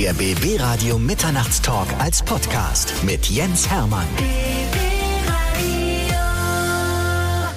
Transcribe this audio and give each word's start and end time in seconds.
Der 0.00 0.14
BB 0.14 0.60
Radio 0.60 0.96
Mitternachtstalk 0.96 1.88
als 1.98 2.22
Podcast 2.22 2.94
mit 3.02 3.26
Jens 3.26 3.68
Hermann. 3.68 4.06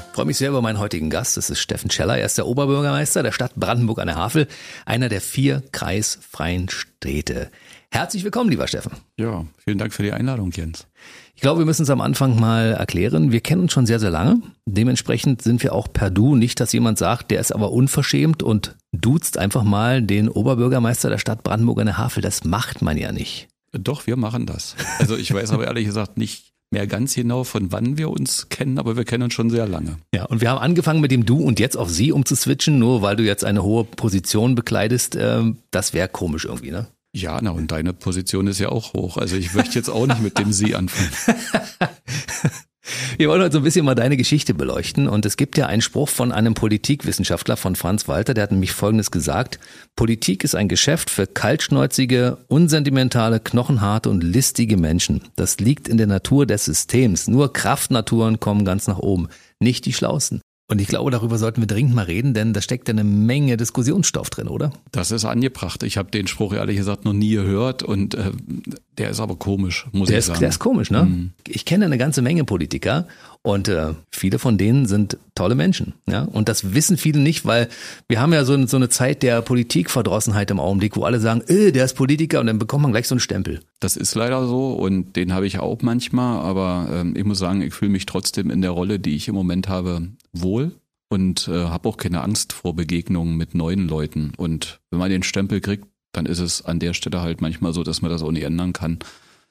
Ich 0.07 0.15
freue 0.15 0.25
mich 0.25 0.39
sehr 0.39 0.49
über 0.49 0.63
meinen 0.63 0.79
heutigen 0.79 1.11
Gast. 1.11 1.37
Das 1.37 1.51
ist 1.51 1.59
Steffen 1.59 1.91
Scheller. 1.91 2.17
Er 2.17 2.25
ist 2.25 2.39
der 2.39 2.47
Oberbürgermeister 2.47 3.21
der 3.21 3.31
Stadt 3.31 3.53
Brandenburg 3.55 3.99
an 3.99 4.07
der 4.07 4.15
Havel, 4.15 4.47
einer 4.87 5.07
der 5.07 5.21
vier 5.21 5.61
kreisfreien 5.71 6.67
Städte. 6.67 7.51
Herzlich 7.93 8.23
willkommen, 8.23 8.49
lieber 8.49 8.67
Steffen. 8.67 8.93
Ja, 9.17 9.45
vielen 9.57 9.77
Dank 9.77 9.93
für 9.93 10.01
die 10.01 10.13
Einladung, 10.13 10.51
Jens. 10.51 10.87
Ich 11.35 11.41
glaube, 11.41 11.59
wir 11.59 11.65
müssen 11.65 11.83
es 11.83 11.89
am 11.89 11.99
Anfang 11.99 12.39
mal 12.39 12.71
erklären. 12.71 13.33
Wir 13.33 13.41
kennen 13.41 13.63
uns 13.63 13.73
schon 13.73 13.85
sehr, 13.85 13.99
sehr 13.99 14.09
lange. 14.09 14.41
Dementsprechend 14.65 15.41
sind 15.41 15.61
wir 15.61 15.73
auch 15.73 15.91
per 15.91 16.09
Du. 16.09 16.35
Nicht, 16.35 16.61
dass 16.61 16.71
jemand 16.71 16.97
sagt, 16.97 17.31
der 17.31 17.41
ist 17.41 17.53
aber 17.53 17.73
unverschämt 17.73 18.43
und 18.43 18.77
duzt 18.93 19.37
einfach 19.37 19.63
mal 19.63 20.01
den 20.01 20.29
Oberbürgermeister 20.29 21.09
der 21.09 21.17
Stadt 21.17 21.43
Brandenburg 21.43 21.81
an 21.81 21.87
der 21.87 21.97
Havel. 21.97 22.21
Das 22.23 22.45
macht 22.45 22.81
man 22.81 22.97
ja 22.97 23.11
nicht. 23.11 23.49
Doch, 23.73 24.07
wir 24.07 24.15
machen 24.15 24.45
das. 24.45 24.77
Also 24.99 25.17
ich 25.17 25.33
weiß 25.33 25.51
aber 25.51 25.65
ehrlich 25.65 25.85
gesagt 25.85 26.17
nicht 26.17 26.53
mehr 26.71 26.87
ganz 26.87 27.15
genau, 27.15 27.43
von 27.43 27.73
wann 27.73 27.97
wir 27.97 28.09
uns 28.09 28.47
kennen, 28.47 28.79
aber 28.79 28.95
wir 28.95 29.03
kennen 29.03 29.23
uns 29.23 29.33
schon 29.33 29.49
sehr 29.49 29.67
lange. 29.67 29.97
Ja, 30.15 30.23
und 30.25 30.39
wir 30.39 30.49
haben 30.49 30.59
angefangen 30.59 31.01
mit 31.01 31.11
dem 31.11 31.25
Du 31.25 31.43
und 31.43 31.59
jetzt 31.59 31.75
auf 31.75 31.89
Sie 31.89 32.13
umzuswitchen, 32.13 32.79
nur 32.79 33.01
weil 33.01 33.17
du 33.17 33.23
jetzt 33.23 33.43
eine 33.43 33.63
hohe 33.63 33.83
Position 33.83 34.55
bekleidest. 34.55 35.17
Ähm, 35.19 35.57
das 35.71 35.93
wäre 35.93 36.07
komisch 36.07 36.45
irgendwie, 36.45 36.71
ne? 36.71 36.87
Ja, 37.13 37.39
na 37.41 37.51
und 37.51 37.71
deine 37.71 37.93
Position 37.93 38.47
ist 38.47 38.59
ja 38.59 38.69
auch 38.69 38.93
hoch. 38.93 39.17
Also 39.17 39.35
ich 39.35 39.53
möchte 39.53 39.75
jetzt 39.75 39.89
auch 39.89 40.07
nicht 40.07 40.21
mit 40.21 40.39
dem 40.39 40.53
Sie 40.53 40.75
anfangen. 40.75 41.11
Wir 43.17 43.29
wollen 43.29 43.41
heute 43.41 43.53
so 43.53 43.59
ein 43.59 43.63
bisschen 43.63 43.85
mal 43.85 43.95
deine 43.95 44.17
Geschichte 44.17 44.53
beleuchten. 44.53 45.07
Und 45.07 45.25
es 45.25 45.37
gibt 45.37 45.57
ja 45.57 45.67
einen 45.67 45.81
Spruch 45.81 46.09
von 46.09 46.31
einem 46.31 46.53
Politikwissenschaftler, 46.53 47.57
von 47.57 47.75
Franz 47.75 48.07
Walter, 48.07 48.33
der 48.33 48.43
hat 48.43 48.51
nämlich 48.51 48.71
Folgendes 48.71 49.11
gesagt. 49.11 49.59
Politik 49.95 50.43
ist 50.43 50.55
ein 50.55 50.67
Geschäft 50.67 51.09
für 51.09 51.27
kaltschnäuzige, 51.27 52.37
unsentimentale, 52.47 53.39
knochenharte 53.39 54.09
und 54.09 54.23
listige 54.23 54.77
Menschen. 54.77 55.21
Das 55.35 55.59
liegt 55.59 55.87
in 55.87 55.97
der 55.97 56.07
Natur 56.07 56.45
des 56.45 56.65
Systems. 56.65 57.27
Nur 57.27 57.53
Kraftnaturen 57.53 58.39
kommen 58.39 58.65
ganz 58.65 58.87
nach 58.87 58.99
oben, 58.99 59.27
nicht 59.59 59.85
die 59.85 59.93
Schlausten. 59.93 60.41
Und 60.71 60.79
ich 60.79 60.87
glaube, 60.87 61.11
darüber 61.11 61.37
sollten 61.37 61.61
wir 61.61 61.67
dringend 61.67 61.93
mal 61.93 62.05
reden, 62.05 62.33
denn 62.33 62.53
da 62.53 62.61
steckt 62.61 62.87
ja 62.87 62.93
eine 62.93 63.03
Menge 63.03 63.57
Diskussionsstoff 63.57 64.29
drin, 64.29 64.47
oder? 64.47 64.71
Das 64.93 65.11
ist 65.11 65.25
angebracht. 65.25 65.83
Ich 65.83 65.97
habe 65.97 66.11
den 66.11 66.27
Spruch 66.27 66.53
ehrlich 66.53 66.77
gesagt 66.77 67.03
noch 67.03 67.11
nie 67.11 67.31
gehört 67.31 67.83
und 67.83 68.15
äh, 68.15 68.31
der 68.97 69.09
ist 69.09 69.19
aber 69.19 69.35
komisch, 69.35 69.87
muss 69.91 70.07
der 70.07 70.15
ich 70.15 70.19
ist, 70.19 70.27
sagen. 70.27 70.39
Der 70.39 70.47
ist 70.47 70.59
komisch, 70.59 70.89
ne? 70.89 71.03
Mhm. 71.03 71.31
Ich 71.45 71.65
kenne 71.65 71.83
eine 71.83 71.97
ganze 71.97 72.21
Menge 72.21 72.45
Politiker 72.45 73.05
und 73.43 73.67
äh, 73.67 73.95
viele 74.11 74.37
von 74.37 74.57
denen 74.57 74.85
sind 74.85 75.17
tolle 75.33 75.55
Menschen. 75.55 75.93
Ja? 76.07 76.23
Und 76.23 76.47
das 76.47 76.73
wissen 76.73 76.97
viele 76.97 77.19
nicht, 77.19 77.45
weil 77.45 77.69
wir 78.07 78.21
haben 78.21 78.33
ja 78.33 78.45
so, 78.45 78.67
so 78.67 78.77
eine 78.77 78.89
Zeit 78.89 79.23
der 79.23 79.41
Politikverdrossenheit 79.41 80.51
im 80.51 80.59
Augenblick, 80.59 80.95
wo 80.95 81.03
alle 81.03 81.19
sagen, 81.19 81.41
äh, 81.47 81.71
der 81.71 81.85
ist 81.85 81.95
Politiker 81.95 82.39
und 82.39 82.47
dann 82.47 82.59
bekommt 82.59 82.83
man 82.83 82.91
gleich 82.91 83.07
so 83.07 83.15
einen 83.15 83.19
Stempel. 83.19 83.61
Das 83.79 83.97
ist 83.97 84.13
leider 84.13 84.45
so 84.45 84.73
und 84.73 85.15
den 85.15 85.33
habe 85.33 85.47
ich 85.47 85.59
auch 85.59 85.81
manchmal, 85.81 86.39
aber 86.39 86.87
ähm, 86.93 87.15
ich 87.15 87.23
muss 87.23 87.39
sagen, 87.39 87.63
ich 87.63 87.73
fühle 87.73 87.91
mich 87.91 88.05
trotzdem 88.05 88.51
in 88.51 88.61
der 88.61 88.71
Rolle, 88.71 88.99
die 88.99 89.15
ich 89.15 89.27
im 89.27 89.35
Moment 89.35 89.67
habe, 89.67 90.09
wohl 90.33 90.71
und 91.09 91.47
äh, 91.47 91.65
habe 91.65 91.89
auch 91.89 91.97
keine 91.97 92.21
Angst 92.21 92.53
vor 92.53 92.75
Begegnungen 92.75 93.37
mit 93.37 93.55
neuen 93.55 93.87
Leuten. 93.87 94.33
Und 94.37 94.79
wenn 94.91 94.99
man 94.99 95.09
den 95.09 95.23
Stempel 95.23 95.61
kriegt, 95.61 95.85
dann 96.13 96.25
ist 96.25 96.39
es 96.39 96.63
an 96.63 96.79
der 96.79 96.93
Stelle 96.93 97.21
halt 97.21 97.41
manchmal 97.41 97.73
so, 97.73 97.83
dass 97.83 98.01
man 98.01 98.11
das 98.11 98.21
auch 98.21 98.31
nicht 98.31 98.43
ändern 98.43 98.71
kann. 98.71 98.99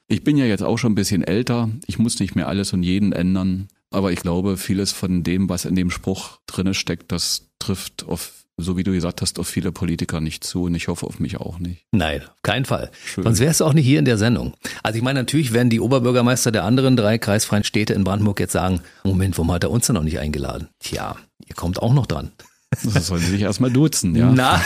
Ich 0.07 0.25
bin 0.25 0.37
ja 0.37 0.45
jetzt 0.45 0.63
auch 0.63 0.77
schon 0.77 0.93
ein 0.93 0.97
bisschen 0.97 1.23
älter. 1.23 1.71
Ich 1.87 1.99
muss 1.99 2.19
nicht 2.19 2.35
mehr 2.35 2.49
alles 2.49 2.73
und 2.73 2.83
jeden 2.83 3.13
ändern. 3.13 3.69
Aber 3.91 4.13
ich 4.13 4.21
glaube, 4.21 4.57
vieles 4.57 4.93
von 4.93 5.23
dem, 5.23 5.49
was 5.49 5.65
in 5.65 5.75
dem 5.75 5.91
Spruch 5.91 6.39
drinne 6.47 6.75
steckt, 6.75 7.13
das 7.13 7.51
trifft 7.59 8.05
auf 8.07 8.41
so 8.63 8.77
wie 8.77 8.85
du 8.85 8.93
gesagt 8.93 9.23
hast, 9.23 9.39
auf 9.39 9.49
viele 9.49 9.73
Politiker 9.73 10.21
nicht 10.21 10.45
zu 10.45 10.65
und 10.65 10.75
ich 10.75 10.89
hoffe 10.89 11.07
auf 11.07 11.19
mich 11.19 11.39
auch 11.39 11.59
nicht. 11.59 11.87
Nein, 11.93 12.23
auf 12.23 12.43
keinen 12.43 12.65
Fall. 12.65 12.91
Schön. 13.05 13.25
Sonst 13.25 13.41
wärst 13.41 13.61
du 13.61 13.65
auch 13.65 13.73
nicht 13.73 13.87
hier 13.87 13.99
in 13.99 14.05
der 14.05 14.19
Sendung. 14.19 14.55
Also 14.83 14.99
ich 14.99 15.03
meine, 15.03 15.21
natürlich 15.21 15.53
werden 15.53 15.71
die 15.71 15.81
Oberbürgermeister 15.81 16.53
der 16.53 16.65
anderen 16.65 16.97
drei 16.97 17.19
kreisfreien 17.19 17.65
Städte 17.65 17.95
in 17.95 18.05
Brandenburg 18.05 18.41
jetzt 18.41 18.53
sagen, 18.53 18.81
Moment, 19.05 19.37
warum 19.39 19.53
hat 19.53 19.65
er 19.65 19.71
uns 19.71 19.87
denn 19.87 19.95
noch 19.95 20.03
nicht 20.03 20.19
eingeladen? 20.19 20.69
Tja, 20.79 21.17
ihr 21.47 21.55
kommt 21.55 21.81
auch 21.81 21.95
noch 21.95 22.07
dran. 22.07 22.33
Das 22.71 23.09
sollen 23.09 23.21
sie 23.21 23.33
sich 23.33 23.43
erstmal 23.43 23.73
duzen, 23.73 24.15
ja. 24.15 24.31
Na, 24.31 24.63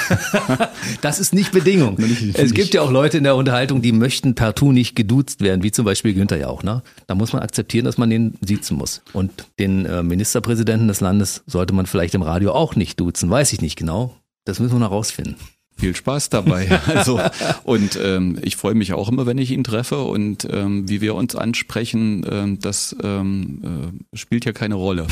das 1.00 1.18
ist 1.18 1.32
nicht 1.32 1.52
Bedingung. 1.52 1.96
Es 2.34 2.52
gibt 2.52 2.74
ja 2.74 2.82
auch 2.82 2.90
Leute 2.90 3.16
in 3.16 3.24
der 3.24 3.34
Unterhaltung, 3.34 3.80
die 3.80 3.92
möchten 3.92 4.34
partout 4.34 4.72
nicht 4.72 4.94
geduzt 4.94 5.40
werden, 5.40 5.62
wie 5.62 5.72
zum 5.72 5.86
Beispiel 5.86 6.12
Günther 6.12 6.36
ja 6.36 6.48
auch. 6.48 6.62
Ne? 6.62 6.82
Da 7.06 7.14
muss 7.14 7.32
man 7.32 7.40
akzeptieren, 7.40 7.86
dass 7.86 7.96
man 7.96 8.10
den 8.10 8.34
siezen 8.42 8.76
muss. 8.76 9.00
Und 9.14 9.46
den 9.58 9.86
äh, 9.86 10.02
Ministerpräsidenten 10.02 10.86
des 10.86 11.00
Landes 11.00 11.44
sollte 11.46 11.72
man 11.72 11.86
vielleicht 11.86 12.14
im 12.14 12.22
Radio 12.22 12.52
auch 12.52 12.76
nicht 12.76 13.00
duzen, 13.00 13.30
weiß 13.30 13.54
ich 13.54 13.62
nicht 13.62 13.76
genau. 13.76 14.14
Das 14.44 14.60
müssen 14.60 14.74
wir 14.74 14.80
noch 14.80 14.90
rausfinden 14.90 15.36
viel 15.76 15.94
Spaß 15.94 16.30
dabei. 16.30 16.68
Also 16.94 17.20
und 17.64 17.98
ähm, 18.02 18.38
ich 18.42 18.56
freue 18.56 18.74
mich 18.74 18.92
auch 18.92 19.08
immer, 19.08 19.26
wenn 19.26 19.38
ich 19.38 19.50
ihn 19.50 19.64
treffe 19.64 20.02
und 20.02 20.46
ähm, 20.50 20.88
wie 20.88 21.00
wir 21.00 21.14
uns 21.14 21.34
ansprechen, 21.34 22.24
ähm, 22.30 22.58
das 22.60 22.94
ähm, 23.02 23.94
äh, 24.12 24.16
spielt 24.16 24.44
ja 24.44 24.52
keine 24.52 24.74
Rolle. 24.74 25.06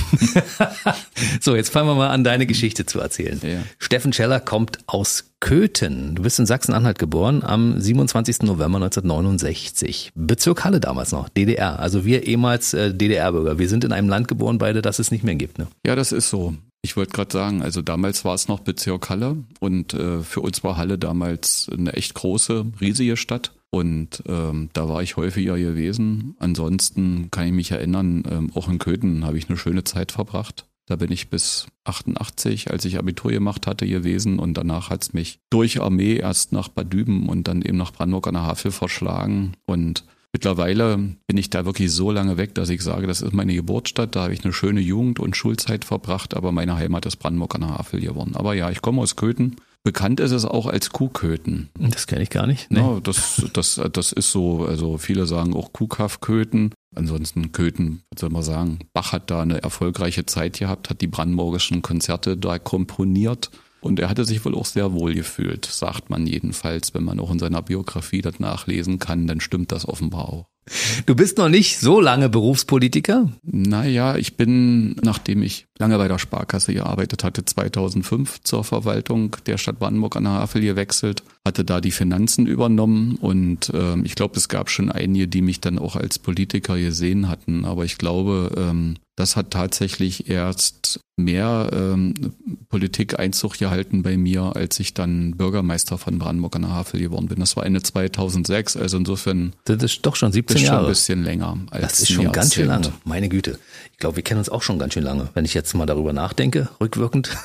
so, 1.40 1.56
jetzt 1.56 1.70
fangen 1.70 1.88
wir 1.88 1.94
mal 1.94 2.10
an, 2.10 2.24
deine 2.24 2.46
Geschichte 2.46 2.86
zu 2.86 3.00
erzählen. 3.00 3.40
Ja. 3.42 3.62
Steffen 3.78 4.12
Scheller 4.12 4.38
kommt 4.40 4.78
aus 4.86 5.32
Köthen. 5.40 6.14
Du 6.14 6.22
bist 6.22 6.38
in 6.38 6.46
Sachsen-Anhalt 6.46 7.00
geboren 7.00 7.42
am 7.42 7.80
27. 7.80 8.42
November 8.42 8.76
1969. 8.76 10.12
Bezirk 10.14 10.64
Halle 10.64 10.78
damals 10.78 11.10
noch, 11.10 11.28
DDR. 11.28 11.80
Also 11.80 12.04
wir 12.04 12.26
ehemals 12.26 12.74
äh, 12.74 12.94
DDR-Bürger. 12.94 13.58
Wir 13.58 13.68
sind 13.68 13.82
in 13.82 13.92
einem 13.92 14.08
Land 14.08 14.28
geboren, 14.28 14.58
beide, 14.58 14.82
das 14.82 15.00
es 15.00 15.10
nicht 15.10 15.24
mehr 15.24 15.34
gibt. 15.34 15.58
Ne? 15.58 15.66
Ja, 15.84 15.96
das 15.96 16.12
ist 16.12 16.30
so. 16.30 16.54
Ich 16.84 16.96
wollte 16.96 17.12
gerade 17.12 17.32
sagen, 17.32 17.62
also 17.62 17.80
damals 17.80 18.24
war 18.24 18.34
es 18.34 18.48
noch 18.48 18.58
Bezirk 18.60 19.08
Halle 19.08 19.44
und 19.60 19.94
äh, 19.94 20.20
für 20.22 20.40
uns 20.40 20.64
war 20.64 20.76
Halle 20.76 20.98
damals 20.98 21.70
eine 21.72 21.92
echt 21.92 22.14
große, 22.14 22.66
riesige 22.80 23.16
Stadt. 23.16 23.52
Und 23.70 24.22
ähm, 24.26 24.68
da 24.74 24.88
war 24.88 25.02
ich 25.02 25.16
häufiger 25.16 25.56
gewesen. 25.56 26.34
Ansonsten 26.40 27.30
kann 27.30 27.46
ich 27.46 27.52
mich 27.52 27.70
erinnern, 27.70 28.24
ähm, 28.28 28.50
auch 28.54 28.68
in 28.68 28.78
Köthen 28.78 29.24
habe 29.24 29.38
ich 29.38 29.48
eine 29.48 29.56
schöne 29.56 29.84
Zeit 29.84 30.12
verbracht. 30.12 30.66
Da 30.86 30.96
bin 30.96 31.12
ich 31.12 31.30
bis 31.30 31.68
88, 31.84 32.70
als 32.70 32.84
ich 32.84 32.98
Abitur 32.98 33.30
gemacht 33.30 33.66
hatte, 33.66 33.86
gewesen 33.86 34.40
und 34.40 34.54
danach 34.54 34.90
hat's 34.90 35.12
mich 35.12 35.38
durch 35.48 35.80
Armee 35.80 36.16
erst 36.16 36.52
nach 36.52 36.68
Bad 36.68 36.92
Düben 36.92 37.28
und 37.28 37.46
dann 37.48 37.62
eben 37.62 37.78
nach 37.78 37.92
Brandenburg 37.92 38.26
an 38.26 38.34
der 38.34 38.42
Havel 38.42 38.72
verschlagen. 38.72 39.52
Und 39.64 40.04
Mittlerweile 40.32 40.96
bin 41.26 41.36
ich 41.36 41.50
da 41.50 41.66
wirklich 41.66 41.92
so 41.92 42.10
lange 42.10 42.38
weg, 42.38 42.54
dass 42.54 42.70
ich 42.70 42.82
sage, 42.82 43.06
das 43.06 43.20
ist 43.20 43.34
meine 43.34 43.54
Geburtsstadt, 43.54 44.16
da 44.16 44.22
habe 44.22 44.32
ich 44.32 44.44
eine 44.44 44.54
schöne 44.54 44.80
Jugend 44.80 45.20
und 45.20 45.36
Schulzeit 45.36 45.84
verbracht, 45.84 46.34
aber 46.34 46.52
meine 46.52 46.76
Heimat 46.76 47.04
ist 47.04 47.16
Brandenburg 47.16 47.54
an 47.54 47.60
der 47.60 47.78
Havel 47.78 48.00
geworden. 48.00 48.34
Aber 48.34 48.54
ja, 48.54 48.70
ich 48.70 48.80
komme 48.80 49.02
aus 49.02 49.16
Köthen. 49.16 49.56
Bekannt 49.84 50.20
ist 50.20 50.30
es 50.30 50.44
auch 50.44 50.66
als 50.66 50.90
Kuhköthen. 50.90 51.68
Das 51.78 52.06
kenne 52.06 52.22
ich 52.22 52.30
gar 52.30 52.46
nicht. 52.46 52.70
Nee. 52.70 52.78
Ja, 52.78 53.00
das, 53.00 53.42
das, 53.52 53.80
das 53.92 54.12
ist 54.12 54.30
so, 54.30 54.64
also 54.64 54.96
viele 54.96 55.26
sagen 55.26 55.54
auch 55.54 55.72
Kuhkaff-Köthen. 55.72 56.72
Ansonsten 56.94 57.52
Köthen, 57.52 58.02
was 58.10 58.20
soll 58.20 58.30
man 58.30 58.42
sagen, 58.42 58.78
Bach 58.92 59.12
hat 59.12 59.30
da 59.30 59.42
eine 59.42 59.62
erfolgreiche 59.62 60.24
Zeit 60.24 60.58
gehabt, 60.58 60.88
hat 60.88 61.00
die 61.00 61.08
brandenburgischen 61.08 61.82
Konzerte 61.82 62.36
da 62.36 62.58
komponiert 62.58 63.50
und 63.82 63.98
er 64.00 64.08
hatte 64.08 64.24
sich 64.24 64.44
wohl 64.44 64.54
auch 64.54 64.64
sehr 64.64 64.92
wohl 64.92 65.12
gefühlt, 65.14 65.66
sagt 65.66 66.08
man 66.08 66.26
jedenfalls. 66.26 66.94
Wenn 66.94 67.04
man 67.04 67.20
auch 67.20 67.30
in 67.30 67.38
seiner 67.38 67.62
Biografie 67.62 68.22
das 68.22 68.38
nachlesen 68.38 68.98
kann, 68.98 69.26
dann 69.26 69.40
stimmt 69.40 69.72
das 69.72 69.86
offenbar 69.86 70.28
auch. 70.28 70.46
Du 71.06 71.16
bist 71.16 71.38
noch 71.38 71.48
nicht 71.48 71.80
so 71.80 72.00
lange 72.00 72.28
Berufspolitiker? 72.28 73.32
Naja, 73.42 74.16
ich 74.16 74.36
bin, 74.36 74.94
nachdem 75.02 75.42
ich 75.42 75.66
lange 75.82 75.98
bei 75.98 76.06
der 76.06 76.20
Sparkasse 76.20 76.72
gearbeitet 76.72 77.24
hatte, 77.24 77.44
2005 77.44 78.42
zur 78.44 78.62
Verwaltung 78.62 79.36
der 79.46 79.58
Stadt 79.58 79.80
Brandenburg 79.80 80.14
an 80.16 80.24
der 80.24 80.34
Havel 80.34 80.62
gewechselt, 80.62 81.24
hatte 81.44 81.64
da 81.64 81.80
die 81.80 81.90
Finanzen 81.90 82.46
übernommen 82.46 83.16
und 83.16 83.68
äh, 83.70 83.98
ich 84.02 84.14
glaube, 84.14 84.36
es 84.36 84.48
gab 84.48 84.70
schon 84.70 84.92
einige, 84.92 85.26
die 85.26 85.42
mich 85.42 85.60
dann 85.60 85.80
auch 85.80 85.96
als 85.96 86.20
Politiker 86.20 86.78
gesehen 86.78 87.28
hatten, 87.28 87.64
aber 87.64 87.84
ich 87.84 87.98
glaube, 87.98 88.52
ähm, 88.56 88.94
das 89.16 89.36
hat 89.36 89.50
tatsächlich 89.50 90.30
erst 90.30 91.00
mehr 91.16 91.68
ähm, 91.72 92.14
Politik 92.70 93.18
Einzug 93.18 93.58
gehalten 93.58 94.02
bei 94.02 94.16
mir, 94.16 94.56
als 94.56 94.80
ich 94.80 94.94
dann 94.94 95.36
Bürgermeister 95.36 95.98
von 95.98 96.18
Brandenburg 96.18 96.56
an 96.56 96.62
der 96.62 96.70
Havel 96.70 97.00
geworden 97.00 97.26
bin. 97.26 97.38
Das 97.38 97.54
war 97.56 97.66
Ende 97.66 97.82
2006, 97.82 98.76
also 98.78 98.96
insofern. 98.96 99.52
Das 99.66 99.82
ist 99.82 100.00
doch 100.06 100.16
schon 100.16 100.32
17 100.32 100.56
Jahre. 100.56 100.76
Schon 100.76 100.84
ein 100.84 100.88
bisschen 100.88 101.24
länger. 101.24 101.58
Als 101.70 101.82
das 101.82 102.00
ist 102.00 102.12
schon 102.12 102.32
ganz 102.32 102.54
schön 102.54 102.66
lange. 102.66 102.92
Meine 103.04 103.28
Güte. 103.28 103.58
Ich 103.92 103.98
glaube, 103.98 104.16
wir 104.16 104.22
kennen 104.22 104.38
uns 104.38 104.48
auch 104.48 104.62
schon 104.62 104.78
ganz 104.78 104.94
schön 104.94 105.02
lange. 105.02 105.28
Wenn 105.34 105.44
ich 105.44 105.52
jetzt 105.52 105.71
mal 105.78 105.86
darüber 105.86 106.12
nachdenke, 106.12 106.68
rückwirkend. 106.80 107.36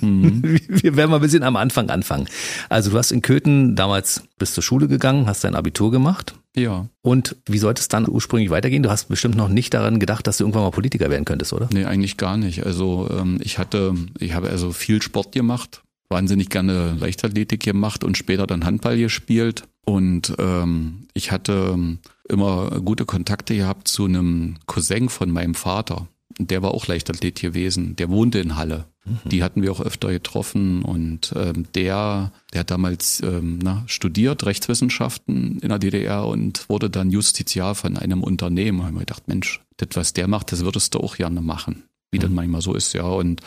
Mhm. 0.00 0.42
wir 0.68 0.96
werden 0.96 1.10
mal 1.10 1.16
ein 1.16 1.22
bisschen 1.22 1.42
am 1.42 1.56
Anfang 1.56 1.90
anfangen. 1.90 2.28
Also 2.68 2.90
du 2.90 2.98
hast 2.98 3.12
in 3.12 3.22
Köthen 3.22 3.76
damals 3.76 4.24
bis 4.38 4.54
zur 4.54 4.62
Schule 4.62 4.88
gegangen, 4.88 5.26
hast 5.26 5.44
dein 5.44 5.54
Abitur 5.54 5.90
gemacht. 5.90 6.34
Ja. 6.56 6.88
Und 7.02 7.36
wie 7.46 7.58
sollte 7.58 7.80
es 7.80 7.88
dann 7.88 8.08
ursprünglich 8.08 8.50
weitergehen? 8.50 8.82
Du 8.82 8.90
hast 8.90 9.08
bestimmt 9.08 9.36
noch 9.36 9.48
nicht 9.48 9.72
daran 9.74 10.00
gedacht, 10.00 10.26
dass 10.26 10.38
du 10.38 10.44
irgendwann 10.44 10.62
mal 10.62 10.70
Politiker 10.70 11.10
werden 11.10 11.24
könntest, 11.24 11.52
oder? 11.52 11.68
Nee, 11.72 11.84
eigentlich 11.84 12.16
gar 12.16 12.36
nicht. 12.36 12.66
Also 12.66 13.08
ähm, 13.10 13.38
ich 13.42 13.58
hatte, 13.58 13.94
ich 14.18 14.34
habe 14.34 14.50
also 14.50 14.72
viel 14.72 15.00
Sport 15.00 15.32
gemacht, 15.32 15.82
wahnsinnig 16.08 16.50
gerne 16.50 16.96
Leichtathletik 16.98 17.62
gemacht 17.62 18.04
und 18.04 18.16
später 18.16 18.46
dann 18.46 18.64
Handball 18.64 18.98
gespielt. 18.98 19.64
Und 19.86 20.34
ähm, 20.38 21.06
ich 21.14 21.30
hatte 21.30 21.78
immer 22.28 22.80
gute 22.80 23.04
Kontakte 23.04 23.56
gehabt 23.56 23.88
zu 23.88 24.04
einem 24.04 24.56
Cousin 24.66 25.08
von 25.08 25.30
meinem 25.30 25.54
Vater. 25.54 26.06
Der 26.38 26.62
war 26.62 26.72
auch 26.72 26.86
Leichtathlet 26.86 27.40
gewesen, 27.40 27.96
der 27.96 28.08
wohnte 28.08 28.38
in 28.38 28.56
Halle. 28.56 28.86
Mhm. 29.04 29.28
Die 29.28 29.42
hatten 29.42 29.62
wir 29.62 29.72
auch 29.72 29.80
öfter 29.80 30.10
getroffen 30.10 30.82
und 30.82 31.32
ähm, 31.36 31.66
der, 31.74 32.32
der 32.52 32.60
hat 32.60 32.70
damals 32.70 33.22
ähm, 33.22 33.58
na, 33.62 33.82
studiert 33.86 34.44
Rechtswissenschaften 34.46 35.58
in 35.60 35.68
der 35.68 35.78
DDR 35.78 36.26
und 36.26 36.68
wurde 36.68 36.90
dann 36.90 37.10
Justiziar 37.10 37.74
von 37.74 37.96
einem 37.96 38.22
Unternehmen. 38.22 38.78
Da 38.78 38.86
haben 38.86 38.94
wir 38.94 39.00
gedacht, 39.00 39.28
Mensch, 39.28 39.60
das, 39.78 39.88
was 39.94 40.12
der 40.12 40.28
macht, 40.28 40.52
das 40.52 40.64
würdest 40.64 40.94
du 40.94 41.00
auch 41.00 41.16
gerne 41.16 41.40
machen. 41.40 41.84
Wie 42.10 42.18
mhm. 42.18 42.22
das 42.22 42.30
manchmal 42.30 42.62
so 42.62 42.74
ist, 42.74 42.92
ja. 42.92 43.04
Und 43.04 43.40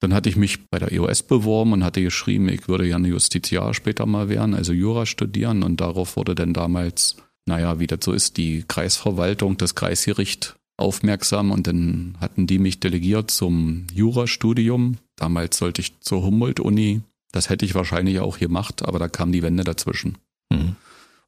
dann 0.00 0.14
hatte 0.14 0.28
ich 0.28 0.36
mich 0.36 0.68
bei 0.68 0.78
der 0.78 0.90
EOS 0.92 1.22
beworben 1.22 1.72
und 1.72 1.84
hatte 1.84 2.02
geschrieben, 2.02 2.48
ich 2.48 2.66
würde 2.66 2.86
gerne 2.86 3.08
Justiziar 3.08 3.72
später 3.72 4.04
mal 4.06 4.28
werden, 4.28 4.54
also 4.54 4.72
Jura 4.72 5.06
studieren. 5.06 5.62
Und 5.62 5.80
darauf 5.80 6.16
wurde 6.16 6.34
dann 6.34 6.52
damals, 6.52 7.16
naja, 7.46 7.78
wie 7.78 7.86
das 7.86 8.00
so 8.02 8.12
ist, 8.12 8.36
die 8.36 8.64
Kreisverwaltung, 8.66 9.58
das 9.58 9.74
Kreisgericht 9.74 10.56
aufmerksam 10.82 11.50
und 11.50 11.66
dann 11.66 12.16
hatten 12.20 12.46
die 12.46 12.58
mich 12.58 12.80
delegiert 12.80 13.30
zum 13.30 13.86
Jurastudium. 13.92 14.98
Damals 15.16 15.56
sollte 15.56 15.80
ich 15.80 16.00
zur 16.00 16.22
Humboldt-Uni. 16.22 17.00
Das 17.32 17.48
hätte 17.48 17.64
ich 17.64 17.74
wahrscheinlich 17.74 18.20
auch 18.20 18.38
gemacht, 18.38 18.84
aber 18.84 18.98
da 18.98 19.08
kam 19.08 19.32
die 19.32 19.42
Wende 19.42 19.64
dazwischen. 19.64 20.18
Mhm. 20.50 20.76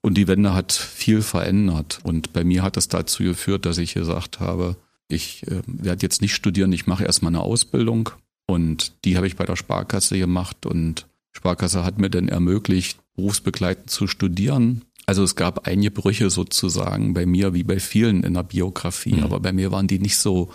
Und 0.03 0.19
die 0.19 0.29
Wende 0.29 0.53
hat 0.53 0.73
viel 0.73 1.23
verändert. 1.23 2.01
Und 2.03 2.35
bei 2.35 2.45
mir 2.45 2.63
hat 2.63 2.77
es 2.77 2.89
dazu 2.89 3.23
geführt, 3.23 3.65
dass 3.65 3.79
ich 3.79 3.95
gesagt 3.95 4.39
habe, 4.41 4.77
ich 5.09 5.47
äh, 5.47 5.63
werde 5.67 6.03
jetzt 6.03 6.21
nicht 6.21 6.35
studieren, 6.35 6.73
ich 6.73 6.87
mache 6.87 7.05
erstmal 7.05 7.31
eine 7.31 7.41
Ausbildung 7.41 8.11
und 8.47 8.93
die 9.05 9.17
habe 9.17 9.27
ich 9.27 9.37
bei 9.37 9.45
der 9.45 9.57
Sparkasse 9.57 10.19
gemacht 10.19 10.67
und 10.67 11.07
Sparkasse 11.33 11.85
hat 11.85 11.99
mir 11.99 12.11
dann 12.11 12.29
ermöglicht, 12.29 12.99
berufsbegleitend 13.17 13.91
zu 13.91 14.07
studieren. 14.07 14.83
Also 15.07 15.23
es 15.23 15.37
gab 15.37 15.67
einige 15.67 15.91
Brüche 15.91 16.31
sozusagen 16.31 17.15
bei 17.15 17.27
mir 17.27 17.55
wie 17.55 17.65
bei 17.65 17.79
vielen 17.79 18.23
in 18.23 18.35
der 18.35 18.43
Biografie, 18.43 19.17
mhm. 19.17 19.25
aber 19.25 19.41
bei 19.41 19.53
mir 19.53 19.71
waren 19.73 19.87
die 19.87 19.99
nicht 19.99 20.17
so 20.17 20.51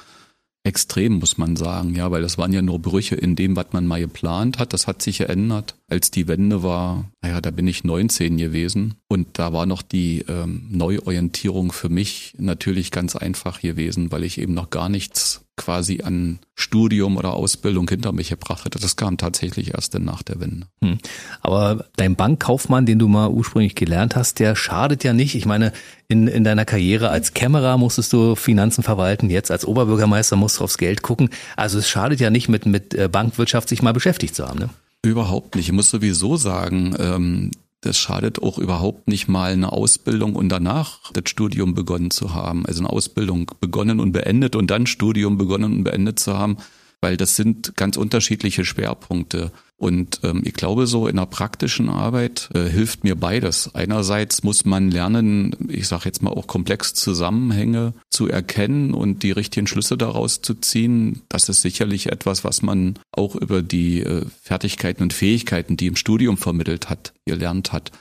extrem, 0.63 1.13
muss 1.13 1.37
man 1.37 1.55
sagen, 1.55 1.95
ja, 1.95 2.11
weil 2.11 2.21
das 2.21 2.37
waren 2.37 2.51
ja 2.51 2.61
nur 2.61 2.79
Brüche 2.79 3.15
in 3.15 3.35
dem, 3.35 3.55
was 3.55 3.67
man 3.71 3.87
mal 3.87 4.01
geplant 4.01 4.59
hat. 4.59 4.73
Das 4.73 4.87
hat 4.87 5.01
sich 5.01 5.19
geändert. 5.19 5.75
Als 5.87 6.11
die 6.11 6.27
Wende 6.27 6.63
war, 6.63 7.09
naja, 7.21 7.39
da 7.41 7.51
bin 7.51 7.67
ich 7.67 7.83
19 7.83 8.37
gewesen 8.37 8.95
und 9.07 9.39
da 9.39 9.53
war 9.53 9.65
noch 9.65 9.81
die 9.81 10.25
ähm, 10.27 10.67
Neuorientierung 10.69 11.71
für 11.71 11.89
mich 11.89 12.35
natürlich 12.37 12.91
ganz 12.91 13.15
einfach 13.15 13.61
gewesen, 13.61 14.11
weil 14.11 14.23
ich 14.23 14.37
eben 14.37 14.53
noch 14.53 14.69
gar 14.69 14.89
nichts 14.89 15.45
quasi 15.59 16.01
an 16.01 16.39
Studium 16.55 17.17
oder 17.17 17.33
Ausbildung 17.33 17.87
hinter 17.87 18.11
mich 18.11 18.29
gebracht 18.29 18.65
hatte. 18.65 18.79
Das 18.79 18.95
kam 18.95 19.17
tatsächlich 19.17 19.73
erst 19.75 19.93
dann 19.93 20.05
nach 20.05 20.23
der 20.23 20.39
Wende. 20.39 20.67
Hm. 20.81 20.97
Aber 21.41 21.85
dein 21.97 22.15
Bankkaufmann, 22.15 22.85
den 22.85 22.97
du 22.97 23.07
mal 23.07 23.29
ursprünglich 23.29 23.75
gelernt 23.75 24.15
hast, 24.15 24.39
der 24.39 24.55
schadet 24.55 25.03
ja 25.03 25.13
nicht. 25.13 25.35
Ich 25.35 25.45
meine, 25.45 25.73
in, 26.07 26.27
in 26.27 26.43
deiner 26.43 26.65
Karriere 26.65 27.09
als 27.09 27.33
Kämmerer 27.33 27.77
musstest 27.77 28.11
du 28.13 28.35
Finanzen 28.35 28.83
verwalten, 28.83 29.29
jetzt 29.29 29.51
als 29.51 29.65
Oberbürgermeister 29.65 30.35
musst 30.35 30.59
du 30.59 30.63
aufs 30.63 30.77
Geld 30.77 31.01
gucken. 31.01 31.29
Also 31.55 31.77
es 31.77 31.87
schadet 31.87 32.19
ja 32.19 32.29
nicht, 32.29 32.49
mit, 32.49 32.65
mit 32.65 32.95
äh, 32.95 33.07
Bankwirtschaft 33.07 33.69
sich 33.69 33.81
mal 33.81 33.93
beschäftigt 33.93 34.33
zu 34.35 34.47
haben. 34.47 34.59
Ne? 34.59 34.69
Überhaupt 35.03 35.55
nicht. 35.55 35.67
Ich 35.67 35.73
muss 35.73 35.89
sowieso 35.89 36.35
sagen, 36.35 36.95
ähm, 36.99 37.51
das 37.81 37.97
schadet 37.97 38.41
auch 38.41 38.57
überhaupt 38.57 39.07
nicht 39.07 39.27
mal 39.27 39.53
eine 39.53 39.71
Ausbildung 39.71 40.35
und 40.35 40.49
danach 40.49 41.11
das 41.13 41.29
Studium 41.29 41.75
begonnen 41.75 42.11
zu 42.11 42.33
haben. 42.33 42.65
Also 42.65 42.81
eine 42.81 42.89
Ausbildung 42.89 43.51
begonnen 43.61 43.99
und 43.99 44.11
beendet 44.11 44.55
und 44.55 44.69
dann 44.69 44.85
Studium 44.85 45.37
begonnen 45.37 45.73
und 45.73 45.83
beendet 45.85 46.19
zu 46.19 46.37
haben, 46.37 46.57
weil 47.01 47.15
das 47.15 47.35
sind 47.35 47.77
ganz 47.77 47.95
unterschiedliche 47.95 48.65
Schwerpunkte. 48.65 49.51
Und 49.79 50.19
ähm, 50.23 50.41
ich 50.43 50.53
glaube, 50.53 50.87
so 50.87 51.07
in 51.07 51.15
der 51.15 51.25
praktischen 51.25 51.87
Arbeit 51.87 52.49
äh, 52.53 52.65
hilft 52.65 53.05
mir 53.05 53.15
beides. 53.15 53.73
Einerseits 53.73 54.43
muss 54.43 54.65
man 54.65 54.91
lernen, 54.91 55.55
ich 55.69 55.87
sage 55.87 56.03
jetzt 56.05 56.21
mal 56.21 56.31
auch 56.31 56.47
komplex 56.47 56.93
Zusammenhänge 56.93 57.93
zu 58.09 58.27
erkennen 58.27 58.93
und 58.93 59.23
die 59.23 59.31
richtigen 59.31 59.67
Schlüsse 59.67 59.97
daraus 59.97 60.41
zu 60.41 60.55
ziehen. 60.55 61.21
Das 61.29 61.47
ist 61.47 61.61
sicherlich 61.61 62.11
etwas, 62.11 62.43
was 62.43 62.61
man 62.61 62.99
auch 63.13 63.35
über 63.35 63.61
die 63.61 64.01
äh, 64.01 64.25
Fertigkeiten 64.41 65.01
und 65.01 65.13
Fähigkeiten, 65.13 65.77
die 65.77 65.87
im 65.87 65.95
Studium 65.95 66.37
vermittelt 66.37 66.89
hat, 66.89 67.13
gelernt 67.25 67.71
hat. 67.71 67.93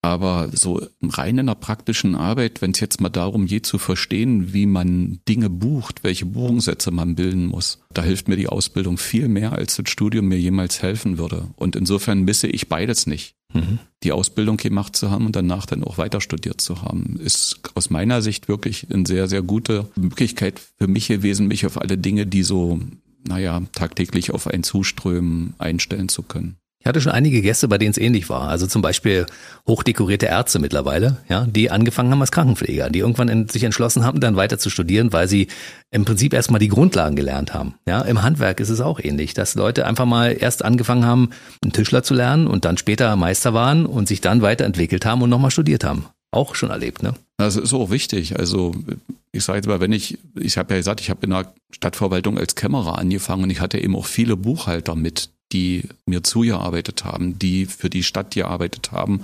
Aber 0.00 0.48
so 0.52 0.80
rein 1.02 1.38
in 1.38 1.46
der 1.46 1.56
praktischen 1.56 2.14
Arbeit, 2.14 2.62
wenn 2.62 2.70
es 2.70 2.78
jetzt 2.78 3.00
mal 3.00 3.08
darum 3.08 3.46
geht 3.46 3.66
zu 3.66 3.78
verstehen, 3.78 4.52
wie 4.52 4.66
man 4.66 5.18
Dinge 5.28 5.50
bucht, 5.50 6.04
welche 6.04 6.24
Buchungssätze 6.24 6.92
man 6.92 7.16
bilden 7.16 7.46
muss, 7.46 7.80
da 7.92 8.04
hilft 8.04 8.28
mir 8.28 8.36
die 8.36 8.46
Ausbildung 8.46 8.96
viel 8.96 9.26
mehr, 9.26 9.52
als 9.52 9.76
das 9.76 9.90
Studium 9.90 10.28
mir 10.28 10.38
jemals 10.38 10.82
helfen 10.82 11.18
würde. 11.18 11.48
Und 11.56 11.74
insofern 11.74 12.22
misse 12.22 12.46
ich 12.46 12.68
beides 12.68 13.08
nicht. 13.08 13.34
Mhm. 13.52 13.80
Die 14.04 14.12
Ausbildung 14.12 14.56
gemacht 14.56 14.94
zu 14.94 15.10
haben 15.10 15.26
und 15.26 15.34
danach 15.34 15.66
dann 15.66 15.82
auch 15.82 15.98
weiter 15.98 16.20
studiert 16.20 16.60
zu 16.60 16.82
haben, 16.82 17.18
ist 17.18 17.60
aus 17.74 17.90
meiner 17.90 18.22
Sicht 18.22 18.48
wirklich 18.48 18.86
eine 18.92 19.06
sehr, 19.06 19.26
sehr 19.26 19.42
gute 19.42 19.88
Möglichkeit 19.96 20.60
für 20.78 20.86
mich 20.86 21.08
gewesen, 21.08 21.48
mich 21.48 21.66
auf 21.66 21.80
alle 21.80 21.98
Dinge, 21.98 22.26
die 22.26 22.44
so, 22.44 22.80
naja, 23.26 23.62
tagtäglich 23.72 24.30
auf 24.30 24.46
ein 24.46 24.62
Zuströmen 24.62 25.54
einstellen 25.58 26.08
zu 26.08 26.22
können. 26.22 26.56
Ich 26.80 26.86
hatte 26.86 27.00
schon 27.00 27.12
einige 27.12 27.42
Gäste, 27.42 27.66
bei 27.66 27.76
denen 27.76 27.90
es 27.90 27.98
ähnlich 27.98 28.28
war. 28.28 28.48
Also 28.48 28.66
zum 28.66 28.82
Beispiel 28.82 29.26
hochdekorierte 29.66 30.26
Ärzte 30.26 30.58
mittlerweile, 30.58 31.18
ja, 31.28 31.44
die 31.44 31.70
angefangen 31.70 32.10
haben 32.12 32.20
als 32.20 32.30
Krankenpfleger, 32.30 32.88
die 32.88 33.00
irgendwann 33.00 33.28
in, 33.28 33.48
sich 33.48 33.64
entschlossen 33.64 34.04
haben, 34.04 34.20
dann 34.20 34.36
weiter 34.36 34.58
zu 34.58 34.70
studieren, 34.70 35.12
weil 35.12 35.26
sie 35.28 35.48
im 35.90 36.04
Prinzip 36.04 36.32
erstmal 36.32 36.60
die 36.60 36.68
Grundlagen 36.68 37.16
gelernt 37.16 37.52
haben. 37.52 37.74
Ja, 37.88 38.02
im 38.02 38.22
Handwerk 38.22 38.60
ist 38.60 38.68
es 38.68 38.80
auch 38.80 39.00
ähnlich, 39.00 39.34
dass 39.34 39.54
Leute 39.56 39.86
einfach 39.86 40.06
mal 40.06 40.36
erst 40.38 40.64
angefangen 40.64 41.04
haben, 41.04 41.30
einen 41.62 41.72
Tischler 41.72 42.02
zu 42.02 42.14
lernen 42.14 42.46
und 42.46 42.64
dann 42.64 42.78
später 42.78 43.14
Meister 43.16 43.54
waren 43.54 43.84
und 43.84 44.06
sich 44.06 44.20
dann 44.20 44.40
weiterentwickelt 44.40 45.04
haben 45.04 45.22
und 45.22 45.30
nochmal 45.30 45.50
studiert 45.50 45.82
haben. 45.84 46.06
Auch 46.30 46.54
schon 46.54 46.70
erlebt, 46.70 47.02
ne? 47.02 47.14
Das 47.38 47.56
ist 47.56 47.72
auch 47.72 47.90
wichtig. 47.90 48.38
Also 48.38 48.74
ich 49.32 49.44
sage 49.44 49.58
jetzt 49.58 49.68
mal, 49.68 49.80
wenn 49.80 49.92
ich, 49.92 50.18
ich 50.38 50.58
habe 50.58 50.74
ja 50.74 50.78
gesagt, 50.78 51.00
ich 51.00 51.10
habe 51.10 51.20
in 51.22 51.30
der 51.30 51.52
Stadtverwaltung 51.70 52.38
als 52.38 52.54
Kämmerer 52.54 52.98
angefangen 52.98 53.44
und 53.44 53.50
ich 53.50 53.60
hatte 53.60 53.78
eben 53.78 53.96
auch 53.96 54.06
viele 54.06 54.36
Buchhalter 54.36 54.94
mit, 54.94 55.30
die 55.52 55.84
mir 56.06 56.22
zugearbeitet 56.22 57.04
haben, 57.04 57.38
die 57.38 57.66
für 57.66 57.90
die 57.90 58.02
Stadt 58.02 58.32
gearbeitet 58.32 58.92
haben. 58.92 59.22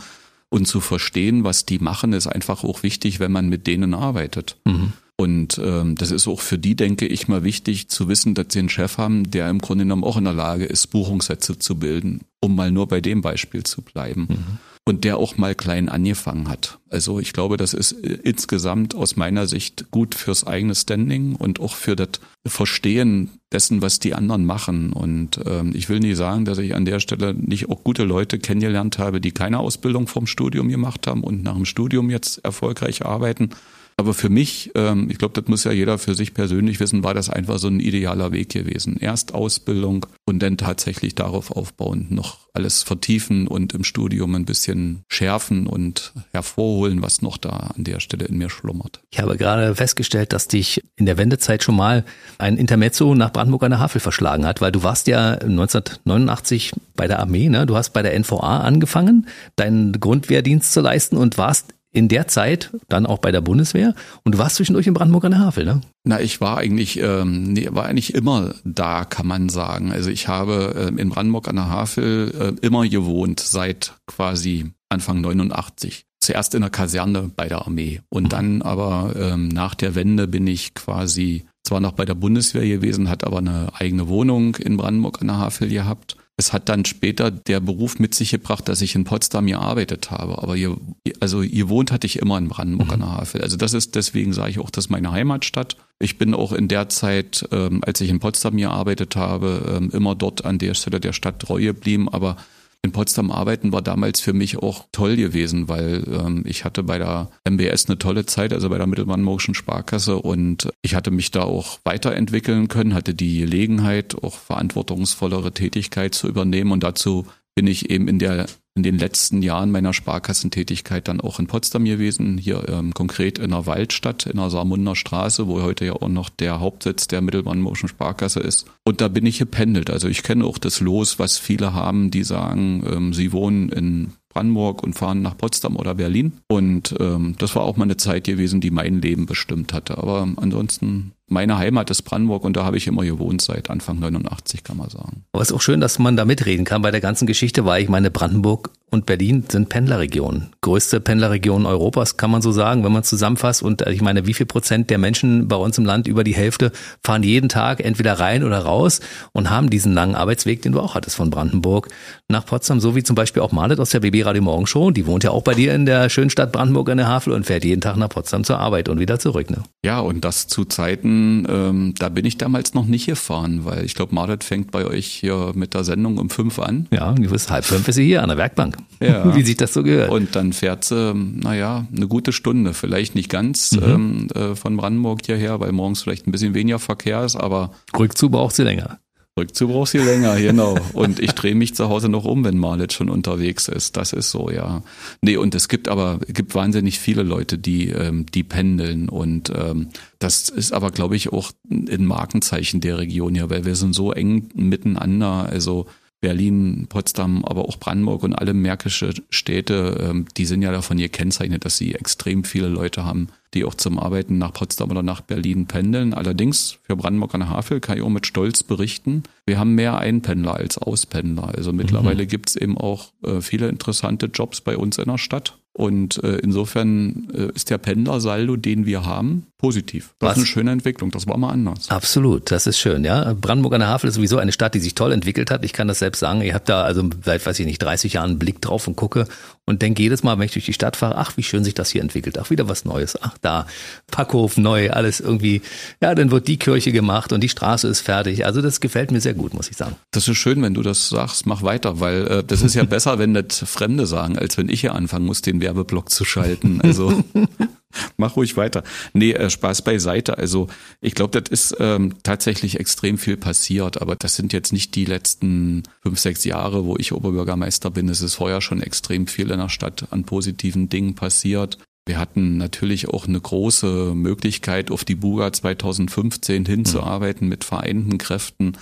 Und 0.50 0.66
zu 0.66 0.80
verstehen, 0.80 1.42
was 1.42 1.66
die 1.66 1.80
machen, 1.80 2.12
ist 2.12 2.28
einfach 2.28 2.62
auch 2.62 2.84
wichtig, 2.84 3.18
wenn 3.18 3.32
man 3.32 3.48
mit 3.48 3.66
denen 3.66 3.92
arbeitet. 3.92 4.56
Mhm. 4.64 4.92
Und 5.16 5.58
ähm, 5.58 5.96
das 5.96 6.10
ist 6.10 6.28
auch 6.28 6.40
für 6.40 6.58
die, 6.58 6.76
denke 6.76 7.06
ich, 7.06 7.28
mal 7.28 7.44
wichtig 7.44 7.88
zu 7.88 8.08
wissen, 8.08 8.34
dass 8.34 8.46
sie 8.50 8.60
einen 8.60 8.68
Chef 8.68 8.98
haben, 8.98 9.30
der 9.30 9.48
im 9.48 9.60
Grunde 9.60 9.84
genommen 9.84 10.04
auch 10.04 10.16
in 10.16 10.24
der 10.24 10.32
Lage 10.32 10.64
ist, 10.64 10.88
Buchungssätze 10.88 11.58
zu 11.58 11.76
bilden, 11.76 12.20
um 12.40 12.54
mal 12.54 12.70
nur 12.70 12.86
bei 12.88 13.00
dem 13.00 13.20
Beispiel 13.20 13.64
zu 13.64 13.82
bleiben. 13.82 14.26
Mhm 14.28 14.58
und 14.86 15.04
der 15.04 15.16
auch 15.16 15.38
mal 15.38 15.54
klein 15.54 15.88
angefangen 15.88 16.48
hat. 16.48 16.78
Also 16.90 17.18
ich 17.18 17.32
glaube, 17.32 17.56
das 17.56 17.72
ist 17.72 17.92
äh, 17.92 18.18
insgesamt 18.22 18.94
aus 18.94 19.16
meiner 19.16 19.46
Sicht 19.46 19.90
gut 19.90 20.14
fürs 20.14 20.46
eigene 20.46 20.74
Standing 20.74 21.36
und 21.36 21.58
auch 21.58 21.74
für 21.74 21.96
das 21.96 22.08
Verstehen 22.46 23.30
dessen, 23.50 23.80
was 23.80 23.98
die 23.98 24.14
anderen 24.14 24.44
machen. 24.44 24.92
Und 24.92 25.40
ähm, 25.46 25.72
ich 25.74 25.88
will 25.88 26.00
nie 26.00 26.14
sagen, 26.14 26.44
dass 26.44 26.58
ich 26.58 26.74
an 26.74 26.84
der 26.84 27.00
Stelle 27.00 27.32
nicht 27.34 27.70
auch 27.70 27.82
gute 27.82 28.04
Leute 28.04 28.38
kennengelernt 28.38 28.98
habe, 28.98 29.20
die 29.20 29.32
keine 29.32 29.58
Ausbildung 29.58 30.06
vom 30.06 30.26
Studium 30.26 30.68
gemacht 30.68 31.06
haben 31.06 31.24
und 31.24 31.42
nach 31.42 31.54
dem 31.54 31.64
Studium 31.64 32.10
jetzt 32.10 32.44
erfolgreich 32.44 33.06
arbeiten. 33.06 33.50
Aber 33.96 34.14
für 34.14 34.28
mich, 34.28 34.72
ähm, 34.74 35.08
ich 35.10 35.18
glaube, 35.18 35.40
das 35.40 35.48
muss 35.48 35.64
ja 35.64 35.72
jeder 35.72 35.98
für 35.98 36.14
sich 36.14 36.34
persönlich 36.34 36.80
wissen, 36.80 37.04
war 37.04 37.14
das 37.14 37.30
einfach 37.30 37.58
so 37.58 37.68
ein 37.68 37.80
idealer 37.80 38.32
Weg 38.32 38.48
gewesen. 38.50 38.96
Erst 38.98 39.34
Ausbildung 39.34 40.06
und 40.24 40.40
dann 40.42 40.56
tatsächlich 40.56 41.14
darauf 41.14 41.50
aufbauen, 41.50 42.06
noch 42.10 42.38
alles 42.54 42.82
vertiefen 42.82 43.48
und 43.48 43.74
im 43.74 43.84
Studium 43.84 44.34
ein 44.34 44.44
bisschen 44.44 45.04
schärfen 45.08 45.66
und 45.66 46.12
hervorholen, 46.32 47.02
was 47.02 47.20
noch 47.20 47.36
da 47.36 47.50
an 47.50 47.84
der 47.84 48.00
Stelle 48.00 48.26
in 48.26 48.38
mir 48.38 48.48
schlummert. 48.48 49.00
Ich 49.10 49.20
habe 49.20 49.36
gerade 49.36 49.74
festgestellt, 49.74 50.32
dass 50.32 50.48
dich 50.48 50.80
in 50.96 51.06
der 51.06 51.18
Wendezeit 51.18 51.64
schon 51.64 51.76
mal 51.76 52.04
ein 52.38 52.56
Intermezzo 52.56 53.14
nach 53.14 53.32
Brandenburg 53.32 53.64
an 53.64 53.70
der 53.70 53.80
Havel 53.80 54.00
verschlagen 54.00 54.46
hat, 54.46 54.60
weil 54.60 54.72
du 54.72 54.82
warst 54.84 55.08
ja 55.08 55.32
1989 55.32 56.72
bei 56.94 57.08
der 57.08 57.18
Armee, 57.18 57.48
ne? 57.48 57.66
Du 57.66 57.76
hast 57.76 57.90
bei 57.90 58.02
der 58.02 58.18
NVA 58.18 58.60
angefangen, 58.60 59.26
deinen 59.56 59.98
Grundwehrdienst 59.98 60.72
zu 60.72 60.80
leisten 60.80 61.16
und 61.16 61.38
warst 61.38 61.73
in 61.94 62.08
der 62.08 62.28
Zeit 62.28 62.70
dann 62.88 63.06
auch 63.06 63.18
bei 63.18 63.32
der 63.32 63.40
Bundeswehr 63.40 63.94
und 64.24 64.34
du 64.34 64.38
warst 64.38 64.56
zwischendurch 64.56 64.86
in 64.86 64.94
Brandenburg 64.94 65.24
an 65.24 65.30
der 65.30 65.40
Havel, 65.40 65.64
ne? 65.64 65.80
Na, 66.02 66.20
ich 66.20 66.40
war 66.40 66.58
eigentlich, 66.58 66.98
ähm, 67.00 67.52
nee, 67.52 67.68
war 67.70 67.86
eigentlich 67.86 68.14
immer 68.14 68.54
da, 68.64 69.04
kann 69.04 69.26
man 69.26 69.48
sagen. 69.48 69.92
Also 69.92 70.10
ich 70.10 70.28
habe 70.28 70.92
äh, 70.92 71.00
in 71.00 71.08
Brandenburg 71.08 71.48
an 71.48 71.56
der 71.56 71.68
Havel 71.68 72.56
äh, 72.60 72.66
immer 72.66 72.86
gewohnt, 72.86 73.40
seit 73.40 73.94
quasi 74.06 74.72
Anfang 74.88 75.20
89. 75.20 76.04
Zuerst 76.20 76.54
in 76.54 76.62
der 76.62 76.70
Kaserne 76.70 77.30
bei 77.34 77.48
der 77.48 77.64
Armee 77.64 78.00
und 78.08 78.32
dann 78.32 78.62
aber 78.62 79.14
ähm, 79.16 79.48
nach 79.48 79.74
der 79.74 79.94
Wende 79.94 80.26
bin 80.26 80.46
ich 80.46 80.74
quasi 80.74 81.44
zwar 81.62 81.80
noch 81.80 81.92
bei 81.92 82.04
der 82.04 82.14
Bundeswehr 82.14 82.66
gewesen, 82.66 83.08
hat 83.08 83.24
aber 83.24 83.38
eine 83.38 83.68
eigene 83.74 84.08
Wohnung 84.08 84.56
in 84.56 84.76
Brandenburg 84.76 85.20
an 85.20 85.28
der 85.28 85.38
Havel 85.38 85.68
gehabt 85.68 86.16
es 86.36 86.52
hat 86.52 86.68
dann 86.68 86.84
später 86.84 87.30
der 87.30 87.60
Beruf 87.60 88.00
mit 88.00 88.14
sich 88.14 88.32
gebracht, 88.32 88.68
dass 88.68 88.82
ich 88.82 88.96
in 88.96 89.04
Potsdam 89.04 89.46
gearbeitet 89.46 90.10
habe. 90.10 90.42
Aber 90.42 90.56
hier, 90.56 90.76
also 91.20 91.42
hier 91.42 91.68
wohnt 91.68 91.92
hatte 91.92 92.06
ich 92.06 92.18
immer 92.18 92.38
in 92.38 92.48
Brandenburg 92.48 92.92
an 92.92 93.00
der 93.00 93.08
mhm. 93.08 93.18
Havel. 93.18 93.42
Also 93.42 93.56
das 93.56 93.72
ist, 93.72 93.94
deswegen 93.94 94.32
sage 94.32 94.50
ich 94.50 94.58
auch, 94.58 94.70
das 94.70 94.86
ist 94.86 94.90
meine 94.90 95.12
Heimatstadt. 95.12 95.76
Ich 96.00 96.18
bin 96.18 96.34
auch 96.34 96.52
in 96.52 96.66
der 96.66 96.88
Zeit, 96.88 97.48
ähm, 97.52 97.82
als 97.86 98.00
ich 98.00 98.10
in 98.10 98.18
Potsdam 98.18 98.56
gearbeitet 98.56 99.14
habe, 99.14 99.76
ähm, 99.76 99.90
immer 99.92 100.16
dort 100.16 100.44
an 100.44 100.58
der 100.58 100.74
Stelle 100.74 100.98
der 100.98 101.12
Stadt 101.12 101.38
treu 101.38 101.62
geblieben. 101.62 102.08
Aber 102.08 102.36
in 102.84 102.92
Potsdam 102.92 103.30
arbeiten 103.30 103.72
war 103.72 103.80
damals 103.80 104.20
für 104.20 104.34
mich 104.34 104.58
auch 104.58 104.84
toll 104.92 105.16
gewesen, 105.16 105.68
weil 105.68 106.04
ähm, 106.06 106.44
ich 106.46 106.66
hatte 106.66 106.82
bei 106.82 106.98
der 106.98 107.30
MBS 107.48 107.86
eine 107.86 107.98
tolle 107.98 108.26
Zeit, 108.26 108.52
also 108.52 108.68
bei 108.68 108.76
der 108.76 108.86
Mittelbrandenburgischen 108.86 109.54
Sparkasse 109.54 110.16
und 110.16 110.70
ich 110.82 110.94
hatte 110.94 111.10
mich 111.10 111.30
da 111.30 111.44
auch 111.44 111.78
weiterentwickeln 111.84 112.68
können, 112.68 112.92
hatte 112.92 113.14
die 113.14 113.38
Gelegenheit, 113.38 114.22
auch 114.22 114.34
verantwortungsvollere 114.34 115.52
Tätigkeit 115.52 116.14
zu 116.14 116.28
übernehmen 116.28 116.72
und 116.72 116.84
dazu 116.84 117.26
bin 117.54 117.66
ich 117.66 117.88
eben 117.88 118.06
in 118.06 118.18
der 118.18 118.46
in 118.76 118.82
den 118.82 118.98
letzten 118.98 119.40
Jahren 119.40 119.70
meiner 119.70 119.92
Sparkassentätigkeit 119.92 121.06
dann 121.06 121.20
auch 121.20 121.38
in 121.38 121.46
Potsdam 121.46 121.84
gewesen, 121.84 122.38
hier 122.38 122.68
ähm, 122.68 122.92
konkret 122.92 123.38
in 123.38 123.50
der 123.50 123.66
Waldstadt, 123.66 124.26
in 124.26 124.36
der 124.36 124.50
Saarmunder 124.50 124.96
Straße, 124.96 125.46
wo 125.46 125.62
heute 125.62 125.84
ja 125.84 125.92
auch 125.92 126.08
noch 126.08 126.28
der 126.28 126.58
Hauptsitz 126.58 127.06
der 127.06 127.20
Mittelbrandenburgischen 127.20 127.88
Sparkasse 127.88 128.40
ist. 128.40 128.66
Und 128.84 129.00
da 129.00 129.06
bin 129.06 129.26
ich 129.26 129.38
gependelt. 129.38 129.90
Also 129.90 130.08
ich 130.08 130.24
kenne 130.24 130.44
auch 130.44 130.58
das 130.58 130.80
Los, 130.80 131.20
was 131.20 131.38
viele 131.38 131.72
haben, 131.72 132.10
die 132.10 132.24
sagen, 132.24 132.84
ähm, 132.90 133.14
sie 133.14 133.32
wohnen 133.32 133.68
in 133.68 134.12
Brandenburg 134.28 134.82
und 134.82 134.94
fahren 134.94 135.22
nach 135.22 135.38
Potsdam 135.38 135.76
oder 135.76 135.94
Berlin. 135.94 136.32
Und 136.48 136.96
ähm, 136.98 137.36
das 137.38 137.54
war 137.54 137.62
auch 137.62 137.76
mal 137.76 137.84
eine 137.84 137.96
Zeit 137.96 138.24
gewesen, 138.24 138.60
die 138.60 138.72
mein 138.72 139.00
Leben 139.00 139.26
bestimmt 139.26 139.72
hatte. 139.72 139.98
Aber 139.98 140.28
ansonsten 140.36 141.12
meine 141.26 141.56
Heimat 141.56 141.90
ist 141.90 142.02
Brandenburg 142.02 142.44
und 142.44 142.56
da 142.56 142.64
habe 142.64 142.76
ich 142.76 142.86
immer 142.86 143.02
gewohnt 143.04 143.40
seit 143.40 143.70
Anfang 143.70 143.98
89, 143.98 144.62
kann 144.62 144.76
man 144.76 144.90
sagen. 144.90 145.24
Aber 145.32 145.42
es 145.42 145.50
ist 145.50 145.56
auch 145.56 145.62
schön, 145.62 145.80
dass 145.80 145.98
man 145.98 146.16
da 146.16 146.24
mitreden 146.24 146.64
kann 146.64 146.82
bei 146.82 146.90
der 146.90 147.00
ganzen 147.00 147.26
Geschichte, 147.26 147.64
weil 147.64 147.82
ich 147.82 147.88
meine, 147.88 148.10
Brandenburg 148.10 148.70
und 148.94 149.06
Berlin 149.06 149.44
sind 149.48 149.68
Pendlerregionen. 149.68 150.50
Größte 150.60 151.00
Pendlerregion 151.00 151.66
Europas, 151.66 152.16
kann 152.16 152.30
man 152.30 152.42
so 152.42 152.52
sagen, 152.52 152.84
wenn 152.84 152.92
man 152.92 153.02
zusammenfasst. 153.02 153.62
Und 153.62 153.82
ich 153.82 154.00
meine, 154.00 154.26
wie 154.26 154.34
viel 154.34 154.46
Prozent 154.46 154.88
der 154.88 154.98
Menschen 154.98 155.48
bei 155.48 155.56
uns 155.56 155.76
im 155.78 155.84
Land, 155.84 156.06
über 156.06 156.24
die 156.24 156.34
Hälfte, 156.34 156.70
fahren 157.04 157.22
jeden 157.22 157.48
Tag 157.48 157.80
entweder 157.84 158.20
rein 158.20 158.44
oder 158.44 158.60
raus 158.60 159.00
und 159.32 159.50
haben 159.50 159.68
diesen 159.68 159.92
langen 159.92 160.14
Arbeitsweg, 160.14 160.62
den 160.62 160.72
du 160.72 160.80
auch 160.80 160.94
hattest 160.94 161.16
von 161.16 161.30
Brandenburg 161.30 161.88
nach 162.28 162.46
Potsdam, 162.46 162.80
so 162.80 162.94
wie 162.94 163.02
zum 163.02 163.16
Beispiel 163.16 163.42
auch 163.42 163.52
Marlet 163.52 163.80
aus 163.80 163.90
der 163.90 164.00
BB 164.00 164.24
Radio 164.24 164.42
Morgenshow. 164.42 164.90
Die 164.92 165.06
wohnt 165.06 165.24
ja 165.24 165.30
auch 165.30 165.42
bei 165.42 165.54
dir 165.54 165.74
in 165.74 165.86
der 165.86 166.08
schönen 166.08 166.30
Stadt 166.30 166.52
Brandenburg 166.52 166.88
in 166.88 166.98
der 166.98 167.08
Havel 167.08 167.32
und 167.32 167.46
fährt 167.46 167.64
jeden 167.64 167.80
Tag 167.80 167.96
nach 167.96 168.08
Potsdam 168.08 168.44
zur 168.44 168.60
Arbeit 168.60 168.88
und 168.88 169.00
wieder 169.00 169.18
zurück. 169.18 169.50
Ne? 169.50 169.64
Ja, 169.84 169.98
und 169.98 170.24
das 170.24 170.46
zu 170.46 170.64
Zeiten, 170.64 171.13
ähm, 171.48 171.94
da 171.98 172.08
bin 172.08 172.24
ich 172.24 172.38
damals 172.38 172.74
noch 172.74 172.86
nicht 172.86 173.06
gefahren, 173.06 173.64
weil 173.64 173.84
ich 173.84 173.94
glaube, 173.94 174.14
Marlet 174.14 174.44
fängt 174.44 174.70
bei 174.70 174.84
euch 174.86 175.06
hier 175.06 175.52
mit 175.54 175.74
der 175.74 175.84
Sendung 175.84 176.18
um 176.18 176.30
fünf 176.30 176.58
an. 176.58 176.86
Ja, 176.90 177.12
bis 177.12 177.50
halb 177.50 177.64
fünf 177.64 177.86
ist 177.88 177.96
sie 177.96 178.04
hier 178.04 178.22
an 178.22 178.28
der 178.28 178.38
Werkbank. 178.38 178.76
Ja. 179.00 179.34
Wie 179.36 179.42
sich 179.42 179.56
das 179.56 179.72
so 179.72 179.82
gehört. 179.82 180.10
Und 180.10 180.34
dann 180.36 180.52
fährt 180.52 180.84
sie, 180.84 181.14
naja, 181.14 181.86
eine 181.94 182.08
gute 182.08 182.32
Stunde, 182.32 182.74
vielleicht 182.74 183.14
nicht 183.14 183.30
ganz 183.30 183.72
mhm. 183.72 183.82
ähm, 183.82 184.28
äh, 184.34 184.54
von 184.54 184.76
Brandenburg 184.76 185.20
hierher, 185.24 185.60
weil 185.60 185.72
morgens 185.72 186.02
vielleicht 186.02 186.26
ein 186.26 186.32
bisschen 186.32 186.54
weniger 186.54 186.78
Verkehr 186.78 187.24
ist, 187.24 187.36
aber. 187.36 187.70
Rückzu 187.98 188.30
braucht 188.30 188.54
sie 188.54 188.62
länger. 188.62 188.98
Rückzu 189.36 189.66
braucht 189.66 189.90
sie 189.90 189.98
länger, 189.98 190.36
genau. 190.40 190.78
Und 190.92 191.18
ich 191.18 191.32
drehe 191.32 191.56
mich 191.56 191.74
zu 191.74 191.88
Hause 191.88 192.08
noch 192.08 192.24
um, 192.24 192.44
wenn 192.44 192.56
Marlet 192.56 192.92
schon 192.92 193.10
unterwegs 193.10 193.66
ist. 193.66 193.96
Das 193.96 194.12
ist 194.12 194.30
so, 194.30 194.48
ja. 194.48 194.84
Nee, 195.22 195.36
und 195.36 195.56
es 195.56 195.68
gibt 195.68 195.88
aber, 195.88 196.20
gibt 196.28 196.54
wahnsinnig 196.54 197.00
viele 197.00 197.24
Leute, 197.24 197.58
die, 197.58 197.88
ähm, 197.88 198.26
die 198.32 198.44
pendeln. 198.44 199.08
Und 199.08 199.50
ähm, 199.50 199.88
das 200.20 200.50
ist 200.50 200.72
aber, 200.72 200.92
glaube 200.92 201.16
ich, 201.16 201.32
auch 201.32 201.50
ein 201.68 202.04
Markenzeichen 202.04 202.80
der 202.80 202.98
Region 202.98 203.34
hier, 203.34 203.50
weil 203.50 203.64
wir 203.64 203.74
sind 203.74 203.92
so 203.92 204.12
eng 204.12 204.50
miteinander. 204.54 205.48
Also 205.50 205.86
Berlin, 206.24 206.86
Potsdam, 206.88 207.44
aber 207.44 207.68
auch 207.68 207.76
Brandenburg 207.76 208.22
und 208.22 208.32
alle 208.32 208.54
märkische 208.54 209.12
Städte, 209.28 210.08
ähm, 210.08 210.24
die 210.38 210.46
sind 210.46 210.62
ja 210.62 210.72
davon 210.72 210.96
gekennzeichnet, 210.96 211.66
dass 211.66 211.76
sie 211.76 211.94
extrem 211.94 212.44
viele 212.44 212.68
Leute 212.68 213.04
haben, 213.04 213.28
die 213.52 213.62
auch 213.62 213.74
zum 213.74 213.98
Arbeiten 213.98 214.38
nach 214.38 214.54
Potsdam 214.54 214.90
oder 214.90 215.02
nach 215.02 215.20
Berlin 215.20 215.66
pendeln. 215.66 216.14
Allerdings 216.14 216.78
für 216.80 216.96
Brandenburg 216.96 217.34
an 217.34 217.40
der 217.40 217.50
Havel 217.50 217.80
kann 217.80 217.98
ich 217.98 218.02
auch 218.02 218.08
mit 218.08 218.26
Stolz 218.26 218.62
berichten, 218.62 219.24
wir 219.44 219.58
haben 219.58 219.74
mehr 219.74 219.98
Einpendler 219.98 220.54
als 220.54 220.78
Auspendler. 220.78 221.54
Also 221.54 221.74
mittlerweile 221.74 222.22
mhm. 222.22 222.28
gibt's 222.28 222.56
eben 222.56 222.78
auch 222.78 223.12
äh, 223.22 223.42
viele 223.42 223.68
interessante 223.68 224.30
Jobs 224.32 224.62
bei 224.62 224.78
uns 224.78 224.96
in 224.96 225.04
der 225.04 225.18
Stadt. 225.18 225.58
Und 225.76 226.22
äh, 226.22 226.36
insofern 226.36 227.28
äh, 227.34 227.48
ist 227.52 227.68
der 227.68 227.78
Pendlersaldo, 227.78 228.54
den 228.54 228.86
wir 228.86 229.04
haben, 229.04 229.48
positiv. 229.58 230.14
Das 230.20 230.30
Was? 230.30 230.36
ist 230.36 230.42
eine 230.42 230.46
schöne 230.46 230.70
Entwicklung. 230.70 231.10
Das 231.10 231.26
war 231.26 231.36
mal 231.36 231.50
anders. 231.50 231.90
Absolut, 231.90 232.52
das 232.52 232.68
ist 232.68 232.78
schön. 232.78 233.04
Ja, 233.04 233.34
Brandenburg 233.34 233.74
an 233.74 233.80
der 233.80 233.88
Havel 233.88 234.08
ist 234.08 234.14
sowieso 234.14 234.38
eine 234.38 234.52
Stadt, 234.52 234.74
die 234.74 234.78
sich 234.78 234.94
toll 234.94 235.10
entwickelt 235.10 235.50
hat. 235.50 235.64
Ich 235.64 235.72
kann 235.72 235.88
das 235.88 235.98
selbst 235.98 236.20
sagen. 236.20 236.42
Ich 236.42 236.54
habe 236.54 236.64
da 236.64 236.82
also 236.82 237.02
seit, 237.24 237.44
weiß 237.44 237.58
ich 237.58 237.66
nicht, 237.66 237.82
30 237.82 238.12
Jahren 238.12 238.30
einen 238.30 238.38
Blick 238.38 238.60
drauf 238.60 238.86
und 238.86 238.94
gucke 238.94 239.26
und 239.66 239.80
denke 239.80 240.02
jedes 240.02 240.22
Mal, 240.22 240.38
wenn 240.38 240.44
ich 240.46 240.52
durch 240.52 240.66
die 240.66 240.72
Stadt 240.72 240.96
fahre, 240.96 241.16
ach, 241.16 241.36
wie 241.36 241.42
schön 241.42 241.64
sich 241.64 241.74
das 241.74 241.90
hier 241.90 242.02
entwickelt. 242.02 242.38
Ach, 242.38 242.50
wieder 242.50 242.68
was 242.68 242.84
Neues. 242.84 243.20
Ach, 243.22 243.36
da 243.40 243.66
Packhof 244.10 244.58
neu, 244.58 244.90
alles 244.90 245.20
irgendwie. 245.20 245.62
Ja, 246.02 246.14
dann 246.14 246.30
wird 246.30 246.48
die 246.48 246.58
Kirche 246.58 246.92
gemacht 246.92 247.32
und 247.32 247.40
die 247.40 247.48
Straße 247.48 247.88
ist 247.88 248.00
fertig. 248.00 248.44
Also 248.44 248.60
das 248.60 248.80
gefällt 248.80 249.10
mir 249.10 249.20
sehr 249.20 249.34
gut, 249.34 249.54
muss 249.54 249.70
ich 249.70 249.76
sagen. 249.76 249.96
Das 250.10 250.28
ist 250.28 250.36
schön, 250.36 250.60
wenn 250.62 250.74
du 250.74 250.82
das 250.82 251.08
sagst. 251.08 251.46
Mach 251.46 251.62
weiter, 251.62 252.00
weil 252.00 252.26
äh, 252.26 252.44
das 252.44 252.62
ist 252.62 252.74
ja 252.74 252.84
besser, 252.84 253.18
wenn 253.18 253.32
das 253.32 253.60
Fremde 253.60 254.06
sagen, 254.06 254.38
als 254.38 254.58
wenn 254.58 254.68
ich 254.68 254.82
hier 254.82 254.94
anfangen 254.94 255.24
muss, 255.26 255.40
den 255.40 255.60
Werbeblock 255.60 256.10
zu 256.10 256.24
schalten. 256.24 256.80
Also 256.82 257.24
mach 258.16 258.36
ruhig 258.36 258.56
weiter. 258.56 258.82
Nee, 259.12 259.32
äh, 259.32 259.50
Spaß 259.50 259.82
beiseite. 259.82 260.38
Also 260.38 260.68
ich 261.00 261.14
glaube, 261.14 261.40
das 261.40 261.50
ist 261.50 261.76
ähm, 261.80 262.14
tatsächlich 262.22 262.80
extrem 262.80 263.18
viel 263.18 263.36
passiert, 263.36 264.00
aber 264.00 264.16
das 264.16 264.36
sind 264.36 264.52
jetzt 264.52 264.72
nicht 264.72 264.94
die 264.94 265.04
letzten 265.04 265.82
fünf, 266.02 266.18
sechs 266.18 266.44
Jahre, 266.44 266.84
wo 266.84 266.96
ich 266.96 267.12
Oberbürgermeister 267.12 267.90
bin. 267.90 268.08
Es 268.08 268.20
ist 268.20 268.34
vorher 268.34 268.60
schon 268.60 268.82
extrem 268.82 269.26
viel 269.26 269.50
in 269.50 269.58
der 269.58 269.68
Stadt 269.68 270.06
an 270.10 270.24
positiven 270.24 270.88
Dingen 270.88 271.14
passiert. 271.14 271.78
Wir 272.06 272.18
hatten 272.18 272.58
natürlich 272.58 273.08
auch 273.08 273.26
eine 273.26 273.40
große 273.40 274.12
Möglichkeit, 274.14 274.90
auf 274.90 275.04
die 275.04 275.14
Buga 275.14 275.52
2015 275.52 276.66
hinzuarbeiten 276.66 277.48
mit 277.48 277.64
vereinten 277.64 278.18
Kräften. 278.18 278.76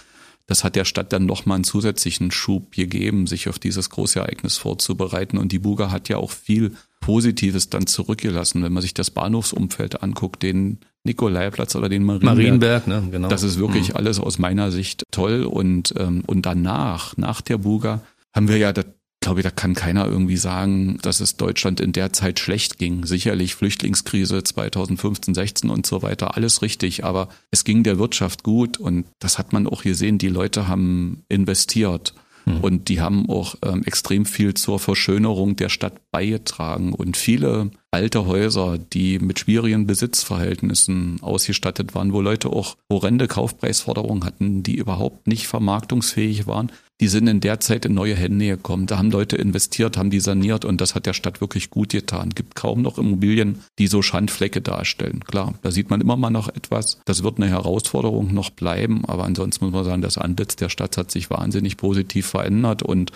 Das 0.46 0.64
hat 0.64 0.74
der 0.74 0.84
Stadt 0.84 1.12
dann 1.12 1.24
nochmal 1.24 1.56
einen 1.56 1.64
zusätzlichen 1.64 2.32
Schub 2.32 2.72
gegeben, 2.72 3.28
sich 3.28 3.48
auf 3.48 3.60
dieses 3.60 3.90
große 3.90 4.18
Ereignis 4.18 4.58
vorzubereiten. 4.58 5.38
Und 5.38 5.52
die 5.52 5.60
Buga 5.60 5.92
hat 5.92 6.08
ja 6.08 6.16
auch 6.16 6.32
viel 6.32 6.72
Positives 7.02 7.68
dann 7.68 7.86
zurückgelassen. 7.86 8.62
Wenn 8.62 8.72
man 8.72 8.80
sich 8.80 8.94
das 8.94 9.10
Bahnhofsumfeld 9.10 10.02
anguckt, 10.02 10.42
den 10.42 10.78
Nikolaiplatz 11.04 11.76
oder 11.76 11.90
den 11.90 12.04
Marienberg. 12.04 12.36
Marienberg, 12.36 12.86
ne, 12.86 13.08
genau. 13.10 13.28
Das 13.28 13.42
ist 13.42 13.58
wirklich 13.58 13.90
mhm. 13.90 13.96
alles 13.96 14.18
aus 14.18 14.38
meiner 14.38 14.70
Sicht 14.70 15.02
toll. 15.10 15.44
Und, 15.44 15.92
ähm, 15.98 16.22
und 16.26 16.46
danach, 16.46 17.16
nach 17.18 17.42
der 17.42 17.58
Buga, 17.58 18.00
haben 18.34 18.48
wir 18.48 18.56
ja 18.56 18.72
das 18.72 18.86
glaube 19.22 19.40
ich, 19.40 19.44
da 19.44 19.50
kann 19.50 19.74
keiner 19.74 20.06
irgendwie 20.06 20.36
sagen, 20.36 20.98
dass 21.00 21.20
es 21.20 21.36
Deutschland 21.36 21.80
in 21.80 21.92
der 21.92 22.12
Zeit 22.12 22.40
schlecht 22.40 22.78
ging. 22.78 23.06
Sicherlich 23.06 23.54
Flüchtlingskrise 23.54 24.42
2015, 24.42 25.32
16 25.32 25.70
und 25.70 25.86
so 25.86 26.02
weiter, 26.02 26.36
alles 26.36 26.60
richtig, 26.60 27.04
aber 27.04 27.28
es 27.50 27.64
ging 27.64 27.84
der 27.84 27.98
Wirtschaft 27.98 28.42
gut 28.42 28.78
und 28.78 29.06
das 29.20 29.38
hat 29.38 29.52
man 29.52 29.66
auch 29.66 29.82
gesehen, 29.82 30.18
die 30.18 30.28
Leute 30.28 30.68
haben 30.68 31.22
investiert. 31.28 32.14
Hm. 32.44 32.60
Und 32.60 32.88
die 32.88 33.00
haben 33.00 33.28
auch 33.28 33.54
ähm, 33.62 33.82
extrem 33.84 34.26
viel 34.26 34.54
zur 34.54 34.78
Verschönerung 34.78 35.56
der 35.56 35.68
Stadt 35.68 35.94
beigetragen. 36.10 36.92
Und 36.92 37.16
viele 37.16 37.70
alte 37.90 38.26
Häuser, 38.26 38.78
die 38.78 39.18
mit 39.18 39.38
schwierigen 39.38 39.86
Besitzverhältnissen 39.86 41.18
ausgestattet 41.22 41.94
waren, 41.94 42.12
wo 42.12 42.20
Leute 42.20 42.50
auch 42.50 42.76
horrende 42.90 43.28
Kaufpreisforderungen 43.28 44.24
hatten, 44.24 44.62
die 44.62 44.76
überhaupt 44.76 45.26
nicht 45.26 45.46
vermarktungsfähig 45.46 46.46
waren, 46.46 46.72
die 47.02 47.08
sind 47.08 47.26
in 47.26 47.40
der 47.40 47.58
Zeit 47.58 47.84
in 47.84 47.94
neue 47.94 48.14
Hände 48.14 48.46
gekommen. 48.46 48.86
Da 48.86 48.96
haben 48.96 49.10
Leute 49.10 49.34
investiert, 49.34 49.96
haben 49.96 50.10
die 50.10 50.20
saniert 50.20 50.64
und 50.64 50.80
das 50.80 50.94
hat 50.94 51.04
der 51.04 51.14
Stadt 51.14 51.40
wirklich 51.40 51.68
gut 51.68 51.88
getan. 51.88 52.30
Gibt 52.30 52.54
kaum 52.54 52.80
noch 52.80 52.96
Immobilien, 52.96 53.58
die 53.80 53.88
so 53.88 54.02
Schandflecke 54.02 54.60
darstellen. 54.60 55.24
Klar, 55.24 55.54
da 55.62 55.72
sieht 55.72 55.90
man 55.90 56.00
immer 56.00 56.16
mal 56.16 56.30
noch 56.30 56.48
etwas. 56.48 57.00
Das 57.04 57.24
wird 57.24 57.38
eine 57.38 57.48
Herausforderung 57.48 58.32
noch 58.32 58.50
bleiben, 58.50 59.04
aber 59.04 59.24
ansonsten 59.24 59.64
muss 59.64 59.74
man 59.74 59.84
sagen, 59.84 60.00
das 60.00 60.16
Antlitz 60.16 60.54
der 60.54 60.68
Stadt 60.68 60.96
hat 60.96 61.10
sich 61.10 61.28
wahnsinnig 61.28 61.76
positiv 61.76 62.28
verändert 62.28 62.84
und 62.84 63.10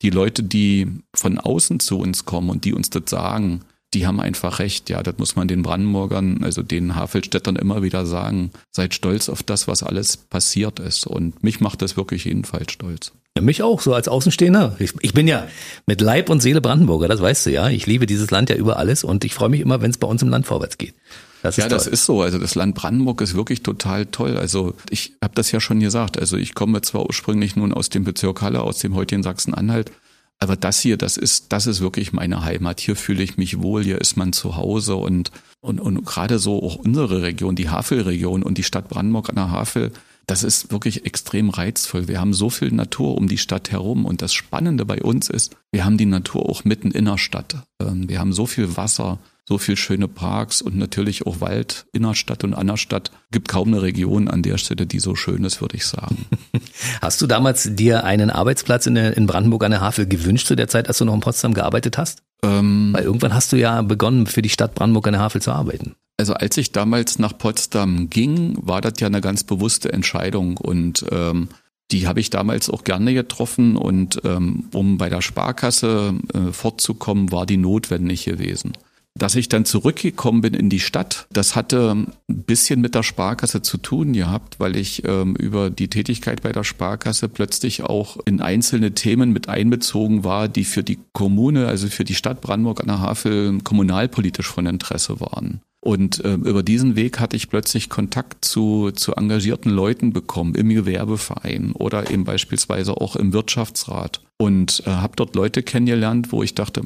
die 0.00 0.08
Leute, 0.08 0.42
die 0.42 0.86
von 1.14 1.38
außen 1.38 1.78
zu 1.78 1.98
uns 1.98 2.24
kommen 2.24 2.48
und 2.48 2.64
die 2.64 2.72
uns 2.72 2.88
das 2.88 3.02
sagen, 3.10 3.60
die 3.92 4.06
haben 4.06 4.18
einfach 4.18 4.60
recht. 4.60 4.88
Ja, 4.88 5.02
das 5.02 5.18
muss 5.18 5.36
man 5.36 5.46
den 5.46 5.60
Brandenburgern, 5.62 6.42
also 6.42 6.62
den 6.62 6.96
Havelstädtern 6.96 7.56
immer 7.56 7.82
wieder 7.82 8.06
sagen. 8.06 8.50
Seid 8.70 8.94
stolz 8.94 9.28
auf 9.28 9.42
das, 9.42 9.68
was 9.68 9.82
alles 9.82 10.16
passiert 10.16 10.80
ist. 10.80 11.06
Und 11.06 11.44
mich 11.44 11.60
macht 11.60 11.82
das 11.82 11.98
wirklich 11.98 12.24
jedenfalls 12.24 12.72
stolz. 12.72 13.12
Mich 13.40 13.62
auch, 13.62 13.80
so 13.80 13.94
als 13.94 14.08
Außenstehender. 14.08 14.76
Ich, 14.78 14.92
ich, 15.00 15.12
bin 15.12 15.28
ja 15.28 15.46
mit 15.86 16.00
Leib 16.00 16.30
und 16.30 16.40
Seele 16.40 16.60
Brandenburger, 16.60 17.08
das 17.08 17.20
weißt 17.20 17.46
du 17.46 17.50
ja. 17.50 17.68
Ich 17.68 17.86
liebe 17.86 18.06
dieses 18.06 18.30
Land 18.30 18.50
ja 18.50 18.56
über 18.56 18.78
alles 18.78 19.04
und 19.04 19.24
ich 19.24 19.34
freue 19.34 19.48
mich 19.48 19.60
immer, 19.60 19.82
wenn 19.82 19.90
es 19.90 19.98
bei 19.98 20.06
uns 20.06 20.22
im 20.22 20.28
Land 20.28 20.46
vorwärts 20.46 20.78
geht. 20.78 20.94
Das 21.42 21.56
ja, 21.56 21.68
das 21.68 21.86
ist 21.86 22.06
so. 22.06 22.22
Also 22.22 22.38
das 22.38 22.54
Land 22.54 22.74
Brandenburg 22.74 23.20
ist 23.20 23.34
wirklich 23.34 23.62
total 23.62 24.06
toll. 24.06 24.36
Also 24.36 24.74
ich 24.90 25.12
habe 25.22 25.34
das 25.34 25.52
ja 25.52 25.60
schon 25.60 25.80
gesagt. 25.80 26.18
Also 26.18 26.36
ich 26.36 26.54
komme 26.54 26.80
zwar 26.82 27.06
ursprünglich 27.06 27.56
nun 27.56 27.72
aus 27.72 27.88
dem 27.88 28.04
Bezirk 28.04 28.42
Halle, 28.42 28.62
aus 28.62 28.78
dem 28.78 28.94
heutigen 28.94 29.22
Sachsen-Anhalt, 29.22 29.92
aber 30.38 30.56
das 30.56 30.80
hier, 30.80 30.96
das 30.96 31.16
ist, 31.16 31.52
das 31.52 31.66
ist 31.66 31.80
wirklich 31.80 32.12
meine 32.12 32.44
Heimat. 32.44 32.80
Hier 32.80 32.96
fühle 32.96 33.22
ich 33.22 33.38
mich 33.38 33.62
wohl, 33.62 33.84
hier 33.84 34.00
ist 34.00 34.16
man 34.16 34.32
zu 34.32 34.56
Hause 34.56 34.96
und, 34.96 35.30
und, 35.60 35.80
und 35.80 36.04
gerade 36.04 36.38
so 36.38 36.62
auch 36.62 36.76
unsere 36.76 37.22
Region, 37.22 37.56
die 37.56 37.70
Havelregion 37.70 38.42
und 38.42 38.58
die 38.58 38.62
Stadt 38.62 38.88
Brandenburg 38.88 39.30
an 39.30 39.36
der 39.36 39.50
Havel, 39.50 39.92
das 40.26 40.42
ist 40.42 40.72
wirklich 40.72 41.06
extrem 41.06 41.50
reizvoll. 41.50 42.08
Wir 42.08 42.20
haben 42.20 42.34
so 42.34 42.50
viel 42.50 42.72
Natur 42.72 43.16
um 43.16 43.28
die 43.28 43.38
Stadt 43.38 43.70
herum 43.70 44.04
und 44.04 44.22
das 44.22 44.34
Spannende 44.34 44.84
bei 44.84 45.00
uns 45.00 45.30
ist, 45.30 45.56
wir 45.70 45.84
haben 45.84 45.98
die 45.98 46.06
Natur 46.06 46.48
auch 46.48 46.64
mitten 46.64 46.90
in 46.90 47.04
der 47.04 47.18
Stadt. 47.18 47.56
Ähm, 47.80 48.08
wir 48.08 48.18
haben 48.18 48.32
so 48.32 48.46
viel 48.46 48.76
Wasser, 48.76 49.18
so 49.48 49.58
viel 49.58 49.76
schöne 49.76 50.08
Parks 50.08 50.62
und 50.62 50.76
natürlich 50.76 51.26
auch 51.26 51.40
Wald, 51.40 51.86
Innerstadt 51.92 52.42
und 52.42 52.54
Annerstadt. 52.54 53.12
Gibt 53.30 53.48
kaum 53.48 53.68
eine 53.68 53.82
Region 53.82 54.26
an 54.26 54.42
der 54.42 54.58
Stelle, 54.58 54.86
die 54.86 54.98
so 54.98 55.14
schön 55.14 55.44
ist, 55.44 55.60
würde 55.60 55.76
ich 55.76 55.86
sagen. 55.86 56.26
Hast 57.00 57.22
du 57.22 57.28
damals 57.28 57.76
dir 57.76 58.02
einen 58.02 58.30
Arbeitsplatz 58.30 58.86
in, 58.86 58.96
in 58.96 59.26
Brandenburg 59.26 59.62
an 59.62 59.70
der 59.70 59.80
Havel 59.80 60.06
gewünscht 60.06 60.48
zu 60.48 60.56
der 60.56 60.66
Zeit, 60.66 60.88
als 60.88 60.98
du 60.98 61.04
noch 61.04 61.14
in 61.14 61.20
Potsdam 61.20 61.54
gearbeitet 61.54 61.98
hast? 61.98 62.22
Ähm, 62.42 62.90
Weil 62.92 63.04
irgendwann 63.04 63.34
hast 63.34 63.52
du 63.52 63.56
ja 63.56 63.82
begonnen, 63.82 64.26
für 64.26 64.42
die 64.42 64.48
Stadt 64.48 64.74
Brandenburg 64.74 65.06
an 65.06 65.14
der 65.14 65.22
Havel 65.22 65.40
zu 65.40 65.52
arbeiten. 65.52 65.96
Also 66.18 66.34
als 66.34 66.56
ich 66.56 66.72
damals 66.72 67.18
nach 67.18 67.36
Potsdam 67.36 68.08
ging, 68.08 68.56
war 68.60 68.80
das 68.80 68.94
ja 69.00 69.06
eine 69.06 69.20
ganz 69.20 69.44
bewusste 69.44 69.92
Entscheidung 69.92 70.56
und 70.56 71.04
ähm, 71.10 71.48
die 71.90 72.08
habe 72.08 72.20
ich 72.20 72.30
damals 72.30 72.68
auch 72.68 72.84
gerne 72.84 73.14
getroffen 73.14 73.76
und 73.76 74.20
ähm, 74.24 74.64
um 74.72 74.98
bei 74.98 75.08
der 75.08 75.22
Sparkasse 75.22 76.14
äh, 76.32 76.52
fortzukommen, 76.52 77.30
war 77.32 77.46
die 77.46 77.58
notwendig 77.58 78.24
gewesen. 78.24 78.72
Dass 79.16 79.34
ich 79.34 79.48
dann 79.48 79.64
zurückgekommen 79.64 80.42
bin 80.42 80.52
in 80.52 80.68
die 80.68 80.80
Stadt, 80.80 81.26
das 81.32 81.56
hatte 81.56 81.92
ein 81.92 82.12
bisschen 82.28 82.82
mit 82.82 82.94
der 82.94 83.02
Sparkasse 83.02 83.62
zu 83.62 83.78
tun 83.78 84.12
gehabt, 84.12 84.60
weil 84.60 84.76
ich 84.76 85.04
ähm, 85.06 85.34
über 85.36 85.70
die 85.70 85.88
Tätigkeit 85.88 86.42
bei 86.42 86.52
der 86.52 86.64
Sparkasse 86.64 87.30
plötzlich 87.30 87.82
auch 87.82 88.18
in 88.26 88.42
einzelne 88.42 88.92
Themen 88.92 89.32
mit 89.32 89.48
einbezogen 89.48 90.22
war, 90.22 90.48
die 90.48 90.64
für 90.64 90.82
die 90.82 90.98
Kommune, 91.14 91.66
also 91.66 91.88
für 91.88 92.04
die 92.04 92.14
Stadt 92.14 92.42
Brandenburg 92.42 92.80
an 92.80 92.88
der 92.88 93.00
Havel 93.00 93.58
kommunalpolitisch 93.62 94.48
von 94.48 94.66
Interesse 94.66 95.18
waren. 95.18 95.62
Und 95.80 96.22
äh, 96.24 96.34
über 96.34 96.62
diesen 96.62 96.96
Weg 96.96 97.20
hatte 97.20 97.36
ich 97.36 97.48
plötzlich 97.48 97.88
Kontakt 97.88 98.44
zu, 98.44 98.90
zu 98.90 99.14
engagierten 99.14 99.70
Leuten 99.70 100.12
bekommen 100.12 100.56
im 100.56 100.68
Gewerbeverein 100.68 101.72
oder 101.72 102.10
eben 102.10 102.24
beispielsweise 102.24 103.00
auch 103.00 103.16
im 103.16 103.32
Wirtschaftsrat. 103.32 104.20
Und 104.36 104.82
äh, 104.84 104.90
habe 104.90 105.14
dort 105.16 105.36
Leute 105.36 105.62
kennengelernt, 105.62 106.32
wo 106.32 106.42
ich 106.42 106.54
dachte, 106.54 106.82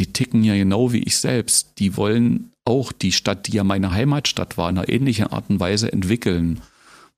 die 0.00 0.12
ticken 0.12 0.42
ja 0.42 0.54
genau 0.54 0.92
wie 0.92 1.02
ich 1.02 1.18
selbst. 1.18 1.78
Die 1.78 1.96
wollen 1.96 2.52
auch 2.64 2.90
die 2.90 3.12
Stadt, 3.12 3.46
die 3.46 3.52
ja 3.52 3.64
meine 3.64 3.92
Heimatstadt 3.92 4.56
war, 4.56 4.70
in 4.70 4.78
einer 4.78 4.88
ähnlichen 4.88 5.26
Art 5.26 5.50
und 5.50 5.60
Weise 5.60 5.92
entwickeln. 5.92 6.62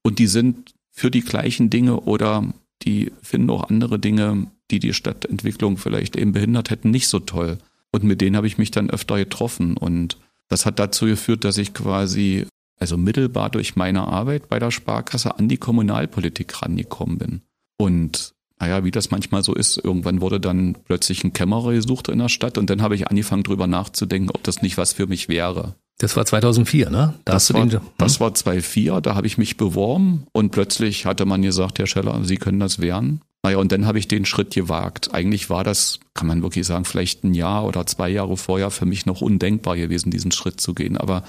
Und 0.02 0.18
die 0.18 0.26
sind 0.26 0.74
für 0.90 1.10
die 1.10 1.20
gleichen 1.20 1.70
Dinge 1.70 2.00
oder 2.00 2.44
die 2.82 3.12
finden 3.22 3.50
auch 3.50 3.70
andere 3.70 4.00
Dinge, 4.00 4.48
die 4.72 4.80
die 4.80 4.94
Stadtentwicklung 4.94 5.76
vielleicht 5.76 6.16
eben 6.16 6.32
behindert 6.32 6.70
hätten, 6.70 6.90
nicht 6.90 7.06
so 7.06 7.20
toll. 7.20 7.58
Und 7.92 8.02
mit 8.02 8.20
denen 8.20 8.36
habe 8.36 8.48
ich 8.48 8.58
mich 8.58 8.72
dann 8.72 8.90
öfter 8.90 9.16
getroffen. 9.16 9.76
Und 9.76 10.18
das 10.48 10.66
hat 10.66 10.80
dazu 10.80 11.06
geführt, 11.06 11.44
dass 11.44 11.58
ich 11.58 11.74
quasi, 11.74 12.46
also 12.80 12.96
mittelbar 12.96 13.48
durch 13.50 13.76
meine 13.76 14.08
Arbeit 14.08 14.48
bei 14.48 14.58
der 14.58 14.72
Sparkasse 14.72 15.38
an 15.38 15.48
die 15.48 15.56
Kommunalpolitik 15.56 16.62
rangekommen 16.62 17.18
bin. 17.18 17.42
Und 17.78 18.34
naja, 18.62 18.84
wie 18.84 18.92
das 18.92 19.10
manchmal 19.10 19.42
so 19.42 19.54
ist, 19.54 19.76
irgendwann 19.76 20.20
wurde 20.20 20.38
dann 20.38 20.76
plötzlich 20.84 21.24
ein 21.24 21.32
Kämmerer 21.32 21.72
gesucht 21.72 22.08
in 22.08 22.20
der 22.20 22.28
Stadt 22.28 22.58
und 22.58 22.70
dann 22.70 22.80
habe 22.80 22.94
ich 22.94 23.08
angefangen 23.08 23.42
drüber 23.42 23.66
nachzudenken, 23.66 24.30
ob 24.30 24.44
das 24.44 24.62
nicht 24.62 24.78
was 24.78 24.92
für 24.92 25.08
mich 25.08 25.28
wäre. 25.28 25.74
Das 25.98 26.16
war 26.16 26.24
2004, 26.24 26.88
ne? 26.88 27.14
Da 27.24 27.32
das, 27.32 27.52
war, 27.52 27.60
den, 27.60 27.72
hm? 27.72 27.80
das 27.98 28.20
war 28.20 28.32
2004, 28.32 29.00
da 29.00 29.16
habe 29.16 29.26
ich 29.26 29.36
mich 29.36 29.56
beworben 29.56 30.28
und 30.30 30.52
plötzlich 30.52 31.06
hatte 31.06 31.26
man 31.26 31.42
gesagt, 31.42 31.80
Herr 31.80 31.88
Scheller, 31.88 32.22
Sie 32.22 32.36
können 32.36 32.60
das 32.60 32.78
werden. 32.78 33.20
Naja, 33.42 33.58
und 33.58 33.72
dann 33.72 33.84
habe 33.84 33.98
ich 33.98 34.06
den 34.06 34.24
Schritt 34.24 34.54
gewagt. 34.54 35.12
Eigentlich 35.12 35.50
war 35.50 35.64
das, 35.64 35.98
kann 36.14 36.28
man 36.28 36.44
wirklich 36.44 36.64
sagen, 36.64 36.84
vielleicht 36.84 37.24
ein 37.24 37.34
Jahr 37.34 37.66
oder 37.66 37.84
zwei 37.86 38.10
Jahre 38.10 38.36
vorher 38.36 38.70
für 38.70 38.86
mich 38.86 39.06
noch 39.06 39.22
undenkbar 39.22 39.76
gewesen, 39.76 40.12
diesen 40.12 40.30
Schritt 40.30 40.60
zu 40.60 40.72
gehen. 40.72 40.96
Aber 40.96 41.24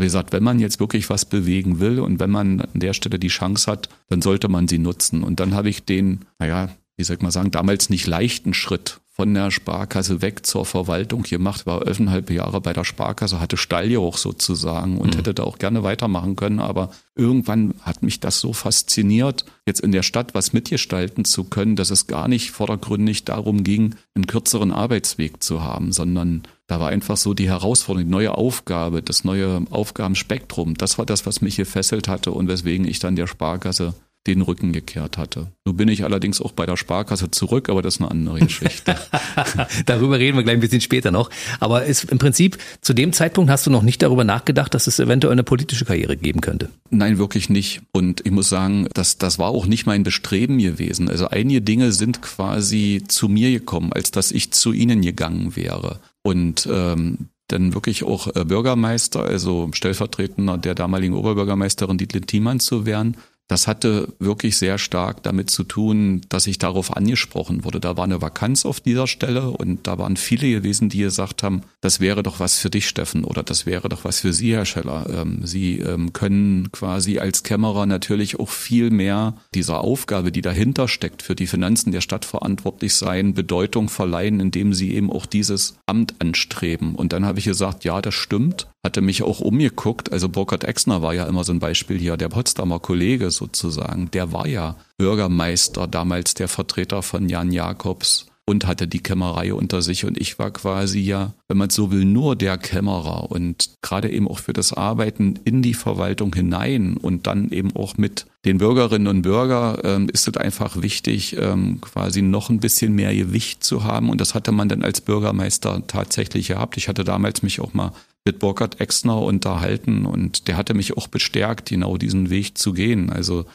wie 0.00 0.04
gesagt, 0.04 0.32
wenn 0.32 0.42
man 0.42 0.58
jetzt 0.58 0.80
wirklich 0.80 1.10
was 1.10 1.24
bewegen 1.24 1.80
will 1.80 2.00
und 2.00 2.20
wenn 2.20 2.30
man 2.30 2.60
an 2.60 2.80
der 2.80 2.92
Stelle 2.92 3.18
die 3.18 3.28
Chance 3.28 3.70
hat, 3.70 3.88
dann 4.08 4.22
sollte 4.22 4.48
man 4.48 4.68
sie 4.68 4.78
nutzen. 4.78 5.22
Und 5.22 5.40
dann 5.40 5.54
habe 5.54 5.68
ich 5.68 5.84
den, 5.84 6.20
naja, 6.38 6.68
wie 6.96 7.04
soll 7.04 7.16
ich 7.16 7.22
mal 7.22 7.30
sagen, 7.30 7.50
damals 7.50 7.90
nicht 7.90 8.06
leichten 8.06 8.54
Schritt 8.54 9.00
von 9.18 9.34
der 9.34 9.50
Sparkasse 9.50 10.22
weg 10.22 10.46
zur 10.46 10.64
Verwaltung 10.64 11.24
gemacht, 11.24 11.66
war 11.66 11.84
elfeinhalb 11.84 12.30
Jahre 12.30 12.60
bei 12.60 12.72
der 12.72 12.84
Sparkasse, 12.84 13.40
hatte 13.40 13.56
Stallgeruch 13.56 14.16
sozusagen 14.16 14.96
und 14.96 15.14
mhm. 15.14 15.16
hätte 15.16 15.34
da 15.34 15.42
auch 15.42 15.58
gerne 15.58 15.82
weitermachen 15.82 16.36
können. 16.36 16.60
Aber 16.60 16.90
irgendwann 17.16 17.74
hat 17.82 18.04
mich 18.04 18.20
das 18.20 18.38
so 18.38 18.52
fasziniert, 18.52 19.44
jetzt 19.66 19.80
in 19.80 19.90
der 19.90 20.04
Stadt 20.04 20.34
was 20.34 20.52
mitgestalten 20.52 21.24
zu 21.24 21.42
können, 21.44 21.74
dass 21.74 21.90
es 21.90 22.06
gar 22.06 22.28
nicht 22.28 22.52
vordergründig 22.52 23.24
darum 23.24 23.64
ging, 23.64 23.96
einen 24.14 24.28
kürzeren 24.28 24.70
Arbeitsweg 24.70 25.42
zu 25.42 25.64
haben, 25.64 25.90
sondern 25.90 26.42
da 26.68 26.78
war 26.80 26.90
einfach 26.90 27.16
so 27.16 27.34
die 27.34 27.48
Herausforderung, 27.48 28.06
die 28.06 28.12
neue 28.12 28.36
Aufgabe, 28.36 29.02
das 29.02 29.24
neue 29.24 29.62
Aufgabenspektrum. 29.70 30.74
Das 30.74 30.98
war 30.98 31.06
das, 31.06 31.24
was 31.26 31.40
mich 31.40 31.56
gefesselt 31.56 32.08
hatte 32.08 32.30
und 32.30 32.46
weswegen 32.46 32.86
ich 32.86 32.98
dann 32.98 33.16
der 33.16 33.26
Sparkasse 33.26 33.94
den 34.26 34.42
Rücken 34.42 34.72
gekehrt 34.72 35.16
hatte. 35.16 35.46
Nun 35.64 35.76
bin 35.76 35.88
ich 35.88 36.04
allerdings 36.04 36.42
auch 36.42 36.52
bei 36.52 36.66
der 36.66 36.76
Sparkasse 36.76 37.30
zurück, 37.30 37.70
aber 37.70 37.80
das 37.80 37.94
ist 37.94 38.00
eine 38.02 38.10
andere 38.10 38.40
Geschichte. 38.40 38.96
darüber 39.86 40.18
reden 40.18 40.36
wir 40.36 40.44
gleich 40.44 40.56
ein 40.56 40.60
bisschen 40.60 40.82
später 40.82 41.10
noch. 41.10 41.30
Aber 41.60 41.86
ist 41.86 42.04
im 42.04 42.18
Prinzip 42.18 42.58
zu 42.82 42.92
dem 42.92 43.14
Zeitpunkt 43.14 43.50
hast 43.50 43.66
du 43.66 43.70
noch 43.70 43.82
nicht 43.82 44.02
darüber 44.02 44.24
nachgedacht, 44.24 44.74
dass 44.74 44.86
es 44.86 44.98
eventuell 44.98 45.32
eine 45.32 45.44
politische 45.44 45.86
Karriere 45.86 46.18
geben 46.18 46.42
könnte? 46.42 46.68
Nein, 46.90 47.16
wirklich 47.16 47.48
nicht. 47.48 47.80
Und 47.92 48.26
ich 48.26 48.32
muss 48.32 48.50
sagen, 48.50 48.88
das, 48.92 49.16
das 49.16 49.38
war 49.38 49.48
auch 49.48 49.64
nicht 49.64 49.86
mein 49.86 50.02
Bestreben 50.02 50.58
gewesen. 50.58 51.08
Also 51.08 51.28
einige 51.28 51.62
Dinge 51.62 51.92
sind 51.92 52.20
quasi 52.20 53.02
zu 53.08 53.28
mir 53.28 53.50
gekommen, 53.50 53.94
als 53.94 54.10
dass 54.10 54.30
ich 54.30 54.50
zu 54.50 54.72
ihnen 54.72 55.00
gegangen 55.00 55.56
wäre. 55.56 56.00
Und 56.28 56.68
ähm, 56.70 57.30
dann 57.46 57.72
wirklich 57.72 58.04
auch 58.04 58.26
äh, 58.36 58.44
Bürgermeister, 58.44 59.22
also 59.22 59.70
Stellvertretender 59.72 60.58
der 60.58 60.74
damaligen 60.74 61.14
Oberbürgermeisterin 61.14 61.96
Dietlin 61.96 62.26
Thiemann 62.26 62.60
zu 62.60 62.84
werden, 62.84 63.16
das 63.48 63.66
hatte 63.66 64.12
wirklich 64.18 64.58
sehr 64.58 64.76
stark 64.78 65.22
damit 65.22 65.50
zu 65.50 65.64
tun, 65.64 66.20
dass 66.28 66.46
ich 66.46 66.58
darauf 66.58 66.94
angesprochen 66.94 67.64
wurde. 67.64 67.80
Da 67.80 67.96
war 67.96 68.04
eine 68.04 68.20
Vakanz 68.20 68.66
auf 68.66 68.80
dieser 68.80 69.06
Stelle 69.06 69.50
und 69.50 69.86
da 69.86 69.98
waren 69.98 70.16
viele 70.16 70.50
gewesen, 70.50 70.90
die 70.90 70.98
gesagt 70.98 71.42
haben, 71.42 71.62
das 71.80 71.98
wäre 71.98 72.22
doch 72.22 72.40
was 72.40 72.58
für 72.58 72.68
dich, 72.68 72.86
Steffen, 72.86 73.24
oder 73.24 73.42
das 73.42 73.64
wäre 73.64 73.88
doch 73.88 74.04
was 74.04 74.20
für 74.20 74.34
Sie, 74.34 74.52
Herr 74.52 74.66
Scheller. 74.66 75.06
Ähm, 75.10 75.40
Sie 75.44 75.78
ähm, 75.78 76.12
können 76.12 76.70
quasi 76.72 77.18
als 77.18 77.42
Kämmerer 77.42 77.86
natürlich 77.86 78.38
auch 78.38 78.50
viel 78.50 78.90
mehr 78.90 79.34
dieser 79.54 79.80
Aufgabe, 79.80 80.30
die 80.30 80.42
dahinter 80.42 80.86
steckt, 80.86 81.22
für 81.22 81.34
die 81.34 81.46
Finanzen 81.46 81.90
der 81.90 82.02
Stadt 82.02 82.26
verantwortlich 82.26 82.94
sein, 82.94 83.32
Bedeutung 83.32 83.88
verleihen, 83.88 84.40
indem 84.40 84.74
Sie 84.74 84.94
eben 84.94 85.10
auch 85.10 85.24
dieses 85.24 85.78
Amt 85.86 86.14
anstreben. 86.18 86.94
Und 86.94 87.14
dann 87.14 87.24
habe 87.24 87.38
ich 87.38 87.46
gesagt, 87.46 87.84
ja, 87.84 88.02
das 88.02 88.14
stimmt 88.14 88.68
hatte 88.84 89.00
mich 89.00 89.22
auch 89.22 89.40
umgeguckt. 89.40 90.12
Also 90.12 90.28
Burkhard 90.28 90.64
Exner 90.64 91.02
war 91.02 91.14
ja 91.14 91.26
immer 91.26 91.44
so 91.44 91.52
ein 91.52 91.58
Beispiel 91.58 91.98
hier, 91.98 92.16
der 92.16 92.28
Potsdamer 92.28 92.78
Kollege 92.78 93.30
sozusagen. 93.30 94.10
Der 94.12 94.32
war 94.32 94.46
ja 94.46 94.76
Bürgermeister, 94.96 95.86
damals 95.86 96.34
der 96.34 96.48
Vertreter 96.48 97.02
von 97.02 97.28
Jan 97.28 97.52
Jakobs 97.52 98.26
und 98.46 98.66
hatte 98.66 98.88
die 98.88 99.02
Kämmerei 99.02 99.52
unter 99.52 99.82
sich 99.82 100.04
und 100.04 100.18
ich 100.18 100.38
war 100.38 100.50
quasi 100.50 101.00
ja, 101.00 101.34
wenn 101.48 101.56
man 101.56 101.70
so 101.70 101.90
will, 101.90 102.04
nur 102.04 102.36
der 102.36 102.58
Kämmerer 102.58 103.30
und 103.30 103.70
gerade 103.80 104.10
eben 104.10 104.28
auch 104.28 104.38
für 104.38 104.52
das 104.52 104.74
Arbeiten 104.74 105.38
in 105.44 105.62
die 105.62 105.74
Verwaltung 105.74 106.34
hinein 106.34 106.98
und 106.98 107.26
dann 107.26 107.50
eben 107.50 107.74
auch 107.74 107.96
mit 107.96 108.26
den 108.44 108.58
Bürgerinnen 108.58 109.08
und 109.08 109.22
Bürgern 109.22 109.78
ähm, 109.82 110.08
ist 110.12 110.28
es 110.28 110.36
einfach 110.36 110.80
wichtig, 110.82 111.36
ähm, 111.38 111.80
quasi 111.80 112.22
noch 112.22 112.50
ein 112.50 112.60
bisschen 112.60 112.94
mehr 112.94 113.14
Gewicht 113.14 113.64
zu 113.64 113.82
haben 113.82 114.10
und 114.10 114.20
das 114.20 114.34
hatte 114.34 114.52
man 114.52 114.68
dann 114.68 114.82
als 114.82 115.00
Bürgermeister 115.00 115.82
tatsächlich 115.86 116.48
gehabt. 116.48 116.76
Ich 116.76 116.88
hatte 116.88 117.02
damals 117.02 117.42
mich 117.42 117.60
auch 117.60 117.72
mal 117.72 117.92
mit 118.24 118.40
Burkhard 118.40 118.78
Exner 118.78 119.22
unterhalten 119.22 120.04
und 120.04 120.48
der 120.48 120.58
hatte 120.58 120.74
mich 120.74 120.98
auch 120.98 121.06
bestärkt, 121.06 121.70
genau 121.70 121.96
diesen 121.96 122.28
Weg 122.28 122.58
zu 122.58 122.74
gehen. 122.74 123.10
Also 123.10 123.46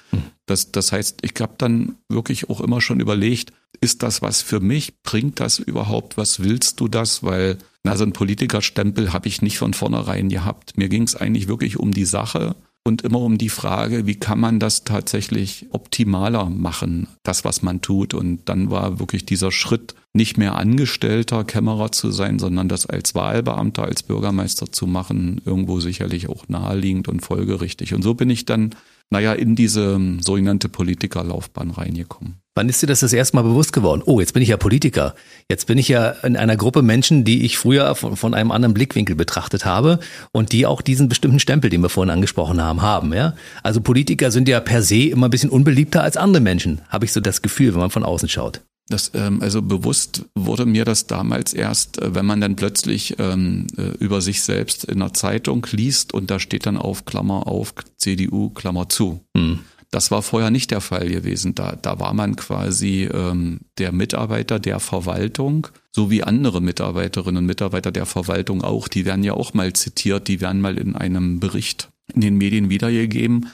das, 0.47 0.71
das 0.71 0.91
heißt, 0.91 1.19
ich 1.21 1.33
habe 1.39 1.53
dann 1.59 1.95
wirklich 2.09 2.49
auch 2.49 2.59
immer 2.59 2.81
schon 2.81 2.99
überlegt, 2.99 3.53
ist 3.81 4.01
das 4.01 4.21
was 4.23 4.41
für 4.41 4.59
mich? 4.59 5.01
Bringt 5.03 5.39
das 5.39 5.59
überhaupt 5.59 6.17
was? 6.17 6.41
Willst 6.41 6.79
du 6.79 6.87
das? 6.87 7.21
Weil 7.21 7.59
na, 7.83 7.97
so 7.97 8.05
ein 8.05 8.13
Politikerstempel 8.13 9.11
habe 9.11 9.27
ich 9.27 9.41
nicht 9.41 9.57
von 9.57 9.73
vornherein 9.73 10.29
gehabt. 10.29 10.77
Mir 10.77 10.87
ging 10.87 11.03
es 11.03 11.15
eigentlich 11.15 11.47
wirklich 11.47 11.77
um 11.77 11.91
die 11.91 12.05
Sache 12.05 12.55
und 12.85 13.01
immer 13.01 13.19
um 13.19 13.37
die 13.37 13.49
Frage, 13.49 14.05
wie 14.07 14.15
kann 14.15 14.39
man 14.39 14.59
das 14.59 14.83
tatsächlich 14.83 15.67
optimaler 15.71 16.49
machen, 16.49 17.07
das, 17.23 17.45
was 17.45 17.61
man 17.61 17.81
tut. 17.81 18.13
Und 18.13 18.47
dann 18.49 18.69
war 18.69 18.99
wirklich 18.99 19.25
dieser 19.25 19.51
Schritt, 19.51 19.95
nicht 20.13 20.37
mehr 20.37 20.55
Angestellter 20.55 21.43
Kämmerer 21.43 21.91
zu 21.91 22.11
sein, 22.11 22.37
sondern 22.37 22.69
das 22.69 22.85
als 22.85 23.15
Wahlbeamter, 23.15 23.83
als 23.83 24.03
Bürgermeister 24.03 24.71
zu 24.71 24.85
machen, 24.85 25.41
irgendwo 25.43 25.79
sicherlich 25.79 26.29
auch 26.29 26.47
naheliegend 26.47 27.07
und 27.07 27.21
folgerichtig. 27.21 27.93
Und 27.93 28.03
so 28.03 28.13
bin 28.13 28.29
ich 28.29 28.45
dann, 28.45 28.75
naja, 29.09 29.33
in 29.33 29.55
diese 29.55 29.99
sogenannte 30.21 30.69
Politikerlaufbahn 30.69 31.71
reingekommen. 31.71 32.42
Wann 32.55 32.69
ist 32.69 32.83
dir 32.83 32.87
das 32.87 32.99
das 32.99 33.13
erste 33.13 33.35
Mal 33.35 33.41
bewusst 33.41 33.73
geworden? 33.73 34.03
Oh, 34.05 34.19
jetzt 34.19 34.33
bin 34.33 34.43
ich 34.43 34.49
ja 34.49 34.57
Politiker. 34.57 35.15
Jetzt 35.49 35.65
bin 35.65 35.79
ich 35.79 35.87
ja 35.87 36.09
in 36.09 36.37
einer 36.37 36.55
Gruppe 36.55 36.83
Menschen, 36.83 37.23
die 37.23 37.45
ich 37.45 37.57
früher 37.57 37.95
von, 37.95 38.15
von, 38.15 38.35
einem 38.35 38.51
anderen 38.51 38.75
Blickwinkel 38.75 39.15
betrachtet 39.15 39.65
habe 39.65 39.99
und 40.31 40.51
die 40.51 40.67
auch 40.67 40.83
diesen 40.83 41.09
bestimmten 41.09 41.39
Stempel, 41.39 41.71
den 41.71 41.81
wir 41.81 41.89
vorhin 41.89 42.11
angesprochen 42.11 42.61
haben, 42.61 42.83
haben. 42.83 43.11
Ja? 43.11 43.33
Also 43.63 43.81
Politiker 43.81 44.29
sind 44.29 44.47
ja 44.47 44.59
per 44.59 44.83
se 44.83 45.05
immer 45.05 45.29
ein 45.29 45.31
bisschen 45.31 45.49
unbeliebter 45.49 46.03
als 46.03 46.15
andere 46.15 46.43
Menschen, 46.43 46.81
habe 46.89 47.05
ich 47.05 47.11
so 47.11 47.21
das 47.21 47.41
Gefühl, 47.41 47.73
wenn 47.73 47.81
man 47.81 47.89
von 47.89 48.03
außen 48.03 48.29
schaut. 48.29 48.61
Das, 48.87 49.11
ähm, 49.15 49.41
also 49.41 49.61
bewusst 49.61 50.25
wurde 50.35 50.65
mir 50.65 50.85
das 50.85 51.07
damals 51.07 51.53
erst, 51.53 51.99
äh, 51.99 52.13
wenn 52.13 52.25
man 52.25 52.41
dann 52.41 52.55
plötzlich 52.55 53.15
ähm, 53.17 53.65
äh, 53.77 53.97
über 53.97 54.21
sich 54.21 54.43
selbst 54.43 54.83
in 54.83 55.01
einer 55.01 55.13
Zeitung 55.13 55.65
liest 55.71 56.13
und 56.13 56.29
da 56.29 56.39
steht 56.39 56.65
dann 56.65 56.77
auf 56.77 57.05
Klammer 57.05 57.47
auf 57.47 57.73
CDU 57.97 58.49
Klammer 58.49 58.89
zu. 58.89 59.21
Mhm. 59.33 59.59
Das 59.93 60.09
war 60.09 60.23
vorher 60.23 60.49
nicht 60.49 60.71
der 60.71 60.81
Fall 60.81 61.07
gewesen. 61.07 61.53
Da, 61.53 61.77
da 61.79 61.99
war 61.99 62.15
man 62.15 62.35
quasi 62.35 63.07
ähm, 63.13 63.59
der 63.77 63.91
Mitarbeiter 63.91 64.59
der 64.59 64.79
Verwaltung, 64.79 65.67
so 65.91 66.09
wie 66.09 66.23
andere 66.23 66.61
Mitarbeiterinnen 66.61 67.43
und 67.43 67.45
Mitarbeiter 67.45 67.91
der 67.91 68.07
Verwaltung 68.07 68.63
auch. 68.63 68.87
Die 68.87 69.05
werden 69.05 69.23
ja 69.23 69.35
auch 69.35 69.53
mal 69.53 69.71
zitiert, 69.73 70.27
die 70.27 70.41
werden 70.41 70.61
mal 70.61 70.79
in 70.79 70.95
einem 70.95 71.39
Bericht 71.39 71.89
in 72.11 72.21
den 72.21 72.39
Medien 72.39 72.71
wiedergegeben. 72.71 73.51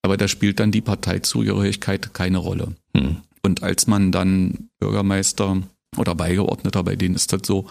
Aber 0.00 0.16
da 0.16 0.28
spielt 0.28 0.60
dann 0.60 0.72
die 0.72 0.80
Parteizugehörigkeit 0.80 2.14
keine 2.14 2.38
Rolle. 2.38 2.68
Hm. 2.96 3.18
Und 3.42 3.62
als 3.62 3.86
man 3.86 4.12
dann 4.12 4.70
Bürgermeister 4.80 5.58
oder 5.98 6.14
Beigeordneter, 6.14 6.82
bei 6.84 6.96
denen 6.96 7.16
ist 7.16 7.34
das 7.34 7.42
so, 7.44 7.66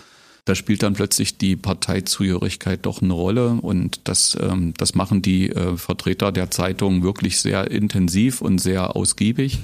da 0.46 0.56
spielt 0.56 0.84
dann 0.84 0.94
plötzlich 0.94 1.38
die 1.38 1.56
Parteizugehörigkeit 1.56 2.86
doch 2.86 3.02
eine 3.02 3.14
Rolle 3.14 3.52
und 3.62 4.02
das, 4.06 4.38
ähm, 4.42 4.74
das 4.78 4.96
machen 4.96 5.22
die 5.22 5.50
äh, 5.50 5.78
Vertreter 5.78 6.32
der 6.32 6.52
Zeitung 6.52 7.04
wirklich 7.04 7.40
sehr 7.40 7.70
intensiv 7.70 8.42
und 8.42 8.60
sehr 8.60 8.96
ausgiebig. 8.96 9.60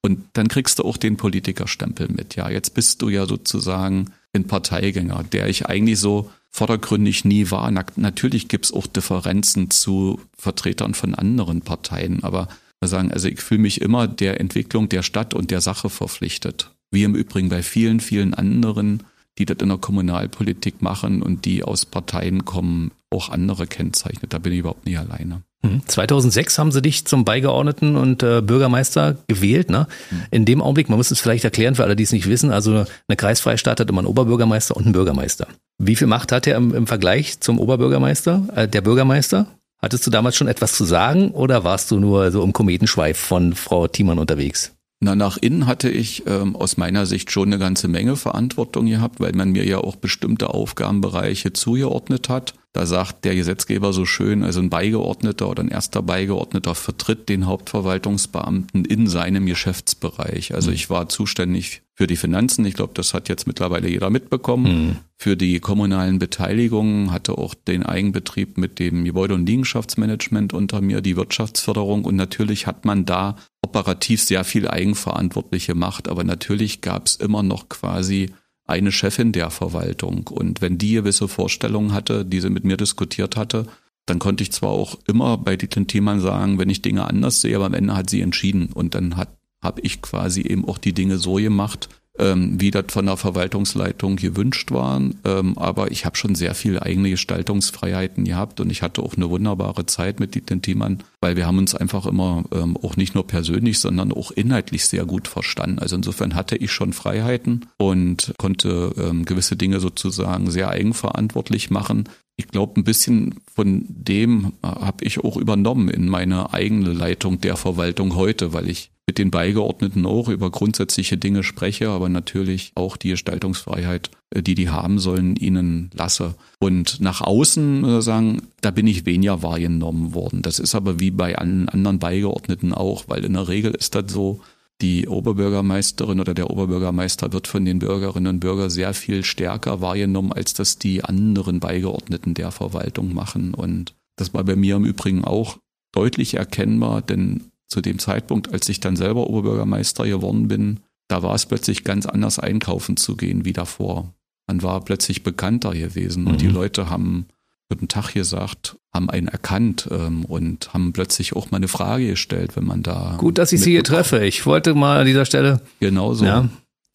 Und 0.00 0.24
dann 0.34 0.48
kriegst 0.48 0.78
du 0.78 0.84
auch 0.84 0.98
den 0.98 1.16
Politikerstempel 1.16 2.08
mit. 2.08 2.36
Ja, 2.36 2.50
jetzt 2.50 2.74
bist 2.74 3.00
du 3.00 3.08
ja 3.08 3.26
sozusagen 3.26 4.12
ein 4.34 4.44
Parteigänger, 4.44 5.24
der 5.24 5.48
ich 5.48 5.66
eigentlich 5.66 5.98
so 5.98 6.30
vordergründig 6.50 7.24
nie 7.24 7.50
war. 7.50 7.70
Na, 7.70 7.84
natürlich 7.96 8.48
gibt's 8.48 8.72
auch 8.72 8.86
Differenzen 8.86 9.70
zu 9.70 10.20
Vertretern 10.36 10.94
von 10.94 11.14
anderen 11.14 11.62
Parteien, 11.62 12.22
aber 12.22 12.48
sagen, 12.82 13.12
also 13.12 13.28
ich 13.28 13.40
fühle 13.40 13.60
mich 13.60 13.80
immer 13.80 14.06
der 14.06 14.40
Entwicklung 14.40 14.88
der 14.88 15.02
Stadt 15.02 15.34
und 15.34 15.50
der 15.50 15.60
Sache 15.60 15.90
verpflichtet. 15.90 16.70
Wie 16.90 17.04
im 17.04 17.14
Übrigen 17.14 17.48
bei 17.48 17.62
vielen, 17.62 18.00
vielen 18.00 18.34
anderen 18.34 19.02
die 19.38 19.44
das 19.44 19.58
in 19.60 19.68
der 19.68 19.78
Kommunalpolitik 19.78 20.82
machen 20.82 21.22
und 21.22 21.44
die 21.44 21.62
aus 21.62 21.86
Parteien 21.86 22.44
kommen, 22.44 22.92
auch 23.10 23.28
andere 23.28 23.66
kennzeichnet. 23.66 24.32
Da 24.32 24.38
bin 24.38 24.52
ich 24.52 24.60
überhaupt 24.60 24.86
nicht 24.86 24.98
alleine. 24.98 25.42
2006 25.86 26.56
hm. 26.56 26.60
haben 26.60 26.72
sie 26.72 26.82
dich 26.82 27.06
zum 27.06 27.24
Beigeordneten 27.24 27.96
und 27.96 28.22
äh, 28.22 28.42
Bürgermeister 28.42 29.16
gewählt. 29.28 29.70
Ne? 29.70 29.86
Hm. 30.10 30.22
In 30.30 30.44
dem 30.44 30.60
Augenblick, 30.60 30.88
man 30.88 30.98
muss 30.98 31.10
es 31.10 31.20
vielleicht 31.20 31.44
erklären 31.44 31.74
für 31.74 31.84
alle, 31.84 31.96
die 31.96 32.02
es 32.02 32.12
nicht 32.12 32.28
wissen, 32.28 32.50
also 32.50 32.84
eine 33.08 33.16
Kreisfreistadt 33.16 33.80
hat 33.80 33.88
immer 33.88 34.00
einen 34.00 34.08
Oberbürgermeister 34.08 34.76
und 34.76 34.84
einen 34.84 34.92
Bürgermeister. 34.92 35.46
Wie 35.78 35.96
viel 35.96 36.06
Macht 36.06 36.32
hat 36.32 36.46
er 36.46 36.56
im, 36.56 36.74
im 36.74 36.86
Vergleich 36.86 37.40
zum 37.40 37.58
Oberbürgermeister, 37.58 38.46
äh, 38.54 38.68
der 38.68 38.82
Bürgermeister? 38.82 39.46
Hattest 39.80 40.06
du 40.06 40.10
damals 40.10 40.36
schon 40.36 40.48
etwas 40.48 40.72
zu 40.72 40.84
sagen 40.84 41.30
oder 41.30 41.64
warst 41.64 41.90
du 41.90 42.00
nur 42.00 42.30
so 42.30 42.42
im 42.42 42.52
Kometenschweif 42.52 43.18
von 43.18 43.54
Frau 43.54 43.86
Thiemann 43.86 44.18
unterwegs? 44.18 44.72
Na, 45.00 45.14
nach 45.14 45.36
innen 45.36 45.66
hatte 45.66 45.90
ich 45.90 46.24
ähm, 46.26 46.56
aus 46.56 46.76
meiner 46.76 47.04
Sicht 47.04 47.30
schon 47.30 47.48
eine 47.48 47.58
ganze 47.58 47.88
Menge 47.88 48.16
Verantwortung 48.16 48.86
gehabt, 48.86 49.20
weil 49.20 49.32
man 49.32 49.50
mir 49.50 49.66
ja 49.66 49.78
auch 49.78 49.96
bestimmte 49.96 50.50
Aufgabenbereiche 50.50 51.52
zugeordnet 51.52 52.28
hat. 52.28 52.54
Da 52.74 52.86
sagt 52.86 53.24
der 53.24 53.36
Gesetzgeber 53.36 53.92
so 53.92 54.04
schön, 54.04 54.42
also 54.42 54.58
ein 54.58 54.68
Beigeordneter 54.68 55.48
oder 55.48 55.62
ein 55.62 55.68
erster 55.68 56.02
Beigeordneter 56.02 56.74
vertritt 56.74 57.28
den 57.28 57.46
Hauptverwaltungsbeamten 57.46 58.84
in 58.84 59.06
seinem 59.06 59.46
Geschäftsbereich. 59.46 60.54
Also 60.54 60.70
mhm. 60.70 60.74
ich 60.74 60.90
war 60.90 61.08
zuständig 61.08 61.82
für 61.94 62.08
die 62.08 62.16
Finanzen. 62.16 62.64
Ich 62.66 62.74
glaube, 62.74 62.92
das 62.94 63.14
hat 63.14 63.28
jetzt 63.28 63.46
mittlerweile 63.46 63.88
jeder 63.88 64.10
mitbekommen. 64.10 64.64
Mhm. 64.64 64.96
Für 65.16 65.36
die 65.36 65.60
kommunalen 65.60 66.18
Beteiligungen 66.18 67.12
hatte 67.12 67.38
auch 67.38 67.54
den 67.54 67.84
Eigenbetrieb 67.84 68.58
mit 68.58 68.80
dem 68.80 69.04
Gebäude- 69.04 69.34
und 69.34 69.46
Liegenschaftsmanagement 69.46 70.52
unter 70.52 70.80
mir, 70.80 71.00
die 71.00 71.16
Wirtschaftsförderung. 71.16 72.04
Und 72.04 72.16
natürlich 72.16 72.66
hat 72.66 72.84
man 72.84 73.04
da 73.04 73.36
operativ 73.64 74.22
sehr 74.22 74.44
viel 74.44 74.68
eigenverantwortliche 74.68 75.74
Macht. 75.74 76.08
Aber 76.08 76.22
natürlich 76.22 76.82
gab 76.82 77.06
es 77.06 77.16
immer 77.16 77.42
noch 77.42 77.68
quasi 77.68 78.30
eine 78.66 78.92
Chefin 78.92 79.32
der 79.32 79.50
Verwaltung. 79.50 80.28
Und 80.28 80.60
wenn 80.60 80.78
die 80.78 80.92
gewisse 80.92 81.28
Vorstellungen 81.28 81.92
hatte, 81.92 82.24
die 82.24 82.40
sie 82.40 82.50
mit 82.50 82.64
mir 82.64 82.76
diskutiert 82.76 83.36
hatte, 83.36 83.66
dann 84.06 84.18
konnte 84.18 84.42
ich 84.42 84.52
zwar 84.52 84.70
auch 84.70 84.98
immer 85.06 85.38
bei 85.38 85.56
Dietlen 85.56 85.86
Thiemann 85.86 86.20
sagen, 86.20 86.58
wenn 86.58 86.68
ich 86.68 86.82
Dinge 86.82 87.06
anders 87.06 87.40
sehe, 87.40 87.56
aber 87.56 87.66
am 87.66 87.74
Ende 87.74 87.96
hat 87.96 88.10
sie 88.10 88.20
entschieden. 88.20 88.70
Und 88.72 88.94
dann 88.94 89.16
habe 89.16 89.80
ich 89.80 90.02
quasi 90.02 90.42
eben 90.42 90.68
auch 90.68 90.78
die 90.78 90.92
Dinge 90.92 91.16
so 91.16 91.34
gemacht, 91.34 91.88
ähm, 92.18 92.60
wie 92.60 92.70
das 92.70 92.86
von 92.88 93.06
der 93.06 93.16
Verwaltungsleitung 93.16 94.16
gewünscht 94.16 94.70
war. 94.70 95.00
Ähm, 95.24 95.58
aber 95.58 95.90
ich 95.90 96.04
habe 96.04 96.16
schon 96.16 96.34
sehr 96.34 96.54
viel 96.54 96.78
eigene 96.78 97.10
Gestaltungsfreiheiten 97.10 98.24
gehabt 98.24 98.60
und 98.60 98.70
ich 98.70 98.82
hatte 98.82 99.02
auch 99.02 99.14
eine 99.16 99.30
wunderbare 99.30 99.86
Zeit 99.86 100.20
mit 100.20 100.34
Dietlen 100.34 100.62
Thiemann, 100.62 101.02
weil 101.20 101.36
wir 101.36 101.46
haben 101.46 101.58
uns 101.58 101.74
einfach 101.74 102.06
immer 102.06 102.44
ähm, 102.52 102.76
auch 102.76 102.96
nicht 102.96 103.14
nur 103.14 103.26
persönlich, 103.26 103.80
sondern 103.80 104.12
auch 104.12 104.30
inhaltlich 104.30 104.86
sehr 104.86 105.04
gut 105.04 105.28
verstanden. 105.28 105.78
Also 105.78 105.96
insofern 105.96 106.34
hatte 106.34 106.56
ich 106.56 106.70
schon 106.70 106.92
Freiheiten 106.92 107.66
und 107.78 108.34
konnte 108.38 108.92
ähm, 108.96 109.24
gewisse 109.24 109.56
Dinge 109.56 109.80
sozusagen 109.80 110.50
sehr 110.50 110.68
eigenverantwortlich 110.68 111.70
machen. 111.70 112.08
Ich 112.36 112.48
glaube, 112.48 112.80
ein 112.80 112.84
bisschen 112.84 113.36
von 113.54 113.84
dem 113.88 114.54
habe 114.62 115.04
ich 115.04 115.22
auch 115.22 115.36
übernommen 115.36 115.88
in 115.88 116.08
meine 116.08 116.52
eigene 116.52 116.92
Leitung 116.92 117.40
der 117.40 117.56
Verwaltung 117.56 118.16
heute, 118.16 118.52
weil 118.52 118.68
ich 118.68 118.90
mit 119.06 119.18
den 119.18 119.30
Beigeordneten 119.30 120.06
auch 120.06 120.28
über 120.28 120.50
grundsätzliche 120.50 121.18
Dinge 121.18 121.42
spreche, 121.42 121.90
aber 121.90 122.08
natürlich 122.08 122.72
auch 122.74 122.96
die 122.96 123.10
Gestaltungsfreiheit, 123.10 124.10
äh, 124.30 124.42
die 124.42 124.54
die 124.54 124.70
haben 124.70 124.98
sollen, 124.98 125.36
ihnen 125.36 125.90
lasse. 125.92 126.34
Und 126.58 127.00
nach 127.00 127.20
außen 127.20 127.84
äh, 127.84 128.02
sagen, 128.02 128.42
da 128.62 128.70
bin 128.70 128.86
ich 128.86 129.04
weniger 129.04 129.42
wahrgenommen 129.42 130.14
worden. 130.14 130.40
Das 130.42 130.58
ist 130.58 130.74
aber 130.74 131.00
wie 131.00 131.10
bei 131.10 131.36
allen 131.36 131.68
anderen 131.68 131.98
Beigeordneten 131.98 132.72
auch, 132.72 133.04
weil 133.06 133.24
in 133.24 133.34
der 133.34 133.48
Regel 133.48 133.72
ist 133.72 133.94
das 133.94 134.10
so, 134.10 134.40
die 134.80 135.06
Oberbürgermeisterin 135.08 136.20
oder 136.20 136.34
der 136.34 136.50
Oberbürgermeister 136.50 137.32
wird 137.32 137.46
von 137.46 137.64
den 137.64 137.78
Bürgerinnen 137.78 138.34
und 138.34 138.40
Bürgern 138.40 138.70
sehr 138.70 138.92
viel 138.92 139.24
stärker 139.24 139.80
wahrgenommen, 139.80 140.32
als 140.32 140.54
das 140.54 140.78
die 140.78 141.04
anderen 141.04 141.60
Beigeordneten 141.60 142.34
der 142.34 142.50
Verwaltung 142.50 143.14
machen. 143.14 143.54
Und 143.54 143.94
das 144.16 144.34
war 144.34 144.44
bei 144.44 144.56
mir 144.56 144.76
im 144.76 144.84
Übrigen 144.84 145.24
auch 145.24 145.58
deutlich 145.92 146.34
erkennbar, 146.34 147.02
denn 147.02 147.52
zu 147.68 147.80
dem 147.80 147.98
Zeitpunkt, 147.98 148.52
als 148.52 148.68
ich 148.68 148.80
dann 148.80 148.96
selber 148.96 149.28
Oberbürgermeister 149.28 150.06
geworden 150.06 150.48
bin, 150.48 150.80
da 151.08 151.22
war 151.22 151.34
es 151.34 151.46
plötzlich 151.46 151.84
ganz 151.84 152.06
anders 152.06 152.38
einkaufen 152.38 152.96
zu 152.96 153.16
gehen 153.16 153.44
wie 153.44 153.52
davor. 153.52 154.12
Man 154.46 154.62
war 154.62 154.84
plötzlich 154.84 155.22
bekannter 155.22 155.72
gewesen 155.72 156.24
mhm. 156.24 156.30
und 156.30 156.40
die 156.40 156.48
mhm. 156.48 156.54
Leute 156.54 156.90
haben 156.90 157.26
guten 157.68 157.88
Tag 157.88 158.12
gesagt, 158.12 158.76
haben 158.92 159.10
einen 159.10 159.28
erkannt 159.28 159.88
ähm, 159.90 160.24
und 160.24 160.72
haben 160.74 160.92
plötzlich 160.92 161.34
auch 161.34 161.50
mal 161.50 161.56
eine 161.58 161.68
Frage 161.68 162.08
gestellt, 162.08 162.56
wenn 162.56 162.64
man 162.64 162.82
da. 162.82 163.16
Gut, 163.18 163.38
dass 163.38 163.52
ich 163.52 163.60
Sie 163.60 163.72
hier 163.72 163.84
treffe. 163.84 164.24
Ich 164.24 164.46
wollte 164.46 164.74
mal 164.74 165.00
an 165.00 165.06
dieser 165.06 165.24
Stelle. 165.24 165.60
Genau 165.80 166.14
so. 166.14 166.24
Ja 166.24 166.48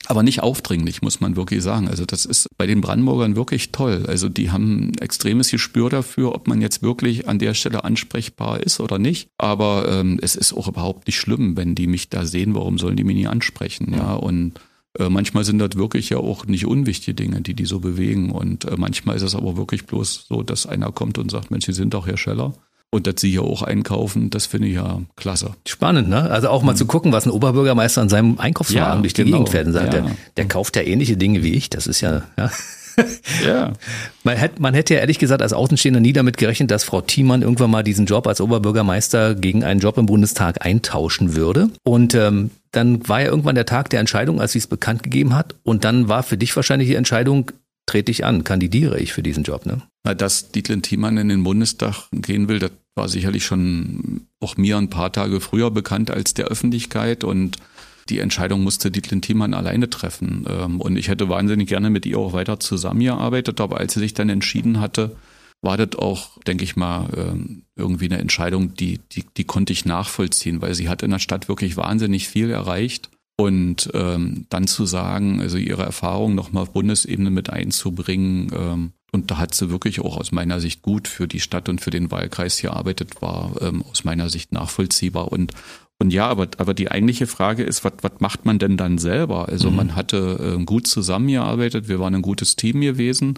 aber 0.08 0.24
nicht 0.24 0.42
aufdringlich, 0.42 1.02
muss 1.02 1.20
man 1.20 1.36
wirklich 1.36 1.62
sagen. 1.62 1.88
Also 1.88 2.06
das 2.06 2.26
ist 2.26 2.48
bei 2.58 2.66
den 2.66 2.82
Brandenburgern 2.82 3.36
wirklich 3.36 3.72
toll. 3.72 4.06
Also 4.08 4.30
die 4.30 4.50
haben 4.50 4.90
ein 4.90 4.98
extremes 4.98 5.52
Gespür 5.52 5.90
dafür, 5.90 6.34
ob 6.34 6.48
man 6.48 6.62
jetzt 6.62 6.82
wirklich 6.82 7.28
an 7.28 7.38
der 7.38 7.54
Stelle 7.54 7.84
ansprechbar 7.84 8.62
ist 8.62 8.80
oder 8.80 8.98
nicht. 8.98 9.30
Aber 9.38 9.88
ähm, 9.92 10.18
es 10.22 10.36
ist 10.36 10.54
auch 10.54 10.68
überhaupt 10.68 11.08
nicht 11.08 11.20
schlimm, 11.20 11.58
wenn 11.58 11.76
die 11.76 11.88
mich 11.88 12.10
da 12.10 12.26
sehen. 12.26 12.56
Warum 12.56 12.78
sollen 12.78 12.96
die 12.96 13.04
mich 13.04 13.16
nie 13.16 13.28
ansprechen? 13.28 13.94
Ja, 13.94 14.14
und 14.14 14.54
äh, 14.98 15.10
manchmal 15.10 15.44
sind 15.44 15.60
das 15.60 15.76
wirklich 15.76 16.10
ja 16.10 16.18
auch 16.18 16.46
nicht 16.46 16.66
unwichtige 16.66 17.14
Dinge, 17.14 17.42
die 17.42 17.54
die 17.54 17.66
so 17.66 17.80
bewegen. 17.80 18.32
Und 18.32 18.66
äh, 18.66 18.76
manchmal 18.78 19.16
ist 19.16 19.22
es 19.22 19.36
aber 19.36 19.58
wirklich 19.58 19.86
bloß 19.86 20.26
so, 20.28 20.44
dass 20.44 20.66
einer 20.66 20.92
kommt 20.92 21.18
und 21.18 21.30
sagt, 21.30 21.52
Mensch, 21.52 21.66
Sie 21.66 21.74
sind 21.74 21.94
doch 21.94 22.08
Herr 22.08 22.18
Scheller. 22.18 22.54
Und 22.92 23.06
dass 23.06 23.22
sie 23.22 23.30
hier 23.30 23.44
auch 23.44 23.62
einkaufen, 23.62 24.32
das 24.32 24.48
finde 24.48 24.68
ich 24.68 24.74
ja 24.74 25.00
klasse. 25.16 25.52
Spannend, 25.68 26.10
ne? 26.10 26.24
Also 26.32 26.50
auch 26.50 26.64
mal 26.64 26.72
mhm. 26.72 26.78
zu 26.78 26.88
gucken, 26.88 27.12
was 27.12 27.28
ein 27.28 27.30
Oberbürgermeister 27.30 28.02
an 28.02 28.10
seinem 28.10 28.40
Einkaufswagen 28.40 28.96
ja, 28.98 29.02
durch 29.02 29.14
die 29.14 29.26
genau. 29.26 29.38
Gegend 29.38 29.50
fährt 29.50 29.68
und 29.68 29.74
sagt, 29.74 29.94
ja. 29.94 30.02
der, 30.02 30.12
der 30.38 30.48
kauft 30.48 30.76
ja 30.76 30.82
ähnliche 30.82 31.16
Dinge 31.16 31.44
wie 31.44 31.54
ich. 31.54 31.70
Das 31.70 31.86
ist 31.86 32.02
ja, 32.02 32.24
ja. 32.36 32.50
Ja. 33.46 33.74
Man, 34.24 34.38
hätte, 34.38 34.62
man 34.62 34.74
hätte 34.74 34.94
ja 34.94 35.00
ehrlich 35.00 35.20
gesagt 35.20 35.42
als 35.42 35.54
Außenstehender 35.54 36.00
nie 36.00 36.14
damit 36.14 36.38
gerechnet, 36.38 36.72
dass 36.72 36.84
Frau 36.84 37.02
Thiemann 37.02 37.42
irgendwann 37.42 37.72
mal 37.72 37.84
diesen 37.84 38.06
Job 38.06 38.28
als 38.28 38.42
Oberbürgermeister 38.42 39.36
gegen 39.36 39.64
einen 39.64 39.80
Job 39.80 39.98
im 39.98 40.06
Bundestag 40.06 40.66
eintauschen 40.66 41.36
würde. 41.36 41.70
Und 41.84 42.16
ähm, 42.16 42.52
dann 42.72 43.08
war 43.08 43.22
ja 43.22 43.28
irgendwann 43.28 43.56
der 43.56 43.66
Tag 43.66 43.90
der 43.90 44.00
Entscheidung, 44.00 44.42
als 44.42 44.52
sie 44.52 44.60
es 44.60 44.68
bekannt 44.68 45.04
gegeben 45.04 45.36
hat. 45.36 45.56
Und 45.64 45.84
dann 45.84 46.08
war 46.08 46.24
für 46.24 46.38
dich 46.38 46.56
wahrscheinlich 46.56 46.90
die 46.90 46.96
Entscheidung, 46.96 47.52
trete 47.86 48.12
ich 48.12 48.26
an, 48.26 48.44
kandidiere 48.44 49.00
ich 49.00 49.14
für 49.14 49.24
diesen 49.24 49.44
Job, 49.44 49.66
ne? 49.66 49.82
Dass 50.16 50.52
Dietlen 50.52 50.82
Thiemann 50.82 51.18
in 51.18 51.30
den 51.30 51.44
Bundestag 51.44 52.08
gehen 52.12 52.48
will, 52.48 52.60
das 52.60 52.72
war 52.96 53.10
sicherlich 53.10 53.46
schon 53.46 54.28
auch 54.40 54.58
mir 54.58 54.78
ein 54.78 54.90
paar 54.90 55.12
Tage 55.12 55.42
früher 55.42 55.72
bekannt 55.72 56.12
als 56.12 56.34
der 56.34 56.46
Öffentlichkeit 56.46 57.24
und 57.24 57.58
die 58.10 58.20
Entscheidung 58.20 58.64
musste 58.64 58.92
Dietlen 58.92 59.22
Thiemann 59.22 59.54
alleine 59.54 59.90
treffen. 59.90 60.46
Ähm, 60.50 60.82
und 60.82 60.98
ich 60.98 61.08
hätte 61.08 61.30
wahnsinnig 61.30 61.70
gerne 61.70 61.90
mit 61.90 62.06
ihr 62.06 62.18
auch 62.18 62.34
weiter 62.34 62.60
zusammengearbeitet, 62.60 63.62
aber 63.62 63.78
als 63.78 63.94
sie 63.94 64.00
sich 64.00 64.14
dann 64.14 64.30
entschieden 64.30 64.80
hatte, 64.80 65.16
war 65.62 65.78
das 65.78 65.98
auch, 65.98 66.42
denke 66.44 66.64
ich 66.64 66.76
mal, 66.76 67.10
ähm, 67.16 67.64
irgendwie 67.76 68.06
eine 68.06 68.20
Entscheidung, 68.20 68.76
die, 68.76 69.00
die, 69.12 69.26
die 69.36 69.44
konnte 69.44 69.74
ich 69.74 69.86
nachvollziehen, 69.86 70.62
weil 70.62 70.74
sie 70.74 70.90
hat 70.90 71.04
in 71.04 71.12
der 71.12 71.20
Stadt 71.20 71.50
wirklich 71.50 71.76
wahnsinnig 71.78 72.28
viel 72.28 72.50
erreicht. 72.50 73.10
Und 73.38 73.90
ähm, 73.94 74.48
dann 74.50 74.68
zu 74.68 74.86
sagen, 74.86 75.40
also 75.40 75.58
ihre 75.58 75.84
Erfahrung 75.84 76.36
nochmal 76.36 76.64
auf 76.64 76.74
Bundesebene 76.74 77.30
mit 77.30 77.50
einzubringen, 77.50 78.52
ähm, 78.54 78.92
und 79.12 79.32
da 79.32 79.38
hat 79.38 79.56
sie 79.56 79.70
wirklich 79.70 80.02
auch 80.02 80.18
aus 80.18 80.32
meiner 80.32 80.60
Sicht 80.60 80.82
gut 80.82 81.08
für 81.08 81.28
die 81.28 81.40
Stadt 81.40 81.70
und 81.70 81.82
für 81.82 81.90
den 81.90 82.12
Wahlkreis 82.12 82.62
gearbeitet, 82.62 83.22
war 83.22 83.54
ähm, 83.62 83.84
aus 83.90 84.04
meiner 84.04 84.30
Sicht 84.30 84.52
nachvollziehbar. 84.52 85.32
Und, 85.32 85.54
und 86.02 86.12
ja, 86.14 86.28
aber, 86.28 86.48
aber 86.58 86.74
die 86.74 86.90
eigentliche 86.90 87.28
Frage 87.28 87.64
ist, 87.64 87.84
was, 87.84 87.94
was 88.02 88.14
macht 88.20 88.46
man 88.46 88.58
denn 88.58 88.78
dann 88.78 88.98
selber? 88.98 89.50
Also 89.50 89.70
mhm. 89.70 89.76
man 89.76 89.96
hatte 89.96 90.58
äh, 90.58 90.64
gut 90.64 90.88
zusammengearbeitet, 90.88 91.90
wir 91.90 92.00
waren 92.00 92.16
ein 92.16 92.22
gutes 92.22 92.56
Team 92.56 92.80
gewesen. 92.80 93.38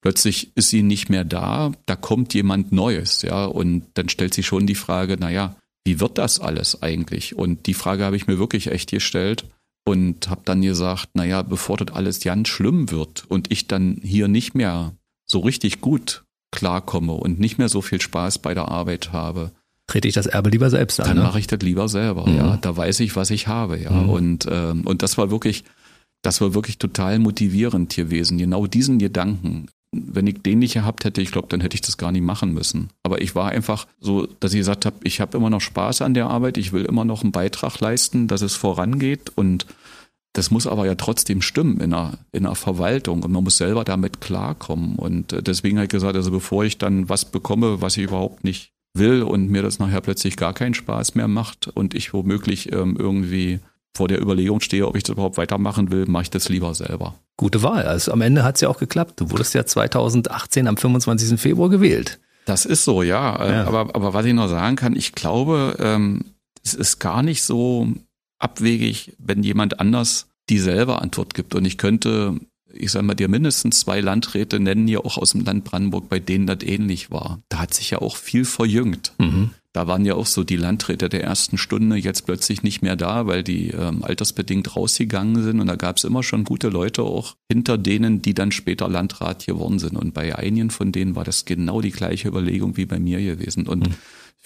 Plötzlich 0.00 0.52
ist 0.56 0.70
sie 0.70 0.82
nicht 0.82 1.08
mehr 1.08 1.24
da, 1.24 1.72
da 1.86 1.96
kommt 1.96 2.32
jemand 2.32 2.70
Neues, 2.70 3.22
ja, 3.22 3.44
und 3.46 3.86
dann 3.94 4.08
stellt 4.08 4.34
sich 4.34 4.46
schon 4.46 4.66
die 4.66 4.76
Frage, 4.76 5.16
na 5.18 5.30
ja, 5.30 5.56
wie 5.84 5.98
wird 5.98 6.18
das 6.18 6.38
alles 6.38 6.80
eigentlich? 6.82 7.34
Und 7.36 7.66
die 7.66 7.74
Frage 7.74 8.04
habe 8.04 8.16
ich 8.16 8.28
mir 8.28 8.38
wirklich 8.38 8.68
echt 8.68 8.90
gestellt 8.90 9.46
und 9.84 10.28
habe 10.28 10.42
dann 10.44 10.62
gesagt, 10.62 11.10
naja, 11.14 11.42
bevor 11.42 11.76
das 11.76 11.94
alles 11.94 12.20
ganz 12.20 12.48
schlimm 12.48 12.90
wird 12.90 13.24
und 13.28 13.50
ich 13.50 13.66
dann 13.66 14.00
hier 14.02 14.28
nicht 14.28 14.54
mehr 14.54 14.96
so 15.26 15.40
richtig 15.40 15.80
gut 15.80 16.24
klarkomme 16.52 17.12
und 17.12 17.40
nicht 17.40 17.58
mehr 17.58 17.68
so 17.68 17.82
viel 17.82 18.00
Spaß 18.00 18.38
bei 18.38 18.54
der 18.54 18.68
Arbeit 18.68 19.12
habe, 19.12 19.52
trete 19.86 20.08
ich 20.08 20.14
das 20.14 20.26
Erbe 20.26 20.50
lieber 20.50 20.70
selbst 20.70 21.00
an. 21.00 21.08
Dann 21.08 21.18
ne? 21.18 21.22
mache 21.22 21.38
ich 21.38 21.46
das 21.46 21.60
lieber 21.60 21.88
selber, 21.88 22.28
mhm. 22.28 22.36
ja. 22.36 22.56
Da 22.58 22.76
weiß 22.76 23.00
ich, 23.00 23.16
was 23.16 23.30
ich 23.30 23.46
habe, 23.46 23.78
ja. 23.78 23.90
Mhm. 23.90 24.10
Und, 24.10 24.46
ähm, 24.50 24.82
und 24.86 25.02
das 25.02 25.18
war 25.18 25.30
wirklich, 25.30 25.64
das 26.22 26.40
war 26.40 26.54
wirklich 26.54 26.78
total 26.78 27.18
motivierend 27.18 27.94
gewesen. 27.94 28.38
Genau 28.38 28.66
diesen 28.66 28.98
Gedanken. 28.98 29.66
Wenn 29.92 30.26
ich 30.26 30.42
den 30.42 30.58
nicht 30.58 30.74
gehabt 30.74 31.04
hätte, 31.04 31.22
ich 31.22 31.30
glaube, 31.30 31.48
dann 31.48 31.60
hätte 31.60 31.74
ich 31.74 31.80
das 31.80 31.96
gar 31.96 32.12
nicht 32.12 32.22
machen 32.22 32.52
müssen. 32.52 32.90
Aber 33.02 33.22
ich 33.22 33.34
war 33.34 33.50
einfach 33.50 33.86
so, 34.00 34.26
dass 34.40 34.52
ich 34.52 34.58
gesagt 34.58 34.84
habe, 34.84 34.96
ich 35.04 35.20
habe 35.20 35.38
immer 35.38 35.48
noch 35.48 35.60
Spaß 35.60 36.02
an 36.02 36.14
der 36.14 36.26
Arbeit, 36.26 36.58
ich 36.58 36.72
will 36.72 36.84
immer 36.84 37.04
noch 37.04 37.22
einen 37.22 37.32
Beitrag 37.32 37.80
leisten, 37.80 38.26
dass 38.26 38.42
es 38.42 38.54
vorangeht 38.56 39.32
und 39.36 39.66
das 40.32 40.50
muss 40.50 40.66
aber 40.66 40.84
ja 40.84 40.96
trotzdem 40.96 41.40
stimmen 41.40 41.80
in 41.80 41.94
einer, 41.94 42.18
in 42.32 42.44
einer 42.44 42.54
Verwaltung 42.54 43.22
und 43.22 43.32
man 43.32 43.44
muss 43.44 43.56
selber 43.56 43.84
damit 43.84 44.20
klarkommen. 44.20 44.96
Und 44.96 45.32
äh, 45.32 45.42
deswegen 45.42 45.78
habe 45.78 45.84
ich 45.84 45.90
gesagt, 45.90 46.14
also 46.14 46.30
bevor 46.30 46.64
ich 46.64 46.76
dann 46.76 47.08
was 47.08 47.24
bekomme, 47.24 47.80
was 47.80 47.96
ich 47.96 48.04
überhaupt 48.04 48.44
nicht 48.44 48.75
will 48.98 49.22
und 49.22 49.50
mir 49.50 49.62
das 49.62 49.78
nachher 49.78 50.00
plötzlich 50.00 50.36
gar 50.36 50.52
keinen 50.52 50.74
Spaß 50.74 51.14
mehr 51.14 51.28
macht 51.28 51.68
und 51.68 51.94
ich 51.94 52.12
womöglich 52.12 52.72
ähm, 52.72 52.96
irgendwie 52.98 53.60
vor 53.96 54.08
der 54.08 54.20
Überlegung 54.20 54.60
stehe, 54.60 54.86
ob 54.86 54.96
ich 54.96 55.02
das 55.02 55.14
überhaupt 55.14 55.38
weitermachen 55.38 55.90
will, 55.90 56.06
mache 56.06 56.24
ich 56.24 56.30
das 56.30 56.48
lieber 56.48 56.74
selber. 56.74 57.14
Gute 57.36 57.62
Wahl. 57.62 57.84
Also 57.84 58.12
am 58.12 58.20
Ende 58.20 58.44
hat 58.44 58.56
es 58.56 58.60
ja 58.60 58.68
auch 58.68 58.78
geklappt. 58.78 59.20
Du 59.20 59.30
wurdest 59.30 59.54
ja 59.54 59.64
2018 59.64 60.68
am 60.68 60.76
25. 60.76 61.40
Februar 61.40 61.70
gewählt. 61.70 62.18
Das 62.44 62.64
ist 62.64 62.84
so, 62.84 63.02
ja. 63.02 63.36
Äh, 63.36 63.52
ja. 63.52 63.66
Aber, 63.66 63.94
aber 63.94 64.14
was 64.14 64.26
ich 64.26 64.34
noch 64.34 64.48
sagen 64.48 64.76
kann, 64.76 64.94
ich 64.94 65.12
glaube, 65.12 65.76
ähm, 65.80 66.24
es 66.62 66.74
ist 66.74 66.98
gar 66.98 67.22
nicht 67.22 67.42
so 67.42 67.88
abwegig, 68.38 69.14
wenn 69.18 69.42
jemand 69.42 69.80
anders 69.80 70.28
dieselbe 70.48 71.00
Antwort 71.00 71.34
gibt. 71.34 71.54
Und 71.54 71.64
ich 71.64 71.78
könnte 71.78 72.38
ich 72.78 72.90
sage 72.90 73.04
mal, 73.04 73.14
dir 73.14 73.28
mindestens 73.28 73.80
zwei 73.80 74.00
Landräte 74.00 74.60
nennen 74.60 74.88
ja 74.88 75.00
auch 75.00 75.18
aus 75.18 75.32
dem 75.32 75.44
Land 75.44 75.64
Brandenburg, 75.64 76.08
bei 76.08 76.18
denen 76.18 76.46
das 76.46 76.62
ähnlich 76.62 77.10
war. 77.10 77.40
Da 77.48 77.58
hat 77.58 77.74
sich 77.74 77.90
ja 77.90 77.98
auch 78.00 78.16
viel 78.16 78.44
verjüngt. 78.44 79.12
Mhm. 79.18 79.50
Da 79.76 79.86
waren 79.86 80.06
ja 80.06 80.14
auch 80.14 80.24
so 80.24 80.42
die 80.42 80.56
Landräte 80.56 81.10
der 81.10 81.22
ersten 81.22 81.58
Stunde 81.58 81.96
jetzt 81.96 82.24
plötzlich 82.24 82.62
nicht 82.62 82.80
mehr 82.80 82.96
da, 82.96 83.26
weil 83.26 83.42
die 83.42 83.72
ähm, 83.72 84.02
altersbedingt 84.04 84.74
rausgegangen 84.74 85.42
sind. 85.42 85.60
Und 85.60 85.66
da 85.66 85.76
gab 85.76 85.98
es 85.98 86.04
immer 86.04 86.22
schon 86.22 86.44
gute 86.44 86.70
Leute 86.70 87.02
auch 87.02 87.36
hinter 87.52 87.76
denen, 87.76 88.22
die 88.22 88.32
dann 88.32 88.52
später 88.52 88.88
Landrat 88.88 89.44
geworden 89.44 89.78
sind. 89.78 89.98
Und 89.98 90.14
bei 90.14 90.34
einigen 90.34 90.70
von 90.70 90.92
denen 90.92 91.14
war 91.14 91.24
das 91.24 91.44
genau 91.44 91.82
die 91.82 91.90
gleiche 91.90 92.28
Überlegung 92.28 92.78
wie 92.78 92.86
bei 92.86 92.98
mir 92.98 93.20
gewesen. 93.20 93.66
Und 93.66 93.88
mhm. 93.90 93.94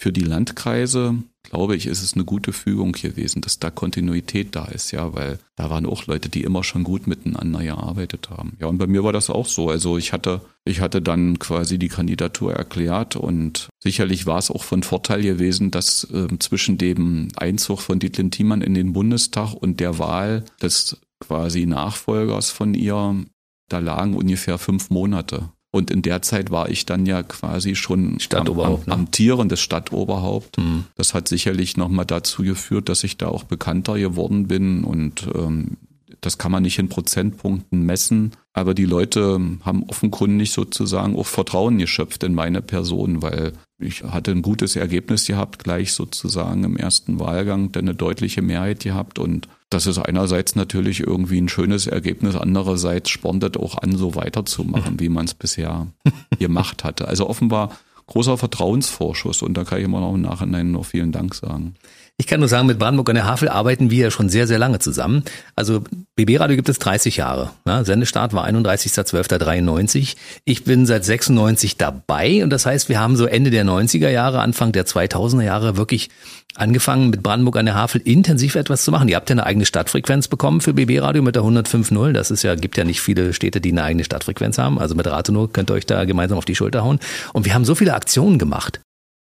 Für 0.01 0.11
die 0.11 0.23
Landkreise 0.23 1.23
glaube 1.43 1.75
ich, 1.75 1.87
ist 1.87 2.01
es 2.01 2.13
eine 2.13 2.23
gute 2.23 2.53
Fügung 2.53 2.93
gewesen, 2.93 3.41
dass 3.41 3.59
da 3.59 3.69
Kontinuität 3.69 4.55
da 4.55 4.65
ist, 4.65 4.91
ja, 4.91 5.13
weil 5.13 5.39
da 5.55 5.69
waren 5.69 5.85
auch 5.85 6.07
Leute, 6.07 6.29
die 6.29 6.43
immer 6.43 6.63
schon 6.63 6.83
gut 6.83 7.07
miteinander 7.07 7.61
gearbeitet 7.61 8.29
haben. 8.29 8.57
Ja, 8.59 8.67
und 8.67 8.77
bei 8.77 8.87
mir 8.87 9.03
war 9.03 9.11
das 9.11 9.29
auch 9.29 9.47
so. 9.47 9.69
Also 9.69 9.97
ich 9.97 10.13
hatte, 10.13 10.41
ich 10.65 10.81
hatte 10.81 11.01
dann 11.01 11.39
quasi 11.39 11.77
die 11.77 11.87
Kandidatur 11.87 12.53
erklärt 12.53 13.15
und 13.15 13.69
sicherlich 13.79 14.25
war 14.25 14.37
es 14.37 14.51
auch 14.51 14.63
von 14.63 14.83
Vorteil 14.83 15.21
gewesen, 15.21 15.71
dass 15.71 16.05
äh, 16.05 16.27
zwischen 16.39 16.77
dem 16.77 17.29
Einzug 17.35 17.81
von 17.81 17.99
Dietlin 17.99 18.31
Thiemann 18.31 18.61
in 18.61 18.73
den 18.73 18.93
Bundestag 18.93 19.53
und 19.53 19.79
der 19.79 19.99
Wahl 19.99 20.45
des 20.61 21.01
quasi 21.19 21.65
Nachfolgers 21.65 22.49
von 22.49 22.73
ihr, 22.73 23.25
da 23.67 23.79
lagen 23.79 24.15
ungefähr 24.15 24.57
fünf 24.57 24.89
Monate. 24.89 25.49
Und 25.71 25.89
in 25.89 26.01
der 26.01 26.21
Zeit 26.21 26.51
war 26.51 26.69
ich 26.69 26.85
dann 26.85 27.05
ja 27.05 27.23
quasi 27.23 27.75
schon 27.75 28.19
Stadtoberhaupt, 28.19 28.87
am, 28.87 28.93
am, 28.93 28.99
amtierendes 29.01 29.61
Stadtoberhaupt. 29.61 30.57
Mhm. 30.57 30.85
Das 30.95 31.13
hat 31.13 31.29
sicherlich 31.29 31.77
nochmal 31.77 32.05
dazu 32.05 32.43
geführt, 32.43 32.89
dass 32.89 33.05
ich 33.05 33.17
da 33.17 33.29
auch 33.29 33.45
bekannter 33.45 33.97
geworden 33.97 34.47
bin 34.47 34.83
und 34.83 35.27
ähm, 35.33 35.77
das 36.21 36.37
kann 36.37 36.51
man 36.51 36.63
nicht 36.63 36.77
in 36.77 36.87
Prozentpunkten 36.87 37.83
messen, 37.83 38.31
aber 38.53 38.75
die 38.75 38.85
Leute 38.85 39.39
haben 39.63 39.83
offenkundig 39.87 40.51
sozusagen 40.51 41.15
auch 41.15 41.25
Vertrauen 41.25 41.79
geschöpft 41.79 42.23
in 42.23 42.35
meine 42.35 42.61
Person, 42.61 43.23
weil 43.23 43.53
ich 43.79 44.03
hatte 44.03 44.31
ein 44.31 44.43
gutes 44.43 44.75
Ergebnis 44.75 45.25
gehabt, 45.25 45.63
gleich 45.63 45.93
sozusagen 45.93 46.63
im 46.63 46.77
ersten 46.77 47.19
Wahlgang, 47.19 47.71
eine 47.75 47.95
deutliche 47.95 48.43
Mehrheit 48.43 48.81
gehabt 48.81 49.17
und 49.17 49.47
das 49.71 49.87
ist 49.87 49.97
einerseits 49.97 50.55
natürlich 50.55 50.99
irgendwie 50.99 51.39
ein 51.39 51.49
schönes 51.49 51.87
Ergebnis, 51.87 52.35
andererseits 52.35 53.09
spornt 53.09 53.41
das 53.41 53.55
auch 53.55 53.77
an, 53.77 53.95
so 53.95 54.15
weiterzumachen, 54.15 54.99
wie 54.99 55.09
man 55.09 55.25
es 55.25 55.33
bisher 55.33 55.87
gemacht 56.39 56.83
hatte. 56.83 57.07
Also 57.07 57.27
offenbar 57.27 57.71
großer 58.07 58.37
Vertrauensvorschuss 58.37 59.41
und 59.41 59.55
da 59.55 59.63
kann 59.63 59.79
ich 59.79 59.85
immer 59.85 60.01
noch 60.01 60.13
im 60.13 60.21
Nachhinein 60.21 60.71
noch 60.71 60.85
vielen 60.85 61.13
Dank 61.13 61.33
sagen. 61.33 61.75
Ich 62.21 62.27
kann 62.27 62.39
nur 62.39 62.49
sagen, 62.49 62.67
mit 62.67 62.77
Brandenburg 62.77 63.09
an 63.09 63.15
der 63.15 63.25
Havel 63.25 63.49
arbeiten 63.49 63.89
wir 63.89 63.97
ja 63.97 64.11
schon 64.11 64.29
sehr, 64.29 64.45
sehr 64.45 64.59
lange 64.59 64.77
zusammen. 64.77 65.23
Also 65.55 65.81
BB 66.15 66.39
Radio 66.39 66.55
gibt 66.55 66.69
es 66.69 66.77
30 66.77 67.17
Jahre. 67.17 67.49
Ja, 67.65 67.83
Sendestart 67.83 68.33
war 68.33 68.45
31.12.93. 68.47 70.15
Ich 70.45 70.63
bin 70.63 70.85
seit 70.85 71.03
96 71.03 71.77
dabei 71.77 72.43
und 72.43 72.51
das 72.51 72.67
heißt, 72.67 72.89
wir 72.89 72.99
haben 72.99 73.15
so 73.15 73.25
Ende 73.25 73.49
der 73.49 73.65
90er 73.65 74.09
Jahre, 74.09 74.41
Anfang 74.41 74.71
der 74.71 74.85
2000er 74.85 75.41
Jahre 75.41 75.77
wirklich 75.77 76.11
angefangen 76.53 77.09
mit 77.09 77.23
Brandenburg 77.23 77.57
an 77.57 77.65
der 77.65 77.73
Havel 77.73 78.01
intensiv 78.01 78.53
etwas 78.53 78.83
zu 78.83 78.91
machen. 78.91 79.09
Ihr 79.09 79.15
habt 79.15 79.31
ja 79.31 79.33
eine 79.33 79.47
eigene 79.47 79.65
Stadtfrequenz 79.65 80.27
bekommen 80.27 80.61
für 80.61 80.75
BB 80.75 81.01
Radio 81.01 81.23
mit 81.23 81.35
der 81.35 81.41
105.0. 81.41 82.11
Das 82.11 82.29
ist 82.29 82.43
ja, 82.43 82.53
gibt 82.53 82.77
ja 82.77 82.83
nicht 82.83 83.01
viele 83.01 83.33
Städte, 83.33 83.61
die 83.61 83.71
eine 83.71 83.81
eigene 83.81 84.03
Stadtfrequenz 84.03 84.59
haben. 84.59 84.77
Also 84.77 84.93
mit 84.93 85.07
Rathenow 85.07 85.51
könnt 85.51 85.71
ihr 85.71 85.73
euch 85.73 85.87
da 85.87 86.05
gemeinsam 86.05 86.37
auf 86.37 86.45
die 86.45 86.53
Schulter 86.53 86.83
hauen. 86.83 86.99
Und 87.33 87.45
wir 87.45 87.55
haben 87.55 87.65
so 87.65 87.73
viele 87.73 87.95
Aktionen 87.95 88.37
gemacht. 88.37 88.79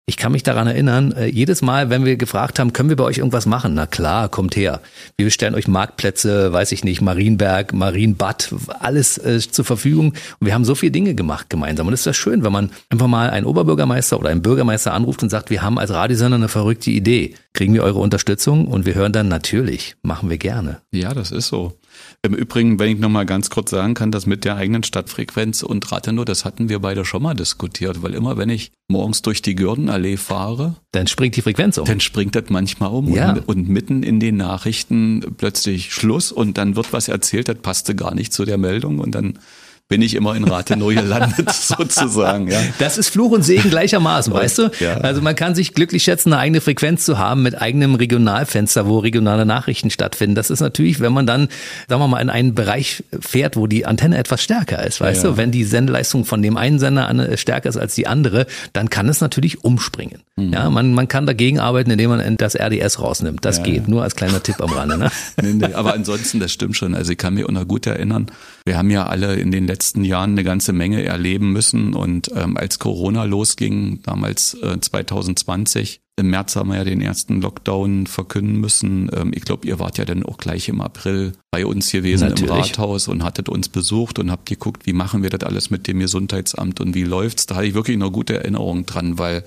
Ich 0.07 0.19
kann 0.19 0.33
mich 0.33 0.43
daran 0.43 0.67
erinnern, 0.67 1.13
äh, 1.13 1.29
jedes 1.29 1.63
Mal, 1.63 1.89
wenn 1.89 2.05
wir 2.05 2.19
gefragt 2.19 2.59
haben, 2.59 2.75
können 2.75 2.91
wir 2.91 2.97
bei 2.97 3.05
euch 3.05 3.17
irgendwas 3.17 3.47
machen? 3.47 3.73
Na 3.73 3.87
klar, 3.87 4.29
kommt 4.29 4.55
her. 4.55 4.83
Wir 5.17 5.31
stellen 5.31 5.55
euch 5.55 5.67
Marktplätze, 5.67 6.53
weiß 6.53 6.73
ich 6.73 6.85
nicht, 6.85 7.01
Marienberg, 7.01 7.73
Marienbad, 7.73 8.55
alles 8.81 9.17
äh, 9.17 9.41
zur 9.41 9.65
Verfügung. 9.65 10.13
Und 10.41 10.47
wir 10.47 10.53
haben 10.53 10.67
so 10.67 10.75
viele 10.75 10.93
Dinge 10.93 11.15
gemacht 11.15 11.49
gemeinsam. 11.49 11.87
Und 11.87 11.95
es 11.95 12.01
ist 12.01 12.07
ja 12.07 12.13
schön, 12.13 12.45
wenn 12.45 12.53
man 12.53 12.71
einfach 12.91 13.07
mal 13.07 13.31
einen 13.31 13.47
Oberbürgermeister 13.47 14.19
oder 14.19 14.29
einen 14.29 14.43
Bürgermeister 14.43 14.93
anruft 14.93 15.23
und 15.23 15.31
sagt, 15.31 15.49
wir 15.49 15.63
haben 15.63 15.79
als 15.79 15.91
Radiosender 15.91 16.37
eine 16.37 16.49
verrückte 16.49 16.91
Idee. 16.91 17.35
Kriegen 17.55 17.73
wir 17.73 17.83
eure 17.83 18.01
Unterstützung? 18.01 18.69
Und 18.69 18.85
wir 18.85 18.95
hören 18.95 19.13
dann 19.13 19.29
natürlich, 19.29 19.97
machen 20.03 20.29
wir 20.29 20.37
gerne. 20.37 20.83
Ja, 20.93 21.15
das 21.15 21.31
ist 21.31 21.49
so. 21.49 21.79
Im 22.25 22.33
Übrigen, 22.33 22.79
wenn 22.79 22.89
ich 22.89 22.99
nochmal 22.99 23.27
ganz 23.27 23.51
kurz 23.51 23.71
sagen 23.71 23.93
kann, 23.93 24.11
das 24.11 24.25
mit 24.25 24.47
der 24.47 24.57
eigenen 24.57 24.83
Stadtfrequenz 24.83 25.63
und 25.63 25.93
Rathenow, 25.93 26.25
das 26.25 26.47
hatten 26.47 26.71
wir 26.71 26.79
beide 26.79 27.05
schon 27.05 27.23
mal 27.23 27.35
diskutiert, 27.35 28.03
weil 28.03 28.15
immer 28.15 28.39
wenn 28.39 28.49
ich 28.49 28.73
morgens 28.89 29.21
durch 29.21 29.43
die 29.43 29.55
Gürdenallee 29.55 30.17
fahre, 30.17 30.77
dann 30.93 31.07
springt 31.07 31.37
die 31.37 31.43
Frequenz 31.43 31.77
um. 31.77 31.85
Dann 31.85 32.01
springt 32.01 32.35
das 32.35 32.45
manchmal 32.49 32.89
um 32.93 33.13
ja. 33.13 33.35
und, 33.35 33.47
und, 33.47 33.69
mitten 33.69 34.03
in 34.03 34.21
den 34.21 34.39
Nachrichten 34.39 35.35
plötzlich 35.37 35.93
Schluss 35.93 36.33
und 36.33 36.57
dann 36.57 36.77
wird 36.77 36.95
was 36.95 37.09
erzählt, 37.09 37.49
das 37.49 37.59
passte 37.59 37.95
gar 37.95 38.15
nicht 38.15 38.33
zu 38.33 38.47
der 38.47 38.57
Meldung 38.57 39.01
und 39.01 39.15
dann 39.15 39.39
bin 39.89 40.01
ich 40.01 40.15
immer 40.15 40.35
in 40.35 40.45
Rathenow 40.45 40.95
gelandet, 40.95 41.53
sozusagen. 41.53 42.49
Ja. 42.49 42.59
Das 42.79 42.97
ist 42.97 43.11
Fluch 43.11 43.33
und 43.33 43.43
Segen 43.43 43.69
gleichermaßen, 43.69 44.33
weißt 44.33 44.59
du? 44.59 44.71
Ja. 44.81 44.97
Also 44.99 45.21
man 45.21 45.37
kann 45.37 45.55
sich 45.55 45.75
glücklich 45.75 46.05
schätzen, 46.05 46.33
eine 46.33 46.41
eigene 46.41 46.61
Frequenz 46.63 47.05
zu 47.05 47.19
haben 47.19 47.43
mit 47.43 47.61
eigenem 47.61 47.95
Regionalfenster, 47.95 48.87
wo 48.87 48.99
regionale 48.99 49.45
Nachrichten 49.45 49.91
stattfinden. 49.91 50.35
Das 50.35 50.49
ist 50.49 50.61
natürlich, 50.61 51.01
wenn 51.01 51.13
man 51.13 51.27
dann, 51.27 51.49
sagen 51.87 52.01
wir 52.01 52.09
mal, 52.09 52.21
in 52.21 52.31
einen 52.31 52.55
Bereich 52.55 53.05
fährt, 53.21 53.57
wo 53.57 53.67
die 53.67 53.85
Antenne 53.85 54.17
etwas 54.17 54.43
stärker 54.43 54.85
ist, 54.87 55.03
weißt 55.03 55.23
ja. 55.23 55.31
du? 55.31 55.37
Wenn 55.37 55.51
die 55.51 55.65
Sendeleistung 55.65 56.25
von 56.25 56.41
dem 56.41 56.57
einen 56.57 56.79
Sender 56.79 57.37
stärker 57.37 57.69
ist 57.69 57.77
als 57.77 57.95
die 57.95 58.07
andere, 58.07 58.47
dann 58.73 58.89
kann 58.89 59.09
es 59.11 59.21
natürlich 59.21 59.65
umspringen. 59.65 60.23
Mhm. 60.37 60.53
Ja, 60.55 60.71
man, 60.71 60.95
man 60.95 61.09
kann 61.09 61.27
dagegen 61.27 61.61
arbeiten, 61.61 61.91
indem 61.91 62.09
man 62.09 62.37
das 62.39 62.57
RDS 62.57 63.01
rausnimmt. 63.01 63.45
Das 63.45 63.63
geht, 63.63 63.87
nur 63.87 64.03
als 64.03 64.17
kleiner 64.17 64.43
Tipp 64.43 64.61
am 64.63 64.73
Rande. 64.73 64.97
Ne? 64.97 65.11
nee, 65.43 65.53
nee, 65.53 65.75
aber 65.75 65.93
ansonsten, 65.93 66.41
das 66.41 66.53
stimmt 66.53 66.77
schon. 66.77 66.95
Also 66.95 67.13
ich 67.13 67.19
kann 67.19 67.35
mich 67.35 67.45
auch 67.45 67.51
noch 67.51 67.69
gut 67.69 67.87
erinnern, 67.87 68.31
wir 68.65 68.79
haben 68.79 68.91
ja 68.91 69.07
alle 69.07 69.35
in 69.37 69.51
den 69.51 69.67
letzten 69.67 70.05
Jahren 70.05 70.31
eine 70.31 70.45
ganze 70.45 70.73
Menge 70.73 71.03
erleben 71.05 71.53
müssen 71.53 71.95
und 71.95 72.31
ähm, 72.35 72.57
als 72.57 72.79
Corona 72.79 73.25
losging, 73.25 74.01
damals 74.03 74.55
äh, 74.55 74.81
2020, 74.81 76.01
im 76.17 76.31
März 76.31 76.55
haben 76.57 76.71
wir 76.71 76.77
ja 76.77 76.85
den 76.85 77.01
ersten 77.01 77.41
Lockdown 77.43 78.07
verkünden 78.07 78.61
müssen. 78.61 79.11
Ähm, 79.13 79.33
ich 79.35 79.43
glaube, 79.43 79.67
ihr 79.67 79.81
wart 79.81 79.99
ja 79.99 80.05
dann 80.05 80.23
auch 80.23 80.39
gleich 80.39 80.69
im 80.69 80.81
April 80.81 81.33
bei 81.51 81.67
uns 81.67 81.91
gewesen 81.91 82.29
Natürlich. 82.29 82.51
im 82.51 82.57
Rathaus 82.57 83.09
und 83.09 83.23
hattet 83.23 83.49
uns 83.49 83.69
besucht 83.69 84.19
und 84.19 84.31
habt 84.31 84.47
geguckt, 84.47 84.87
wie 84.87 84.93
machen 84.93 85.23
wir 85.23 85.31
das 85.31 85.43
alles 85.43 85.71
mit 85.71 85.87
dem 85.87 85.99
Gesundheitsamt 85.99 86.81
und 86.81 86.95
wie 86.95 87.05
läuft's. 87.05 87.47
Da 87.47 87.57
hatte 87.57 87.67
ich 87.67 87.75
wirklich 87.75 87.99
noch 87.99 88.13
gute 88.13 88.37
Erinnerungen 88.37 88.87
dran, 88.87 89.19
weil 89.19 89.43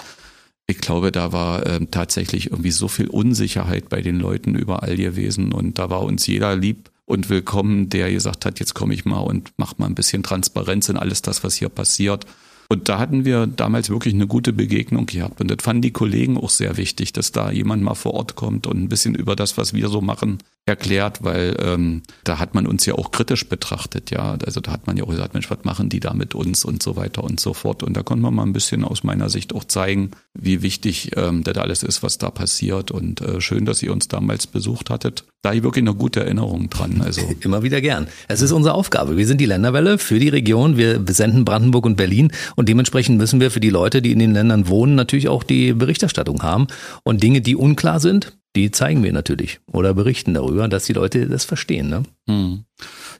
ich 0.67 0.79
glaube, 0.79 1.13
da 1.13 1.31
war 1.31 1.65
äh, 1.65 1.85
tatsächlich 1.89 2.51
irgendwie 2.51 2.71
so 2.71 2.89
viel 2.89 3.07
Unsicherheit 3.07 3.87
bei 3.87 4.01
den 4.01 4.19
Leuten 4.19 4.53
überall 4.53 4.97
gewesen 4.97 5.53
und 5.53 5.79
da 5.79 5.89
war 5.89 6.03
uns 6.03 6.27
jeder 6.27 6.55
lieb 6.55 6.91
und 7.07 7.29
willkommen, 7.29 7.89
der 7.89 8.11
gesagt 8.11 8.45
hat, 8.45 8.59
jetzt 8.59 8.75
komme 8.75 8.93
ich 8.93 9.05
mal 9.05 9.19
und 9.19 9.51
mach 9.55 9.77
mal 9.77 9.85
ein 9.85 9.95
bisschen 9.95 10.23
Transparenz 10.23 10.89
in 10.89 10.97
alles 10.97 11.21
das, 11.21 11.43
was 11.43 11.55
hier 11.55 11.69
passiert. 11.69 12.25
Und 12.69 12.89
da 12.89 12.99
hatten 12.99 13.23
wir 13.23 13.47
damals 13.47 13.89
wirklich 13.89 14.13
eine 14.13 14.27
gute 14.27 14.51
Begegnung 14.51 15.05
gehabt. 15.05 15.39
Und 15.39 15.49
das 15.49 15.63
fanden 15.63 15.81
die 15.81 15.93
Kollegen 15.93 16.37
auch 16.37 16.49
sehr 16.49 16.75
wichtig, 16.75 17.13
dass 17.13 17.31
da 17.31 17.49
jemand 17.49 17.81
mal 17.81 17.95
vor 17.95 18.13
Ort 18.13 18.35
kommt 18.35 18.67
und 18.67 18.77
ein 18.77 18.89
bisschen 18.89 19.15
über 19.15 19.37
das, 19.37 19.57
was 19.57 19.73
wir 19.73 19.87
so 19.87 20.01
machen, 20.01 20.39
erklärt, 20.67 21.23
weil 21.23 21.55
ähm, 21.59 22.03
da 22.23 22.39
hat 22.39 22.53
man 22.53 22.67
uns 22.67 22.85
ja 22.85 22.95
auch 22.95 23.11
kritisch 23.11 23.47
betrachtet, 23.47 24.11
ja. 24.11 24.37
Also 24.45 24.59
da 24.59 24.71
hat 24.71 24.85
man 24.85 24.97
ja 24.97 25.03
auch 25.03 25.09
gesagt, 25.09 25.33
Mensch, 25.33 25.49
was 25.49 25.63
machen 25.63 25.89
die 25.89 25.99
da 25.99 26.13
mit 26.13 26.35
uns 26.35 26.65
und 26.65 26.83
so 26.83 26.95
weiter 26.95 27.23
und 27.23 27.39
so 27.39 27.53
fort. 27.53 27.83
Und 27.83 27.95
da 27.95 28.03
konnte 28.03 28.21
man 28.23 28.33
mal 28.33 28.43
ein 28.43 28.53
bisschen 28.53 28.83
aus 28.83 29.03
meiner 29.03 29.29
Sicht 29.29 29.55
auch 29.55 29.63
zeigen, 29.63 30.11
wie 30.33 30.61
wichtig 30.61 31.11
ähm, 31.15 31.43
das 31.43 31.57
alles 31.57 31.83
ist, 31.83 32.03
was 32.03 32.17
da 32.17 32.29
passiert. 32.29 32.91
Und 32.91 33.21
äh, 33.21 33.39
schön, 33.39 33.65
dass 33.65 33.81
ihr 33.81 33.93
uns 33.93 34.07
damals 34.07 34.45
besucht 34.45 34.89
hattet. 34.89 35.23
Da 35.41 35.53
ich 35.53 35.63
wirklich 35.63 35.83
eine 35.83 35.95
gute 35.95 36.19
Erinnerung 36.19 36.69
dran. 36.69 37.01
Also 37.01 37.21
immer 37.41 37.63
wieder 37.63 37.79
gern. 37.79 38.07
Es 38.27 38.41
ist 38.41 38.51
unsere 38.51 38.75
Aufgabe. 38.75 39.17
Wir 39.17 39.27
sind 39.27 39.39
die 39.39 39.45
Länderwelle 39.45 39.97
für 39.97 40.19
die 40.19 40.29
Region. 40.29 40.77
Wir 40.77 40.99
besenden 40.99 41.45
Brandenburg 41.45 41.85
und 41.85 41.95
Berlin 41.95 42.31
und 42.55 42.67
dementsprechend 42.69 43.17
müssen 43.17 43.39
wir 43.39 43.51
für 43.51 43.59
die 43.59 43.69
Leute, 43.69 44.01
die 44.01 44.11
in 44.11 44.19
den 44.19 44.33
Ländern 44.33 44.67
wohnen, 44.67 44.95
natürlich 44.95 45.29
auch 45.29 45.43
die 45.43 45.73
Berichterstattung 45.73 46.43
haben 46.43 46.67
und 47.03 47.23
Dinge, 47.23 47.41
die 47.41 47.55
unklar 47.55 47.99
sind, 47.99 48.36
die 48.55 48.71
zeigen 48.71 49.03
wir 49.03 49.13
natürlich 49.13 49.59
oder 49.71 49.93
berichten 49.93 50.33
darüber, 50.33 50.67
dass 50.67 50.85
die 50.85 50.93
Leute 50.93 51.27
das 51.27 51.45
verstehen. 51.45 51.89
Ne? 51.89 52.03
Hm. 52.27 52.63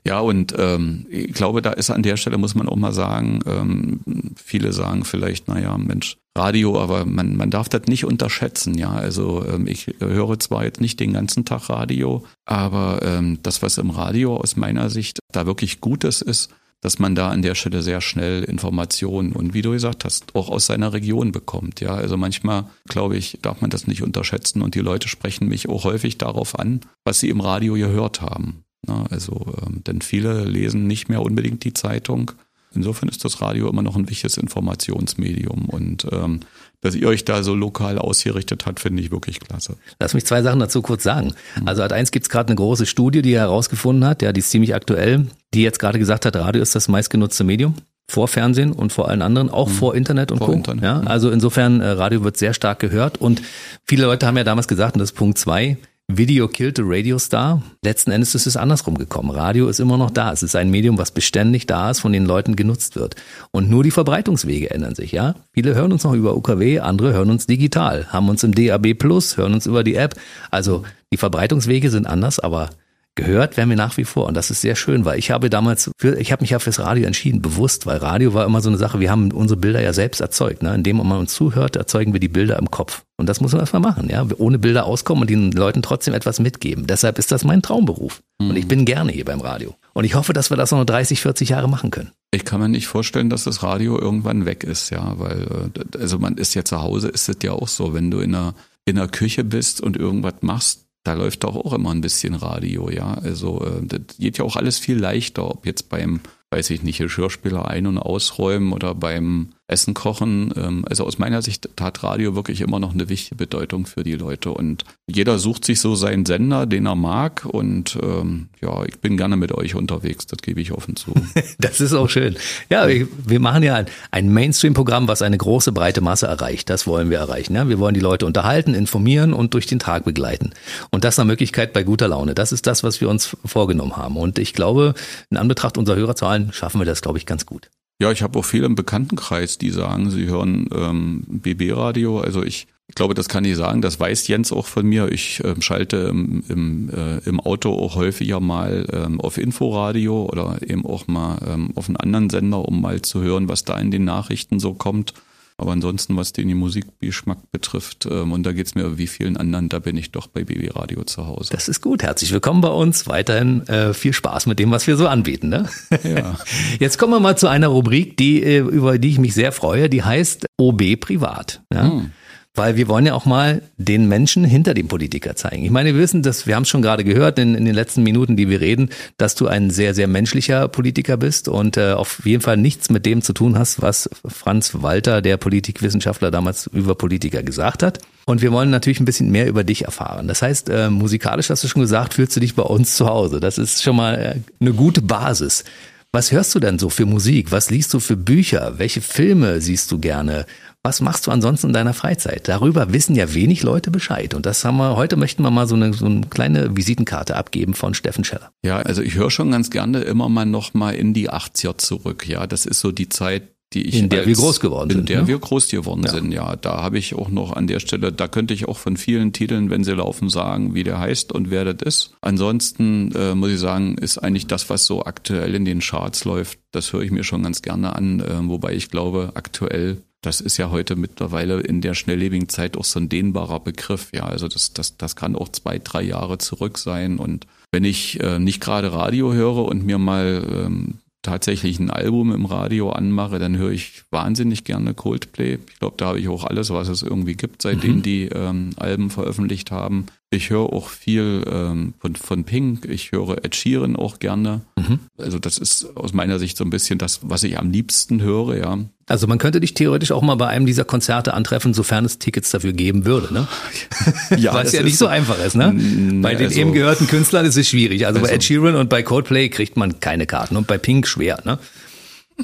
Ja, 0.04 0.20
und 0.20 0.54
ähm, 0.58 1.06
ich 1.10 1.32
glaube, 1.32 1.62
da 1.62 1.72
ist 1.72 1.90
an 1.90 2.02
der 2.02 2.16
Stelle, 2.16 2.38
muss 2.38 2.54
man 2.54 2.68
auch 2.68 2.76
mal 2.76 2.92
sagen, 2.92 3.40
ähm, 3.46 4.00
viele 4.36 4.72
sagen 4.72 5.04
vielleicht, 5.04 5.48
naja, 5.48 5.76
Mensch, 5.78 6.16
Radio, 6.36 6.80
aber 6.80 7.04
man, 7.04 7.36
man 7.36 7.50
darf 7.50 7.68
das 7.68 7.82
nicht 7.86 8.04
unterschätzen, 8.04 8.74
ja. 8.74 8.90
Also 8.92 9.44
ähm, 9.46 9.66
ich 9.66 9.88
höre 9.98 10.38
zwar 10.38 10.64
jetzt 10.64 10.80
nicht 10.80 11.00
den 11.00 11.12
ganzen 11.12 11.44
Tag 11.44 11.68
Radio, 11.68 12.24
aber 12.44 13.00
ähm, 13.02 13.38
das, 13.42 13.60
was 13.62 13.78
im 13.78 13.90
Radio 13.90 14.36
aus 14.36 14.56
meiner 14.56 14.88
Sicht 14.88 15.18
da 15.32 15.46
wirklich 15.46 15.80
Gutes 15.80 16.22
ist, 16.22 16.50
dass 16.80 16.98
man 16.98 17.14
da 17.14 17.30
an 17.30 17.42
der 17.42 17.54
Stelle 17.54 17.82
sehr 17.82 18.00
schnell 18.00 18.44
Informationen 18.44 19.32
und 19.32 19.52
wie 19.54 19.62
du 19.62 19.72
gesagt 19.72 20.04
hast, 20.04 20.34
auch 20.34 20.48
aus 20.48 20.66
seiner 20.66 20.92
Region 20.92 21.32
bekommt. 21.32 21.80
Ja, 21.80 21.94
also 21.94 22.16
manchmal, 22.16 22.66
glaube 22.88 23.16
ich, 23.16 23.38
darf 23.42 23.60
man 23.60 23.70
das 23.70 23.86
nicht 23.86 24.02
unterschätzen 24.02 24.62
und 24.62 24.74
die 24.74 24.80
Leute 24.80 25.08
sprechen 25.08 25.48
mich 25.48 25.68
auch 25.68 25.84
häufig 25.84 26.18
darauf 26.18 26.58
an, 26.58 26.80
was 27.04 27.20
sie 27.20 27.30
im 27.30 27.40
Radio 27.40 27.74
gehört 27.74 28.20
haben. 28.20 28.64
Ja, 28.86 29.04
also, 29.10 29.54
ähm, 29.66 29.82
denn 29.84 30.02
viele 30.02 30.44
lesen 30.44 30.86
nicht 30.86 31.08
mehr 31.08 31.22
unbedingt 31.22 31.64
die 31.64 31.74
Zeitung. 31.74 32.30
Insofern 32.72 33.08
ist 33.08 33.24
das 33.24 33.40
Radio 33.40 33.68
immer 33.68 33.82
noch 33.82 33.96
ein 33.96 34.08
wichtiges 34.08 34.36
Informationsmedium 34.36 35.64
und 35.68 36.06
ähm, 36.12 36.40
dass 36.80 36.94
ihr 36.94 37.08
euch 37.08 37.24
da 37.24 37.42
so 37.42 37.54
lokal 37.54 37.98
ausgerichtet 37.98 38.66
habt, 38.66 38.80
finde 38.80 39.02
ich 39.02 39.10
wirklich 39.10 39.40
klasse. 39.40 39.76
Lass 39.98 40.14
mich 40.14 40.24
zwei 40.26 40.42
Sachen 40.42 40.60
dazu 40.60 40.82
kurz 40.82 41.02
sagen. 41.02 41.34
Also 41.64 41.82
Ad 41.82 41.94
1 41.94 42.10
gibt 42.10 42.24
es 42.24 42.30
gerade 42.30 42.48
eine 42.48 42.56
große 42.56 42.86
Studie, 42.86 43.22
die 43.22 43.32
er 43.32 43.42
herausgefunden 43.42 44.04
hat, 44.04 44.22
ja, 44.22 44.32
die 44.32 44.40
ist 44.40 44.50
ziemlich 44.50 44.74
aktuell, 44.74 45.26
die 45.54 45.62
jetzt 45.62 45.78
gerade 45.78 45.98
gesagt 45.98 46.24
hat, 46.24 46.36
Radio 46.36 46.62
ist 46.62 46.74
das 46.74 46.88
meistgenutzte 46.88 47.44
Medium 47.44 47.74
vor 48.10 48.26
Fernsehen 48.26 48.72
und 48.72 48.92
vor 48.92 49.08
allen 49.08 49.20
anderen, 49.20 49.50
auch 49.50 49.68
mhm. 49.68 49.72
vor 49.72 49.94
Internet 49.94 50.32
und 50.32 50.38
vor 50.38 50.48
Co. 50.48 50.52
Internet, 50.54 50.82
ja, 50.82 51.00
also 51.00 51.30
insofern, 51.30 51.80
äh, 51.80 51.88
Radio 51.88 52.24
wird 52.24 52.38
sehr 52.38 52.54
stark 52.54 52.78
gehört 52.78 53.20
und 53.20 53.42
viele 53.84 54.06
Leute 54.06 54.26
haben 54.26 54.36
ja 54.36 54.44
damals 54.44 54.66
gesagt, 54.66 54.94
und 54.94 55.00
das 55.00 55.10
ist 55.10 55.16
Punkt 55.16 55.36
zwei, 55.36 55.76
Video 56.10 56.48
killed 56.48 56.76
the 56.76 56.82
Radio 56.86 57.18
Star. 57.18 57.60
Letzten 57.84 58.10
Endes 58.10 58.34
ist 58.34 58.46
es 58.46 58.56
andersrum 58.56 58.96
gekommen. 58.96 59.30
Radio 59.30 59.68
ist 59.68 59.78
immer 59.78 59.98
noch 59.98 60.10
da. 60.10 60.32
Es 60.32 60.42
ist 60.42 60.56
ein 60.56 60.70
Medium, 60.70 60.96
was 60.96 61.10
beständig 61.10 61.66
da 61.66 61.90
ist, 61.90 62.00
von 62.00 62.14
den 62.14 62.24
Leuten 62.24 62.56
genutzt 62.56 62.96
wird. 62.96 63.14
Und 63.50 63.68
nur 63.68 63.84
die 63.84 63.90
Verbreitungswege 63.90 64.70
ändern 64.70 64.94
sich, 64.94 65.12
ja. 65.12 65.34
Viele 65.52 65.74
hören 65.74 65.92
uns 65.92 66.04
noch 66.04 66.14
über 66.14 66.34
UKW, 66.34 66.80
andere 66.80 67.12
hören 67.12 67.28
uns 67.28 67.46
digital, 67.46 68.06
haben 68.08 68.30
uns 68.30 68.42
im 68.42 68.54
DAB 68.54 68.94
Plus, 68.94 69.36
hören 69.36 69.52
uns 69.52 69.66
über 69.66 69.84
die 69.84 69.96
App. 69.96 70.14
Also 70.50 70.82
die 71.12 71.18
Verbreitungswege 71.18 71.90
sind 71.90 72.06
anders, 72.06 72.38
aber 72.40 72.70
gehört 73.18 73.56
werden 73.56 73.68
wir 73.68 73.76
nach 73.76 73.96
wie 73.96 74.04
vor 74.04 74.26
und 74.26 74.36
das 74.36 74.50
ist 74.50 74.60
sehr 74.60 74.76
schön, 74.76 75.04
weil 75.04 75.18
ich 75.18 75.30
habe 75.30 75.50
damals 75.50 75.90
für, 75.98 76.18
ich 76.18 76.30
habe 76.32 76.42
mich 76.42 76.50
ja 76.50 76.60
fürs 76.60 76.78
Radio 76.78 77.04
entschieden, 77.04 77.42
bewusst, 77.42 77.84
weil 77.84 77.98
Radio 77.98 78.32
war 78.32 78.46
immer 78.46 78.60
so 78.60 78.68
eine 78.68 78.78
Sache, 78.78 79.00
wir 79.00 79.10
haben 79.10 79.32
unsere 79.32 79.58
Bilder 79.58 79.82
ja 79.82 79.92
selbst 79.92 80.20
erzeugt, 80.20 80.62
ne? 80.62 80.74
indem 80.74 80.98
man 80.98 81.18
uns 81.18 81.34
zuhört, 81.34 81.76
erzeugen 81.76 82.12
wir 82.12 82.20
die 82.20 82.28
Bilder 82.28 82.58
im 82.58 82.70
Kopf 82.70 83.02
und 83.16 83.28
das 83.28 83.40
muss 83.40 83.52
man 83.52 83.60
erstmal 83.60 83.82
machen, 83.82 84.08
ja, 84.08 84.24
ohne 84.38 84.58
Bilder 84.58 84.86
auskommen 84.86 85.22
und 85.22 85.30
den 85.30 85.50
Leuten 85.50 85.82
trotzdem 85.82 86.14
etwas 86.14 86.38
mitgeben. 86.38 86.86
Deshalb 86.86 87.18
ist 87.18 87.32
das 87.32 87.42
mein 87.42 87.60
Traumberuf 87.60 88.22
mhm. 88.38 88.50
und 88.50 88.56
ich 88.56 88.64
mhm. 88.64 88.68
bin 88.68 88.84
gerne 88.84 89.10
hier 89.10 89.24
beim 89.24 89.40
Radio 89.40 89.74
und 89.94 90.04
ich 90.04 90.14
hoffe, 90.14 90.32
dass 90.32 90.50
wir 90.50 90.56
das 90.56 90.70
noch 90.70 90.84
30, 90.84 91.20
40 91.20 91.48
Jahre 91.48 91.68
machen 91.68 91.90
können. 91.90 92.12
Ich 92.30 92.44
kann 92.44 92.60
mir 92.60 92.68
nicht 92.68 92.86
vorstellen, 92.86 93.30
dass 93.30 93.44
das 93.44 93.62
Radio 93.64 93.98
irgendwann 93.98 94.46
weg 94.46 94.62
ist, 94.62 94.90
ja, 94.90 95.18
weil 95.18 95.70
äh, 95.74 95.98
also 95.98 96.18
man 96.18 96.36
ist 96.36 96.54
ja 96.54 96.64
zu 96.64 96.80
Hause, 96.80 97.08
ist 97.08 97.28
es 97.28 97.36
ja 97.42 97.52
auch 97.52 97.68
so, 97.68 97.94
wenn 97.94 98.10
du 98.10 98.20
in 98.20 98.34
einer 98.34 98.54
in 98.88 98.96
der 98.96 99.08
Küche 99.08 99.44
bist 99.44 99.80
und 99.82 99.96
irgendwas 99.96 100.36
machst, 100.40 100.87
da 101.04 101.14
läuft 101.14 101.44
doch 101.44 101.56
auch 101.56 101.72
immer 101.72 101.90
ein 101.90 102.00
bisschen 102.00 102.34
Radio, 102.34 102.90
ja. 102.90 103.14
Also 103.14 103.64
äh, 103.64 103.84
das 103.84 104.18
geht 104.18 104.38
ja 104.38 104.44
auch 104.44 104.56
alles 104.56 104.78
viel 104.78 104.98
leichter, 104.98 105.50
ob 105.50 105.66
jetzt 105.66 105.88
beim, 105.88 106.20
weiß 106.50 106.70
ich 106.70 106.82
nicht, 106.82 106.98
Geschirrspüler 106.98 107.68
ein- 107.68 107.86
und 107.86 107.98
ausräumen 107.98 108.72
oder 108.72 108.94
beim 108.94 109.50
Essen 109.68 109.94
kochen. 109.94 110.52
Ähm, 110.56 110.84
also 110.88 111.04
aus 111.04 111.18
meiner 111.18 111.42
Sicht 111.42 111.68
hat 111.78 112.02
Radio 112.02 112.34
wirklich 112.34 112.60
immer 112.62 112.80
noch 112.80 112.92
eine 112.92 113.08
wichtige 113.08 113.36
Bedeutung 113.36 113.86
für 113.86 114.02
die 114.02 114.14
Leute. 114.14 114.50
Und 114.50 114.84
jeder 115.06 115.38
sucht 115.38 115.64
sich 115.64 115.80
so 115.80 115.94
seinen 115.94 116.26
Sender, 116.26 116.66
den 116.66 116.86
er 116.86 116.96
mag. 116.96 117.44
Und 117.44 117.98
ähm, 118.02 118.48
ja, 118.60 118.84
ich 118.84 118.98
bin 118.98 119.16
gerne 119.16 119.36
mit 119.36 119.52
euch 119.52 119.74
unterwegs, 119.74 120.26
das 120.26 120.38
gebe 120.40 120.60
ich 120.60 120.72
offen 120.72 120.96
zu. 120.96 121.12
das 121.58 121.80
ist 121.80 121.92
auch 121.92 122.08
schön. 122.08 122.36
Ja, 122.70 122.88
wir 122.88 123.40
machen 123.40 123.62
ja 123.62 123.84
ein 124.10 124.32
Mainstream-Programm, 124.32 125.06
was 125.06 125.22
eine 125.22 125.38
große, 125.38 125.72
breite 125.72 126.00
Masse 126.00 126.26
erreicht. 126.26 126.70
Das 126.70 126.86
wollen 126.86 127.10
wir 127.10 127.18
erreichen. 127.18 127.54
Ja? 127.54 127.68
Wir 127.68 127.78
wollen 127.78 127.94
die 127.94 128.00
Leute 128.00 128.24
unterhalten, 128.24 128.74
informieren 128.74 129.34
und 129.34 129.52
durch 129.52 129.66
den 129.66 129.78
Tag 129.78 130.04
begleiten. 130.04 130.50
Und 130.90 131.04
das 131.04 131.18
nach 131.18 131.26
Möglichkeit 131.26 131.74
bei 131.74 131.82
guter 131.82 132.08
Laune. 132.08 132.34
Das 132.34 132.52
ist 132.52 132.66
das, 132.66 132.82
was 132.82 133.02
wir 133.02 133.10
uns 133.10 133.36
vorgenommen 133.44 133.96
haben. 133.96 134.16
Und 134.16 134.38
ich 134.38 134.54
glaube, 134.54 134.94
in 135.30 135.36
Anbetracht 135.36 135.76
unserer 135.76 135.96
Hörerzahlen 135.96 136.52
schaffen 136.52 136.80
wir 136.80 136.86
das, 136.86 137.02
glaube 137.02 137.18
ich, 137.18 137.26
ganz 137.26 137.44
gut. 137.44 137.68
Ja, 138.00 138.12
ich 138.12 138.22
habe 138.22 138.38
auch 138.38 138.44
viele 138.44 138.66
im 138.66 138.76
Bekanntenkreis, 138.76 139.58
die 139.58 139.70
sagen, 139.70 140.10
sie 140.10 140.26
hören 140.26 140.68
ähm, 140.72 141.24
BB-Radio. 141.26 142.20
Also 142.20 142.44
ich, 142.44 142.68
ich 142.86 142.94
glaube, 142.94 143.14
das 143.14 143.28
kann 143.28 143.44
ich 143.44 143.56
sagen. 143.56 143.82
Das 143.82 143.98
weiß 143.98 144.28
Jens 144.28 144.52
auch 144.52 144.66
von 144.66 144.86
mir. 144.86 145.10
Ich 145.10 145.42
ähm, 145.44 145.60
schalte 145.62 145.96
im, 145.96 146.44
im, 146.48 146.90
äh, 146.90 147.18
im 147.28 147.40
Auto 147.40 147.72
auch 147.72 147.96
häufiger 147.96 148.38
mal 148.38 148.86
ähm, 148.92 149.20
auf 149.20 149.36
Inforadio 149.36 150.26
oder 150.26 150.58
eben 150.62 150.86
auch 150.86 151.08
mal 151.08 151.38
ähm, 151.44 151.72
auf 151.74 151.88
einen 151.88 151.96
anderen 151.96 152.30
Sender, 152.30 152.68
um 152.68 152.80
mal 152.80 153.02
zu 153.02 153.20
hören, 153.20 153.48
was 153.48 153.64
da 153.64 153.76
in 153.80 153.90
den 153.90 154.04
Nachrichten 154.04 154.60
so 154.60 154.74
kommt. 154.74 155.12
Aber 155.60 155.72
ansonsten, 155.72 156.16
was 156.16 156.32
den 156.32 156.56
Musikgeschmack 156.56 157.50
betrifft, 157.50 158.06
ähm, 158.08 158.30
und 158.30 158.44
da 158.44 158.52
geht's 158.52 158.76
mir 158.76 158.96
wie 158.96 159.08
vielen 159.08 159.36
anderen, 159.36 159.68
da 159.68 159.80
bin 159.80 159.96
ich 159.96 160.12
doch 160.12 160.28
bei 160.28 160.44
BB 160.44 160.76
Radio 160.76 161.02
zu 161.02 161.26
Hause. 161.26 161.50
Das 161.52 161.68
ist 161.68 161.80
gut. 161.80 162.04
Herzlich 162.04 162.30
willkommen 162.30 162.60
bei 162.60 162.68
uns. 162.68 163.08
Weiterhin 163.08 163.66
äh, 163.66 163.92
viel 163.92 164.12
Spaß 164.12 164.46
mit 164.46 164.60
dem, 164.60 164.70
was 164.70 164.86
wir 164.86 164.96
so 164.96 165.08
anbieten. 165.08 165.48
Ne? 165.48 165.68
Ja. 166.04 166.38
Jetzt 166.78 166.96
kommen 166.96 167.12
wir 167.12 167.18
mal 167.18 167.36
zu 167.36 167.48
einer 167.48 167.66
Rubrik, 167.66 168.16
die, 168.16 168.40
äh, 168.40 168.58
über 168.58 168.98
die 168.98 169.08
ich 169.08 169.18
mich 169.18 169.34
sehr 169.34 169.50
freue. 169.50 169.90
Die 169.90 170.04
heißt 170.04 170.46
OB 170.58 171.00
Privat. 171.00 171.60
Ja? 171.74 171.90
Hm. 171.90 172.12
Weil 172.58 172.74
wir 172.74 172.88
wollen 172.88 173.06
ja 173.06 173.14
auch 173.14 173.24
mal 173.24 173.62
den 173.76 174.08
Menschen 174.08 174.42
hinter 174.42 174.74
dem 174.74 174.88
Politiker 174.88 175.36
zeigen. 175.36 175.64
Ich 175.64 175.70
meine, 175.70 175.94
wir 175.94 176.00
wissen, 176.00 176.24
dass 176.24 176.48
wir 176.48 176.56
haben 176.56 176.64
es 176.64 176.68
schon 176.68 176.82
gerade 176.82 177.04
gehört 177.04 177.38
in, 177.38 177.54
in, 177.54 177.64
den 177.64 177.74
letzten 177.74 178.02
Minuten, 178.02 178.36
die 178.36 178.50
wir 178.50 178.60
reden, 178.60 178.88
dass 179.16 179.36
du 179.36 179.46
ein 179.46 179.70
sehr, 179.70 179.94
sehr 179.94 180.08
menschlicher 180.08 180.66
Politiker 180.66 181.16
bist 181.16 181.46
und 181.46 181.76
äh, 181.76 181.92
auf 181.92 182.20
jeden 182.24 182.42
Fall 182.42 182.56
nichts 182.56 182.90
mit 182.90 183.06
dem 183.06 183.22
zu 183.22 183.32
tun 183.32 183.56
hast, 183.56 183.80
was 183.80 184.10
Franz 184.26 184.72
Walter, 184.82 185.22
der 185.22 185.36
Politikwissenschaftler 185.36 186.32
damals 186.32 186.66
über 186.66 186.96
Politiker 186.96 187.44
gesagt 187.44 187.84
hat. 187.84 188.00
Und 188.26 188.42
wir 188.42 188.50
wollen 188.50 188.70
natürlich 188.70 188.98
ein 188.98 189.04
bisschen 189.04 189.30
mehr 189.30 189.46
über 189.46 189.62
dich 189.62 189.84
erfahren. 189.84 190.26
Das 190.26 190.42
heißt, 190.42 190.68
äh, 190.68 190.90
musikalisch 190.90 191.50
hast 191.50 191.62
du 191.62 191.68
schon 191.68 191.82
gesagt, 191.82 192.14
fühlst 192.14 192.34
du 192.34 192.40
dich 192.40 192.56
bei 192.56 192.64
uns 192.64 192.96
zu 192.96 193.06
Hause. 193.06 193.38
Das 193.38 193.58
ist 193.58 193.84
schon 193.84 193.94
mal 193.94 194.14
äh, 194.16 194.34
eine 194.60 194.72
gute 194.72 195.00
Basis. 195.00 195.62
Was 196.10 196.32
hörst 196.32 196.54
du 196.56 196.58
denn 196.58 196.80
so 196.80 196.90
für 196.90 197.06
Musik? 197.06 197.52
Was 197.52 197.70
liest 197.70 197.94
du 197.94 198.00
für 198.00 198.16
Bücher? 198.16 198.78
Welche 198.78 199.00
Filme 199.00 199.60
siehst 199.60 199.92
du 199.92 199.98
gerne? 200.00 200.46
Was 200.82 201.00
machst 201.00 201.26
du 201.26 201.30
ansonsten 201.30 201.68
in 201.68 201.72
deiner 201.72 201.94
Freizeit? 201.94 202.48
Darüber 202.48 202.92
wissen 202.92 203.16
ja 203.16 203.34
wenig 203.34 203.62
Leute 203.62 203.90
Bescheid. 203.90 204.32
Und 204.34 204.46
das 204.46 204.64
haben 204.64 204.76
wir, 204.76 204.96
heute 204.96 205.16
möchten 205.16 205.42
wir 205.42 205.50
mal 205.50 205.66
so 205.66 205.74
eine, 205.74 205.92
so 205.92 206.06
eine 206.06 206.22
kleine 206.28 206.76
Visitenkarte 206.76 207.36
abgeben 207.36 207.74
von 207.74 207.94
Steffen 207.94 208.24
Scheller. 208.24 208.52
Ja, 208.64 208.78
also 208.78 209.02
ich 209.02 209.14
höre 209.14 209.30
schon 209.30 209.50
ganz 209.50 209.70
gerne 209.70 210.00
immer 210.00 210.28
mal 210.28 210.46
noch 210.46 210.74
mal 210.74 210.94
in 210.94 211.14
die 211.14 211.30
80er 211.30 211.78
zurück. 211.78 212.28
Ja, 212.28 212.46
das 212.46 212.64
ist 212.64 212.80
so 212.80 212.92
die 212.92 213.08
Zeit, 213.08 213.42
die 213.74 213.86
ich 213.86 213.96
in 213.96 214.08
der 214.08 214.20
als, 214.20 214.28
wir 214.28 214.34
groß 214.36 214.60
geworden 214.60 214.90
sind. 214.90 215.00
In 215.00 215.06
der 215.06 215.20
ne? 215.22 215.28
wir 215.28 215.38
groß 215.38 215.68
geworden 215.68 216.02
ja. 216.04 216.10
sind, 216.10 216.32
ja. 216.32 216.56
Da 216.56 216.82
habe 216.82 216.96
ich 216.96 217.14
auch 217.14 217.28
noch 217.28 217.52
an 217.52 217.66
der 217.66 217.80
Stelle, 217.80 218.12
da 218.12 218.26
könnte 218.28 218.54
ich 218.54 218.66
auch 218.66 218.78
von 218.78 218.96
vielen 218.96 219.32
Titeln, 219.32 219.68
wenn 219.68 219.84
sie 219.84 219.92
laufen, 219.92 220.30
sagen, 220.30 220.74
wie 220.74 220.84
der 220.84 220.98
heißt 220.98 221.32
und 221.32 221.50
wer 221.50 221.64
das 221.64 221.82
ist. 221.82 222.14
Ansonsten 222.22 223.12
äh, 223.12 223.34
muss 223.34 223.50
ich 223.50 223.58
sagen, 223.58 223.98
ist 223.98 224.18
eigentlich 224.18 224.46
das, 224.46 224.70
was 224.70 224.86
so 224.86 225.04
aktuell 225.04 225.54
in 225.54 225.66
den 225.66 225.80
Charts 225.80 226.24
läuft, 226.24 226.58
das 226.70 226.92
höre 226.92 227.02
ich 227.02 227.10
mir 227.10 227.24
schon 227.24 227.42
ganz 227.42 227.60
gerne 227.60 227.94
an, 227.94 228.20
äh, 228.20 228.48
wobei 228.48 228.72
ich 228.72 228.90
glaube, 228.90 229.32
aktuell 229.34 229.98
das 230.22 230.40
ist 230.40 230.56
ja 230.56 230.70
heute 230.70 230.96
mittlerweile 230.96 231.60
in 231.60 231.80
der 231.80 231.94
schnelllebigen 231.94 232.48
Zeit 232.48 232.76
auch 232.76 232.84
so 232.84 232.98
ein 232.98 233.08
dehnbarer 233.08 233.60
Begriff. 233.60 234.08
Ja, 234.12 234.24
also 234.24 234.48
das, 234.48 234.72
das, 234.72 234.96
das 234.96 235.14
kann 235.14 235.36
auch 235.36 235.48
zwei, 235.48 235.78
drei 235.78 236.02
Jahre 236.02 236.38
zurück 236.38 236.78
sein. 236.78 237.18
Und 237.18 237.46
wenn 237.70 237.84
ich 237.84 238.20
äh, 238.20 238.38
nicht 238.38 238.60
gerade 238.60 238.92
Radio 238.92 239.32
höre 239.32 239.64
und 239.64 239.84
mir 239.84 239.98
mal 239.98 240.44
ähm, 240.50 240.94
tatsächlich 241.22 241.78
ein 241.78 241.90
Album 241.90 242.32
im 242.32 242.46
Radio 242.46 242.90
anmache, 242.90 243.38
dann 243.38 243.56
höre 243.56 243.70
ich 243.70 244.02
wahnsinnig 244.10 244.64
gerne 244.64 244.94
Coldplay. 244.94 245.58
Ich 245.68 245.78
glaube, 245.78 245.96
da 245.96 246.06
habe 246.06 246.20
ich 246.20 246.28
auch 246.28 246.44
alles, 246.44 246.70
was 246.70 246.88
es 246.88 247.02
irgendwie 247.02 247.34
gibt, 247.34 247.62
seitdem 247.62 247.96
mhm. 247.96 248.02
die 248.02 248.24
ähm, 248.24 248.70
Alben 248.76 249.10
veröffentlicht 249.10 249.70
haben. 249.70 250.06
Ich 250.30 250.50
höre 250.50 250.74
auch 250.74 250.90
viel 250.90 251.42
ähm, 251.50 251.94
von, 251.98 252.14
von 252.14 252.44
Pink, 252.44 252.84
ich 252.84 253.12
höre 253.12 253.42
Ed 253.44 253.56
Sheeran 253.56 253.96
auch 253.96 254.18
gerne. 254.18 254.60
Mhm. 254.76 254.98
Also 255.16 255.38
das 255.38 255.56
ist 255.56 255.96
aus 255.96 256.12
meiner 256.12 256.38
Sicht 256.38 256.58
so 256.58 256.64
ein 256.64 256.70
bisschen 256.70 256.98
das, 256.98 257.20
was 257.22 257.44
ich 257.44 257.58
am 257.58 257.70
liebsten 257.70 258.20
höre, 258.20 258.56
ja. 258.58 258.78
Also 259.06 259.26
man 259.26 259.38
könnte 259.38 259.58
dich 259.58 259.72
theoretisch 259.72 260.12
auch 260.12 260.20
mal 260.20 260.34
bei 260.34 260.48
einem 260.48 260.66
dieser 260.66 260.84
Konzerte 260.84 261.32
antreffen, 261.32 261.72
sofern 261.72 262.04
es 262.04 262.18
Tickets 262.18 262.50
dafür 262.50 262.74
geben 262.74 263.06
würde, 263.06 263.32
ne? 263.32 263.48
ja, 264.36 264.52
Weil 264.52 264.66
es 264.66 264.72
ja 264.72 264.82
nicht 264.82 264.98
so 264.98 265.06
einfach 265.06 265.42
ist, 265.42 265.56
ne? 265.56 265.72
Bei 266.20 266.34
den 266.34 266.48
also, 266.48 266.60
eben 266.60 266.74
gehörten 266.74 267.06
Künstlern 267.06 267.46
ist 267.46 267.56
es 267.56 267.66
schwierig. 267.66 268.06
Also, 268.06 268.18
also 268.18 268.28
bei 268.28 268.34
Ed 268.34 268.44
Sheeran 268.44 268.74
und 268.74 268.90
bei 268.90 269.02
Coldplay 269.02 269.48
kriegt 269.48 269.78
man 269.78 269.98
keine 270.00 270.26
Karten 270.26 270.56
und 270.56 270.66
bei 270.66 270.76
Pink 270.76 271.06
schwer, 271.06 271.40
ne? 271.46 271.58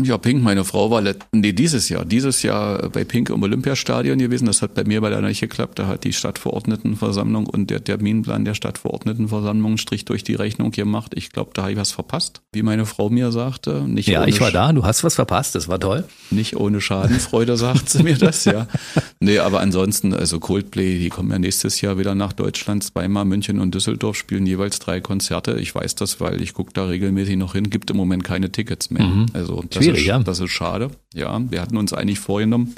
Ja, 0.02 0.18
Pink, 0.18 0.42
meine 0.42 0.64
Frau 0.64 0.90
war 0.90 1.02
nee, 1.32 1.52
dieses 1.52 1.88
Jahr, 1.88 2.04
dieses 2.04 2.42
Jahr 2.42 2.88
bei 2.90 3.04
Pink 3.04 3.30
im 3.30 3.40
Olympiastadion 3.44 4.18
gewesen. 4.18 4.46
Das 4.46 4.60
hat 4.60 4.74
bei 4.74 4.82
mir 4.82 5.00
bei 5.00 5.08
der 5.08 5.20
nicht 5.20 5.40
geklappt. 5.40 5.78
Da 5.78 5.86
hat 5.86 6.02
die 6.02 6.12
Stadtverordnetenversammlung 6.12 7.46
und 7.46 7.70
der 7.70 7.84
Terminplan 7.84 8.44
der 8.44 8.54
Stadtverordnetenversammlung 8.54 9.72
einen 9.72 9.78
Strich 9.78 10.04
durch 10.04 10.24
die 10.24 10.34
Rechnung 10.34 10.72
gemacht. 10.72 11.12
Ich 11.14 11.30
glaube, 11.30 11.52
da 11.54 11.62
habe 11.62 11.72
ich 11.72 11.78
was 11.78 11.92
verpasst, 11.92 12.42
wie 12.52 12.62
meine 12.62 12.86
Frau 12.86 13.08
mir 13.08 13.30
sagte. 13.30 13.84
Nicht 13.86 14.08
ja, 14.08 14.26
ich 14.26 14.40
war 14.40 14.50
da, 14.50 14.72
du 14.72 14.84
hast 14.84 15.04
was 15.04 15.14
verpasst, 15.14 15.54
das 15.54 15.68
war 15.68 15.78
toll. 15.78 16.04
Nicht 16.30 16.56
ohne 16.56 16.80
Schadenfreude 16.80 17.56
sagt 17.56 17.88
sie 17.88 18.02
mir 18.02 18.18
das, 18.18 18.44
ja. 18.44 18.66
Nee, 19.20 19.38
aber 19.38 19.60
ansonsten, 19.60 20.12
also 20.12 20.38
Coldplay, 20.38 20.98
die 20.98 21.08
kommen 21.08 21.30
ja 21.30 21.38
nächstes 21.38 21.80
Jahr 21.80 21.98
wieder 21.98 22.14
nach 22.14 22.34
Deutschland. 22.34 22.84
Zweimal 22.84 23.24
München 23.24 23.58
und 23.58 23.74
Düsseldorf 23.74 24.16
spielen 24.16 24.44
jeweils 24.44 24.80
drei 24.80 25.00
Konzerte. 25.00 25.58
Ich 25.58 25.74
weiß 25.74 25.94
das, 25.94 26.20
weil 26.20 26.42
ich 26.42 26.52
gucke 26.52 26.72
da 26.74 26.84
regelmäßig 26.84 27.36
noch 27.36 27.54
hin. 27.54 27.70
Gibt 27.70 27.90
im 27.90 27.96
Moment 27.96 28.22
keine 28.24 28.52
Tickets 28.52 28.90
mehr. 28.90 29.04
Mhm. 29.04 29.26
Also 29.32 29.64
das 29.70 29.83
Schwierig, 29.84 30.02
ist, 30.02 30.06
ja. 30.06 30.18
Das 30.18 30.40
ist 30.40 30.50
schade. 30.50 30.90
Ja, 31.14 31.40
wir 31.50 31.60
hatten 31.60 31.76
uns 31.76 31.92
eigentlich 31.92 32.20
vorgenommen, 32.20 32.74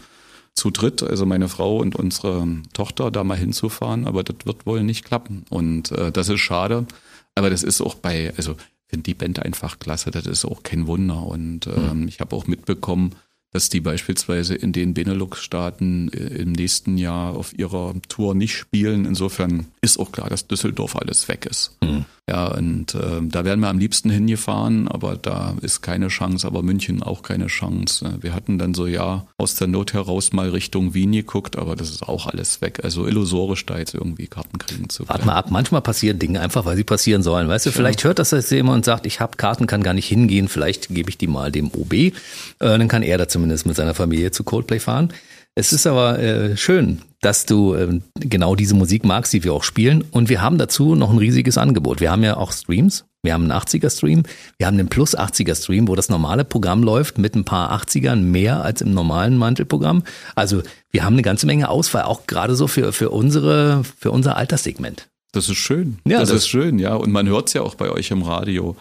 zu 0.54 0.70
dritt, 0.70 1.02
also 1.02 1.26
meine 1.26 1.48
Frau 1.48 1.78
und 1.78 1.96
unsere 1.96 2.46
Tochter, 2.72 3.10
da 3.10 3.24
mal 3.24 3.36
hinzufahren, 3.36 4.06
aber 4.06 4.24
das 4.24 4.36
wird 4.44 4.66
wohl 4.66 4.82
nicht 4.82 5.04
klappen. 5.04 5.44
Und 5.50 5.92
äh, 5.92 6.10
das 6.10 6.28
ist 6.28 6.40
schade. 6.40 6.86
Aber 7.34 7.50
das 7.50 7.62
ist 7.62 7.82
auch 7.82 7.94
bei, 7.94 8.32
also 8.36 8.56
finde 8.86 9.04
die 9.04 9.14
Band 9.14 9.40
einfach 9.40 9.78
klasse, 9.78 10.10
das 10.10 10.26
ist 10.26 10.44
auch 10.44 10.62
kein 10.62 10.86
Wunder. 10.86 11.22
Und 11.22 11.66
ähm, 11.66 12.02
mhm. 12.02 12.08
ich 12.08 12.20
habe 12.20 12.34
auch 12.34 12.46
mitbekommen, 12.46 13.12
dass 13.52 13.68
die 13.68 13.80
beispielsweise 13.80 14.54
in 14.54 14.72
den 14.72 14.94
Benelux-Staaten 14.94 16.10
äh, 16.12 16.42
im 16.42 16.52
nächsten 16.52 16.98
Jahr 16.98 17.34
auf 17.34 17.56
ihrer 17.56 17.94
Tour 18.08 18.34
nicht 18.34 18.56
spielen. 18.56 19.04
Insofern 19.04 19.66
ist 19.80 19.98
auch 19.98 20.12
klar, 20.12 20.30
dass 20.30 20.46
Düsseldorf 20.46 20.96
alles 20.96 21.28
weg 21.28 21.46
ist. 21.46 21.76
Mhm. 21.82 22.04
Ja, 22.28 22.48
und 22.48 22.96
äh, 22.96 23.22
da 23.22 23.44
wären 23.44 23.60
wir 23.60 23.68
am 23.68 23.78
liebsten 23.78 24.10
hingefahren, 24.10 24.88
aber 24.88 25.16
da 25.16 25.54
ist 25.62 25.80
keine 25.80 26.08
Chance, 26.08 26.44
aber 26.44 26.60
München 26.62 27.00
auch 27.00 27.22
keine 27.22 27.46
Chance. 27.46 28.18
Wir 28.20 28.34
hatten 28.34 28.58
dann 28.58 28.74
so 28.74 28.88
ja 28.88 29.28
aus 29.38 29.54
der 29.54 29.68
Not 29.68 29.92
heraus 29.92 30.32
mal 30.32 30.48
Richtung 30.48 30.92
Wien 30.92 31.12
geguckt, 31.12 31.56
aber 31.56 31.76
das 31.76 31.88
ist 31.88 32.02
auch 32.02 32.26
alles 32.26 32.60
weg. 32.60 32.80
Also 32.82 33.06
illusorisch 33.06 33.64
da 33.64 33.78
jetzt 33.78 33.94
irgendwie 33.94 34.26
Karten 34.26 34.58
kriegen 34.58 34.88
zu 34.88 35.04
können. 35.04 35.10
Warte 35.10 35.24
mal 35.24 35.34
ab, 35.34 35.52
manchmal 35.52 35.82
passieren 35.82 36.18
Dinge 36.18 36.40
einfach, 36.40 36.64
weil 36.64 36.76
sie 36.76 36.82
passieren 36.82 37.22
sollen. 37.22 37.46
Weißt 37.46 37.66
du, 37.66 37.70
ja. 37.70 37.76
vielleicht 37.76 38.02
hört 38.02 38.18
das 38.18 38.32
jetzt 38.32 38.50
jemand 38.50 38.78
und 38.78 38.84
sagt, 38.84 39.06
ich 39.06 39.20
habe 39.20 39.36
Karten, 39.36 39.68
kann 39.68 39.84
gar 39.84 39.94
nicht 39.94 40.08
hingehen, 40.08 40.48
vielleicht 40.48 40.88
gebe 40.88 41.10
ich 41.10 41.18
die 41.18 41.28
mal 41.28 41.52
dem 41.52 41.70
OB. 41.72 41.92
Äh, 41.92 42.12
dann 42.58 42.88
kann 42.88 43.04
er 43.04 43.18
da 43.18 43.28
zumindest 43.28 43.66
mit 43.66 43.76
seiner 43.76 43.94
Familie 43.94 44.32
zu 44.32 44.42
Coldplay 44.42 44.80
fahren. 44.80 45.12
Es 45.58 45.72
ist 45.72 45.86
aber 45.86 46.18
äh, 46.18 46.54
schön, 46.54 47.00
dass 47.22 47.46
du 47.46 47.72
äh, 47.74 48.00
genau 48.16 48.54
diese 48.54 48.74
Musik 48.74 49.06
magst, 49.06 49.32
die 49.32 49.42
wir 49.42 49.54
auch 49.54 49.64
spielen. 49.64 50.04
Und 50.10 50.28
wir 50.28 50.42
haben 50.42 50.58
dazu 50.58 50.94
noch 50.94 51.10
ein 51.10 51.16
riesiges 51.16 51.56
Angebot. 51.56 52.00
Wir 52.00 52.10
haben 52.10 52.22
ja 52.22 52.36
auch 52.36 52.52
Streams. 52.52 53.06
Wir 53.22 53.32
haben 53.32 53.50
einen 53.50 53.58
80er-Stream. 53.58 54.24
Wir 54.58 54.66
haben 54.66 54.78
einen 54.78 54.88
Plus 54.88 55.16
80er-Stream, 55.16 55.88
wo 55.88 55.94
das 55.94 56.10
normale 56.10 56.44
Programm 56.44 56.82
läuft 56.82 57.16
mit 57.16 57.34
ein 57.34 57.46
paar 57.46 57.72
80ern 57.72 58.16
mehr 58.16 58.62
als 58.62 58.82
im 58.82 58.92
normalen 58.92 59.38
Mantelprogramm. 59.38 60.02
Also 60.34 60.62
wir 60.90 61.04
haben 61.04 61.14
eine 61.14 61.22
ganze 61.22 61.46
Menge 61.46 61.70
Auswahl, 61.70 62.02
auch 62.02 62.26
gerade 62.26 62.54
so 62.54 62.66
für, 62.66 62.92
für, 62.92 63.08
unsere, 63.08 63.82
für 63.98 64.10
unser 64.10 64.36
Alterssegment. 64.36 65.08
Das 65.32 65.48
ist 65.48 65.56
schön. 65.56 66.00
Ja, 66.04 66.20
das, 66.20 66.28
das 66.28 66.38
ist 66.40 66.48
schön, 66.48 66.78
ja. 66.78 66.94
Und 66.94 67.12
man 67.12 67.26
hört 67.28 67.48
es 67.48 67.54
ja 67.54 67.62
auch 67.62 67.76
bei 67.76 67.90
euch 67.90 68.10
im 68.10 68.22
Radio. 68.22 68.76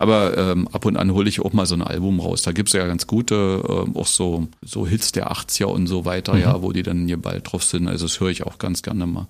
Aber 0.00 0.38
ähm, 0.38 0.68
ab 0.68 0.84
und 0.84 0.96
an 0.96 1.12
hole 1.12 1.28
ich 1.28 1.40
auch 1.40 1.52
mal 1.52 1.66
so 1.66 1.74
ein 1.74 1.82
Album 1.82 2.20
raus. 2.20 2.42
Da 2.42 2.52
gibt's 2.52 2.72
ja 2.72 2.86
ganz 2.86 3.08
gute, 3.08 3.64
ähm, 3.68 3.96
auch 3.96 4.06
so, 4.06 4.46
so 4.62 4.86
Hits 4.86 5.10
der 5.10 5.32
80er 5.32 5.64
und 5.64 5.88
so 5.88 6.04
weiter, 6.04 6.34
mhm. 6.34 6.40
ja, 6.40 6.62
wo 6.62 6.72
die 6.72 6.84
dann 6.84 7.08
hier 7.08 7.20
bald 7.20 7.50
drauf 7.50 7.64
sind. 7.64 7.88
Also 7.88 8.06
das 8.06 8.20
höre 8.20 8.30
ich 8.30 8.44
auch 8.44 8.58
ganz 8.58 8.82
gerne 8.82 9.06
mal. 9.06 9.26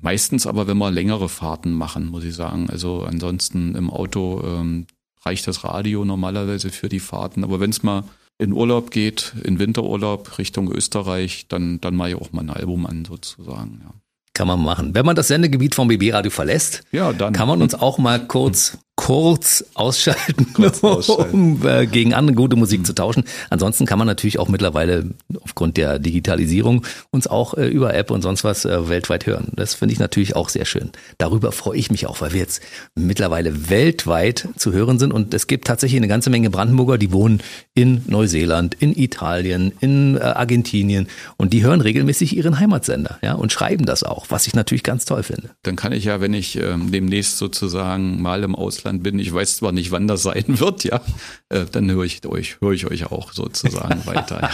Meistens 0.00 0.46
aber, 0.46 0.66
wenn 0.66 0.76
wir 0.76 0.90
längere 0.90 1.30
Fahrten 1.30 1.72
machen, 1.72 2.06
muss 2.06 2.24
ich 2.24 2.34
sagen. 2.34 2.68
Also 2.68 3.02
ansonsten 3.02 3.74
im 3.74 3.88
Auto 3.88 4.42
ähm, 4.46 4.86
reicht 5.24 5.46
das 5.46 5.64
Radio 5.64 6.04
normalerweise 6.04 6.68
für 6.68 6.90
die 6.90 7.00
Fahrten. 7.00 7.42
Aber 7.42 7.58
wenn 7.58 7.70
es 7.70 7.82
mal 7.82 8.04
in 8.36 8.52
Urlaub 8.52 8.90
geht, 8.90 9.34
in 9.42 9.58
Winterurlaub 9.58 10.38
Richtung 10.38 10.70
Österreich, 10.70 11.46
dann, 11.48 11.80
dann 11.80 11.96
mache 11.96 12.10
ich 12.10 12.14
auch 12.16 12.32
mal 12.32 12.42
ein 12.42 12.50
Album 12.50 12.84
an 12.84 13.04
sozusagen, 13.06 13.80
ja. 13.84 13.94
Kann 14.32 14.46
man 14.46 14.62
machen. 14.62 14.94
Wenn 14.94 15.04
man 15.04 15.16
das 15.16 15.28
Sendegebiet 15.28 15.74
vom 15.74 15.88
BB 15.88 16.14
Radio 16.14 16.30
verlässt, 16.30 16.84
ja, 16.92 17.12
dann. 17.12 17.34
kann 17.34 17.48
man 17.48 17.60
uns 17.60 17.74
auch 17.74 17.98
mal 17.98 18.26
kurz 18.26 18.78
kurz 19.00 19.64
ausschalten, 19.72 20.52
kurz 20.54 20.84
ausschalten. 20.84 21.32
um 21.32 21.66
äh, 21.66 21.86
gegen 21.86 22.12
andere 22.12 22.36
gute 22.36 22.54
Musik 22.54 22.80
mhm. 22.80 22.84
zu 22.84 22.94
tauschen. 22.94 23.24
Ansonsten 23.48 23.86
kann 23.86 23.98
man 23.98 24.06
natürlich 24.06 24.38
auch 24.38 24.48
mittlerweile 24.48 25.06
aufgrund 25.40 25.78
der 25.78 25.98
Digitalisierung 25.98 26.84
uns 27.10 27.26
auch 27.26 27.54
äh, 27.54 27.66
über 27.66 27.94
App 27.94 28.10
und 28.10 28.20
sonst 28.20 28.44
was 28.44 28.66
äh, 28.66 28.90
weltweit 28.90 29.24
hören. 29.24 29.52
Das 29.56 29.74
finde 29.74 29.94
ich 29.94 29.98
natürlich 29.98 30.36
auch 30.36 30.50
sehr 30.50 30.66
schön. 30.66 30.90
Darüber 31.16 31.50
freue 31.50 31.78
ich 31.78 31.90
mich 31.90 32.06
auch, 32.06 32.20
weil 32.20 32.34
wir 32.34 32.40
jetzt 32.40 32.60
mittlerweile 32.94 33.70
weltweit 33.70 34.48
zu 34.56 34.72
hören 34.72 34.98
sind 34.98 35.14
und 35.14 35.32
es 35.32 35.46
gibt 35.46 35.66
tatsächlich 35.66 35.98
eine 35.98 36.08
ganze 36.08 36.28
Menge 36.28 36.50
Brandenburger, 36.50 36.98
die 36.98 37.10
wohnen 37.10 37.42
in 37.74 38.02
Neuseeland, 38.06 38.74
in 38.80 38.94
Italien, 38.94 39.72
in 39.80 40.18
äh, 40.18 40.20
Argentinien 40.20 41.08
und 41.38 41.54
die 41.54 41.62
hören 41.62 41.80
regelmäßig 41.80 42.36
ihren 42.36 42.58
Heimatsender, 42.58 43.18
ja, 43.22 43.32
und 43.32 43.50
schreiben 43.50 43.86
das 43.86 44.02
auch, 44.02 44.26
was 44.28 44.46
ich 44.46 44.54
natürlich 44.54 44.82
ganz 44.82 45.06
toll 45.06 45.22
finde. 45.22 45.50
Dann 45.62 45.76
kann 45.76 45.92
ich 45.92 46.04
ja, 46.04 46.20
wenn 46.20 46.34
ich 46.34 46.56
ähm, 46.56 46.92
demnächst 46.92 47.38
sozusagen 47.38 48.20
mal 48.20 48.42
im 48.42 48.54
Ausland 48.54 48.89
Deutschland 48.90 49.02
bin, 49.02 49.18
ich 49.18 49.32
weiß 49.32 49.56
zwar 49.56 49.72
nicht, 49.72 49.90
wann 49.90 50.08
das 50.08 50.22
sein 50.22 50.44
wird, 50.46 50.84
ja, 50.84 51.00
äh, 51.48 51.64
dann 51.70 51.90
höre 51.90 52.04
ich 52.04 52.24
euch, 52.26 52.60
höre 52.60 52.72
ich 52.72 52.86
euch 52.86 53.10
auch 53.10 53.32
sozusagen 53.32 54.04
weiter. 54.06 54.40
Ja. 54.42 54.50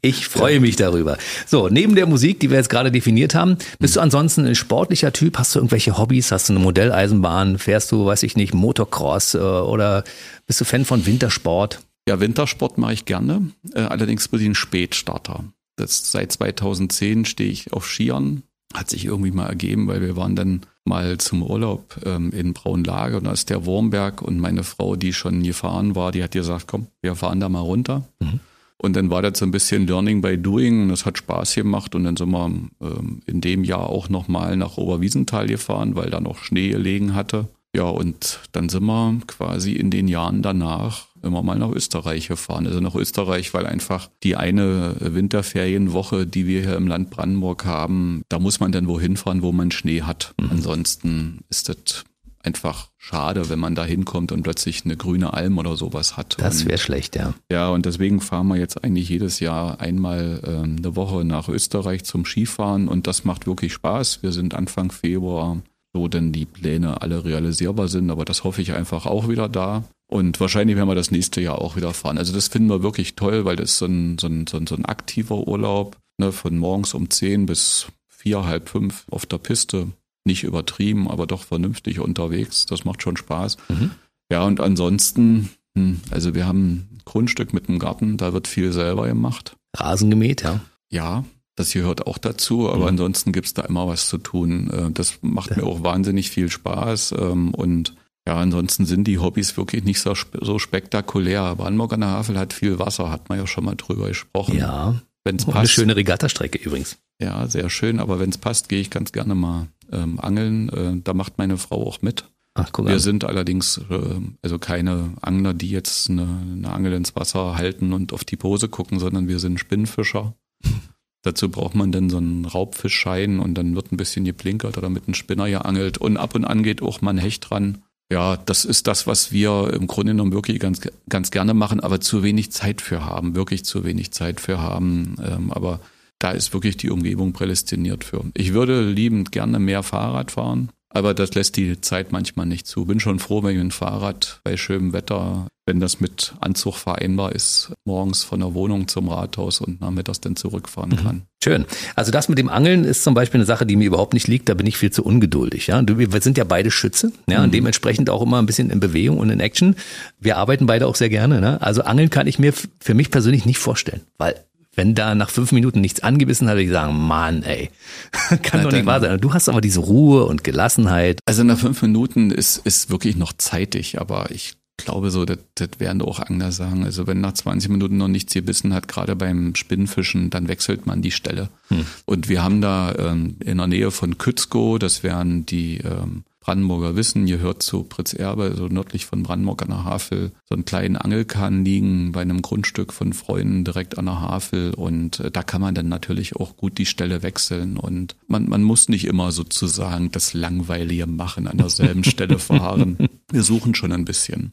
Ich 0.00 0.28
freue 0.28 0.60
mich 0.60 0.76
darüber. 0.76 1.18
So, 1.46 1.68
neben 1.68 1.94
der 1.94 2.06
Musik, 2.06 2.40
die 2.40 2.50
wir 2.50 2.56
jetzt 2.56 2.70
gerade 2.70 2.92
definiert 2.92 3.34
haben, 3.34 3.56
bist 3.78 3.96
du 3.96 4.00
ansonsten 4.00 4.46
ein 4.46 4.54
sportlicher 4.54 5.12
Typ? 5.12 5.38
Hast 5.38 5.54
du 5.54 5.58
irgendwelche 5.58 5.98
Hobbys? 5.98 6.30
Hast 6.30 6.48
du 6.48 6.54
eine 6.54 6.62
Modelleisenbahn? 6.62 7.58
Fährst 7.58 7.90
du, 7.92 8.06
weiß 8.06 8.22
ich 8.22 8.36
nicht, 8.36 8.54
Motocross 8.54 9.34
äh, 9.34 9.38
oder 9.38 10.04
bist 10.46 10.60
du 10.60 10.64
Fan 10.64 10.84
von 10.84 11.06
Wintersport? 11.06 11.80
Ja, 12.08 12.20
Wintersport 12.20 12.78
mache 12.78 12.94
ich 12.94 13.04
gerne. 13.04 13.50
Äh, 13.74 13.80
allerdings 13.80 14.28
bin 14.28 14.40
ich 14.40 14.46
ein 14.46 14.54
Spätstarter. 14.54 15.44
Das, 15.76 16.12
seit 16.12 16.32
2010 16.32 17.24
stehe 17.24 17.50
ich 17.50 17.72
auf 17.72 17.86
Skiern. 17.86 18.42
Hat 18.72 18.88
sich 18.88 19.04
irgendwie 19.04 19.32
mal 19.32 19.48
ergeben, 19.48 19.88
weil 19.88 20.00
wir 20.00 20.16
waren 20.16 20.36
dann 20.36 20.60
mal 20.84 21.18
zum 21.18 21.42
Urlaub 21.42 21.96
ähm, 22.04 22.30
in 22.32 22.52
Braunlage 22.52 23.16
und 23.16 23.24
da 23.24 23.32
ist 23.32 23.50
der 23.50 23.64
Wurmberg 23.66 24.22
und 24.22 24.38
meine 24.38 24.64
Frau, 24.64 24.96
die 24.96 25.12
schon 25.12 25.42
gefahren 25.42 25.94
war, 25.94 26.12
die 26.12 26.22
hat 26.22 26.32
gesagt, 26.32 26.66
komm, 26.66 26.86
wir 27.02 27.14
fahren 27.14 27.40
da 27.40 27.48
mal 27.48 27.60
runter. 27.60 28.04
Mhm. 28.20 28.40
Und 28.82 28.96
dann 28.96 29.10
war 29.10 29.20
das 29.20 29.38
so 29.38 29.44
ein 29.44 29.50
bisschen 29.50 29.86
Learning 29.86 30.22
by 30.22 30.38
Doing 30.38 30.84
und 30.84 30.88
das 30.88 31.04
hat 31.04 31.18
Spaß 31.18 31.54
gemacht 31.54 31.94
und 31.94 32.04
dann 32.04 32.16
sind 32.16 32.30
wir 32.30 32.46
ähm, 32.80 33.20
in 33.26 33.42
dem 33.42 33.62
Jahr 33.62 33.90
auch 33.90 34.08
nochmal 34.08 34.56
nach 34.56 34.78
Oberwiesenthal 34.78 35.46
gefahren, 35.46 35.96
weil 35.96 36.08
da 36.08 36.18
noch 36.18 36.38
Schnee 36.38 36.70
gelegen 36.70 37.14
hatte. 37.14 37.48
Ja, 37.76 37.84
und 37.84 38.40
dann 38.52 38.68
sind 38.70 38.84
wir 38.84 39.20
quasi 39.26 39.72
in 39.72 39.90
den 39.90 40.08
Jahren 40.08 40.40
danach 40.40 41.08
immer 41.22 41.42
mal 41.42 41.58
nach 41.58 41.70
Österreich 41.70 42.28
gefahren. 42.28 42.66
Also 42.66 42.80
nach 42.80 42.94
Österreich, 42.94 43.52
weil 43.54 43.66
einfach 43.66 44.08
die 44.22 44.36
eine 44.36 44.96
Winterferienwoche, 45.00 46.26
die 46.26 46.46
wir 46.46 46.62
hier 46.62 46.76
im 46.76 46.86
Land 46.86 47.10
Brandenburg 47.10 47.64
haben, 47.64 48.22
da 48.28 48.38
muss 48.38 48.60
man 48.60 48.72
dann 48.72 48.88
wohin 48.88 49.16
fahren, 49.16 49.42
wo 49.42 49.52
man 49.52 49.70
Schnee 49.70 50.02
hat. 50.02 50.34
Mhm. 50.40 50.50
Ansonsten 50.50 51.38
ist 51.48 51.68
das 51.68 52.04
einfach 52.42 52.88
schade, 52.96 53.50
wenn 53.50 53.58
man 53.58 53.74
da 53.74 53.84
hinkommt 53.84 54.32
und 54.32 54.42
plötzlich 54.42 54.84
eine 54.84 54.96
grüne 54.96 55.34
Alm 55.34 55.58
oder 55.58 55.76
sowas 55.76 56.16
hat. 56.16 56.36
Das 56.38 56.64
wäre 56.64 56.78
schlecht, 56.78 57.14
ja. 57.16 57.34
Ja, 57.52 57.68
und 57.68 57.84
deswegen 57.84 58.22
fahren 58.22 58.48
wir 58.48 58.56
jetzt 58.56 58.82
eigentlich 58.82 59.10
jedes 59.10 59.40
Jahr 59.40 59.80
einmal 59.80 60.40
ähm, 60.46 60.76
eine 60.78 60.96
Woche 60.96 61.24
nach 61.24 61.50
Österreich 61.50 62.04
zum 62.04 62.24
Skifahren 62.24 62.88
und 62.88 63.06
das 63.06 63.24
macht 63.24 63.46
wirklich 63.46 63.74
Spaß. 63.74 64.22
Wir 64.22 64.32
sind 64.32 64.54
Anfang 64.54 64.90
Februar 64.90 65.58
so 65.92 66.08
denn 66.08 66.32
die 66.32 66.46
Pläne 66.46 67.02
alle 67.02 67.24
realisierbar 67.24 67.88
sind, 67.88 68.10
aber 68.10 68.24
das 68.24 68.44
hoffe 68.44 68.62
ich 68.62 68.72
einfach 68.72 69.06
auch 69.06 69.28
wieder 69.28 69.48
da. 69.48 69.84
Und 70.10 70.40
wahrscheinlich 70.40 70.76
werden 70.76 70.88
wir 70.88 70.96
das 70.96 71.12
nächste 71.12 71.40
Jahr 71.40 71.60
auch 71.60 71.76
wieder 71.76 71.94
fahren. 71.94 72.18
Also 72.18 72.32
das 72.32 72.48
finden 72.48 72.68
wir 72.68 72.82
wirklich 72.82 73.14
toll, 73.14 73.44
weil 73.44 73.54
das 73.54 73.70
ist 73.70 73.78
so 73.78 73.86
ein, 73.86 74.18
so 74.18 74.26
ein, 74.26 74.46
so 74.48 74.56
ein, 74.56 74.66
so 74.66 74.74
ein 74.74 74.84
aktiver 74.84 75.46
Urlaub, 75.46 75.96
ne, 76.18 76.32
von 76.32 76.58
morgens 76.58 76.94
um 76.94 77.10
zehn 77.10 77.46
bis 77.46 77.86
vier, 78.08 78.44
halb 78.44 78.68
fünf 78.68 79.04
auf 79.10 79.24
der 79.24 79.38
Piste. 79.38 79.86
Nicht 80.24 80.42
übertrieben, 80.42 81.08
aber 81.08 81.28
doch 81.28 81.44
vernünftig 81.44 82.00
unterwegs. 82.00 82.66
Das 82.66 82.84
macht 82.84 83.02
schon 83.02 83.16
Spaß. 83.16 83.56
Mhm. 83.68 83.92
Ja, 84.32 84.42
und 84.42 84.60
ansonsten, 84.60 85.50
hm, 85.76 86.00
also 86.10 86.34
wir 86.34 86.44
haben 86.44 86.88
ein 86.90 86.98
Grundstück 87.04 87.54
mit 87.54 87.68
einem 87.68 87.78
Garten, 87.78 88.16
da 88.16 88.32
wird 88.32 88.48
viel 88.48 88.72
selber 88.72 89.06
gemacht. 89.06 89.56
Rasen 89.76 90.10
gemäht, 90.10 90.42
ja. 90.42 90.60
Ja, 90.90 91.24
das 91.54 91.72
gehört 91.72 92.08
auch 92.08 92.18
dazu, 92.18 92.68
aber 92.68 92.82
mhm. 92.82 92.88
ansonsten 92.88 93.30
gibt's 93.30 93.54
da 93.54 93.62
immer 93.62 93.86
was 93.86 94.08
zu 94.08 94.18
tun. 94.18 94.70
Äh, 94.70 94.90
das 94.90 95.18
macht 95.22 95.50
ja. 95.50 95.58
mir 95.58 95.66
auch 95.66 95.84
wahnsinnig 95.84 96.30
viel 96.30 96.50
Spaß 96.50 97.14
ähm, 97.16 97.54
und 97.54 97.94
ja, 98.30 98.36
ansonsten 98.36 98.86
sind 98.86 99.08
die 99.08 99.18
Hobbys 99.18 99.56
wirklich 99.56 99.82
nicht 99.82 100.00
so, 100.00 100.14
so 100.40 100.60
spektakulär. 100.60 101.56
Brandenburg 101.56 101.94
an 101.94 102.00
der 102.02 102.10
Havel 102.10 102.38
hat 102.38 102.52
viel 102.52 102.78
Wasser, 102.78 103.10
hat 103.10 103.28
man 103.28 103.38
ja 103.38 103.46
schon 103.48 103.64
mal 103.64 103.74
drüber 103.74 104.06
gesprochen. 104.06 104.56
Ja. 104.56 105.02
Wenn's 105.24 105.44
passt. 105.44 105.56
Eine 105.56 105.68
schöne 105.68 105.96
Regattastrecke 105.96 106.56
übrigens. 106.58 106.96
Ja, 107.20 107.48
sehr 107.48 107.68
schön. 107.70 107.98
Aber 107.98 108.20
wenn 108.20 108.30
es 108.30 108.38
passt, 108.38 108.68
gehe 108.68 108.80
ich 108.80 108.88
ganz 108.88 109.10
gerne 109.10 109.34
mal 109.34 109.66
ähm, 109.90 110.20
angeln. 110.20 110.68
Äh, 110.68 111.00
da 111.02 111.12
macht 111.12 111.38
meine 111.38 111.58
Frau 111.58 111.84
auch 111.84 112.02
mit. 112.02 112.24
Ach, 112.54 112.70
guck 112.70 112.86
Wir 112.86 112.94
an. 112.94 112.98
sind 113.00 113.24
allerdings 113.24 113.80
äh, 113.90 114.20
also 114.42 114.60
keine 114.60 115.14
Angler, 115.22 115.52
die 115.52 115.70
jetzt 115.70 116.08
eine, 116.08 116.22
eine 116.22 116.70
Angel 116.70 116.92
ins 116.92 117.16
Wasser 117.16 117.56
halten 117.56 117.92
und 117.92 118.12
auf 118.12 118.22
die 118.22 118.36
Pose 118.36 118.68
gucken, 118.68 119.00
sondern 119.00 119.26
wir 119.26 119.40
sind 119.40 119.58
Spinnfischer. 119.58 120.36
Dazu 121.22 121.48
braucht 121.48 121.74
man 121.74 121.90
dann 121.90 122.08
so 122.10 122.18
einen 122.18 122.44
Raubfischschein 122.44 123.40
und 123.40 123.54
dann 123.54 123.74
wird 123.74 123.90
ein 123.90 123.96
bisschen 123.96 124.24
geblinkert 124.24 124.78
oder 124.78 124.88
mit 124.88 125.08
einem 125.08 125.14
Spinner 125.14 125.48
geangelt 125.48 125.98
und 125.98 126.16
ab 126.16 126.36
und 126.36 126.44
an 126.44 126.62
geht 126.62 126.80
auch 126.80 127.00
mal 127.00 127.10
ein 127.10 127.18
Hecht 127.18 127.50
dran. 127.50 127.82
Ja, 128.10 128.36
das 128.36 128.64
ist 128.64 128.88
das, 128.88 129.06
was 129.06 129.30
wir 129.30 129.72
im 129.72 129.86
Grunde 129.86 130.12
genommen 130.12 130.32
wirklich 130.32 130.58
ganz, 130.58 130.80
ganz 131.08 131.30
gerne 131.30 131.54
machen, 131.54 131.78
aber 131.78 132.00
zu 132.00 132.24
wenig 132.24 132.50
Zeit 132.50 132.80
für 132.80 133.04
haben, 133.04 133.36
wirklich 133.36 133.64
zu 133.64 133.84
wenig 133.84 134.10
Zeit 134.10 134.40
für 134.40 134.60
haben. 134.60 135.14
Ähm, 135.24 135.52
aber 135.52 135.78
da 136.18 136.32
ist 136.32 136.52
wirklich 136.52 136.76
die 136.76 136.90
Umgebung 136.90 137.32
prädestiniert 137.32 138.02
für. 138.02 138.24
Ich 138.34 138.52
würde 138.52 138.82
liebend 138.82 139.30
gerne 139.30 139.60
mehr 139.60 139.84
Fahrrad 139.84 140.32
fahren. 140.32 140.70
Aber 140.92 141.14
das 141.14 141.34
lässt 141.34 141.56
die 141.56 141.80
Zeit 141.80 142.10
manchmal 142.10 142.46
nicht 142.46 142.66
zu. 142.66 142.84
Bin 142.84 142.98
schon 142.98 143.20
froh, 143.20 143.42
wenn 143.42 143.54
ich 143.54 143.60
ein 143.60 143.70
Fahrrad 143.70 144.40
bei 144.42 144.56
schönem 144.56 144.92
Wetter, 144.92 145.46
wenn 145.64 145.78
das 145.78 146.00
mit 146.00 146.34
Anzug 146.40 146.74
vereinbar 146.74 147.32
ist, 147.32 147.72
morgens 147.84 148.24
von 148.24 148.40
der 148.40 148.54
Wohnung 148.54 148.88
zum 148.88 149.08
Rathaus 149.08 149.60
und 149.60 149.80
nachmittags 149.80 150.20
dann 150.20 150.34
zurückfahren 150.34 150.96
kann. 150.96 151.16
Mhm. 151.16 151.22
Schön. 151.44 151.64
Also 151.94 152.10
das 152.10 152.28
mit 152.28 152.38
dem 152.38 152.48
Angeln 152.48 152.84
ist 152.84 153.04
zum 153.04 153.14
Beispiel 153.14 153.38
eine 153.38 153.46
Sache, 153.46 153.66
die 153.66 153.76
mir 153.76 153.86
überhaupt 153.86 154.14
nicht 154.14 154.26
liegt. 154.26 154.48
Da 154.48 154.54
bin 154.54 154.66
ich 154.66 154.76
viel 154.76 154.90
zu 154.90 155.04
ungeduldig. 155.04 155.68
Ja, 155.68 155.80
wir 155.86 156.20
sind 156.20 156.36
ja 156.36 156.44
beide 156.44 156.72
Schütze, 156.72 157.12
ja, 157.28 157.38
mhm. 157.38 157.44
und 157.44 157.54
dementsprechend 157.54 158.10
auch 158.10 158.22
immer 158.22 158.40
ein 158.40 158.46
bisschen 158.46 158.70
in 158.70 158.80
Bewegung 158.80 159.18
und 159.18 159.30
in 159.30 159.38
Action. 159.38 159.76
Wir 160.18 160.38
arbeiten 160.38 160.66
beide 160.66 160.88
auch 160.88 160.96
sehr 160.96 161.08
gerne. 161.08 161.40
Ne? 161.40 161.62
Also 161.62 161.82
Angeln 161.82 162.10
kann 162.10 162.26
ich 162.26 162.40
mir 162.40 162.52
für 162.52 162.94
mich 162.94 163.12
persönlich 163.12 163.46
nicht 163.46 163.58
vorstellen, 163.58 164.02
weil 164.18 164.44
wenn 164.76 164.94
da 164.94 165.14
nach 165.14 165.30
fünf 165.30 165.52
Minuten 165.52 165.80
nichts 165.80 166.00
angebissen 166.00 166.48
hat, 166.48 166.54
würde 166.54 166.64
ich 166.64 166.70
sagen, 166.70 166.96
Mann, 166.96 167.42
ey, 167.42 167.70
kann 168.42 168.60
ja, 168.60 168.62
doch 168.62 168.72
nicht 168.72 168.86
wahr 168.86 169.00
sein. 169.00 169.20
Du 169.20 169.32
hast 169.32 169.48
aber 169.48 169.60
diese 169.60 169.80
Ruhe 169.80 170.24
und 170.24 170.44
Gelassenheit. 170.44 171.20
Also 171.26 171.42
nach 171.44 171.58
fünf 171.58 171.82
Minuten 171.82 172.30
ist, 172.30 172.58
ist 172.58 172.90
wirklich 172.90 173.16
noch 173.16 173.32
zeitig, 173.32 174.00
aber 174.00 174.30
ich 174.30 174.54
glaube 174.84 175.10
so, 175.10 175.24
das, 175.24 175.38
das 175.54 175.68
werden 175.78 176.02
auch 176.02 176.20
Angler 176.20 176.52
sagen. 176.52 176.84
Also 176.84 177.06
wenn 177.06 177.20
nach 177.20 177.32
20 177.32 177.70
Minuten 177.70 177.96
noch 177.96 178.08
nichts 178.08 178.32
gebissen 178.32 178.72
hat, 178.72 178.88
gerade 178.88 179.16
beim 179.16 179.54
Spinnfischen, 179.54 180.30
dann 180.30 180.48
wechselt 180.48 180.86
man 180.86 181.02
die 181.02 181.10
Stelle. 181.10 181.50
Hm. 181.68 181.84
Und 182.06 182.28
wir 182.28 182.42
haben 182.42 182.60
da 182.60 182.94
ähm, 182.98 183.36
in 183.44 183.58
der 183.58 183.66
Nähe 183.66 183.90
von 183.90 184.18
Kützko, 184.18 184.78
das 184.78 185.02
wären 185.02 185.46
die 185.46 185.78
ähm, 185.78 186.24
Brandenburger 186.40 186.96
Wissen, 186.96 187.26
ihr 187.26 187.38
hört 187.38 187.62
zu 187.62 187.82
Pritz 187.82 188.14
Erbe, 188.14 188.54
so 188.56 188.66
nördlich 188.66 189.04
von 189.04 189.22
Brandenburg 189.22 189.62
an 189.62 189.68
der 189.68 189.84
Havel, 189.84 190.32
so 190.48 190.54
einen 190.54 190.64
kleinen 190.64 190.96
Angelkahn 190.96 191.64
liegen 191.66 192.12
bei 192.12 192.22
einem 192.22 192.40
Grundstück 192.40 192.94
von 192.94 193.12
Freunden 193.12 193.62
direkt 193.62 193.98
an 193.98 194.06
der 194.06 194.22
Havel 194.22 194.72
und 194.74 195.20
äh, 195.20 195.30
da 195.30 195.42
kann 195.42 195.60
man 195.60 195.74
dann 195.74 195.88
natürlich 195.88 196.36
auch 196.36 196.56
gut 196.56 196.78
die 196.78 196.86
Stelle 196.86 197.22
wechseln 197.22 197.76
und 197.76 198.16
man, 198.26 198.48
man 198.48 198.62
muss 198.62 198.88
nicht 198.88 199.04
immer 199.04 199.32
sozusagen 199.32 200.10
das 200.12 200.32
Langweilige 200.32 201.06
machen, 201.06 201.46
an 201.46 201.58
derselben 201.58 202.04
Stelle 202.04 202.38
fahren. 202.38 202.96
Wir 203.30 203.42
suchen 203.42 203.74
schon 203.74 203.92
ein 203.92 204.04
bisschen. 204.04 204.50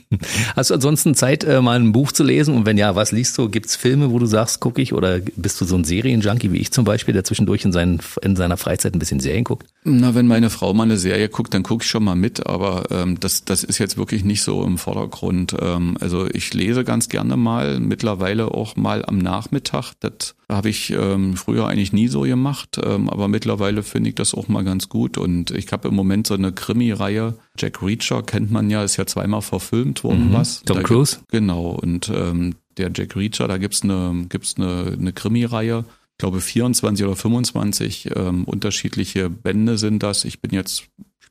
Hast 0.56 0.70
du 0.70 0.74
ansonsten 0.74 1.14
Zeit, 1.14 1.44
äh, 1.44 1.60
mal 1.60 1.78
ein 1.78 1.92
Buch 1.92 2.12
zu 2.12 2.22
lesen? 2.22 2.54
Und 2.54 2.64
wenn 2.64 2.78
ja, 2.78 2.94
was 2.94 3.12
liest 3.12 3.36
du? 3.36 3.48
Gibt 3.48 3.66
es 3.66 3.76
Filme, 3.76 4.10
wo 4.10 4.18
du 4.18 4.26
sagst, 4.26 4.60
gucke 4.60 4.80
ich? 4.80 4.92
Oder 4.92 5.20
bist 5.36 5.60
du 5.60 5.64
so 5.64 5.76
ein 5.76 5.84
Serienjunkie 5.84 6.52
wie 6.52 6.58
ich 6.58 6.70
zum 6.70 6.84
Beispiel, 6.84 7.12
der 7.12 7.24
zwischendurch 7.24 7.64
in, 7.64 7.72
seinen, 7.72 8.00
in 8.22 8.36
seiner 8.36 8.56
Freizeit 8.56 8.94
ein 8.94 8.98
bisschen 8.98 9.20
Serien 9.20 9.44
guckt? 9.44 9.66
Na, 9.82 10.14
wenn 10.14 10.26
meine 10.26 10.48
Frau 10.48 10.72
mal 10.72 10.84
eine 10.84 10.96
Serie 10.96 11.23
guckt, 11.28 11.54
dann 11.54 11.62
gucke 11.62 11.84
ich 11.84 11.90
schon 11.90 12.04
mal 12.04 12.16
mit. 12.16 12.46
Aber 12.46 12.84
ähm, 12.90 13.18
das, 13.20 13.44
das 13.44 13.64
ist 13.64 13.78
jetzt 13.78 13.96
wirklich 13.96 14.24
nicht 14.24 14.42
so 14.42 14.64
im 14.64 14.78
Vordergrund. 14.78 15.56
Ähm, 15.60 15.96
also 16.00 16.26
ich 16.26 16.52
lese 16.54 16.84
ganz 16.84 17.08
gerne 17.08 17.36
mal, 17.36 17.80
mittlerweile 17.80 18.48
auch 18.52 18.76
mal 18.76 19.04
am 19.04 19.18
Nachmittag. 19.18 19.92
Das 20.00 20.34
habe 20.48 20.68
ich 20.68 20.90
ähm, 20.90 21.36
früher 21.36 21.66
eigentlich 21.66 21.92
nie 21.92 22.08
so 22.08 22.22
gemacht. 22.22 22.78
Ähm, 22.82 23.08
aber 23.08 23.28
mittlerweile 23.28 23.82
finde 23.82 24.10
ich 24.10 24.14
das 24.16 24.34
auch 24.34 24.48
mal 24.48 24.64
ganz 24.64 24.88
gut. 24.88 25.18
Und 25.18 25.50
ich 25.50 25.72
habe 25.72 25.88
im 25.88 25.94
Moment 25.94 26.26
so 26.26 26.34
eine 26.34 26.52
Krimi-Reihe. 26.52 27.34
Jack 27.58 27.82
Reacher 27.82 28.22
kennt 28.22 28.50
man 28.50 28.70
ja, 28.70 28.84
ist 28.84 28.96
ja 28.96 29.06
zweimal 29.06 29.42
verfilmt 29.42 30.04
worden, 30.04 30.28
mhm. 30.28 30.32
was. 30.32 30.62
Tom 30.62 30.82
Cruise? 30.82 31.18
Genau. 31.30 31.70
Und 31.70 32.10
ähm, 32.14 32.54
der 32.76 32.90
Jack 32.94 33.16
Reacher, 33.16 33.48
da 33.48 33.58
gibt's 33.58 33.82
eine, 33.82 34.26
gibt's 34.28 34.56
eine, 34.56 34.96
eine 34.98 35.12
Krimi-Reihe 35.12 35.84
ich 36.14 36.18
glaube 36.18 36.40
24 36.40 37.04
oder 37.04 37.16
25 37.16 38.10
ähm, 38.14 38.44
unterschiedliche 38.44 39.28
Bände 39.28 39.78
sind 39.78 40.04
das. 40.04 40.24
Ich 40.24 40.40
bin 40.40 40.52
jetzt, 40.52 40.84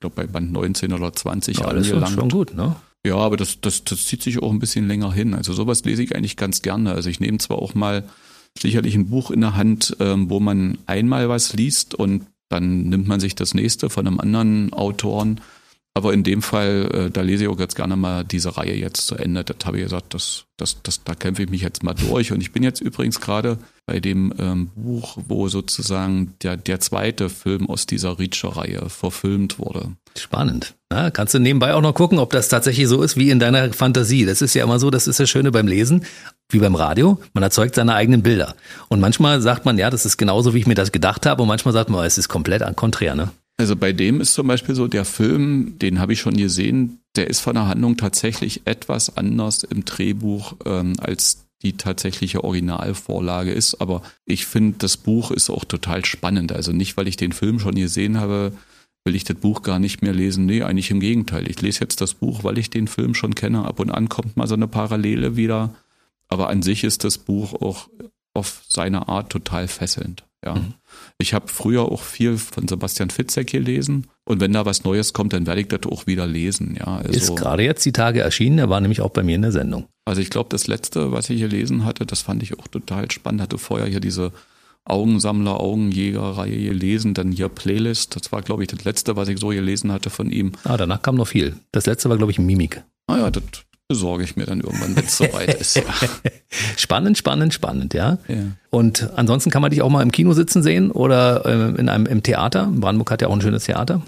glaube, 0.03 0.15
bei 0.15 0.27
Band 0.27 0.51
19 0.51 0.93
oder 0.93 1.13
20 1.13 1.57
ja, 1.57 1.65
angelangt. 1.65 2.03
Das 2.03 2.09
ist 2.09 2.15
schon 2.15 2.29
gut, 2.29 2.53
ne? 2.53 2.75
Ja, 3.05 3.15
aber 3.15 3.37
das, 3.37 3.59
das, 3.59 3.83
das 3.83 4.05
zieht 4.05 4.21
sich 4.21 4.41
auch 4.41 4.51
ein 4.51 4.59
bisschen 4.59 4.87
länger 4.87 5.11
hin. 5.11 5.33
Also 5.33 5.53
sowas 5.53 5.83
lese 5.83 6.03
ich 6.03 6.15
eigentlich 6.15 6.37
ganz 6.37 6.61
gerne. 6.61 6.93
Also 6.93 7.09
ich 7.09 7.19
nehme 7.19 7.37
zwar 7.37 7.59
auch 7.59 7.73
mal 7.73 8.03
sicherlich 8.57 8.95
ein 8.95 9.09
Buch 9.09 9.31
in 9.31 9.41
der 9.41 9.55
Hand, 9.55 9.97
ähm, 9.99 10.29
wo 10.29 10.39
man 10.39 10.77
einmal 10.85 11.27
was 11.27 11.53
liest 11.53 11.95
und 11.95 12.25
dann 12.49 12.83
nimmt 12.83 13.07
man 13.07 13.19
sich 13.19 13.35
das 13.35 13.53
nächste 13.53 13.89
von 13.89 14.07
einem 14.07 14.19
anderen 14.19 14.73
Autoren. 14.73 15.41
Aber 15.95 16.13
in 16.13 16.23
dem 16.23 16.41
Fall, 16.41 16.89
äh, 16.93 17.11
da 17.11 17.21
lese 17.21 17.43
ich 17.43 17.49
auch 17.49 17.57
ganz 17.57 17.75
gerne 17.75 17.95
mal 17.95 18.23
diese 18.23 18.55
Reihe 18.57 18.75
jetzt 18.75 19.07
zu 19.07 19.15
Ende. 19.15 19.43
Das 19.43 19.57
habe 19.65 19.77
ich 19.77 19.83
gesagt, 19.83 20.13
das, 20.13 20.45
das, 20.57 20.81
das, 20.81 21.03
da 21.03 21.13
kämpfe 21.13 21.43
ich 21.43 21.49
mich 21.49 21.61
jetzt 21.61 21.83
mal 21.83 21.93
durch. 21.93 22.31
Und 22.31 22.41
ich 22.41 22.51
bin 22.51 22.63
jetzt 22.63 22.81
übrigens 22.81 23.19
gerade 23.19 23.57
bei 23.85 23.99
dem 23.99 24.33
ähm, 24.39 24.69
Buch, 24.75 25.17
wo 25.27 25.49
sozusagen 25.49 26.33
der, 26.41 26.55
der 26.55 26.79
zweite 26.79 27.29
Film 27.29 27.69
aus 27.69 27.85
dieser 27.85 28.17
Reacher-Reihe 28.17 28.89
verfilmt 28.89 29.59
wurde. 29.59 29.91
Spannend. 30.17 30.75
Ja, 30.91 31.09
kannst 31.09 31.33
du 31.33 31.39
nebenbei 31.39 31.73
auch 31.73 31.81
noch 31.81 31.93
gucken, 31.93 32.19
ob 32.19 32.31
das 32.31 32.49
tatsächlich 32.49 32.87
so 32.87 33.01
ist 33.01 33.17
wie 33.17 33.29
in 33.29 33.39
deiner 33.39 33.73
Fantasie. 33.73 34.25
Das 34.25 34.41
ist 34.41 34.53
ja 34.53 34.63
immer 34.63 34.79
so, 34.79 34.89
das 34.89 35.07
ist 35.07 35.19
das 35.19 35.29
Schöne 35.29 35.51
beim 35.51 35.67
Lesen, 35.67 36.05
wie 36.49 36.59
beim 36.59 36.75
Radio. 36.75 37.19
Man 37.33 37.43
erzeugt 37.43 37.75
seine 37.75 37.95
eigenen 37.95 38.21
Bilder. 38.21 38.55
Und 38.89 38.99
manchmal 38.99 39.41
sagt 39.41 39.65
man, 39.65 39.77
ja, 39.77 39.89
das 39.89 40.05
ist 40.05 40.17
genauso, 40.17 40.53
wie 40.53 40.59
ich 40.59 40.67
mir 40.67 40.75
das 40.75 40.91
gedacht 40.91 41.25
habe. 41.25 41.41
Und 41.41 41.47
manchmal 41.47 41.73
sagt 41.73 41.89
man, 41.89 42.05
es 42.05 42.17
ist 42.17 42.29
komplett 42.29 42.63
konträr, 42.75 43.15
ne? 43.15 43.31
Also 43.57 43.75
bei 43.75 43.93
dem 43.93 44.19
ist 44.19 44.33
zum 44.33 44.47
Beispiel 44.47 44.75
so, 44.75 44.87
der 44.87 45.05
Film, 45.05 45.77
den 45.77 45.99
habe 45.99 46.13
ich 46.13 46.19
schon 46.19 46.35
gesehen, 46.35 46.99
der 47.15 47.29
ist 47.29 47.39
von 47.39 47.53
der 47.53 47.67
Handlung 47.67 47.97
tatsächlich 47.97 48.61
etwas 48.65 49.15
anders 49.15 49.63
im 49.63 49.85
Drehbuch 49.85 50.55
ähm, 50.65 50.93
als 50.99 51.42
die 51.63 51.77
tatsächliche 51.77 52.43
Originalvorlage 52.43 53.51
ist. 53.51 53.81
Aber 53.81 54.01
ich 54.25 54.45
finde, 54.45 54.77
das 54.79 54.97
Buch 54.97 55.31
ist 55.31 55.49
auch 55.49 55.65
total 55.65 56.05
spannend. 56.05 56.51
Also 56.51 56.71
nicht, 56.71 56.97
weil 56.97 57.07
ich 57.07 57.17
den 57.17 57.31
Film 57.31 57.59
schon 57.59 57.75
gesehen 57.75 58.19
habe, 58.19 58.53
will 59.05 59.15
ich 59.15 59.23
das 59.23 59.37
Buch 59.37 59.63
gar 59.63 59.79
nicht 59.79 60.01
mehr 60.01 60.13
lesen. 60.13 60.45
Nee, 60.45 60.63
eigentlich 60.63 60.91
im 60.91 60.99
Gegenteil. 60.99 61.49
Ich 61.49 61.61
lese 61.61 61.81
jetzt 61.81 62.01
das 62.01 62.13
Buch, 62.13 62.43
weil 62.43 62.57
ich 62.57 62.69
den 62.69 62.87
Film 62.87 63.15
schon 63.15 63.35
kenne. 63.35 63.65
Ab 63.65 63.79
und 63.79 63.89
an 63.89 64.09
kommt 64.09 64.37
mal 64.37 64.47
so 64.47 64.55
eine 64.55 64.67
Parallele 64.67 65.35
wieder. 65.35 65.73
Aber 66.27 66.49
an 66.49 66.61
sich 66.61 66.83
ist 66.83 67.03
das 67.03 67.17
Buch 67.17 67.53
auch 67.53 67.89
auf 68.33 68.63
seine 68.67 69.07
Art 69.07 69.31
total 69.31 69.67
fesselnd. 69.67 70.23
Ja. 70.45 70.55
Mhm. 70.55 70.73
Ich 71.17 71.33
habe 71.33 71.47
früher 71.47 71.83
auch 71.83 72.01
viel 72.01 72.37
von 72.37 72.67
Sebastian 72.67 73.09
Fitzek 73.09 73.47
gelesen 73.47 74.07
und 74.25 74.39
wenn 74.39 74.53
da 74.53 74.65
was 74.65 74.83
Neues 74.83 75.13
kommt, 75.13 75.33
dann 75.33 75.47
werde 75.47 75.61
ich 75.61 75.67
das 75.67 75.81
auch 75.85 76.07
wieder 76.07 76.27
lesen. 76.27 76.75
Ja, 76.79 76.97
also, 76.97 77.09
ist 77.09 77.35
gerade 77.35 77.63
jetzt 77.63 77.85
die 77.85 77.91
Tage 77.91 78.21
erschienen, 78.21 78.59
er 78.59 78.69
war 78.69 78.81
nämlich 78.81 79.01
auch 79.01 79.11
bei 79.11 79.23
mir 79.23 79.35
in 79.35 79.41
der 79.41 79.51
Sendung. 79.51 79.87
Also 80.05 80.21
ich 80.21 80.29
glaube, 80.29 80.49
das 80.49 80.67
letzte, 80.67 81.11
was 81.11 81.29
ich 81.29 81.39
gelesen 81.39 81.85
hatte, 81.85 82.05
das 82.05 82.21
fand 82.21 82.43
ich 82.43 82.59
auch 82.59 82.67
total 82.67 83.09
spannend. 83.09 83.41
Hatte 83.41 83.57
vorher 83.57 83.87
hier 83.87 84.01
diese 84.01 84.33
Augensammler, 84.85 85.61
Augenjäger-Reihe 85.61 86.69
gelesen, 86.69 87.13
dann 87.13 87.31
hier 87.31 87.47
Playlist. 87.47 88.15
Das 88.15 88.31
war, 88.31 88.41
glaube 88.41 88.63
ich, 88.63 88.67
das 88.67 88.83
letzte, 88.83 89.15
was 89.15 89.29
ich 89.29 89.39
so 89.39 89.47
gelesen 89.49 89.91
hatte 89.91 90.09
von 90.09 90.29
ihm. 90.29 90.51
Ah, 90.65 90.75
danach 90.75 91.01
kam 91.01 91.15
noch 91.15 91.27
viel. 91.27 91.55
Das 91.71 91.85
letzte 91.85 92.09
war, 92.09 92.17
glaube 92.17 92.31
ich, 92.31 92.39
Mimik. 92.39 92.83
Ah 93.07 93.17
ja, 93.17 93.31
das 93.31 93.43
besorge 93.87 94.23
ich 94.23 94.35
mir 94.35 94.45
dann 94.45 94.61
irgendwann, 94.61 94.95
wenn 94.95 95.05
es 95.05 95.17
soweit 95.17 95.53
ist. 95.55 95.75
Ja. 95.75 95.83
Spannend, 96.77 97.17
spannend, 97.17 97.53
spannend, 97.53 97.93
ja? 97.93 98.17
ja. 98.27 98.37
Und 98.69 99.09
ansonsten 99.15 99.49
kann 99.49 99.61
man 99.61 99.71
dich 99.71 99.81
auch 99.81 99.89
mal 99.89 100.01
im 100.01 100.11
Kino 100.11 100.33
sitzen 100.33 100.63
sehen 100.63 100.91
oder 100.91 101.45
äh, 101.45 101.79
in 101.79 101.89
einem 101.89 102.05
im 102.05 102.23
Theater. 102.23 102.71
Brandenburg 102.73 103.11
hat 103.11 103.21
ja 103.21 103.27
auch 103.27 103.33
ein 103.33 103.41
schönes 103.41 103.65
Theater. 103.65 104.01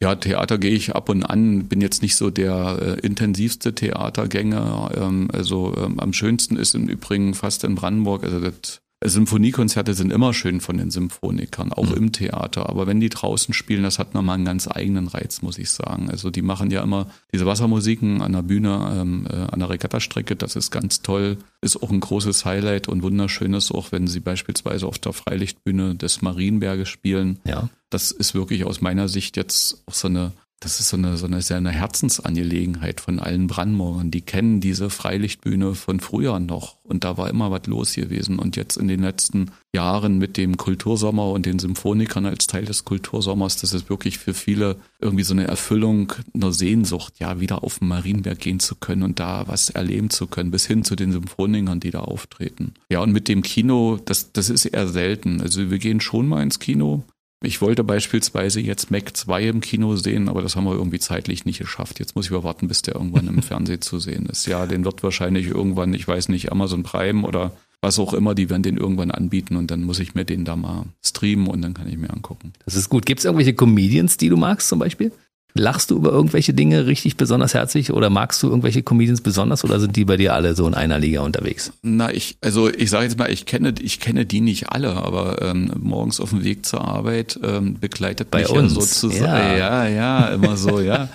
Ja, 0.00 0.14
Theater 0.14 0.58
gehe 0.58 0.74
ich 0.74 0.94
ab 0.94 1.08
und 1.08 1.24
an, 1.24 1.64
bin 1.64 1.80
jetzt 1.80 2.02
nicht 2.02 2.14
so 2.14 2.30
der 2.30 2.78
äh, 2.80 3.06
intensivste 3.06 3.74
Theatergänger. 3.74 4.92
Ähm, 4.96 5.28
also 5.32 5.74
ähm, 5.76 5.98
am 5.98 6.12
schönsten 6.12 6.56
ist 6.56 6.74
im 6.74 6.88
Übrigen 6.88 7.34
fast 7.34 7.64
in 7.64 7.74
Brandenburg, 7.74 8.22
also 8.22 8.38
das 8.38 8.80
Symphoniekonzerte 9.04 9.94
sind 9.94 10.12
immer 10.12 10.34
schön 10.34 10.60
von 10.60 10.76
den 10.76 10.90
Symphonikern, 10.90 11.72
auch 11.72 11.90
mhm. 11.90 11.96
im 11.96 12.12
Theater. 12.12 12.68
Aber 12.68 12.88
wenn 12.88 12.98
die 12.98 13.08
draußen 13.08 13.54
spielen, 13.54 13.84
das 13.84 13.98
hat 14.00 14.14
nochmal 14.14 14.34
einen 14.34 14.44
ganz 14.44 14.68
eigenen 14.68 15.06
Reiz, 15.06 15.40
muss 15.40 15.58
ich 15.58 15.70
sagen. 15.70 16.10
Also 16.10 16.30
die 16.30 16.42
machen 16.42 16.70
ja 16.70 16.82
immer 16.82 17.06
diese 17.32 17.46
Wassermusiken 17.46 18.22
an 18.22 18.32
der 18.32 18.42
Bühne, 18.42 18.96
ähm, 18.98 19.26
äh, 19.30 19.36
an 19.36 19.60
der 19.60 19.70
Regattastrecke. 19.70 20.34
Das 20.34 20.56
ist 20.56 20.72
ganz 20.72 21.02
toll. 21.02 21.38
Ist 21.60 21.80
auch 21.80 21.90
ein 21.90 22.00
großes 22.00 22.44
Highlight 22.44 22.88
und 22.88 23.02
wunderschönes, 23.02 23.70
auch 23.70 23.92
wenn 23.92 24.08
sie 24.08 24.20
beispielsweise 24.20 24.86
auf 24.86 24.98
der 24.98 25.12
Freilichtbühne 25.12 25.94
des 25.94 26.20
Marienberges 26.22 26.88
spielen. 26.88 27.38
Ja. 27.44 27.68
Das 27.90 28.10
ist 28.10 28.34
wirklich 28.34 28.64
aus 28.64 28.80
meiner 28.80 29.08
Sicht 29.08 29.36
jetzt 29.36 29.82
auch 29.86 29.94
so 29.94 30.08
eine 30.08 30.32
das 30.60 30.80
ist 30.80 30.88
so 30.88 30.96
eine, 30.96 31.16
so 31.16 31.26
eine 31.26 31.40
sehr 31.40 31.58
eine 31.58 31.70
Herzensangelegenheit 31.70 33.00
von 33.00 33.20
allen 33.20 33.46
Brandenburgern. 33.46 34.10
Die 34.10 34.22
kennen 34.22 34.60
diese 34.60 34.90
Freilichtbühne 34.90 35.76
von 35.76 36.00
früher 36.00 36.40
noch 36.40 36.78
und 36.82 37.04
da 37.04 37.16
war 37.16 37.30
immer 37.30 37.52
was 37.52 37.66
los 37.66 37.94
gewesen. 37.94 38.40
Und 38.40 38.56
jetzt 38.56 38.76
in 38.76 38.88
den 38.88 39.00
letzten 39.00 39.52
Jahren 39.72 40.18
mit 40.18 40.36
dem 40.36 40.56
Kultursommer 40.56 41.30
und 41.30 41.46
den 41.46 41.60
Symphonikern 41.60 42.26
als 42.26 42.48
Teil 42.48 42.64
des 42.64 42.84
Kultursommers, 42.84 43.58
das 43.58 43.72
ist 43.72 43.88
wirklich 43.88 44.18
für 44.18 44.34
viele 44.34 44.76
irgendwie 44.98 45.22
so 45.22 45.32
eine 45.32 45.46
Erfüllung 45.46 46.12
einer 46.34 46.52
Sehnsucht, 46.52 47.14
ja, 47.20 47.38
wieder 47.38 47.62
auf 47.62 47.78
den 47.78 47.88
Marienberg 47.88 48.40
gehen 48.40 48.58
zu 48.58 48.74
können 48.74 49.04
und 49.04 49.20
da 49.20 49.46
was 49.46 49.70
erleben 49.70 50.10
zu 50.10 50.26
können, 50.26 50.50
bis 50.50 50.66
hin 50.66 50.82
zu 50.82 50.96
den 50.96 51.12
Symphonikern, 51.12 51.78
die 51.78 51.92
da 51.92 52.00
auftreten. 52.00 52.74
Ja, 52.90 53.00
und 53.00 53.12
mit 53.12 53.28
dem 53.28 53.42
Kino, 53.42 54.00
das, 54.04 54.32
das 54.32 54.50
ist 54.50 54.64
eher 54.64 54.88
selten. 54.88 55.40
Also 55.40 55.70
wir 55.70 55.78
gehen 55.78 56.00
schon 56.00 56.26
mal 56.26 56.42
ins 56.42 56.58
Kino, 56.58 57.04
ich 57.40 57.60
wollte 57.60 57.84
beispielsweise 57.84 58.60
jetzt 58.60 58.90
Mac 58.90 59.16
2 59.16 59.44
im 59.44 59.60
Kino 59.60 59.94
sehen, 59.94 60.28
aber 60.28 60.42
das 60.42 60.56
haben 60.56 60.64
wir 60.64 60.72
irgendwie 60.72 60.98
zeitlich 60.98 61.44
nicht 61.44 61.58
geschafft. 61.58 62.00
Jetzt 62.00 62.16
muss 62.16 62.26
ich 62.26 62.32
warten, 62.32 62.66
bis 62.66 62.82
der 62.82 62.96
irgendwann 62.96 63.28
im 63.28 63.42
Fernsehen 63.42 63.80
zu 63.80 64.00
sehen 64.00 64.26
ist. 64.26 64.46
Ja, 64.46 64.66
den 64.66 64.84
wird 64.84 65.02
wahrscheinlich 65.02 65.46
irgendwann, 65.46 65.94
ich 65.94 66.06
weiß 66.06 66.30
nicht, 66.30 66.50
Amazon 66.50 66.82
Prime 66.82 67.26
oder 67.26 67.52
was 67.80 68.00
auch 68.00 68.12
immer, 68.12 68.34
die 68.34 68.50
werden 68.50 68.64
den 68.64 68.76
irgendwann 68.76 69.12
anbieten 69.12 69.54
und 69.54 69.70
dann 69.70 69.84
muss 69.84 70.00
ich 70.00 70.16
mir 70.16 70.24
den 70.24 70.44
da 70.44 70.56
mal 70.56 70.86
streamen 71.04 71.46
und 71.46 71.62
dann 71.62 71.74
kann 71.74 71.88
ich 71.88 71.96
mir 71.96 72.10
angucken. 72.10 72.52
Das 72.64 72.74
ist 72.74 72.88
gut. 72.88 73.06
Gibt 73.06 73.20
es 73.20 73.24
irgendwelche 73.24 73.54
Comedians, 73.54 74.16
die 74.16 74.28
du 74.28 74.36
magst 74.36 74.68
zum 74.68 74.80
Beispiel? 74.80 75.12
Lachst 75.58 75.90
du 75.90 75.96
über 75.96 76.10
irgendwelche 76.10 76.54
Dinge 76.54 76.86
richtig 76.86 77.16
besonders 77.16 77.52
herzlich 77.52 77.92
oder 77.92 78.10
magst 78.10 78.42
du 78.42 78.48
irgendwelche 78.48 78.82
Comedians 78.82 79.20
besonders 79.20 79.64
oder 79.64 79.80
sind 79.80 79.96
die 79.96 80.04
bei 80.04 80.16
dir 80.16 80.34
alle 80.34 80.54
so 80.54 80.66
in 80.66 80.74
einer 80.74 80.98
Liga 80.98 81.22
unterwegs? 81.22 81.72
Na, 81.82 82.12
ich, 82.12 82.38
also 82.40 82.72
ich 82.72 82.90
sage 82.90 83.04
jetzt 83.04 83.18
mal, 83.18 83.30
ich 83.30 83.44
kenne, 83.44 83.74
ich 83.80 83.98
kenne 83.98 84.24
die 84.24 84.40
nicht 84.40 84.70
alle, 84.70 84.94
aber 84.94 85.42
ähm, 85.42 85.72
morgens 85.80 86.20
auf 86.20 86.30
dem 86.30 86.44
Weg 86.44 86.64
zur 86.64 86.86
Arbeit 86.86 87.38
ähm, 87.42 87.78
begleitet 87.80 88.30
bei 88.30 88.42
mich 88.42 88.50
uns. 88.50 88.74
ja 88.74 88.80
sozusagen. 88.80 89.58
Ja. 89.58 89.84
ja, 89.84 89.88
ja, 89.88 90.26
immer 90.28 90.56
so, 90.56 90.80
ja. 90.80 91.08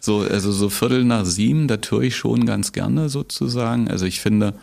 So, 0.00 0.20
also 0.20 0.52
so 0.52 0.68
Viertel 0.68 1.04
nach 1.04 1.24
sieben, 1.24 1.66
da 1.66 1.78
tue 1.78 2.06
ich 2.06 2.16
schon 2.16 2.46
ganz 2.46 2.72
gerne 2.72 3.08
sozusagen. 3.08 3.88
Also 3.88 4.04
ich 4.04 4.20
finde 4.20 4.54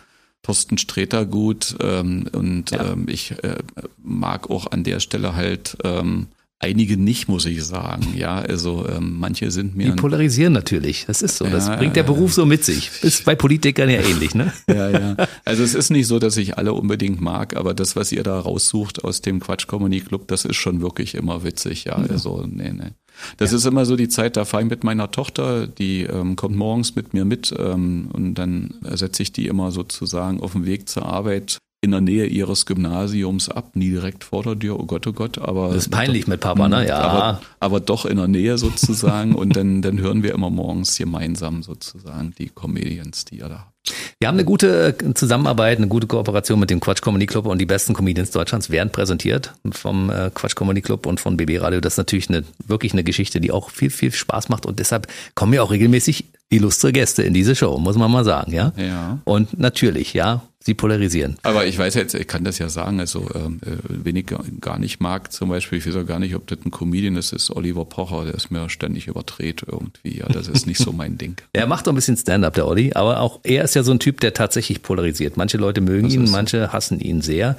Thorsten 0.42 0.78
Sträter 0.78 1.26
gut 1.26 1.76
ähm, 1.80 2.26
und 2.32 2.70
ja. 2.70 2.92
ähm, 2.92 3.06
ich 3.08 3.32
äh, 3.42 3.56
mag 4.02 4.50
auch 4.50 4.70
an 4.70 4.84
der 4.84 5.00
Stelle 5.00 5.34
halt 5.34 5.76
ähm, 5.82 6.28
Einige 6.60 6.96
nicht, 6.96 7.28
muss 7.28 7.44
ich 7.46 7.62
sagen. 7.64 8.14
Ja, 8.16 8.36
also 8.36 8.86
ähm, 8.88 9.16
manche 9.18 9.50
sind 9.50 9.76
mir. 9.76 9.90
Die 9.90 9.96
polarisieren 9.96 10.52
natürlich. 10.52 11.04
Das 11.06 11.20
ist 11.20 11.36
so. 11.36 11.44
Das 11.46 11.68
ja, 11.68 11.76
bringt 11.76 11.96
der 11.96 12.04
Beruf 12.04 12.32
so 12.32 12.46
mit 12.46 12.64
sich. 12.64 12.90
Ist 13.02 13.24
bei 13.24 13.34
Politikern 13.34 13.90
ja 13.90 14.00
ähnlich, 14.00 14.34
ne? 14.34 14.52
Ja, 14.68 14.88
ja. 14.88 15.16
Also 15.44 15.62
es 15.62 15.74
ist 15.74 15.90
nicht 15.90 16.06
so, 16.06 16.18
dass 16.18 16.36
ich 16.36 16.56
alle 16.56 16.72
unbedingt 16.72 17.20
mag, 17.20 17.54
aber 17.56 17.74
das, 17.74 17.96
was 17.96 18.12
ihr 18.12 18.22
da 18.22 18.38
raussucht 18.38 19.04
aus 19.04 19.20
dem 19.20 19.40
Quatsch 19.40 19.66
Comedy 19.66 20.00
Club, 20.00 20.28
das 20.28 20.44
ist 20.44 20.56
schon 20.56 20.80
wirklich 20.80 21.14
immer 21.14 21.44
witzig. 21.44 21.84
Ja, 21.84 22.00
ja. 22.00 22.06
also 22.06 22.46
nee, 22.48 22.72
nee. 22.72 22.92
Das 23.36 23.50
ja. 23.50 23.58
ist 23.58 23.66
immer 23.66 23.84
so 23.84 23.96
die 23.96 24.08
Zeit, 24.08 24.36
da 24.36 24.44
fahre 24.44 24.62
ich 24.62 24.70
mit 24.70 24.84
meiner 24.84 25.10
Tochter, 25.10 25.66
die 25.66 26.02
ähm, 26.02 26.36
kommt 26.36 26.56
morgens 26.56 26.94
mit 26.94 27.14
mir 27.14 27.24
mit 27.24 27.54
ähm, 27.58 28.08
und 28.12 28.34
dann 28.34 28.74
setze 28.82 29.22
ich 29.22 29.32
die 29.32 29.48
immer 29.48 29.70
sozusagen 29.70 30.40
auf 30.40 30.52
dem 30.52 30.66
Weg 30.66 30.88
zur 30.88 31.04
Arbeit 31.06 31.58
in 31.84 31.92
der 31.92 32.00
Nähe 32.00 32.26
ihres 32.26 32.66
Gymnasiums 32.66 33.48
ab, 33.48 33.76
nie 33.76 33.90
direkt 33.90 34.24
vor 34.24 34.42
der 34.42 34.58
Tür, 34.58 34.80
oh 34.80 34.86
Gott, 34.86 35.06
oh 35.06 35.12
Gott, 35.12 35.38
aber. 35.38 35.68
Das 35.68 35.84
ist 35.84 35.90
peinlich 35.90 36.26
mit 36.26 36.40
Papa, 36.40 36.68
ne? 36.68 36.88
Ja. 36.88 36.98
Aber, 36.98 37.40
aber 37.60 37.80
doch 37.80 38.06
in 38.06 38.16
der 38.16 38.28
Nähe 38.28 38.58
sozusagen 38.58 39.34
und 39.34 39.54
dann, 39.54 39.82
dann 39.82 40.00
hören 40.00 40.22
wir 40.22 40.32
immer 40.32 40.50
morgens 40.50 40.96
gemeinsam 40.96 41.62
sozusagen 41.62 42.34
die 42.38 42.48
Comedians, 42.48 43.26
die 43.26 43.38
ihr 43.38 43.48
da 43.48 43.58
habt. 43.60 43.74
Wir 44.18 44.28
haben 44.28 44.36
eine 44.36 44.46
gute 44.46 44.96
Zusammenarbeit, 45.14 45.76
eine 45.76 45.88
gute 45.88 46.06
Kooperation 46.06 46.58
mit 46.58 46.70
dem 46.70 46.80
Quatsch 46.80 47.02
Comedy 47.02 47.26
Club 47.26 47.44
und 47.44 47.58
die 47.58 47.66
besten 47.66 47.92
Comedians 47.92 48.30
Deutschlands 48.30 48.70
werden 48.70 48.90
präsentiert 48.90 49.52
vom 49.72 50.08
äh, 50.08 50.30
Quatsch 50.32 50.56
Comedy 50.56 50.80
Club 50.80 51.04
und 51.04 51.20
von 51.20 51.36
BB 51.36 51.60
Radio. 51.60 51.80
Das 51.80 51.94
ist 51.94 51.98
natürlich 51.98 52.30
eine, 52.30 52.44
wirklich 52.66 52.94
eine 52.94 53.04
Geschichte, 53.04 53.42
die 53.42 53.52
auch 53.52 53.68
viel, 53.68 53.90
viel 53.90 54.12
Spaß 54.12 54.48
macht 54.48 54.64
und 54.64 54.78
deshalb 54.78 55.08
kommen 55.34 55.52
ja 55.52 55.62
auch 55.62 55.70
regelmäßig 55.70 56.24
illustre 56.56 56.92
Gäste 56.92 57.22
in 57.22 57.34
diese 57.34 57.54
Show, 57.54 57.78
muss 57.78 57.96
man 57.96 58.10
mal 58.10 58.24
sagen, 58.24 58.52
ja? 58.52 58.72
Ja. 58.76 59.18
Und 59.24 59.58
natürlich, 59.58 60.14
ja, 60.14 60.42
sie 60.60 60.74
polarisieren. 60.74 61.36
Aber 61.42 61.66
ich 61.66 61.78
weiß 61.78 61.94
jetzt, 61.94 62.14
ich 62.14 62.26
kann 62.26 62.42
das 62.44 62.58
ja 62.58 62.68
sagen, 62.70 62.98
also 62.98 63.28
ähm, 63.34 63.60
äh, 63.66 63.76
wen 63.88 64.16
ich 64.16 64.26
gar 64.60 64.78
nicht 64.78 65.00
mag, 65.00 65.30
zum 65.30 65.50
Beispiel, 65.50 65.78
ich 65.78 65.86
weiß 65.86 65.96
auch 65.96 66.06
gar 66.06 66.18
nicht, 66.18 66.34
ob 66.34 66.46
das 66.46 66.58
ein 66.64 66.70
Comedian 66.70 67.16
ist, 67.16 67.32
ist 67.32 67.50
Oliver 67.50 67.84
Pocher, 67.84 68.24
der 68.24 68.34
ist 68.34 68.50
mir 68.50 68.70
ständig 68.70 69.06
überdreht 69.06 69.62
irgendwie. 69.66 70.18
Ja, 70.18 70.26
das 70.28 70.48
ist 70.48 70.66
nicht 70.66 70.78
so 70.78 70.92
mein 70.92 71.18
Ding. 71.18 71.36
er 71.52 71.66
macht 71.66 71.86
doch 71.86 71.92
ein 71.92 71.96
bisschen 71.96 72.16
Stand-up, 72.16 72.54
der 72.54 72.66
Olli, 72.66 72.92
aber 72.94 73.20
auch 73.20 73.40
er 73.42 73.64
ist 73.64 73.74
ja 73.74 73.82
so 73.82 73.92
ein 73.92 73.98
Typ, 73.98 74.20
der 74.20 74.32
tatsächlich 74.32 74.82
polarisiert. 74.82 75.36
Manche 75.36 75.58
Leute 75.58 75.82
mögen 75.82 76.04
das 76.04 76.14
ihn, 76.14 76.30
manche 76.30 76.72
hassen 76.72 76.98
ihn 76.98 77.20
sehr. 77.20 77.56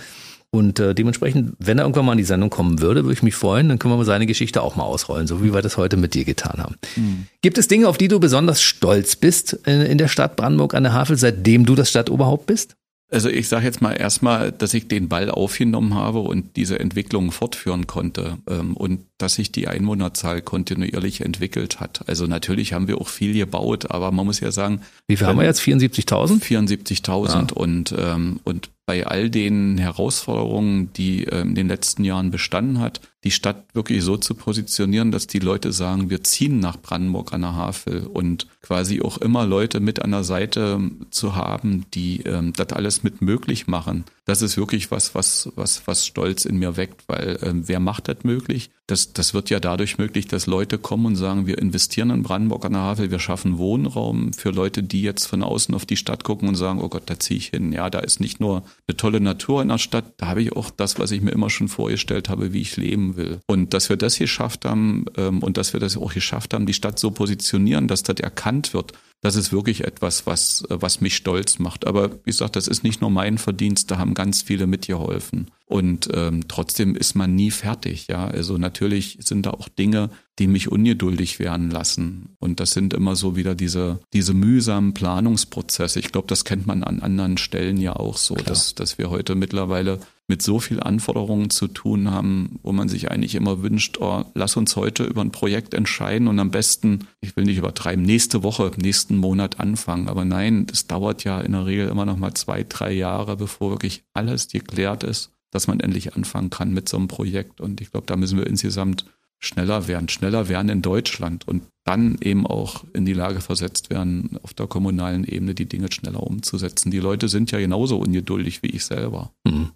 Und 0.55 0.79
äh, 0.79 0.95
dementsprechend, 0.95 1.53
wenn 1.59 1.77
er 1.77 1.83
irgendwann 1.83 2.05
mal 2.05 2.13
in 2.13 2.17
die 2.17 2.23
Sendung 2.23 2.49
kommen 2.49 2.81
würde, 2.81 3.03
würde 3.03 3.13
ich 3.13 3.23
mich 3.23 3.35
freuen, 3.35 3.67
dann 3.67 3.77
können 3.77 3.93
wir 3.93 3.97
mal 3.97 4.05
seine 4.05 4.25
Geschichte 4.25 4.61
auch 4.61 4.75
mal 4.75 4.83
ausrollen, 4.83 5.27
so 5.27 5.43
wie 5.43 5.53
wir 5.53 5.61
das 5.61 5.75
heute 5.75 5.97
mit 5.97 6.13
dir 6.13 6.23
getan 6.23 6.63
haben. 6.63 6.75
Mhm. 6.95 7.27
Gibt 7.41 7.57
es 7.57 7.67
Dinge, 7.67 7.89
auf 7.89 7.97
die 7.97 8.07
du 8.07 8.19
besonders 8.19 8.61
stolz 8.61 9.17
bist 9.17 9.53
in, 9.65 9.81
in 9.81 9.97
der 9.97 10.07
Stadt 10.07 10.37
Brandenburg 10.37 10.73
an 10.73 10.83
der 10.83 10.93
Havel, 10.93 11.17
seitdem 11.17 11.65
du 11.65 11.75
das 11.75 11.89
Stadtoberhaupt 11.89 12.45
bist? 12.45 12.75
Also 13.11 13.29
ich 13.29 13.47
sage 13.47 13.65
jetzt 13.65 13.81
mal 13.81 13.91
erstmal, 13.91 14.51
dass 14.51 14.73
ich 14.73 14.87
den 14.87 15.09
Ball 15.09 15.29
aufgenommen 15.29 15.93
habe 15.93 16.19
und 16.19 16.55
diese 16.55 16.79
Entwicklung 16.79 17.31
fortführen 17.31 17.85
konnte 17.85 18.37
ähm, 18.49 18.75
und 18.75 19.05
dass 19.19 19.35
sich 19.35 19.51
die 19.51 19.67
Einwohnerzahl 19.67 20.41
kontinuierlich 20.41 21.21
entwickelt 21.21 21.79
hat. 21.79 22.01
Also 22.07 22.25
natürlich 22.25 22.73
haben 22.73 22.87
wir 22.87 22.99
auch 22.99 23.07
viel 23.07 23.33
gebaut, 23.33 23.91
aber 23.91 24.11
man 24.11 24.25
muss 24.25 24.39
ja 24.39 24.51
sagen. 24.51 24.81
Wie 25.07 25.17
viel 25.17 25.27
haben 25.27 25.37
wir 25.37 25.45
jetzt? 25.45 25.61
74.000? 25.61 26.41
74.000 26.41 27.29
ja. 27.29 27.47
und, 27.53 27.93
ähm, 27.97 28.39
und 28.43 28.69
bei 28.85 29.05
all 29.05 29.29
den 29.29 29.77
Herausforderungen, 29.77 30.93
die 30.93 31.25
äh, 31.25 31.41
in 31.41 31.55
den 31.55 31.67
letzten 31.67 32.03
Jahren 32.03 32.31
bestanden 32.31 32.79
hat, 32.79 33.01
die 33.25 33.31
Stadt 33.31 33.65
wirklich 33.73 34.03
so 34.03 34.17
zu 34.17 34.35
positionieren, 34.35 35.11
dass 35.11 35.25
die 35.25 35.39
Leute 35.39 35.73
sagen, 35.73 36.11
wir 36.11 36.23
ziehen 36.23 36.59
nach 36.59 36.79
Brandenburg 36.79 37.33
an 37.33 37.41
der 37.41 37.55
Havel 37.55 38.05
und 38.05 38.47
quasi 38.61 39.01
auch 39.01 39.17
immer 39.17 39.45
Leute 39.45 39.79
mit 39.79 40.01
an 40.01 40.11
der 40.11 40.23
Seite 40.23 40.79
zu 41.09 41.35
haben, 41.35 41.85
die 41.93 42.21
ähm, 42.21 42.53
das 42.53 42.69
alles 42.69 43.03
mit 43.03 43.21
möglich 43.21 43.67
machen. 43.67 44.05
Das 44.25 44.41
ist 44.41 44.57
wirklich 44.57 44.89
was, 44.91 45.13
was, 45.13 45.51
was, 45.55 45.87
was 45.87 46.05
Stolz 46.05 46.45
in 46.45 46.57
mir 46.57 46.77
weckt, 46.77 47.03
weil 47.07 47.37
ähm, 47.41 47.67
wer 47.67 47.79
macht 47.79 48.07
das 48.07 48.23
möglich? 48.23 48.71
Das, 48.87 49.13
das 49.13 49.33
wird 49.33 49.49
ja 49.49 49.59
dadurch 49.59 49.97
möglich, 49.97 50.27
dass 50.27 50.45
Leute 50.45 50.77
kommen 50.77 51.07
und 51.07 51.15
sagen, 51.15 51.47
wir 51.47 51.57
investieren 51.57 52.11
in 52.11 52.23
Brandenburg 52.23 52.65
an 52.65 52.73
der 52.73 52.81
Havel, 52.81 53.09
wir 53.09 53.19
schaffen 53.19 53.57
Wohnraum 53.57 54.33
für 54.33 54.51
Leute, 54.51 54.83
die 54.83 55.01
jetzt 55.01 55.25
von 55.25 55.41
außen 55.41 55.73
auf 55.73 55.85
die 55.85 55.97
Stadt 55.97 56.23
gucken 56.23 56.47
und 56.47 56.55
sagen, 56.55 56.81
oh 56.81 56.89
Gott, 56.89 57.03
da 57.07 57.19
ziehe 57.19 57.39
ich 57.39 57.47
hin. 57.47 57.71
Ja, 57.71 57.89
da 57.89 57.99
ist 57.99 58.19
nicht 58.19 58.39
nur 58.39 58.63
eine 58.87 58.97
tolle 58.97 59.19
Natur 59.19 59.63
in 59.63 59.69
der 59.69 59.79
Stadt, 59.79 60.13
da 60.17 60.27
habe 60.27 60.41
ich 60.41 60.53
auch 60.53 60.69
das, 60.69 60.99
was 60.99 61.11
ich 61.11 61.21
mir 61.21 61.31
immer 61.31 61.49
schon 61.49 61.67
vorgestellt 61.67 62.29
habe, 62.29 62.53
wie 62.53 62.61
ich 62.61 62.77
leben 62.77 63.14
will. 63.15 63.39
Und 63.47 63.73
dass 63.73 63.89
wir 63.89 63.97
das 63.97 64.17
geschafft 64.17 64.65
haben 64.65 65.05
ähm, 65.17 65.43
und 65.43 65.57
dass 65.57 65.73
wir 65.73 65.79
das 65.79 65.97
auch 65.97 66.13
geschafft 66.13 66.53
haben, 66.53 66.65
die 66.65 66.73
Stadt 66.73 66.99
so 66.99 67.11
positionieren, 67.11 67.87
dass 67.87 68.03
das 68.03 68.19
erkannt 68.19 68.73
wird, 68.73 68.93
das 69.25 69.35
ist 69.35 69.51
wirklich 69.51 69.83
etwas, 69.83 70.27
was, 70.27 70.63
was 70.69 71.01
mich 71.01 71.15
stolz 71.15 71.57
macht. 71.57 71.87
Aber 71.87 72.11
wie 72.11 72.29
gesagt, 72.29 72.55
das 72.55 72.67
ist 72.67 72.83
nicht 72.83 73.01
nur 73.01 73.09
mein 73.09 73.39
Verdienst, 73.39 73.89
da 73.89 73.97
haben 73.97 74.13
ganz 74.13 74.43
viele 74.43 74.67
mitgeholfen. 74.67 75.47
Und 75.65 76.09
ähm, 76.13 76.47
trotzdem 76.47 76.95
ist 76.95 77.15
man 77.15 77.33
nie 77.33 77.49
fertig, 77.49 78.05
ja. 78.07 78.27
Also 78.27 78.59
natürlich 78.59 79.17
sind 79.21 79.47
da 79.47 79.51
auch 79.51 79.67
Dinge, 79.67 80.11
die 80.37 80.45
mich 80.45 80.71
ungeduldig 80.71 81.39
werden 81.39 81.71
lassen. 81.71 82.35
Und 82.39 82.59
das 82.59 82.71
sind 82.71 82.93
immer 82.93 83.15
so 83.15 83.35
wieder 83.35 83.55
diese, 83.55 83.99
diese 84.13 84.35
mühsamen 84.35 84.93
Planungsprozesse. 84.93 85.99
Ich 85.99 86.11
glaube, 86.11 86.27
das 86.27 86.45
kennt 86.45 86.67
man 86.67 86.83
an 86.83 86.99
anderen 86.99 87.39
Stellen 87.39 87.77
ja 87.77 87.95
auch 87.95 88.17
so, 88.17 88.35
dass, 88.35 88.75
dass 88.75 88.99
wir 88.99 89.09
heute 89.09 89.33
mittlerweile 89.33 89.99
mit 90.27 90.41
so 90.41 90.59
viel 90.59 90.79
Anforderungen 90.79 91.49
zu 91.49 91.67
tun 91.67 92.09
haben, 92.09 92.59
wo 92.63 92.71
man 92.71 92.89
sich 92.89 93.11
eigentlich 93.11 93.35
immer 93.35 93.61
wünscht, 93.61 93.97
oh, 93.99 94.25
lass 94.33 94.57
uns 94.57 94.75
heute 94.75 95.03
über 95.03 95.21
ein 95.21 95.31
Projekt 95.31 95.73
entscheiden 95.73 96.27
und 96.27 96.39
am 96.39 96.51
besten, 96.51 97.07
ich 97.21 97.35
will 97.35 97.45
nicht 97.45 97.57
übertreiben, 97.57 98.03
nächste 98.03 98.41
Woche, 98.41 98.71
nächsten 98.77 99.17
Monat 99.17 99.59
anfangen. 99.59 100.07
Aber 100.07 100.25
nein, 100.25 100.65
das 100.65 100.87
dauert 100.87 101.23
ja 101.23 101.41
in 101.41 101.51
der 101.51 101.65
Regel 101.65 101.89
immer 101.89 102.05
noch 102.05 102.17
mal 102.17 102.33
zwei, 102.33 102.63
drei 102.63 102.91
Jahre, 102.91 103.37
bevor 103.37 103.69
wirklich 103.69 104.03
alles 104.13 104.47
geklärt 104.47 105.03
ist, 105.03 105.31
dass 105.51 105.67
man 105.67 105.79
endlich 105.79 106.15
anfangen 106.15 106.49
kann 106.49 106.73
mit 106.73 106.89
so 106.89 106.97
einem 106.97 107.07
Projekt. 107.07 107.61
Und 107.61 107.79
ich 107.79 107.91
glaube, 107.91 108.07
da 108.07 108.15
müssen 108.15 108.39
wir 108.39 108.47
insgesamt 108.47 109.05
schneller 109.39 109.87
werden, 109.87 110.09
schneller 110.09 110.49
werden 110.49 110.69
in 110.69 110.81
Deutschland 110.81 111.47
und 111.47 111.63
dann 111.83 112.17
eben 112.21 112.47
auch 112.47 112.83
in 112.93 113.05
die 113.05 113.13
Lage 113.13 113.41
versetzt 113.41 113.91
werden, 113.91 114.39
auf 114.41 114.53
der 114.53 114.65
kommunalen 114.65 115.23
Ebene 115.23 115.53
die 115.53 115.67
Dinge 115.67 115.91
schneller 115.91 116.23
umzusetzen. 116.23 116.89
Die 116.89 116.99
Leute 116.99 117.29
sind 117.29 117.51
ja 117.51 117.59
genauso 117.59 117.97
ungeduldig 117.99 118.63
wie 118.63 118.69
ich 118.69 118.85
selber. 118.85 119.31
Mhm. 119.45 119.71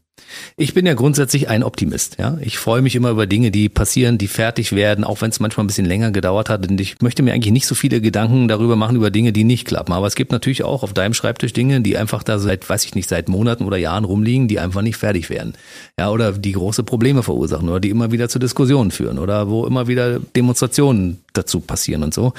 Ich 0.57 0.73
bin 0.73 0.85
ja 0.85 0.93
grundsätzlich 0.93 1.49
ein 1.49 1.63
Optimist. 1.63 2.17
Ja, 2.19 2.37
ich 2.41 2.57
freue 2.57 2.81
mich 2.81 2.95
immer 2.95 3.09
über 3.09 3.27
Dinge, 3.27 3.51
die 3.51 3.69
passieren, 3.69 4.17
die 4.17 4.27
fertig 4.27 4.73
werden, 4.73 5.03
auch 5.03 5.21
wenn 5.21 5.29
es 5.29 5.39
manchmal 5.39 5.63
ein 5.63 5.67
bisschen 5.67 5.85
länger 5.85 6.11
gedauert 6.11 6.49
hat. 6.49 6.67
Und 6.69 6.79
ich 6.79 7.01
möchte 7.01 7.23
mir 7.23 7.33
eigentlich 7.33 7.53
nicht 7.53 7.67
so 7.67 7.75
viele 7.75 8.01
Gedanken 8.01 8.47
darüber 8.47 8.75
machen 8.75 8.95
über 8.95 9.11
Dinge, 9.11 9.33
die 9.33 9.43
nicht 9.43 9.65
klappen. 9.65 9.93
Aber 9.93 10.07
es 10.07 10.15
gibt 10.15 10.31
natürlich 10.31 10.63
auch 10.63 10.83
auf 10.83 10.93
deinem 10.93 11.13
Schreibtisch 11.13 11.53
Dinge, 11.53 11.81
die 11.81 11.97
einfach 11.97 12.23
da 12.23 12.39
seit, 12.39 12.69
weiß 12.69 12.85
ich 12.85 12.95
nicht, 12.95 13.09
seit 13.09 13.29
Monaten 13.29 13.63
oder 13.63 13.77
Jahren 13.77 14.05
rumliegen, 14.05 14.47
die 14.47 14.59
einfach 14.59 14.81
nicht 14.81 14.97
fertig 14.97 15.29
werden. 15.29 15.53
Ja, 15.97 16.09
oder 16.09 16.33
die 16.33 16.51
große 16.51 16.83
Probleme 16.83 17.23
verursachen 17.23 17.69
oder 17.69 17.79
die 17.79 17.89
immer 17.89 18.11
wieder 18.11 18.29
zu 18.29 18.39
Diskussionen 18.39 18.91
führen 18.91 19.19
oder 19.19 19.49
wo 19.49 19.65
immer 19.65 19.87
wieder 19.87 20.19
Demonstrationen 20.19 21.21
dazu 21.33 21.59
passieren 21.59 22.03
und 22.03 22.13
so. 22.13 22.33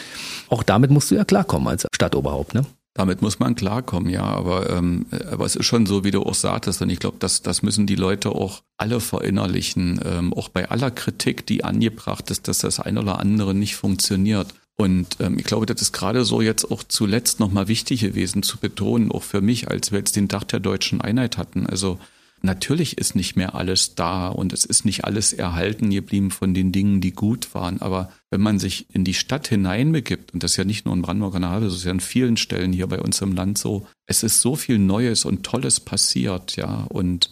Auch 0.49 0.63
damit 0.63 0.91
musst 0.91 1.11
du 1.11 1.15
ja 1.15 1.25
klarkommen 1.25 1.69
als 1.69 1.87
Stadtoberhaupt, 1.95 2.55
ne? 2.55 2.65
Damit 2.95 3.23
muss 3.23 3.39
man 3.39 3.55
klarkommen, 3.55 4.11
ja. 4.11 4.25
Aber, 4.25 4.69
ähm, 4.71 5.07
aber 5.31 5.47
es 5.47 5.57
ist 5.57 5.67
schon 5.67 5.87
so, 5.87 6.03
wie 6.03 6.11
du 6.11 6.23
auch 6.23 6.35
sagtest, 6.35 6.83
und 6.83 6.91
ich 6.91 6.99
glaube, 6.99 7.17
das, 7.21 7.43
das 7.43 7.63
müssen 7.63 7.87
die 7.87 7.95
Leute 7.95 8.31
auch 8.31 8.63
alle 8.77 9.01
verinnerlichen, 9.01 10.01
ähm, 10.05 10.33
auch 10.33 10.49
bei 10.49 10.69
aller 10.69 10.91
Kritik, 10.91 11.47
die 11.47 11.63
angebracht 11.63 12.31
ist, 12.31 12.49
dass 12.49 12.59
das 12.59 12.81
eine 12.81 13.01
oder 13.01 13.21
andere 13.21 13.55
nicht 13.55 13.77
funktioniert. 13.77 14.49
Und 14.77 15.19
ähm, 15.21 15.39
ich 15.39 15.45
glaube, 15.45 15.67
das 15.67 15.83
ist 15.83 15.93
gerade 15.93 16.25
so 16.25 16.41
jetzt 16.41 16.71
auch 16.71 16.83
zuletzt 16.83 17.39
nochmal 17.39 17.69
wichtig 17.69 18.01
gewesen 18.01 18.43
zu 18.43 18.59
betonen, 18.59 19.13
auch 19.13 19.23
für 19.23 19.41
mich, 19.43 19.69
als 19.69 19.93
wir 19.93 19.99
jetzt 19.99 20.17
den 20.17 20.29
Tag 20.29 20.49
der 20.49 20.61
deutschen 20.61 21.01
Einheit 21.01 21.37
hatten. 21.37 21.67
Also 21.67 21.99
natürlich 22.43 22.99
ist 22.99 23.15
nicht 23.15 23.37
mehr 23.37 23.55
alles 23.55 23.95
da 23.95 24.29
und 24.29 24.53
es 24.53 24.65
ist 24.65 24.85
nicht 24.85 25.05
alles 25.05 25.33
erhalten 25.33 25.91
geblieben 25.91 26.31
von 26.31 26.55
den 26.55 26.73
Dingen, 26.73 27.01
die 27.01 27.13
gut 27.13 27.55
waren. 27.55 27.81
Aber 27.81 28.11
wenn 28.31 28.41
man 28.41 28.59
sich 28.59 28.87
in 28.95 29.05
die 29.05 29.15
Stadt 29.15 29.49
hineinbegibt, 29.49 30.33
und 30.33 30.43
das 30.43 30.53
ist 30.53 30.57
ja 30.57 30.65
nicht 30.65 30.87
nur 30.87 30.95
in 30.95 31.03
Brandenburg 31.03 31.35
an 31.35 31.43
das 31.43 31.75
ist 31.75 31.85
ja 31.85 31.91
an 31.91 32.01
vielen 32.01 32.37
Stellen 32.37 32.73
hier 32.73 32.87
bei 32.87 33.01
uns 33.01 33.21
im 33.21 33.35
Land 33.35 33.59
so, 33.59 33.87
es 34.07 34.23
ist 34.23 34.41
so 34.41 34.57
viel 34.57 34.79
Neues 34.79 35.25
und 35.25 35.45
Tolles 35.45 35.81
passiert, 35.81 36.57
ja. 36.57 36.87
Und 36.89 37.31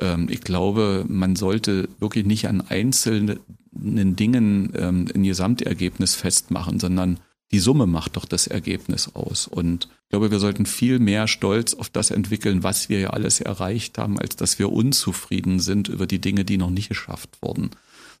ähm, 0.00 0.28
ich 0.30 0.40
glaube, 0.40 1.04
man 1.08 1.36
sollte 1.36 1.88
wirklich 1.98 2.26
nicht 2.26 2.48
an 2.48 2.60
einzelnen 2.60 3.40
Dingen 3.72 4.72
ähm, 4.74 5.06
ein 5.14 5.22
Gesamtergebnis 5.22 6.14
festmachen, 6.14 6.80
sondern 6.80 7.20
die 7.50 7.60
Summe 7.60 7.86
macht 7.86 8.16
doch 8.16 8.26
das 8.26 8.46
Ergebnis 8.46 9.14
aus. 9.14 9.46
Und 9.46 9.88
ich 10.02 10.10
glaube, 10.10 10.30
wir 10.30 10.38
sollten 10.38 10.66
viel 10.66 10.98
mehr 10.98 11.26
Stolz 11.28 11.74
auf 11.74 11.88
das 11.88 12.10
entwickeln, 12.10 12.62
was 12.62 12.88
wir 12.88 13.00
ja 13.00 13.10
alles 13.10 13.40
erreicht 13.40 13.98
haben, 13.98 14.18
als 14.18 14.36
dass 14.36 14.58
wir 14.58 14.70
unzufrieden 14.70 15.58
sind 15.60 15.88
über 15.88 16.06
die 16.06 16.20
Dinge, 16.20 16.44
die 16.44 16.58
noch 16.58 16.70
nicht 16.70 16.88
geschafft 16.88 17.38
wurden. 17.40 17.70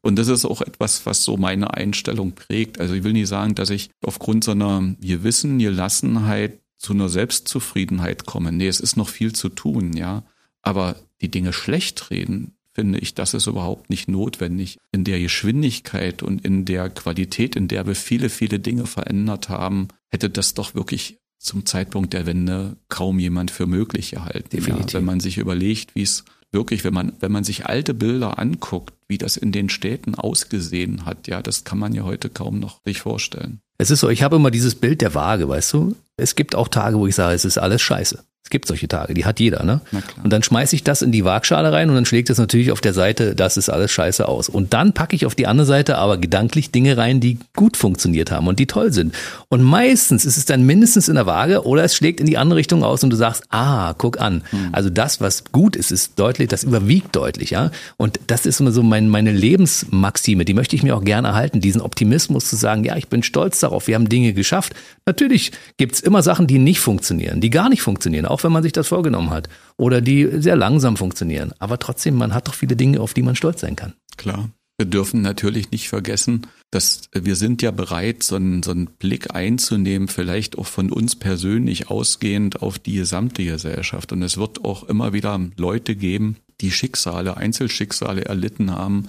Und 0.00 0.16
das 0.16 0.28
ist 0.28 0.44
auch 0.44 0.62
etwas, 0.62 1.04
was 1.06 1.24
so 1.24 1.36
meine 1.36 1.74
Einstellung 1.74 2.32
prägt. 2.32 2.80
Also 2.80 2.94
ich 2.94 3.04
will 3.04 3.12
nicht 3.12 3.28
sagen, 3.28 3.54
dass 3.54 3.70
ich 3.70 3.90
aufgrund 4.02 4.44
so 4.44 4.52
einer 4.52 4.94
Gewissen, 5.00 5.58
Gelassenheit 5.58 6.60
zu 6.78 6.92
einer 6.92 7.08
Selbstzufriedenheit 7.08 8.24
komme. 8.24 8.52
Nee, 8.52 8.68
es 8.68 8.80
ist 8.80 8.96
noch 8.96 9.08
viel 9.08 9.34
zu 9.34 9.48
tun, 9.48 9.94
ja. 9.94 10.22
Aber 10.62 10.96
die 11.20 11.30
Dinge 11.30 11.52
schlecht 11.52 12.10
reden, 12.10 12.57
finde 12.78 13.00
ich, 13.00 13.14
das 13.14 13.34
ist 13.34 13.48
überhaupt 13.48 13.90
nicht 13.90 14.06
notwendig. 14.06 14.78
In 14.92 15.02
der 15.02 15.18
Geschwindigkeit 15.18 16.22
und 16.22 16.44
in 16.44 16.64
der 16.64 16.90
Qualität, 16.90 17.56
in 17.56 17.66
der 17.66 17.88
wir 17.88 17.96
viele, 17.96 18.28
viele 18.28 18.60
Dinge 18.60 18.86
verändert 18.86 19.48
haben, 19.48 19.88
hätte 20.12 20.30
das 20.30 20.54
doch 20.54 20.76
wirklich 20.76 21.18
zum 21.40 21.66
Zeitpunkt 21.66 22.12
der 22.12 22.24
Wende 22.24 22.76
kaum 22.88 23.18
jemand 23.18 23.50
für 23.50 23.66
möglich 23.66 24.12
gehalten. 24.12 24.50
Definitiv. 24.50 24.92
Ja, 24.92 24.98
wenn 25.00 25.06
man 25.06 25.18
sich 25.18 25.38
überlegt, 25.38 25.96
wie 25.96 26.02
es 26.02 26.24
wirklich, 26.52 26.84
wenn 26.84 26.94
man, 26.94 27.14
wenn 27.18 27.32
man 27.32 27.42
sich 27.42 27.66
alte 27.66 27.94
Bilder 27.94 28.38
anguckt, 28.38 28.94
wie 29.08 29.18
das 29.18 29.36
in 29.36 29.50
den 29.50 29.70
Städten 29.70 30.14
ausgesehen 30.14 31.04
hat, 31.04 31.26
ja, 31.26 31.42
das 31.42 31.64
kann 31.64 31.80
man 31.80 31.94
ja 31.94 32.04
heute 32.04 32.30
kaum 32.30 32.60
noch 32.60 32.80
sich 32.84 33.00
vorstellen. 33.00 33.60
Es 33.76 33.90
ist 33.90 33.98
so, 33.98 34.08
ich 34.08 34.22
habe 34.22 34.36
immer 34.36 34.52
dieses 34.52 34.76
Bild 34.76 35.00
der 35.00 35.16
Waage, 35.16 35.48
weißt 35.48 35.72
du? 35.72 35.96
Es 36.16 36.36
gibt 36.36 36.54
auch 36.54 36.68
Tage, 36.68 36.96
wo 36.96 37.08
ich 37.08 37.16
sage, 37.16 37.34
es 37.34 37.44
ist 37.44 37.58
alles 37.58 37.82
scheiße. 37.82 38.22
Es 38.48 38.50
gibt 38.50 38.66
solche 38.66 38.88
Tage, 38.88 39.12
die 39.12 39.26
hat 39.26 39.40
jeder, 39.40 39.62
ne? 39.62 39.82
Und 40.24 40.32
dann 40.32 40.42
schmeiße 40.42 40.74
ich 40.74 40.82
das 40.82 41.02
in 41.02 41.12
die 41.12 41.22
Waagschale 41.22 41.70
rein 41.70 41.90
und 41.90 41.96
dann 41.96 42.06
schlägt 42.06 42.30
es 42.30 42.38
natürlich 42.38 42.72
auf 42.72 42.80
der 42.80 42.94
Seite, 42.94 43.34
das 43.34 43.58
ist 43.58 43.68
alles 43.68 43.90
scheiße 43.90 44.26
aus. 44.26 44.48
Und 44.48 44.72
dann 44.72 44.94
packe 44.94 45.14
ich 45.14 45.26
auf 45.26 45.34
die 45.34 45.46
andere 45.46 45.66
Seite 45.66 45.98
aber 45.98 46.16
gedanklich 46.16 46.70
Dinge 46.70 46.96
rein, 46.96 47.20
die 47.20 47.40
gut 47.54 47.76
funktioniert 47.76 48.30
haben 48.30 48.46
und 48.46 48.58
die 48.58 48.66
toll 48.66 48.90
sind. 48.90 49.14
Und 49.50 49.60
meistens 49.60 50.24
ist 50.24 50.38
es 50.38 50.46
dann 50.46 50.62
mindestens 50.62 51.08
in 51.08 51.16
der 51.16 51.26
Waage 51.26 51.66
oder 51.66 51.84
es 51.84 51.94
schlägt 51.94 52.20
in 52.20 52.26
die 52.26 52.38
andere 52.38 52.56
Richtung 52.58 52.84
aus 52.84 53.04
und 53.04 53.10
du 53.10 53.16
sagst, 53.16 53.44
ah, 53.50 53.92
guck 53.98 54.18
an. 54.18 54.42
Mhm. 54.50 54.68
Also 54.72 54.88
das, 54.88 55.20
was 55.20 55.44
gut 55.52 55.76
ist, 55.76 55.92
ist 55.92 56.18
deutlich, 56.18 56.48
das 56.48 56.64
überwiegt 56.64 57.14
deutlich, 57.14 57.50
ja. 57.50 57.70
Und 57.98 58.18
das 58.28 58.46
ist 58.46 58.60
immer 58.60 58.72
so 58.72 58.82
mein, 58.82 59.10
meine 59.10 59.30
Lebensmaxime, 59.30 60.46
die 60.46 60.54
möchte 60.54 60.74
ich 60.74 60.82
mir 60.82 60.96
auch 60.96 61.04
gerne 61.04 61.28
erhalten, 61.28 61.60
diesen 61.60 61.82
Optimismus 61.82 62.48
zu 62.48 62.56
sagen, 62.56 62.82
ja, 62.84 62.96
ich 62.96 63.08
bin 63.08 63.22
stolz 63.22 63.60
darauf, 63.60 63.88
wir 63.88 63.94
haben 63.94 64.08
Dinge 64.08 64.32
geschafft. 64.32 64.74
Natürlich 65.04 65.52
gibt's 65.76 66.00
immer 66.00 66.22
Sachen, 66.22 66.46
die 66.46 66.58
nicht 66.58 66.80
funktionieren, 66.80 67.42
die 67.42 67.50
gar 67.50 67.68
nicht 67.68 67.82
funktionieren. 67.82 68.24
Auch 68.24 68.37
auch 68.38 68.44
wenn 68.44 68.52
man 68.52 68.62
sich 68.62 68.72
das 68.72 68.88
vorgenommen 68.88 69.30
hat. 69.30 69.48
Oder 69.76 70.00
die 70.00 70.40
sehr 70.40 70.56
langsam 70.56 70.96
funktionieren. 70.96 71.52
Aber 71.58 71.78
trotzdem, 71.78 72.14
man 72.14 72.34
hat 72.34 72.48
doch 72.48 72.54
viele 72.54 72.76
Dinge, 72.76 73.00
auf 73.00 73.14
die 73.14 73.22
man 73.22 73.36
stolz 73.36 73.60
sein 73.60 73.76
kann. 73.76 73.94
Klar. 74.16 74.48
Wir 74.80 74.86
dürfen 74.86 75.22
natürlich 75.22 75.72
nicht 75.72 75.88
vergessen, 75.88 76.46
dass 76.70 77.10
wir 77.12 77.34
sind 77.34 77.62
ja 77.62 77.72
bereit, 77.72 78.22
so 78.22 78.36
einen, 78.36 78.62
so 78.62 78.70
einen 78.70 78.86
Blick 78.86 79.34
einzunehmen, 79.34 80.06
vielleicht 80.06 80.56
auch 80.56 80.66
von 80.66 80.92
uns 80.92 81.16
persönlich 81.16 81.90
ausgehend 81.90 82.62
auf 82.62 82.78
die 82.78 82.94
gesamte 82.94 83.44
Gesellschaft. 83.44 84.12
Und 84.12 84.22
es 84.22 84.36
wird 84.36 84.64
auch 84.64 84.84
immer 84.84 85.12
wieder 85.12 85.40
Leute 85.56 85.96
geben, 85.96 86.36
die 86.60 86.70
Schicksale, 86.70 87.36
Einzelschicksale 87.36 88.26
erlitten 88.26 88.70
haben, 88.70 89.08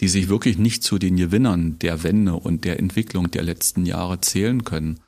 die 0.00 0.08
sich 0.08 0.28
wirklich 0.28 0.58
nicht 0.58 0.82
zu 0.82 0.98
den 0.98 1.16
Gewinnern 1.16 1.78
der 1.78 2.02
Wende 2.02 2.34
und 2.34 2.64
der 2.64 2.80
Entwicklung 2.80 3.30
der 3.30 3.44
letzten 3.44 3.86
Jahre 3.86 4.20
zählen 4.20 4.64
können. 4.64 4.98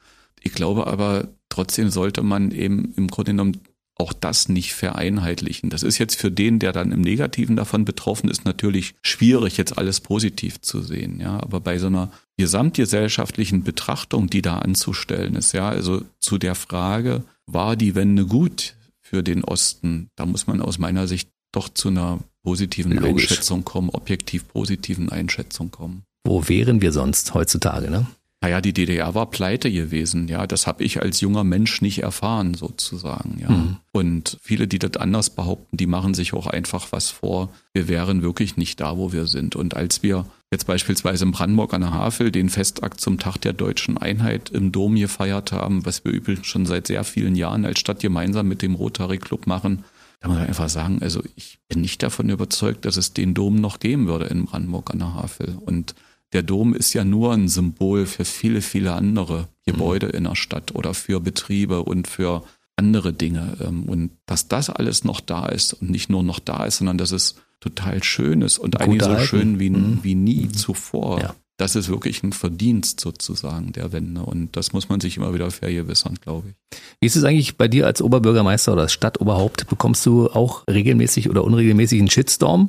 Ich 0.40 0.52
glaube 0.52 0.86
aber, 0.86 1.30
trotzdem 1.48 1.90
sollte 1.90 2.22
man 2.22 2.50
eben 2.50 2.92
im 2.96 3.08
Grunde 3.08 3.32
genommen 3.32 3.60
auch 3.98 4.12
das 4.12 4.48
nicht 4.48 4.74
vereinheitlichen. 4.74 5.70
Das 5.70 5.82
ist 5.82 5.98
jetzt 5.98 6.16
für 6.16 6.30
den, 6.30 6.58
der 6.58 6.72
dann 6.72 6.92
im 6.92 7.00
Negativen 7.00 7.56
davon 7.56 7.84
betroffen 7.86 8.28
ist, 8.28 8.44
natürlich 8.44 8.94
schwierig, 9.02 9.56
jetzt 9.56 9.78
alles 9.78 10.00
positiv 10.00 10.60
zu 10.60 10.82
sehen. 10.82 11.18
Ja, 11.18 11.40
aber 11.40 11.60
bei 11.60 11.78
so 11.78 11.86
einer 11.86 12.12
gesamtgesellschaftlichen 12.36 13.64
Betrachtung, 13.64 14.28
die 14.28 14.42
da 14.42 14.58
anzustellen 14.58 15.34
ist, 15.34 15.52
ja, 15.52 15.68
also 15.68 16.02
zu 16.20 16.36
der 16.36 16.54
Frage, 16.54 17.24
war 17.46 17.76
die 17.76 17.94
Wende 17.94 18.26
gut 18.26 18.74
für 19.00 19.22
den 19.22 19.44
Osten? 19.44 20.10
Da 20.16 20.26
muss 20.26 20.46
man 20.46 20.60
aus 20.60 20.78
meiner 20.78 21.08
Sicht 21.08 21.30
doch 21.52 21.70
zu 21.70 21.88
einer 21.88 22.18
positiven 22.42 22.92
Logisch. 22.92 23.30
Einschätzung 23.30 23.64
kommen, 23.64 23.88
objektiv 23.90 24.46
positiven 24.48 25.08
Einschätzung 25.08 25.70
kommen. 25.70 26.02
Wo 26.24 26.48
wären 26.48 26.82
wir 26.82 26.92
sonst 26.92 27.32
heutzutage, 27.32 27.90
ne? 27.90 28.06
Naja, 28.42 28.60
die 28.60 28.74
DDR 28.74 29.14
war 29.14 29.30
pleite 29.30 29.72
gewesen, 29.72 30.28
ja. 30.28 30.46
Das 30.46 30.66
habe 30.66 30.84
ich 30.84 31.00
als 31.00 31.20
junger 31.20 31.42
Mensch 31.42 31.80
nicht 31.80 32.02
erfahren, 32.02 32.54
sozusagen, 32.54 33.38
ja. 33.40 33.50
Mhm. 33.50 33.76
Und 33.92 34.38
viele, 34.42 34.68
die 34.68 34.78
das 34.78 34.96
anders 34.98 35.30
behaupten, 35.30 35.76
die 35.76 35.86
machen 35.86 36.12
sich 36.12 36.34
auch 36.34 36.46
einfach 36.46 36.92
was 36.92 37.10
vor. 37.10 37.50
Wir 37.72 37.88
wären 37.88 38.22
wirklich 38.22 38.58
nicht 38.58 38.80
da, 38.80 38.98
wo 38.98 39.12
wir 39.12 39.26
sind. 39.26 39.56
Und 39.56 39.74
als 39.74 40.02
wir 40.02 40.26
jetzt 40.52 40.66
beispielsweise 40.66 41.24
in 41.24 41.32
Brandenburg 41.32 41.72
an 41.72 41.80
der 41.80 41.92
Havel 41.92 42.30
den 42.30 42.50
Festakt 42.50 43.00
zum 43.00 43.18
Tag 43.18 43.38
der 43.38 43.54
deutschen 43.54 43.96
Einheit 43.96 44.50
im 44.50 44.70
Dom 44.70 44.96
gefeiert 44.96 45.52
haben, 45.52 45.86
was 45.86 46.04
wir 46.04 46.12
übrigens 46.12 46.46
schon 46.46 46.66
seit 46.66 46.88
sehr 46.88 47.04
vielen 47.04 47.36
Jahren 47.36 47.64
als 47.64 47.80
Stadt 47.80 48.00
gemeinsam 48.00 48.48
mit 48.48 48.60
dem 48.60 48.74
Rotary 48.74 49.18
Club 49.18 49.46
machen, 49.46 49.84
da 50.20 50.28
muss 50.28 50.38
man 50.38 50.46
einfach 50.46 50.68
sagen, 50.68 50.98
also 51.02 51.22
ich 51.36 51.58
bin 51.68 51.80
nicht 51.80 52.02
davon 52.02 52.28
überzeugt, 52.28 52.84
dass 52.84 52.96
es 52.96 53.12
den 53.12 53.34
Dom 53.34 53.56
noch 53.56 53.80
geben 53.80 54.06
würde 54.06 54.26
in 54.26 54.44
Brandenburg 54.44 54.90
an 54.90 54.98
der 54.98 55.14
Havel. 55.14 55.56
Und 55.60 55.94
der 56.32 56.42
Dom 56.42 56.74
ist 56.74 56.92
ja 56.92 57.04
nur 57.04 57.32
ein 57.32 57.48
Symbol 57.48 58.06
für 58.06 58.24
viele, 58.24 58.60
viele 58.60 58.92
andere 58.92 59.48
Gebäude 59.64 60.06
mhm. 60.08 60.12
in 60.12 60.24
der 60.24 60.36
Stadt 60.36 60.74
oder 60.74 60.94
für 60.94 61.20
Betriebe 61.20 61.82
und 61.82 62.08
für 62.08 62.42
andere 62.76 63.12
Dinge. 63.12 63.56
Ähm, 63.60 63.84
und 63.84 64.10
dass 64.26 64.48
das 64.48 64.70
alles 64.70 65.04
noch 65.04 65.20
da 65.20 65.46
ist 65.46 65.74
und 65.74 65.90
nicht 65.90 66.10
nur 66.10 66.22
noch 66.22 66.38
da 66.38 66.64
ist, 66.64 66.78
sondern 66.78 66.98
dass 66.98 67.12
es 67.12 67.36
total 67.60 68.02
schön 68.04 68.42
ist 68.42 68.58
und 68.58 68.72
Gut 68.72 68.82
eigentlich 68.82 69.02
so 69.02 69.18
schön 69.18 69.58
wie, 69.58 69.70
mhm. 69.70 70.00
wie 70.02 70.14
nie 70.14 70.44
mhm. 70.44 70.54
zuvor. 70.54 71.20
Ja. 71.20 71.34
Das 71.58 71.74
ist 71.74 71.88
wirklich 71.88 72.22
ein 72.22 72.34
Verdienst 72.34 73.00
sozusagen 73.00 73.72
der 73.72 73.90
Wende 73.92 74.20
und 74.20 74.54
das 74.56 74.74
muss 74.74 74.90
man 74.90 75.00
sich 75.00 75.16
immer 75.16 75.32
wieder 75.32 75.50
vergewissern, 75.50 76.18
glaube 76.20 76.50
ich. 76.50 76.78
Wie 77.00 77.06
ist 77.06 77.16
es 77.16 77.24
eigentlich 77.24 77.56
bei 77.56 77.66
dir 77.66 77.86
als 77.86 78.02
Oberbürgermeister 78.02 78.74
oder 78.74 78.82
als 78.82 78.92
Stadtoberhaupt? 78.92 79.66
Bekommst 79.66 80.04
du 80.04 80.28
auch 80.28 80.64
regelmäßig 80.68 81.30
oder 81.30 81.44
unregelmäßig 81.44 81.98
einen 81.98 82.10
Shitstorm 82.10 82.68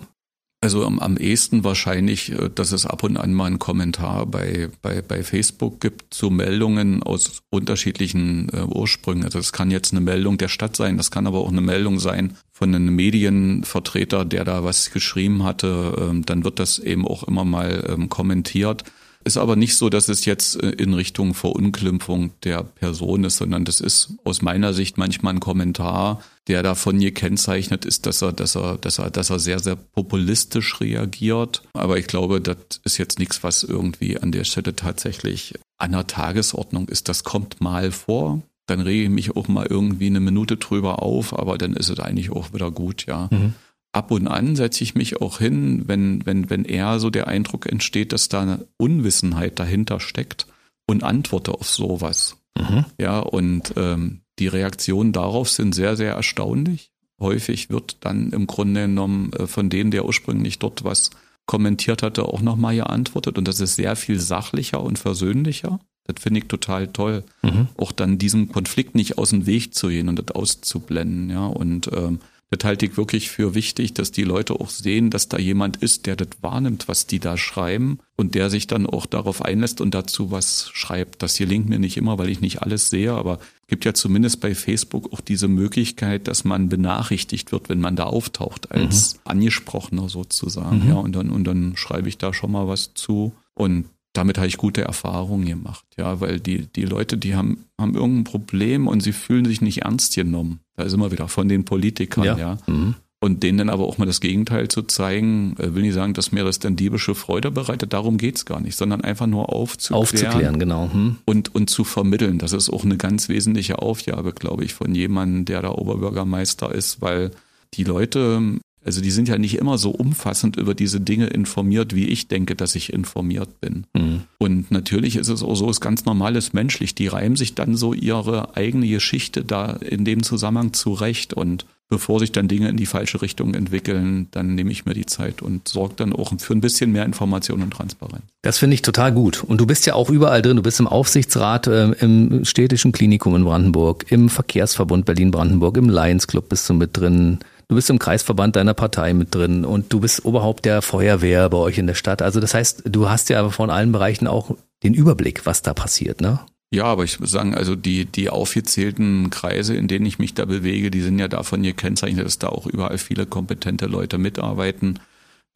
also 0.59 0.85
am, 0.85 0.99
am 0.99 1.17
ehesten 1.17 1.63
wahrscheinlich, 1.63 2.31
äh, 2.31 2.49
dass 2.53 2.71
es 2.71 2.85
ab 2.85 3.03
und 3.03 3.17
an 3.17 3.33
mal 3.33 3.45
einen 3.45 3.59
Kommentar 3.59 4.25
bei, 4.25 4.69
bei, 4.81 5.01
bei 5.01 5.23
Facebook 5.23 5.79
gibt 5.79 6.13
zu 6.13 6.29
Meldungen 6.29 7.03
aus 7.03 7.43
unterschiedlichen 7.49 8.49
äh, 8.49 8.61
Ursprüngen. 8.63 9.23
Also 9.23 9.39
es 9.39 9.53
kann 9.53 9.69
jetzt 9.71 9.91
eine 9.91 10.01
Meldung 10.01 10.37
der 10.37 10.47
Stadt 10.47 10.75
sein, 10.75 10.97
das 10.97 11.11
kann 11.11 11.27
aber 11.27 11.39
auch 11.39 11.51
eine 11.51 11.61
Meldung 11.61 11.99
sein 11.99 12.35
von 12.51 12.73
einem 12.73 12.95
Medienvertreter, 12.95 14.25
der 14.25 14.45
da 14.45 14.63
was 14.63 14.89
geschrieben 14.91 15.43
hatte. 15.43 15.95
Ähm, 15.99 16.25
dann 16.25 16.43
wird 16.43 16.59
das 16.59 16.79
eben 16.79 17.07
auch 17.07 17.23
immer 17.23 17.45
mal 17.45 17.85
ähm, 17.87 18.09
kommentiert. 18.09 18.83
Ist 19.27 19.35
aber 19.35 19.57
nicht 19.57 19.75
so, 19.75 19.89
dass 19.89 20.07
es 20.07 20.23
jetzt 20.23 20.63
äh, 20.63 20.69
in 20.69 20.93
Richtung 20.93 21.33
Verunglimpfung 21.33 22.31
der 22.43 22.63
Person 22.63 23.25
ist, 23.25 23.35
sondern 23.35 23.65
das 23.65 23.81
ist 23.81 24.13
aus 24.23 24.41
meiner 24.41 24.73
Sicht 24.73 24.97
manchmal 24.97 25.33
ein 25.33 25.41
Kommentar, 25.41 26.23
der 26.47 26.63
davon 26.63 26.97
gekennzeichnet 26.97 27.83
ist, 27.83 28.05
dass 28.05 28.21
er, 28.21 28.31
dass 28.31 28.55
er, 28.55 28.77
dass 28.77 28.99
er, 28.99 29.11
dass 29.11 29.29
er 29.29 29.39
sehr, 29.39 29.59
sehr 29.59 29.75
populistisch 29.75 30.79
reagiert. 30.79 31.61
Aber 31.73 31.99
ich 31.99 32.07
glaube, 32.07 32.39
das 32.39 32.55
ist 32.85 32.97
jetzt 32.99 33.19
nichts, 33.19 33.43
was 33.43 33.63
irgendwie 33.63 34.17
an 34.17 34.31
der 34.31 34.45
Stelle 34.45 34.73
tatsächlich 34.77 35.55
an 35.77 35.91
der 35.91 36.07
Tagesordnung 36.07 36.87
ist. 36.87 37.09
Das 37.09 37.25
kommt 37.25 37.59
mal 37.59 37.91
vor. 37.91 38.41
Dann 38.65 38.79
rege 38.79 39.03
ich 39.03 39.09
mich 39.09 39.35
auch 39.35 39.49
mal 39.49 39.67
irgendwie 39.69 40.07
eine 40.07 40.21
Minute 40.21 40.55
drüber 40.55 41.03
auf, 41.03 41.37
aber 41.37 41.57
dann 41.57 41.73
ist 41.73 41.89
es 41.89 41.99
eigentlich 41.99 42.31
auch 42.31 42.53
wieder 42.53 42.71
gut, 42.71 43.05
ja. 43.07 43.27
Mhm 43.29 43.55
ab 43.97 44.11
und 44.11 44.27
an 44.27 44.55
setze 44.55 44.83
ich 44.83 44.93
mich 44.93 45.21
auch 45.21 45.39
hin, 45.39 45.87
wenn, 45.87 46.23
wenn, 46.25 46.51
wenn 46.51 46.65
eher 46.65 46.99
so 46.99 47.09
der 47.09 47.27
Eindruck 47.27 47.65
entsteht, 47.65 48.13
dass 48.13 48.29
da 48.29 48.41
eine 48.41 48.67
Unwissenheit 48.77 49.57
dahinter 49.57 49.99
steckt 49.99 50.45
und 50.85 51.03
antworte 51.03 51.51
auf 51.53 51.67
sowas. 51.67 52.37
Mhm. 52.57 52.85
Ja, 52.99 53.19
und 53.19 53.73
ähm, 53.75 54.21
die 54.37 54.47
Reaktionen 54.47 55.13
darauf 55.13 55.49
sind 55.49 55.73
sehr, 55.73 55.97
sehr 55.97 56.13
erstaunlich. 56.13 56.91
Häufig 57.19 57.71
wird 57.71 57.97
dann 58.01 58.31
im 58.31 58.45
Grunde 58.45 58.81
genommen 58.81 59.33
äh, 59.33 59.47
von 59.47 59.69
dem, 59.69 59.89
der 59.89 60.05
ursprünglich 60.05 60.59
dort 60.59 60.83
was 60.83 61.09
kommentiert 61.47 62.03
hatte, 62.03 62.25
auch 62.25 62.41
nochmal 62.41 62.75
geantwortet. 62.75 63.39
Und 63.39 63.47
das 63.47 63.59
ist 63.59 63.77
sehr 63.77 63.95
viel 63.95 64.19
sachlicher 64.19 64.83
und 64.83 64.99
versöhnlicher. 64.99 65.79
Das 66.03 66.21
finde 66.21 66.41
ich 66.41 66.47
total 66.47 66.87
toll. 66.87 67.23
Mhm. 67.41 67.67
Auch 67.77 67.91
dann 67.91 68.19
diesem 68.19 68.51
Konflikt 68.51 68.93
nicht 68.93 69.17
aus 69.17 69.31
dem 69.31 69.47
Weg 69.47 69.73
zu 69.73 69.87
gehen 69.87 70.07
und 70.07 70.19
das 70.19 70.35
auszublenden, 70.35 71.31
ja. 71.31 71.47
Und 71.47 71.89
ähm, 71.93 72.19
das 72.49 72.63
halte 72.63 72.85
ich 72.85 72.95
wirklich 72.95 73.29
für 73.29 73.55
wichtig, 73.55 73.93
dass 73.93 74.11
die 74.11 74.23
Leute 74.23 74.53
auch 74.59 74.69
sehen, 74.69 75.09
dass 75.09 75.27
da 75.27 75.37
jemand 75.37 75.77
ist, 75.77 76.05
der 76.05 76.15
das 76.15 76.29
wahrnimmt, 76.39 76.87
was 76.87 77.05
die 77.05 77.19
da 77.19 77.35
schreiben 77.35 77.99
und 78.15 78.35
der 78.35 78.49
sich 78.49 78.67
dann 78.67 78.85
auch 78.85 79.05
darauf 79.05 79.41
einlässt 79.41 79.81
und 79.81 79.93
dazu 79.93 80.31
was 80.31 80.69
schreibt. 80.73 81.21
Das 81.21 81.37
gelingt 81.37 81.67
mir 81.67 81.79
nicht 81.79 81.97
immer, 81.97 82.17
weil 82.17 82.29
ich 82.29 82.39
nicht 82.39 82.61
alles 82.61 82.89
sehe, 82.89 83.13
aber 83.13 83.39
es 83.63 83.67
gibt 83.67 83.83
ja 83.83 83.93
zumindest 83.93 84.39
bei 84.39 84.55
Facebook 84.55 85.11
auch 85.11 85.19
diese 85.19 85.49
Möglichkeit, 85.49 86.29
dass 86.29 86.45
man 86.45 86.69
benachrichtigt 86.69 87.51
wird, 87.51 87.67
wenn 87.67 87.81
man 87.81 87.97
da 87.97 88.05
auftaucht, 88.05 88.71
als 88.71 89.15
mhm. 89.15 89.19
Angesprochener 89.25 90.07
sozusagen. 90.07 90.85
Mhm. 90.85 90.89
Ja, 90.89 90.95
und 90.95 91.13
dann, 91.17 91.29
und 91.29 91.43
dann 91.43 91.75
schreibe 91.75 92.07
ich 92.07 92.17
da 92.17 92.33
schon 92.33 92.53
mal 92.53 92.69
was 92.69 92.93
zu. 92.93 93.33
Und 93.55 93.89
damit 94.13 94.37
habe 94.37 94.47
ich 94.47 94.57
gute 94.57 94.81
Erfahrungen 94.81 95.45
gemacht, 95.45 95.85
ja, 95.97 96.19
weil 96.19 96.39
die, 96.39 96.67
die 96.67 96.85
Leute, 96.85 97.17
die 97.17 97.35
haben, 97.35 97.65
haben 97.79 97.95
irgendein 97.95 98.23
Problem 98.23 98.87
und 98.87 99.01
sie 99.01 99.11
fühlen 99.11 99.45
sich 99.45 99.61
nicht 99.61 99.83
ernst 99.83 100.15
genommen. 100.15 100.59
Da 100.75 100.83
ist 100.83 100.93
immer 100.93 101.11
wieder 101.11 101.27
von 101.27 101.47
den 101.47 101.65
Politikern, 101.65 102.25
ja. 102.25 102.37
ja. 102.37 102.57
Mhm. 102.67 102.95
Und 103.19 103.41
denen 103.41 103.57
dann 103.57 103.69
aber 103.69 103.85
auch 103.85 103.97
mal 103.97 104.05
das 104.05 104.21
Gegenteil 104.21 104.67
zu 104.67 104.83
zeigen, 104.83 105.55
äh, 105.57 105.73
will 105.73 105.81
nicht 105.81 105.95
sagen, 105.95 106.13
dass 106.13 106.31
mir 106.31 106.43
das 106.43 106.59
dann 106.59 106.75
diebische 106.75 107.15
Freude 107.15 107.49
bereitet, 107.49 107.93
darum 107.93 108.17
geht's 108.17 108.45
gar 108.45 108.59
nicht, 108.59 108.77
sondern 108.77 109.01
einfach 109.01 109.25
nur 109.25 109.51
aufzuklären. 109.51 110.01
Aufzuklären, 110.01 110.59
genau. 110.59 110.93
Hm. 110.93 111.17
Und, 111.25 111.55
und 111.55 111.69
zu 111.71 111.83
vermitteln. 111.83 112.37
Das 112.37 112.53
ist 112.53 112.69
auch 112.69 112.85
eine 112.85 112.97
ganz 112.97 113.27
wesentliche 113.27 113.79
Aufgabe, 113.79 114.33
glaube 114.33 114.65
ich, 114.65 114.75
von 114.75 114.93
jemandem, 114.93 115.45
der 115.45 115.63
da 115.63 115.71
Oberbürgermeister 115.71 116.71
ist, 116.71 117.01
weil 117.01 117.31
die 117.73 117.83
Leute 117.83 118.59
also 118.85 119.01
die 119.01 119.11
sind 119.11 119.27
ja 119.27 119.37
nicht 119.37 119.57
immer 119.57 119.77
so 119.77 119.91
umfassend 119.91 120.55
über 120.55 120.73
diese 120.73 121.01
Dinge 121.01 121.27
informiert, 121.27 121.93
wie 121.93 122.07
ich 122.07 122.27
denke, 122.27 122.55
dass 122.55 122.75
ich 122.75 122.93
informiert 122.93 123.59
bin. 123.59 123.85
Mhm. 123.93 124.21
Und 124.37 124.71
natürlich 124.71 125.17
ist 125.17 125.27
es 125.27 125.43
auch 125.43 125.55
so, 125.55 125.69
ist 125.69 125.81
ganz 125.81 126.05
normales 126.05 126.53
menschlich. 126.53 126.95
Die 126.95 127.07
reimen 127.07 127.35
sich 127.35 127.53
dann 127.53 127.75
so 127.75 127.93
ihre 127.93 128.55
eigene 128.55 128.87
Geschichte 128.87 129.43
da 129.43 129.73
in 129.73 130.05
dem 130.05 130.23
Zusammenhang 130.23 130.73
zurecht 130.73 131.33
und 131.33 131.65
bevor 131.89 132.19
sich 132.19 132.31
dann 132.31 132.47
Dinge 132.47 132.69
in 132.69 132.77
die 132.77 132.85
falsche 132.85 133.21
Richtung 133.21 133.53
entwickeln, 133.53 134.27
dann 134.31 134.55
nehme 134.55 134.71
ich 134.71 134.85
mir 134.85 134.93
die 134.93 135.05
Zeit 135.05 135.41
und 135.41 135.67
sorge 135.67 135.95
dann 135.97 136.13
auch 136.13 136.33
für 136.37 136.53
ein 136.53 136.61
bisschen 136.61 136.91
mehr 136.91 137.05
Information 137.05 137.61
und 137.61 137.71
Transparenz. 137.71 138.23
Das 138.41 138.57
finde 138.57 138.73
ich 138.75 138.81
total 138.81 139.13
gut. 139.13 139.43
Und 139.43 139.61
du 139.61 139.65
bist 139.65 139.85
ja 139.85 139.93
auch 139.93 140.09
überall 140.09 140.41
drin. 140.41 140.57
Du 140.57 140.63
bist 140.63 140.79
im 140.79 140.87
Aufsichtsrat, 140.87 141.67
äh, 141.67 141.91
im 141.99 142.43
städtischen 142.45 142.91
Klinikum 142.91 143.35
in 143.35 143.43
Brandenburg, 143.45 144.05
im 144.09 144.29
Verkehrsverbund 144.29 145.05
Berlin-Brandenburg, 145.05 145.77
im 145.77 145.89
Lions 145.89 146.27
Club 146.27 146.49
bist 146.49 146.69
du 146.69 146.73
mit 146.73 146.97
drin. 146.97 147.39
Du 147.69 147.75
bist 147.75 147.89
im 147.89 147.99
Kreisverband 147.99 148.55
deiner 148.55 148.73
Partei 148.73 149.13
mit 149.13 149.35
drin 149.35 149.65
und 149.65 149.91
du 149.91 149.99
bist 149.99 150.23
Oberhaupt 150.23 150.63
der 150.63 150.81
Feuerwehr 150.81 151.49
bei 151.49 151.57
euch 151.57 151.77
in 151.77 151.87
der 151.87 151.95
Stadt. 151.95 152.21
Also 152.21 152.39
das 152.39 152.53
heißt, 152.53 152.83
du 152.85 153.09
hast 153.09 153.29
ja 153.29 153.49
von 153.49 153.69
allen 153.69 153.91
Bereichen 153.91 154.27
auch 154.27 154.55
den 154.83 154.93
Überblick, 154.93 155.45
was 155.45 155.63
da 155.63 155.73
passiert, 155.73 156.21
ne? 156.21 156.39
Ja, 156.69 156.85
aber 156.85 157.03
ich 157.03 157.19
muss 157.19 157.31
sagen, 157.31 157.55
also 157.55 157.75
die, 157.75 158.05
die 158.05 158.29
aufgezählten 158.29 159.29
Kreise, 159.29 159.75
in 159.75 159.87
denen 159.87 160.05
ich 160.05 160.19
mich 160.19 160.33
da 160.33 160.45
bewege, 160.45 160.91
die 160.91 161.01
sind 161.01 161.17
ja 161.19 161.27
davon 161.27 161.63
gekennzeichnet, 161.63 162.25
dass 162.25 162.39
da 162.39 162.47
auch 162.47 162.67
überall 162.67 162.97
viele 162.97 163.25
kompetente 163.25 163.85
Leute 163.85 164.17
mitarbeiten. 164.17 164.99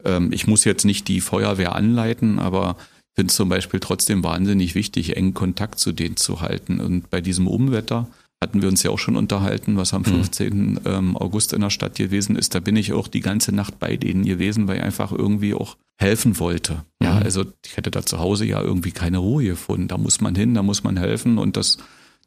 Ähm, 0.04 0.32
ich 0.32 0.46
muss 0.46 0.64
jetzt 0.64 0.84
nicht 0.84 1.08
die 1.08 1.20
Feuerwehr 1.20 1.74
anleiten, 1.74 2.38
aber 2.38 2.76
finde 3.14 3.30
es 3.30 3.36
zum 3.36 3.48
Beispiel 3.48 3.80
trotzdem 3.80 4.24
wahnsinnig 4.24 4.74
wichtig, 4.74 5.16
engen 5.16 5.34
Kontakt 5.34 5.78
zu 5.78 5.92
denen 5.92 6.16
zu 6.16 6.40
halten. 6.40 6.80
Und 6.80 7.10
bei 7.10 7.20
diesem 7.20 7.46
Umwetter 7.46 8.08
hatten 8.42 8.60
wir 8.60 8.68
uns 8.68 8.82
ja 8.82 8.90
auch 8.90 8.98
schon 8.98 9.16
unterhalten, 9.16 9.76
was 9.76 9.94
am 9.94 10.04
15. 10.04 10.56
Mhm. 10.56 10.80
Ähm, 10.84 11.16
August 11.16 11.52
in 11.52 11.60
der 11.60 11.70
Stadt 11.70 11.94
gewesen 11.94 12.36
ist. 12.36 12.54
Da 12.54 12.60
bin 12.60 12.76
ich 12.76 12.92
auch 12.92 13.08
die 13.08 13.20
ganze 13.20 13.54
Nacht 13.54 13.78
bei 13.78 13.96
denen 13.96 14.24
gewesen, 14.24 14.66
weil 14.66 14.78
ich 14.78 14.82
einfach 14.82 15.12
irgendwie 15.12 15.54
auch 15.54 15.76
helfen 15.96 16.38
wollte. 16.40 16.84
Ja, 17.00 17.14
mhm. 17.14 17.22
also 17.22 17.44
ich 17.64 17.76
hätte 17.76 17.90
da 17.90 18.04
zu 18.04 18.18
Hause 18.18 18.44
ja 18.44 18.60
irgendwie 18.60 18.90
keine 18.90 19.18
Ruhe 19.18 19.44
gefunden. 19.44 19.88
Da 19.88 19.96
muss 19.96 20.20
man 20.20 20.34
hin, 20.34 20.54
da 20.54 20.62
muss 20.62 20.82
man 20.82 20.96
helfen 20.96 21.38
und 21.38 21.56
das, 21.56 21.78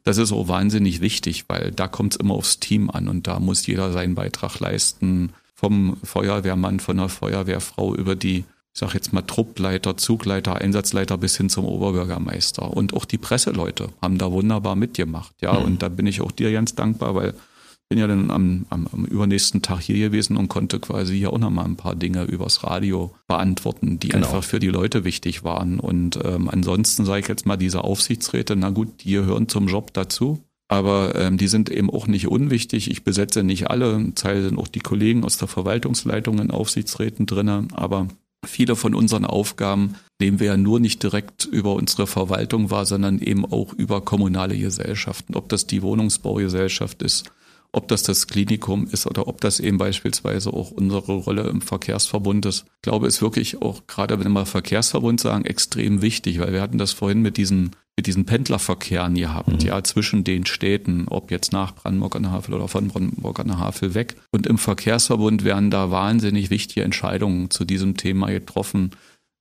das 0.04 0.16
ist 0.16 0.32
auch 0.32 0.48
wahnsinnig 0.48 1.00
wichtig, 1.02 1.44
weil 1.48 1.70
da 1.70 1.86
kommt 1.86 2.14
es 2.14 2.20
immer 2.20 2.34
aufs 2.34 2.60
Team 2.60 2.90
an 2.90 3.08
und 3.08 3.26
da 3.26 3.38
muss 3.38 3.66
jeder 3.66 3.92
seinen 3.92 4.14
Beitrag 4.14 4.58
leisten. 4.58 5.32
Vom 5.54 5.96
Feuerwehrmann, 6.02 6.80
von 6.80 6.96
der 6.96 7.08
Feuerwehrfrau 7.08 7.94
über 7.94 8.14
die 8.14 8.44
ich 8.76 8.80
sage 8.80 8.92
jetzt 8.92 9.14
mal 9.14 9.22
Truppleiter, 9.22 9.96
Zugleiter, 9.96 10.56
Einsatzleiter 10.56 11.16
bis 11.16 11.34
hin 11.34 11.48
zum 11.48 11.64
Oberbürgermeister. 11.64 12.76
Und 12.76 12.92
auch 12.92 13.06
die 13.06 13.16
Presseleute 13.16 13.88
haben 14.02 14.18
da 14.18 14.30
wunderbar 14.30 14.76
mitgemacht. 14.76 15.32
Ja, 15.40 15.54
mhm. 15.54 15.64
und 15.64 15.82
da 15.82 15.88
bin 15.88 16.06
ich 16.06 16.20
auch 16.20 16.30
dir 16.30 16.52
ganz 16.52 16.74
dankbar, 16.74 17.14
weil 17.14 17.30
ich 17.30 17.88
bin 17.88 17.98
ja 17.98 18.06
dann 18.06 18.30
am, 18.30 18.66
am, 18.68 18.86
am 18.92 19.06
übernächsten 19.06 19.62
Tag 19.62 19.80
hier 19.80 19.98
gewesen 19.98 20.36
und 20.36 20.48
konnte 20.48 20.78
quasi 20.78 21.16
hier 21.16 21.32
auch 21.32 21.38
nochmal 21.38 21.64
ein 21.64 21.76
paar 21.76 21.94
Dinge 21.94 22.24
übers 22.24 22.64
Radio 22.64 23.14
beantworten, 23.26 23.98
die 23.98 24.08
genau. 24.08 24.26
einfach 24.26 24.44
für 24.44 24.60
die 24.60 24.68
Leute 24.68 25.04
wichtig 25.04 25.42
waren. 25.42 25.80
Und 25.80 26.18
ähm, 26.22 26.50
ansonsten 26.50 27.06
sage 27.06 27.20
ich 27.20 27.28
jetzt 27.28 27.46
mal, 27.46 27.56
diese 27.56 27.82
Aufsichtsräte, 27.82 28.56
na 28.56 28.68
gut, 28.68 29.04
die 29.04 29.12
gehören 29.12 29.48
zum 29.48 29.68
Job 29.68 29.94
dazu. 29.94 30.44
Aber 30.68 31.14
ähm, 31.14 31.38
die 31.38 31.48
sind 31.48 31.70
eben 31.70 31.88
auch 31.88 32.08
nicht 32.08 32.28
unwichtig. 32.28 32.90
Ich 32.90 33.04
besetze 33.04 33.42
nicht 33.42 33.70
alle. 33.70 33.94
Ein 33.94 34.14
Teil 34.16 34.42
sind 34.42 34.58
auch 34.58 34.68
die 34.68 34.80
Kollegen 34.80 35.24
aus 35.24 35.38
der 35.38 35.48
Verwaltungsleitung 35.48 36.40
in 36.40 36.50
Aufsichtsräten 36.50 37.24
drinnen. 37.24 37.68
Aber 37.72 38.08
Viele 38.44 38.76
von 38.76 38.94
unseren 38.94 39.24
Aufgaben 39.24 39.96
nehmen 40.20 40.40
wir 40.40 40.48
ja 40.48 40.56
nur 40.56 40.80
nicht 40.80 41.02
direkt 41.02 41.44
über 41.44 41.74
unsere 41.74 42.06
Verwaltung 42.06 42.70
wahr, 42.70 42.86
sondern 42.86 43.18
eben 43.18 43.44
auch 43.44 43.72
über 43.72 44.00
kommunale 44.00 44.56
Gesellschaften. 44.56 45.34
Ob 45.34 45.48
das 45.48 45.66
die 45.66 45.82
Wohnungsbaugesellschaft 45.82 47.02
ist, 47.02 47.30
ob 47.72 47.88
das 47.88 48.02
das 48.02 48.26
Klinikum 48.26 48.86
ist 48.90 49.06
oder 49.06 49.28
ob 49.28 49.40
das 49.40 49.60
eben 49.60 49.78
beispielsweise 49.78 50.52
auch 50.52 50.70
unsere 50.70 51.12
Rolle 51.12 51.42
im 51.48 51.60
Verkehrsverbund 51.60 52.46
ist. 52.46 52.64
Ich 52.76 52.82
glaube, 52.82 53.06
ist 53.06 53.20
wirklich 53.20 53.60
auch, 53.60 53.86
gerade 53.86 54.18
wenn 54.18 54.32
wir 54.32 54.46
Verkehrsverbund 54.46 55.20
sagen, 55.20 55.44
extrem 55.44 56.00
wichtig, 56.00 56.38
weil 56.38 56.52
wir 56.52 56.62
hatten 56.62 56.78
das 56.78 56.92
vorhin 56.92 57.20
mit 57.20 57.36
diesen 57.36 57.76
mit 57.96 58.06
diesen 58.06 58.26
Pendlerverkehren 58.26 59.14
gehabt, 59.14 59.62
mhm. 59.62 59.66
ja, 59.66 59.82
zwischen 59.82 60.22
den 60.22 60.44
Städten, 60.44 61.06
ob 61.08 61.30
jetzt 61.30 61.52
nach 61.52 61.74
Brandenburg 61.74 62.14
an 62.14 62.24
der 62.24 62.32
Havel 62.32 62.54
oder 62.54 62.68
von 62.68 62.88
Brandenburg 62.88 63.40
an 63.40 63.48
der 63.48 63.58
Havel 63.58 63.94
weg. 63.94 64.16
Und 64.30 64.46
im 64.46 64.58
Verkehrsverbund 64.58 65.44
werden 65.44 65.70
da 65.70 65.90
wahnsinnig 65.90 66.50
wichtige 66.50 66.84
Entscheidungen 66.84 67.50
zu 67.50 67.64
diesem 67.64 67.96
Thema 67.96 68.26
getroffen. 68.26 68.90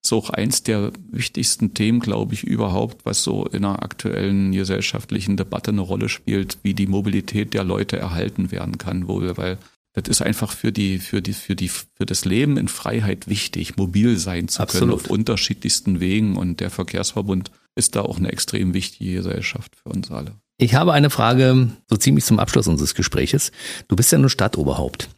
Das 0.02 0.12
ist 0.12 0.14
auch 0.14 0.30
eins 0.30 0.64
der 0.64 0.94
wichtigsten 1.10 1.74
Themen, 1.74 2.00
glaube 2.00 2.34
ich, 2.34 2.44
überhaupt, 2.44 3.06
was 3.06 3.24
so 3.24 3.46
in 3.46 3.66
einer 3.66 3.84
aktuellen 3.84 4.54
gesellschaftlichen 4.54 5.36
Debatte 5.36 5.72
eine 5.72 5.82
Rolle 5.82 6.08
spielt, 6.08 6.60
wie 6.64 6.74
die 6.74 6.88
Mobilität 6.88 7.54
der 7.54 7.64
Leute 7.64 7.98
erhalten 7.98 8.52
werden 8.52 8.78
kann, 8.78 9.08
wo 9.10 9.22
wir, 9.22 9.36
weil 9.36 9.58
das 9.96 10.08
ist 10.08 10.22
einfach 10.22 10.52
für 10.52 10.72
die, 10.72 11.00
für 11.00 11.22
die, 11.22 11.34
für 11.34 11.56
die, 11.56 11.70
für 11.70 12.06
das 12.06 12.26
Leben 12.26 12.58
in 12.58 12.68
Freiheit 12.68 13.28
wichtig, 13.28 13.78
mobil 13.78 14.18
sein 14.18 14.48
zu 14.48 14.62
Absolut. 14.62 14.90
können 14.90 14.94
auf 14.94 15.10
unterschiedlichsten 15.10 16.00
Wegen. 16.00 16.36
Und 16.36 16.60
der 16.60 16.70
Verkehrsverbund 16.70 17.52
ist 17.76 17.96
da 17.96 18.02
auch 18.02 18.18
eine 18.18 18.32
extrem 18.32 18.74
wichtige 18.74 19.16
Gesellschaft 19.16 19.76
für 19.76 19.90
uns 19.90 20.12
alle. 20.12 20.34
Ich 20.58 20.76
habe 20.76 20.94
eine 20.94 21.10
Frage 21.10 21.70
so 21.90 21.98
ziemlich 21.98 22.26
zum 22.26 22.40
Abschluss 22.40 22.68
unseres 22.68 22.94
Gespräches. 22.94 23.52
Du 23.88 23.96
bist 23.96 24.12
ja 24.12 24.18
nur 24.18 24.30
Stadtoberhaupt. 24.30 25.10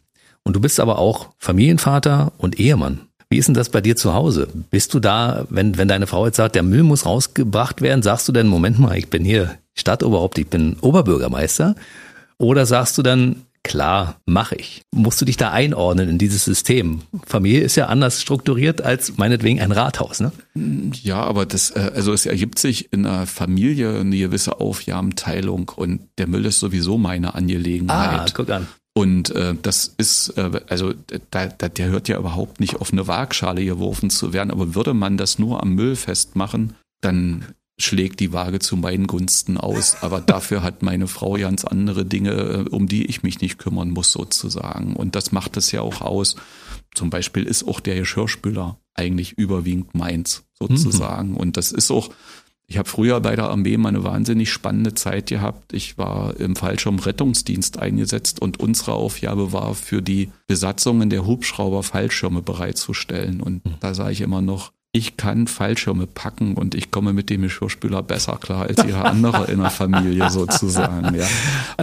Und 0.44 0.54
du 0.54 0.60
bist 0.60 0.80
aber 0.80 0.98
auch 0.98 1.30
Familienvater 1.38 2.32
und 2.38 2.58
Ehemann. 2.58 3.00
Wie 3.30 3.36
ist 3.36 3.46
denn 3.46 3.54
das 3.54 3.68
bei 3.68 3.80
dir 3.80 3.96
zu 3.96 4.14
Hause? 4.14 4.48
Bist 4.70 4.94
du 4.94 5.00
da, 5.00 5.46
wenn, 5.50 5.76
wenn 5.76 5.88
deine 5.88 6.06
Frau 6.06 6.24
jetzt 6.24 6.36
sagt, 6.36 6.54
der 6.54 6.62
Müll 6.62 6.82
muss 6.82 7.04
rausgebracht 7.04 7.82
werden, 7.82 8.02
sagst 8.02 8.26
du 8.26 8.32
denn, 8.32 8.46
Moment 8.46 8.78
mal, 8.78 8.96
ich 8.96 9.08
bin 9.08 9.24
hier 9.24 9.58
Stadtoberhaupt, 9.74 10.38
ich 10.38 10.48
bin 10.48 10.76
Oberbürgermeister? 10.80 11.74
Oder 12.38 12.64
sagst 12.64 12.96
du 12.96 13.02
dann, 13.02 13.42
Klar, 13.68 14.16
mache 14.24 14.54
ich. 14.54 14.80
Musst 14.94 15.20
du 15.20 15.26
dich 15.26 15.36
da 15.36 15.50
einordnen 15.50 16.08
in 16.08 16.16
dieses 16.16 16.42
System? 16.46 17.02
Familie 17.26 17.60
ist 17.60 17.76
ja 17.76 17.86
anders 17.86 18.22
strukturiert 18.22 18.80
als 18.80 19.18
meinetwegen 19.18 19.60
ein 19.60 19.72
Rathaus, 19.72 20.20
ne? 20.20 20.32
Ja, 21.02 21.22
aber 21.22 21.44
das, 21.44 21.70
äh, 21.72 21.90
also 21.94 22.14
es 22.14 22.24
ergibt 22.24 22.58
sich 22.58 22.90
in 22.94 23.04
einer 23.04 23.26
Familie 23.26 24.00
eine 24.00 24.16
gewisse 24.16 24.58
Aufgabenteilung 24.58 25.70
und 25.76 26.00
der 26.16 26.28
Müll 26.28 26.46
ist 26.46 26.60
sowieso 26.60 26.96
meine 26.96 27.34
Angelegenheit. 27.34 28.30
Ah, 28.30 28.32
guck 28.32 28.48
an. 28.48 28.66
Und 28.94 29.30
äh, 29.36 29.54
das 29.60 29.94
ist, 29.98 30.30
äh, 30.38 30.62
also 30.68 30.94
da, 31.30 31.46
da, 31.46 31.68
der 31.68 31.88
hört 31.88 32.08
ja 32.08 32.18
überhaupt 32.18 32.60
nicht 32.60 32.76
auf 32.76 32.90
eine 32.90 33.06
Waagschale 33.06 33.66
geworfen 33.66 34.08
zu 34.08 34.32
werden, 34.32 34.50
aber 34.50 34.74
würde 34.74 34.94
man 34.94 35.18
das 35.18 35.38
nur 35.38 35.62
am 35.62 35.74
Müll 35.74 35.94
festmachen, 35.94 36.74
dann 37.02 37.44
schlägt 37.78 38.20
die 38.20 38.32
Waage 38.32 38.58
zu 38.58 38.76
meinen 38.76 39.06
Gunsten 39.06 39.56
aus. 39.56 40.02
Aber 40.02 40.20
dafür 40.20 40.62
hat 40.62 40.82
meine 40.82 41.06
Frau 41.06 41.34
ganz 41.34 41.64
andere 41.64 42.04
Dinge, 42.04 42.32
äh, 42.32 42.68
um 42.68 42.86
die 42.86 43.06
ich 43.06 43.22
mich 43.22 43.40
nicht 43.40 43.58
kümmern 43.58 43.90
muss, 43.90 44.12
sozusagen. 44.12 44.96
Und 44.96 45.14
das 45.14 45.32
macht 45.32 45.56
es 45.56 45.70
ja 45.72 45.80
auch 45.80 46.00
aus. 46.00 46.36
Zum 46.94 47.10
Beispiel 47.10 47.44
ist 47.44 47.66
auch 47.66 47.80
der 47.80 47.96
Geschirrspüler 47.96 48.78
eigentlich 48.94 49.38
überwiegend 49.38 49.94
meins, 49.94 50.44
sozusagen. 50.58 51.30
Mhm. 51.30 51.36
Und 51.36 51.56
das 51.56 51.70
ist 51.70 51.90
auch, 51.92 52.10
ich 52.66 52.76
habe 52.76 52.88
früher 52.88 53.20
bei 53.20 53.36
der 53.36 53.48
Armee 53.48 53.76
mal 53.76 53.90
eine 53.90 54.02
wahnsinnig 54.02 54.50
spannende 54.50 54.94
Zeit 54.94 55.28
gehabt. 55.28 55.72
Ich 55.72 55.96
war 55.96 56.38
im 56.38 56.56
Fallschirmrettungsdienst 56.56 57.78
eingesetzt 57.78 58.42
und 58.42 58.58
unsere 58.58 58.94
Aufgabe 58.94 59.52
war, 59.52 59.74
für 59.74 60.02
die 60.02 60.30
Besatzungen 60.48 61.10
der 61.10 61.24
Hubschrauber 61.24 61.84
Fallschirme 61.84 62.42
bereitzustellen. 62.42 63.40
Und 63.40 63.64
mhm. 63.64 63.74
da 63.78 63.94
sah 63.94 64.10
ich 64.10 64.20
immer 64.20 64.42
noch, 64.42 64.72
ich 64.92 65.16
kann 65.16 65.46
Fallschirme 65.46 66.06
packen 66.06 66.54
und 66.54 66.74
ich 66.74 66.90
komme 66.90 67.12
mit 67.12 67.28
dem 67.30 67.42
Geschirrspüler 67.42 68.02
besser 68.02 68.38
klar 68.38 68.66
als 68.66 68.82
ihre 68.84 69.04
andere 69.04 69.50
in 69.50 69.60
der 69.60 69.70
Familie 69.70 70.30
sozusagen. 70.30 71.14
Ja. 71.14 71.26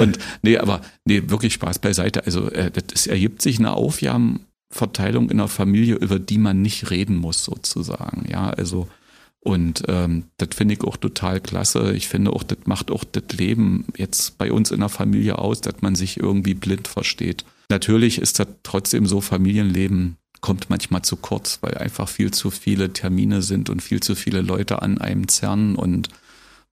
Und 0.01 0.17
nee, 0.41 0.57
aber 0.57 0.81
nee, 1.05 1.23
wirklich 1.27 1.53
Spaß 1.53 1.79
beiseite. 1.79 2.25
Also 2.25 2.49
äh, 2.49 2.71
es 2.93 3.07
ergibt 3.07 3.41
sich 3.41 3.59
eine 3.59 3.73
Aufgabenverteilung 3.73 5.29
in 5.29 5.37
der 5.37 5.47
Familie, 5.47 5.95
über 5.95 6.19
die 6.19 6.39
man 6.39 6.61
nicht 6.61 6.89
reden 6.89 7.17
muss 7.17 7.45
sozusagen. 7.45 8.25
Ja, 8.27 8.49
also 8.49 8.87
Und 9.39 9.83
ähm, 9.87 10.23
das 10.37 10.49
finde 10.55 10.73
ich 10.73 10.83
auch 10.83 10.97
total 10.97 11.39
klasse. 11.39 11.93
Ich 11.93 12.07
finde 12.07 12.33
auch, 12.33 12.41
das 12.41 12.57
macht 12.65 12.89
auch 12.89 13.03
das 13.03 13.37
Leben 13.37 13.85
jetzt 13.95 14.39
bei 14.39 14.51
uns 14.51 14.71
in 14.71 14.79
der 14.79 14.89
Familie 14.89 15.37
aus, 15.37 15.61
dass 15.61 15.81
man 15.81 15.93
sich 15.93 16.19
irgendwie 16.19 16.55
blind 16.55 16.87
versteht. 16.87 17.45
Natürlich 17.69 18.17
ist 18.17 18.39
das 18.39 18.47
trotzdem 18.63 19.05
so, 19.05 19.21
Familienleben 19.21 20.17
kommt 20.45 20.69
manchmal 20.69 21.01
zu 21.01 21.15
kurz, 21.15 21.57
weil 21.61 21.75
einfach 21.79 22.07
viel 22.07 22.29
zu 22.29 22.51
viele 22.51 22.93
Termine 22.93 23.41
sind 23.41 23.71
und 23.71 23.81
viel 23.81 23.99
zu 23.99 24.13
viele 24.13 24.41
Leute 24.41 24.83
an 24.83 24.99
einem 24.99 25.27
zerren 25.27 25.75
und 25.75 26.09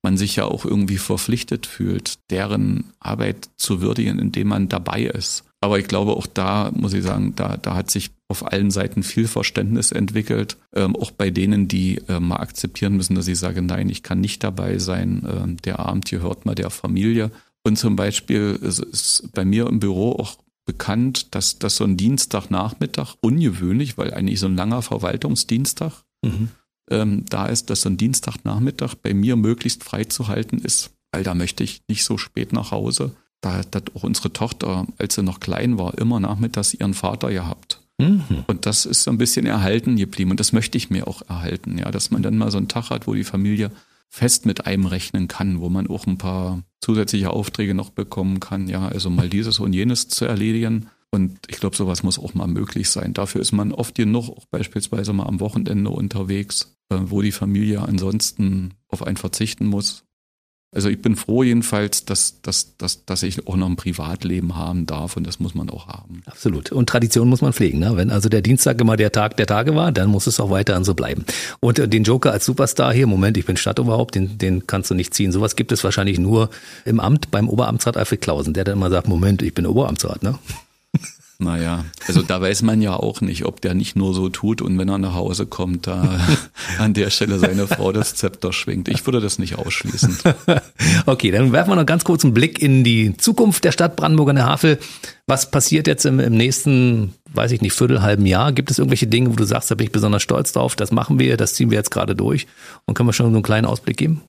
man 0.04 0.16
sich 0.16 0.36
ja 0.36 0.46
auch 0.46 0.64
irgendwie 0.64 1.00
verpflichtet 1.00 1.66
fühlt, 1.66 2.20
deren 2.30 2.94
Arbeit 3.00 3.50
zu 3.58 3.82
würdigen, 3.82 4.20
indem 4.20 4.50
man 4.50 4.70
dabei 4.70 5.06
ist. 5.06 5.44
Aber 5.60 5.80
ich 5.80 5.88
glaube, 5.88 6.12
auch 6.12 6.28
da 6.28 6.72
muss 6.76 6.94
ich 6.94 7.02
sagen, 7.02 7.34
da, 7.36 7.58
da 7.58 7.74
hat 7.74 7.90
sich 7.90 8.12
auf 8.28 8.46
allen 8.46 8.70
Seiten 8.70 9.02
viel 9.02 9.28
Verständnis 9.28 9.92
entwickelt. 9.92 10.58
Ähm, 10.76 10.96
auch 10.96 11.10
bei 11.10 11.32
denen, 11.32 11.68
die 11.68 12.00
äh, 12.08 12.20
mal 12.20 12.42
akzeptieren 12.42 12.96
müssen, 12.96 13.16
dass 13.16 13.28
ich 13.28 13.40
sage, 13.40 13.64
nein, 13.64 13.90
ich 13.90 14.04
kann 14.04 14.22
nicht 14.22 14.44
dabei 14.44 14.78
sein. 14.78 15.28
Ähm, 15.28 15.58
der 15.64 15.80
Abend 15.80 16.12
gehört 16.12 16.46
mal 16.46 16.54
der 16.54 16.70
Familie. 16.70 17.32
Und 17.64 17.80
zum 17.80 17.96
Beispiel 17.96 18.60
ist, 18.62 18.78
ist 18.78 19.32
bei 19.34 19.46
mir 19.46 19.66
im 19.66 19.80
Büro 19.80 20.12
auch 20.12 20.38
bekannt, 20.66 21.36
dass, 21.36 21.60
dass 21.60 21.76
so 21.76 21.84
ein 21.84 21.98
Dienstagnachmittag 21.98 23.16
ungewöhnlich, 23.22 23.98
weil 23.98 24.14
eigentlich 24.14 24.40
so 24.40 24.48
ein 24.48 24.56
langer 24.56 24.82
Verwaltungsdienstag 24.82 26.04
mhm. 26.24 26.50
ähm, 26.90 27.26
da 27.30 27.48
ist, 27.48 27.70
dass 27.70 27.82
so 27.82 27.90
ein 27.90 27.98
Dienstagnachmittag 27.98 28.96
bei 28.96 29.14
mir 29.14 29.36
möglichst 29.36 29.84
frei 29.84 30.06
zu 30.06 30.28
halten 30.28 30.60
ist, 30.60 30.92
weil 31.12 31.24
da 31.24 31.36
möchte 31.36 31.64
ich 31.64 31.82
nicht 31.88 32.04
so 32.04 32.18
spät 32.18 32.54
nach 32.54 32.72
Hause 32.72 33.16
da 33.44 33.56
hat 33.56 33.92
auch 33.94 34.04
unsere 34.04 34.32
Tochter, 34.32 34.88
als 34.98 35.16
sie 35.16 35.24
noch 35.24 35.40
klein 35.40 35.78
war, 35.78 35.98
immer 35.98 36.20
nachmittags 36.20 36.74
ihren 36.74 36.94
Vater 36.94 37.30
gehabt. 37.30 37.82
Mhm. 38.00 38.24
Und 38.48 38.66
das 38.66 38.86
ist 38.86 39.04
so 39.04 39.12
ein 39.12 39.18
bisschen 39.18 39.46
erhalten 39.46 39.98
geblieben. 39.98 40.32
Und 40.32 40.40
das 40.40 40.54
möchte 40.54 40.78
ich 40.78 40.90
mir 40.90 41.08
auch 41.08 41.22
erhalten, 41.28 41.78
ja, 41.78 41.92
dass 41.92 42.10
man 42.10 42.24
dann 42.24 42.38
mal 42.38 42.52
so 42.52 42.58
einen 42.58 42.70
Tag 42.70 42.90
hat, 42.90 43.06
wo 43.06 43.14
die 43.14 43.26
Familie 43.26 43.70
fest 44.14 44.46
mit 44.46 44.68
einem 44.68 44.86
rechnen 44.86 45.28
kann, 45.28 45.60
wo 45.60 45.70
man 45.70 45.88
auch 45.88 46.06
ein 46.06 46.20
paar 46.20 46.62
zusätzliche 46.82 47.32
Aufträge 47.32 47.74
noch 47.74 47.90
bekommen 47.90 48.40
kann, 48.40 48.68
ja, 48.68 48.88
also 48.88 49.10
mal 49.10 49.28
dieses 49.28 49.60
und 49.60 49.74
jenes 49.74 50.08
zu 50.08 50.26
erledigen. 50.26 50.86
Und 51.10 51.40
ich 51.48 51.60
glaube, 51.60 51.76
sowas 51.76 52.04
muss 52.04 52.20
auch 52.20 52.36
mal 52.36 52.48
möglich 52.48 52.90
sein. 52.90 53.16
Dafür 53.16 53.42
ist 53.42 53.54
man 53.54 53.72
oft 53.72 53.96
genug 53.96 54.30
auch 54.30 54.46
beispielsweise 54.46 55.14
mal 55.14 55.26
am 55.26 55.40
Wochenende 55.40 55.90
unterwegs, 55.90 56.78
äh, 56.90 56.98
wo 57.02 57.24
die 57.24 57.32
Familie 57.32 57.82
ansonsten 57.82 58.76
auf 58.88 59.02
einen 59.02 59.18
verzichten 59.18 59.66
muss. 59.66 60.04
Also 60.74 60.90
ich 60.90 61.02
bin 61.02 61.16
froh 61.16 61.44
jedenfalls, 61.44 62.06
dass, 62.06 62.42
dass, 62.42 62.78
dass, 62.78 63.06
dass 63.06 63.24
ich 63.24 63.48
auch 63.48 63.56
noch 63.56 63.68
ein 63.68 63.76
Privatleben 63.76 64.56
haben 64.56 64.86
darf 64.86 65.18
und 65.18 65.26
das 65.28 65.40
muss 65.40 65.56
man 65.56 65.70
auch 65.70 65.88
haben. 65.88 66.24
Absolut. 66.26 66.72
Und 66.72 66.90
Tradition 66.90 67.30
muss 67.30 67.42
man 67.42 67.54
pflegen. 67.54 67.80
Ne? 67.80 67.96
Wenn 67.96 68.10
also 68.10 68.30
der 68.30 68.42
Dienstag 68.42 68.82
immer 68.82 68.98
der 68.98 69.12
Tag 69.12 69.38
der 69.38 69.48
Tage 69.48 69.76
war, 69.76 69.92
dann 69.92 70.10
muss 70.10 70.28
es 70.28 70.40
auch 70.40 70.50
weiterhin 70.50 70.84
so 70.84 70.94
bleiben. 70.94 71.26
Und 71.60 71.80
äh, 71.80 71.88
den 71.88 72.04
Joker 72.04 72.32
als 72.32 72.46
Superstar 72.46 72.94
hier, 72.94 73.08
Moment, 73.08 73.38
ich 73.38 73.46
bin 73.46 73.58
Stadtoberhaupt, 73.58 74.16
den, 74.16 74.38
den 74.38 74.68
kannst 74.68 74.90
du 74.90 74.96
nicht 74.96 75.14
ziehen. 75.14 75.32
Sowas 75.32 75.56
gibt 75.56 75.72
es 75.72 75.84
wahrscheinlich 75.84 76.20
nur 76.20 76.50
im 76.86 77.00
Amt 77.00 77.32
beim 77.32 77.50
Oberamtsrat 77.50 77.98
Alfred 77.98 78.22
Klausen, 78.22 78.54
der 78.54 78.64
dann 78.64 78.78
immer 78.78 78.90
sagt, 78.90 79.08
Moment, 79.08 79.42
ich 79.42 79.54
bin 79.54 79.66
Oberamtsrat. 79.66 80.24
Ne? 80.24 80.38
Naja, 81.40 81.84
also 82.08 82.22
da 82.22 82.40
weiß 82.40 82.62
man 82.62 82.82
ja 82.82 82.96
auch 82.96 83.22
nicht, 83.22 83.46
ob 83.46 83.60
der 83.60 83.74
nicht 83.74 83.96
nur 83.96 84.14
so 84.14 84.30
tut 84.30 84.62
und 84.62 84.78
wenn 84.78 84.88
er 84.88 84.98
nach 84.98 85.14
Hause 85.14 85.46
kommt, 85.46 85.88
da 85.88 86.20
an 86.80 86.94
der 86.94 87.10
Stelle 87.10 87.40
seine 87.40 87.68
Frau 87.68 87.92
das 87.92 88.16
Zepter 88.16 88.54
schwingt. 88.54 88.88
Ich 88.88 89.06
würde 89.06 89.20
das 89.20 89.40
nicht 89.40 89.58
ausschließen. 89.58 90.18
Okay, 91.06 91.32
dann 91.32 91.52
werfen 91.52 91.72
wir 91.72 91.76
noch 91.76 91.86
ganz 91.86 92.04
kurz 92.04 92.24
einen 92.24 92.34
Blick 92.34 92.62
in 92.62 92.84
die 92.84 93.16
Zukunft 93.18 93.64
der 93.64 93.72
Stadt 93.72 93.96
Brandenburg 93.96 94.30
an 94.30 94.36
der 94.36 94.46
Havel. 94.46 94.80
Was 95.28 95.50
passiert 95.50 95.88
jetzt 95.88 96.06
im, 96.06 96.20
im 96.20 96.36
nächsten, 96.36 97.14
weiß 97.34 97.52
ich 97.52 97.62
nicht, 97.62 97.74
viertelhalben 97.74 98.26
Jahr? 98.26 98.52
Gibt 98.52 98.72
es 98.72 98.80
irgendwelche 98.80 99.08
Dinge, 99.08 99.32
wo 99.32 99.36
du 99.36 99.46
sagst, 99.46 99.72
da 99.72 99.76
bin 99.76 99.86
ich 99.86 99.92
besonders 99.92 100.24
stolz 100.24 100.52
drauf, 100.54 100.76
das 100.76 100.92
machen 100.92 101.20
wir, 101.20 101.38
das 101.38 101.54
ziehen 101.54 101.72
wir 101.72 101.78
jetzt 101.78 101.92
gerade 101.92 102.16
durch? 102.16 102.48
Und 102.86 102.94
können 102.94 103.10
wir 103.10 103.14
schon 103.14 103.28
so 103.28 103.36
einen 103.36 103.44
kleinen 103.44 103.66
Ausblick 103.66 103.98
geben? 103.98 104.22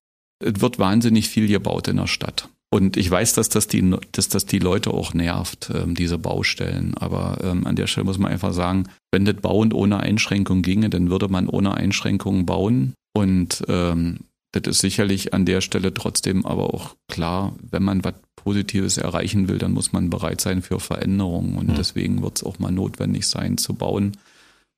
Es 0.44 0.60
wird 0.60 0.78
wahnsinnig 0.78 1.28
viel 1.28 1.48
gebaut 1.48 1.88
in 1.88 1.96
der 1.96 2.06
Stadt. 2.06 2.48
Und 2.74 2.96
ich 2.96 3.08
weiß, 3.08 3.34
dass 3.34 3.48
das 3.48 3.68
die, 3.68 3.88
dass 4.10 4.28
das 4.28 4.46
die 4.46 4.58
Leute 4.58 4.90
auch 4.90 5.14
nervt, 5.14 5.70
ähm, 5.72 5.94
diese 5.94 6.18
Baustellen. 6.18 6.94
Aber 6.96 7.38
ähm, 7.40 7.68
an 7.68 7.76
der 7.76 7.86
Stelle 7.86 8.02
muss 8.02 8.18
man 8.18 8.32
einfach 8.32 8.52
sagen, 8.52 8.88
wenn 9.12 9.24
das 9.24 9.36
Bauen 9.36 9.72
ohne 9.72 10.00
Einschränkung 10.00 10.62
ginge, 10.62 10.90
dann 10.90 11.08
würde 11.08 11.28
man 11.28 11.48
ohne 11.48 11.74
Einschränkungen 11.74 12.46
bauen. 12.46 12.94
Und 13.12 13.62
ähm, 13.68 14.24
das 14.50 14.62
ist 14.66 14.80
sicherlich 14.80 15.32
an 15.32 15.46
der 15.46 15.60
Stelle 15.60 15.94
trotzdem 15.94 16.44
aber 16.44 16.74
auch 16.74 16.96
klar, 17.06 17.54
wenn 17.70 17.84
man 17.84 18.02
was 18.02 18.14
Positives 18.34 18.98
erreichen 18.98 19.48
will, 19.48 19.58
dann 19.58 19.70
muss 19.70 19.92
man 19.92 20.10
bereit 20.10 20.40
sein 20.40 20.60
für 20.60 20.80
Veränderungen. 20.80 21.54
Und 21.54 21.68
mhm. 21.68 21.74
deswegen 21.76 22.22
wird 22.22 22.38
es 22.38 22.42
auch 22.42 22.58
mal 22.58 22.72
notwendig 22.72 23.28
sein 23.28 23.56
zu 23.56 23.74
bauen. 23.74 24.16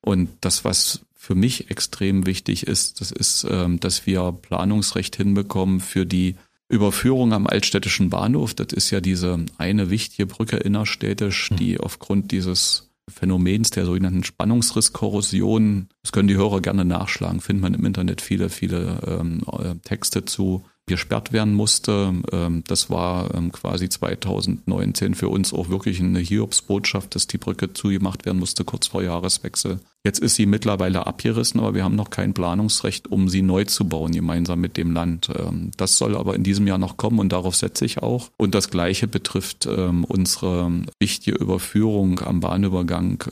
Und 0.05 0.29
das, 0.41 0.63
was 0.63 1.01
für 1.15 1.33
mich 1.33 1.71
extrem 1.71 2.27
wichtig 2.27 2.67
ist, 2.67 3.01
das 3.01 3.11
ist, 3.11 3.47
ähm, 3.49 3.79
dass 3.79 4.05
wir 4.05 4.37
Planungsrecht 4.39 5.15
hinbekommen 5.15 5.79
für 5.79 6.05
die 6.05 6.35
Überführung 6.69 7.33
am 7.33 7.47
Altstädtischen 7.47 8.09
Bahnhof. 8.09 8.53
Das 8.53 8.73
ist 8.73 8.91
ja 8.91 9.01
diese 9.01 9.45
eine 9.57 9.89
wichtige 9.89 10.25
Brücke 10.25 10.57
innerstädtisch, 10.57 11.49
hm. 11.49 11.57
die 11.57 11.79
aufgrund 11.79 12.31
dieses 12.31 12.89
Phänomens 13.09 13.69
der 13.69 13.85
sogenannten 13.85 14.23
Spannungsrisskorrosion, 14.23 15.87
das 16.03 16.11
können 16.11 16.27
die 16.27 16.35
Hörer 16.35 16.61
gerne 16.61 16.83
nachschlagen, 16.83 17.39
findet 17.39 17.61
man 17.61 17.73
im 17.73 17.85
Internet 17.85 18.19
viele, 18.19 18.49
viele 18.49 18.99
ähm, 19.07 19.43
äh, 19.47 19.75
Texte 19.75 20.25
zu, 20.25 20.65
gesperrt 20.87 21.33
werden 21.33 21.53
musste. 21.53 22.13
Ähm, 22.31 22.63
das 22.65 22.89
war 22.89 23.33
ähm, 23.35 23.51
quasi 23.51 23.89
2019 23.89 25.13
für 25.13 25.29
uns 25.29 25.53
auch 25.53 25.69
wirklich 25.69 25.99
eine 25.99 26.19
Hiobsbotschaft, 26.19 27.13
dass 27.13 27.27
die 27.27 27.37
Brücke 27.37 27.73
zugemacht 27.73 28.25
werden 28.25 28.39
musste 28.39 28.63
kurz 28.63 28.87
vor 28.87 29.03
Jahreswechsel. 29.03 29.79
Jetzt 30.03 30.19
ist 30.19 30.35
sie 30.35 30.45
mittlerweile 30.45 31.05
abgerissen, 31.05 31.59
aber 31.59 31.75
wir 31.75 31.83
haben 31.83 31.95
noch 31.95 32.09
kein 32.09 32.33
Planungsrecht, 32.33 33.11
um 33.11 33.27
sie 33.27 33.41
neu 33.41 33.65
zu 33.65 33.87
bauen, 33.87 34.13
gemeinsam 34.13 34.61
mit 34.61 34.77
dem 34.77 34.93
Land. 34.93 35.29
Ähm, 35.37 35.71
das 35.77 35.97
soll 35.97 36.15
aber 36.15 36.35
in 36.35 36.43
diesem 36.43 36.65
Jahr 36.65 36.77
noch 36.77 36.97
kommen 36.97 37.19
und 37.19 37.33
darauf 37.33 37.55
setze 37.55 37.85
ich 37.85 38.01
auch. 38.01 38.29
Und 38.37 38.55
das 38.55 38.69
Gleiche 38.69 39.07
betrifft 39.07 39.67
unsere 39.67 40.71
wichtige 40.99 41.37
Überführung 41.37 42.19
am 42.21 42.39
Bahnübergang 42.39 43.23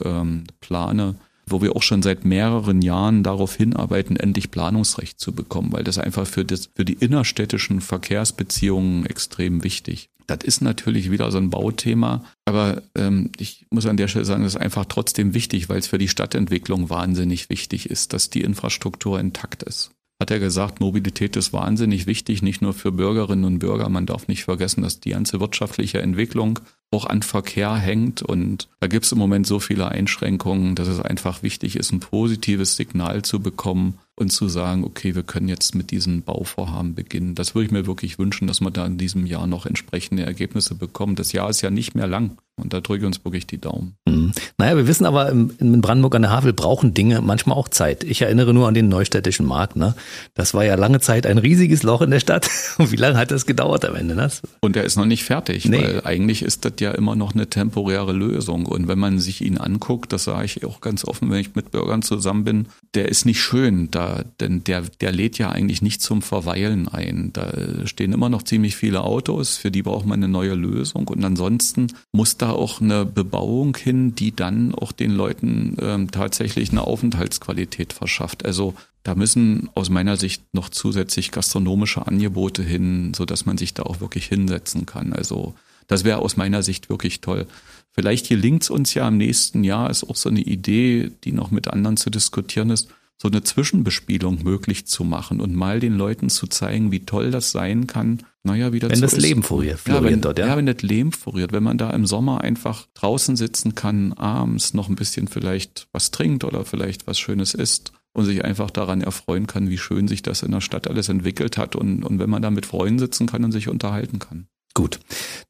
Plane 0.60 1.14
wo 1.48 1.62
wir 1.62 1.76
auch 1.76 1.82
schon 1.82 2.02
seit 2.02 2.24
mehreren 2.24 2.82
Jahren 2.82 3.22
darauf 3.22 3.54
hinarbeiten, 3.54 4.16
endlich 4.16 4.50
Planungsrecht 4.50 5.20
zu 5.20 5.32
bekommen, 5.32 5.72
weil 5.72 5.84
das 5.84 5.98
einfach 5.98 6.26
für, 6.26 6.44
das, 6.44 6.70
für 6.74 6.84
die 6.84 6.94
innerstädtischen 6.94 7.80
Verkehrsbeziehungen 7.80 9.06
extrem 9.06 9.62
wichtig. 9.62 10.10
Das 10.26 10.38
ist 10.42 10.60
natürlich 10.60 11.12
wieder 11.12 11.30
so 11.30 11.38
ein 11.38 11.50
Bauthema, 11.50 12.24
aber 12.44 12.82
ähm, 12.96 13.30
ich 13.38 13.66
muss 13.70 13.86
an 13.86 13.96
der 13.96 14.08
Stelle 14.08 14.24
sagen, 14.24 14.42
das 14.42 14.54
ist 14.54 14.60
einfach 14.60 14.86
trotzdem 14.86 15.34
wichtig, 15.34 15.68
weil 15.68 15.78
es 15.78 15.86
für 15.86 15.98
die 15.98 16.08
Stadtentwicklung 16.08 16.90
wahnsinnig 16.90 17.48
wichtig 17.48 17.88
ist, 17.88 18.12
dass 18.12 18.28
die 18.28 18.40
Infrastruktur 18.40 19.20
intakt 19.20 19.62
ist 19.62 19.92
hat 20.20 20.30
er 20.30 20.38
gesagt, 20.38 20.80
Mobilität 20.80 21.36
ist 21.36 21.52
wahnsinnig 21.52 22.06
wichtig, 22.06 22.42
nicht 22.42 22.62
nur 22.62 22.72
für 22.72 22.90
Bürgerinnen 22.90 23.44
und 23.44 23.58
Bürger. 23.58 23.88
Man 23.88 24.06
darf 24.06 24.28
nicht 24.28 24.44
vergessen, 24.44 24.82
dass 24.82 25.00
die 25.00 25.10
ganze 25.10 25.40
wirtschaftliche 25.40 26.00
Entwicklung 26.00 26.58
auch 26.96 27.04
an 27.04 27.22
Verkehr 27.22 27.74
hängt. 27.74 28.22
Und 28.22 28.68
da 28.80 28.86
gibt 28.86 29.04
es 29.04 29.12
im 29.12 29.18
Moment 29.18 29.46
so 29.46 29.60
viele 29.60 29.88
Einschränkungen, 29.88 30.74
dass 30.74 30.88
es 30.88 31.00
einfach 31.00 31.42
wichtig 31.42 31.76
ist, 31.76 31.92
ein 31.92 32.00
positives 32.00 32.76
Signal 32.76 33.22
zu 33.22 33.40
bekommen 33.40 33.98
und 34.16 34.30
zu 34.30 34.48
sagen, 34.48 34.84
okay, 34.84 35.14
wir 35.14 35.22
können 35.22 35.48
jetzt 35.48 35.74
mit 35.74 35.90
diesen 35.90 36.22
Bauvorhaben 36.22 36.94
beginnen. 36.94 37.34
Das 37.34 37.54
würde 37.54 37.66
ich 37.66 37.70
mir 37.70 37.86
wirklich 37.86 38.18
wünschen, 38.18 38.48
dass 38.48 38.62
wir 38.62 38.70
da 38.70 38.86
in 38.86 38.96
diesem 38.96 39.26
Jahr 39.26 39.46
noch 39.46 39.66
entsprechende 39.66 40.24
Ergebnisse 40.24 40.74
bekommen. 40.74 41.16
Das 41.16 41.32
Jahr 41.32 41.50
ist 41.50 41.60
ja 41.60 41.70
nicht 41.70 41.94
mehr 41.94 42.06
lang. 42.06 42.38
Und 42.58 42.72
da 42.72 42.80
drücke 42.80 43.00
ich 43.00 43.06
uns 43.06 43.22
wirklich 43.22 43.46
die 43.46 43.60
Daumen. 43.60 43.96
Mhm. 44.08 44.32
Naja, 44.56 44.78
wir 44.78 44.86
wissen 44.86 45.04
aber, 45.04 45.30
in 45.30 45.80
Brandenburg 45.82 46.14
an 46.14 46.22
der 46.22 46.30
Havel 46.30 46.54
brauchen 46.54 46.94
Dinge 46.94 47.20
manchmal 47.20 47.54
auch 47.58 47.68
Zeit. 47.68 48.02
Ich 48.02 48.22
erinnere 48.22 48.54
nur 48.54 48.66
an 48.66 48.72
den 48.72 48.88
neustädtischen 48.88 49.44
Markt. 49.44 49.76
Ne? 49.76 49.94
Das 50.32 50.54
war 50.54 50.64
ja 50.64 50.74
lange 50.76 51.00
Zeit 51.00 51.26
ein 51.26 51.36
riesiges 51.36 51.82
Loch 51.82 52.00
in 52.00 52.10
der 52.10 52.20
Stadt. 52.20 52.48
Und 52.78 52.90
wie 52.92 52.96
lange 52.96 53.18
hat 53.18 53.30
das 53.30 53.44
gedauert 53.44 53.84
am 53.84 53.94
Ende? 53.94 54.14
Ne? 54.14 54.30
Und 54.62 54.74
der 54.74 54.84
ist 54.84 54.96
noch 54.96 55.04
nicht 55.04 55.24
fertig, 55.24 55.66
nee. 55.66 55.82
weil 55.82 56.00
eigentlich 56.06 56.40
ist 56.40 56.64
das 56.64 56.72
ja 56.80 56.85
immer 56.92 57.16
noch 57.16 57.34
eine 57.34 57.48
temporäre 57.48 58.12
Lösung. 58.12 58.66
Und 58.66 58.88
wenn 58.88 58.98
man 58.98 59.18
sich 59.18 59.42
ihn 59.42 59.58
anguckt, 59.58 60.12
das 60.12 60.24
sage 60.24 60.44
ich 60.44 60.64
auch 60.64 60.80
ganz 60.80 61.04
offen, 61.04 61.30
wenn 61.30 61.40
ich 61.40 61.54
mit 61.54 61.70
Bürgern 61.70 62.02
zusammen 62.02 62.44
bin, 62.44 62.66
der 62.94 63.08
ist 63.08 63.26
nicht 63.26 63.40
schön, 63.40 63.90
da, 63.90 64.24
denn 64.40 64.64
der, 64.64 64.82
der 65.00 65.12
lädt 65.12 65.38
ja 65.38 65.50
eigentlich 65.50 65.82
nicht 65.82 66.02
zum 66.02 66.22
Verweilen 66.22 66.88
ein. 66.88 67.30
Da 67.32 67.52
stehen 67.86 68.12
immer 68.12 68.28
noch 68.28 68.42
ziemlich 68.42 68.76
viele 68.76 69.02
Autos, 69.02 69.56
für 69.56 69.70
die 69.70 69.82
braucht 69.82 70.06
man 70.06 70.22
eine 70.22 70.28
neue 70.28 70.54
Lösung. 70.54 71.08
Und 71.08 71.24
ansonsten 71.24 71.88
muss 72.12 72.36
da 72.36 72.50
auch 72.50 72.80
eine 72.80 73.04
Bebauung 73.04 73.76
hin, 73.76 74.14
die 74.14 74.34
dann 74.34 74.74
auch 74.74 74.92
den 74.92 75.12
Leuten 75.12 75.76
ähm, 75.80 76.10
tatsächlich 76.10 76.70
eine 76.70 76.82
Aufenthaltsqualität 76.82 77.92
verschafft. 77.92 78.44
Also 78.44 78.74
da 79.06 79.14
müssen 79.14 79.70
aus 79.76 79.88
meiner 79.88 80.16
Sicht 80.16 80.42
noch 80.52 80.68
zusätzlich 80.68 81.30
gastronomische 81.30 82.04
Angebote 82.04 82.64
hin, 82.64 83.12
so 83.14 83.24
dass 83.24 83.46
man 83.46 83.56
sich 83.56 83.72
da 83.72 83.84
auch 83.84 84.00
wirklich 84.00 84.26
hinsetzen 84.26 84.84
kann. 84.84 85.12
Also 85.12 85.54
das 85.86 86.04
wäre 86.04 86.18
aus 86.18 86.36
meiner 86.36 86.62
Sicht 86.62 86.88
wirklich 86.88 87.20
toll. 87.20 87.46
Vielleicht 87.92 88.28
gelingt 88.28 88.62
es 88.62 88.70
uns 88.70 88.92
ja 88.94 89.08
im 89.08 89.16
nächsten 89.16 89.64
Jahr, 89.64 89.88
ist 89.90 90.04
auch 90.04 90.16
so 90.16 90.28
eine 90.28 90.40
Idee, 90.40 91.12
die 91.24 91.32
noch 91.32 91.50
mit 91.50 91.68
anderen 91.68 91.96
zu 91.96 92.10
diskutieren 92.10 92.70
ist, 92.70 92.88
so 93.16 93.28
eine 93.28 93.42
Zwischenbespielung 93.42 94.42
möglich 94.42 94.86
zu 94.86 95.02
machen 95.02 95.40
und 95.40 95.54
mal 95.54 95.80
den 95.80 95.94
Leuten 95.94 96.28
zu 96.28 96.46
zeigen, 96.46 96.92
wie 96.92 97.06
toll 97.06 97.30
das 97.30 97.50
sein 97.50 97.86
kann. 97.86 98.22
Naja, 98.42 98.72
wie 98.72 98.78
das 98.78 98.90
Wenn 98.90 98.98
so 98.98 99.06
das 99.06 99.14
ist. 99.14 99.22
Leben 99.22 99.42
floriert, 99.42 99.80
ja, 99.88 100.02
wenn, 100.04 100.20
dort, 100.20 100.38
ja. 100.38 100.48
ja, 100.48 100.56
wenn 100.56 100.66
das 100.66 100.82
Leben 100.82 101.12
floriert, 101.12 101.52
wenn 101.52 101.62
man 101.62 101.78
da 101.78 101.90
im 101.90 102.06
Sommer 102.06 102.42
einfach 102.42 102.86
draußen 102.94 103.34
sitzen 103.36 103.74
kann, 103.74 104.12
abends 104.12 104.74
noch 104.74 104.88
ein 104.88 104.94
bisschen 104.94 105.26
vielleicht 105.28 105.88
was 105.92 106.10
trinkt 106.10 106.44
oder 106.44 106.64
vielleicht 106.64 107.06
was 107.06 107.18
Schönes 107.18 107.54
isst 107.54 107.92
und 108.12 108.26
sich 108.26 108.44
einfach 108.44 108.70
daran 108.70 109.00
erfreuen 109.00 109.46
kann, 109.46 109.70
wie 109.70 109.78
schön 109.78 110.06
sich 110.06 110.22
das 110.22 110.42
in 110.42 110.52
der 110.52 110.60
Stadt 110.60 110.88
alles 110.88 111.08
entwickelt 111.08 111.56
hat 111.56 111.74
und, 111.74 112.04
und 112.04 112.18
wenn 112.18 112.30
man 112.30 112.42
da 112.42 112.50
mit 112.50 112.66
Freunden 112.66 112.98
sitzen 112.98 113.26
kann 113.26 113.44
und 113.44 113.52
sich 113.52 113.68
unterhalten 113.68 114.18
kann. 114.18 114.46
Gut, 114.76 115.00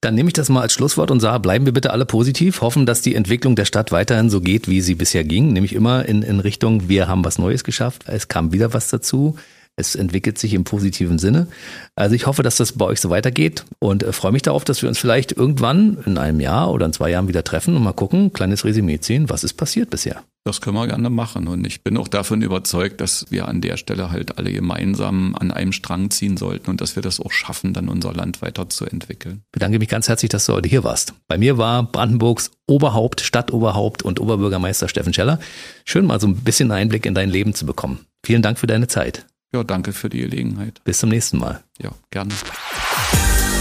dann 0.02 0.14
nehme 0.14 0.28
ich 0.28 0.34
das 0.34 0.50
mal 0.50 0.60
als 0.60 0.72
Schlusswort 0.72 1.10
und 1.10 1.18
sage, 1.18 1.40
bleiben 1.40 1.66
wir 1.66 1.72
bitte 1.72 1.90
alle 1.90 2.06
positiv, 2.06 2.60
hoffen, 2.60 2.86
dass 2.86 3.02
die 3.02 3.16
Entwicklung 3.16 3.56
der 3.56 3.64
Stadt 3.64 3.90
weiterhin 3.90 4.30
so 4.30 4.40
geht, 4.40 4.68
wie 4.68 4.80
sie 4.80 4.94
bisher 4.94 5.24
ging, 5.24 5.52
nämlich 5.52 5.72
immer 5.72 6.06
in, 6.06 6.22
in 6.22 6.38
Richtung, 6.38 6.88
wir 6.88 7.08
haben 7.08 7.24
was 7.24 7.36
Neues 7.36 7.64
geschafft, 7.64 8.04
es 8.06 8.28
kam 8.28 8.52
wieder 8.52 8.72
was 8.72 8.88
dazu, 8.88 9.34
es 9.76 9.94
entwickelt 9.94 10.38
sich 10.38 10.54
im 10.54 10.64
positiven 10.64 11.18
Sinne. 11.18 11.48
Also 11.94 12.14
ich 12.14 12.26
hoffe, 12.26 12.42
dass 12.42 12.56
das 12.56 12.72
bei 12.72 12.86
euch 12.86 13.00
so 13.00 13.10
weitergeht 13.10 13.64
und 13.78 14.02
äh, 14.02 14.12
freue 14.12 14.32
mich 14.32 14.42
darauf, 14.42 14.64
dass 14.64 14.82
wir 14.82 14.88
uns 14.88 14.98
vielleicht 14.98 15.32
irgendwann 15.32 15.98
in 16.06 16.18
einem 16.18 16.40
Jahr 16.40 16.72
oder 16.72 16.86
in 16.86 16.92
zwei 16.94 17.10
Jahren 17.10 17.28
wieder 17.28 17.44
treffen 17.44 17.76
und 17.76 17.82
mal 17.82 17.92
gucken, 17.92 18.32
kleines 18.32 18.64
Resümee 18.64 18.98
ziehen, 19.00 19.28
was 19.28 19.44
ist 19.44 19.54
passiert 19.54 19.90
bisher. 19.90 20.22
Das 20.44 20.60
können 20.60 20.76
wir 20.76 20.86
gerne 20.86 21.10
machen. 21.10 21.48
Und 21.48 21.66
ich 21.66 21.82
bin 21.82 21.96
auch 21.96 22.06
davon 22.06 22.40
überzeugt, 22.40 23.00
dass 23.00 23.26
wir 23.30 23.48
an 23.48 23.60
der 23.60 23.76
Stelle 23.76 24.12
halt 24.12 24.38
alle 24.38 24.52
gemeinsam 24.52 25.34
an 25.34 25.50
einem 25.50 25.72
Strang 25.72 26.10
ziehen 26.10 26.36
sollten 26.36 26.70
und 26.70 26.80
dass 26.80 26.94
wir 26.94 27.02
das 27.02 27.20
auch 27.20 27.32
schaffen, 27.32 27.74
dann 27.74 27.88
unser 27.88 28.14
Land 28.14 28.42
weiterzuentwickeln. 28.42 29.42
Ich 29.46 29.52
bedanke 29.52 29.80
mich 29.80 29.88
ganz 29.88 30.08
herzlich, 30.08 30.28
dass 30.28 30.46
du 30.46 30.52
heute 30.52 30.68
hier 30.68 30.84
warst. 30.84 31.14
Bei 31.26 31.36
mir 31.36 31.58
war 31.58 31.82
Brandenburgs 31.82 32.52
Oberhaupt, 32.68 33.20
Stadtoberhaupt 33.20 34.04
und 34.04 34.20
Oberbürgermeister 34.20 34.88
Steffen 34.88 35.12
Scheller. 35.12 35.40
Schön 35.84 36.06
mal 36.06 36.20
so 36.20 36.28
ein 36.28 36.36
bisschen 36.36 36.70
Einblick 36.70 37.06
in 37.06 37.14
dein 37.14 37.28
Leben 37.28 37.52
zu 37.52 37.66
bekommen. 37.66 38.06
Vielen 38.24 38.42
Dank 38.42 38.58
für 38.58 38.68
deine 38.68 38.86
Zeit. 38.86 39.26
Ja, 39.56 39.64
danke 39.64 39.94
für 39.94 40.10
die 40.10 40.18
Gelegenheit. 40.18 40.84
Bis 40.84 40.98
zum 40.98 41.08
nächsten 41.08 41.38
Mal. 41.38 41.62
Ja, 41.78 41.88
gerne. 42.10 42.34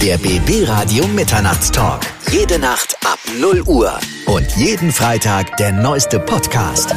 Der 0.02 0.18
BB 0.18 0.68
Radio 0.68 1.08
Mitternachtstalk. 1.08 2.02
Jede 2.34 2.60
Nacht 2.60 2.98
ab 3.06 3.18
0 3.40 3.62
Uhr. 3.62 3.98
Und 4.26 4.46
jeden 4.58 4.92
Freitag 4.92 5.56
der 5.56 5.72
neueste 5.72 6.20
Podcast. 6.20 6.94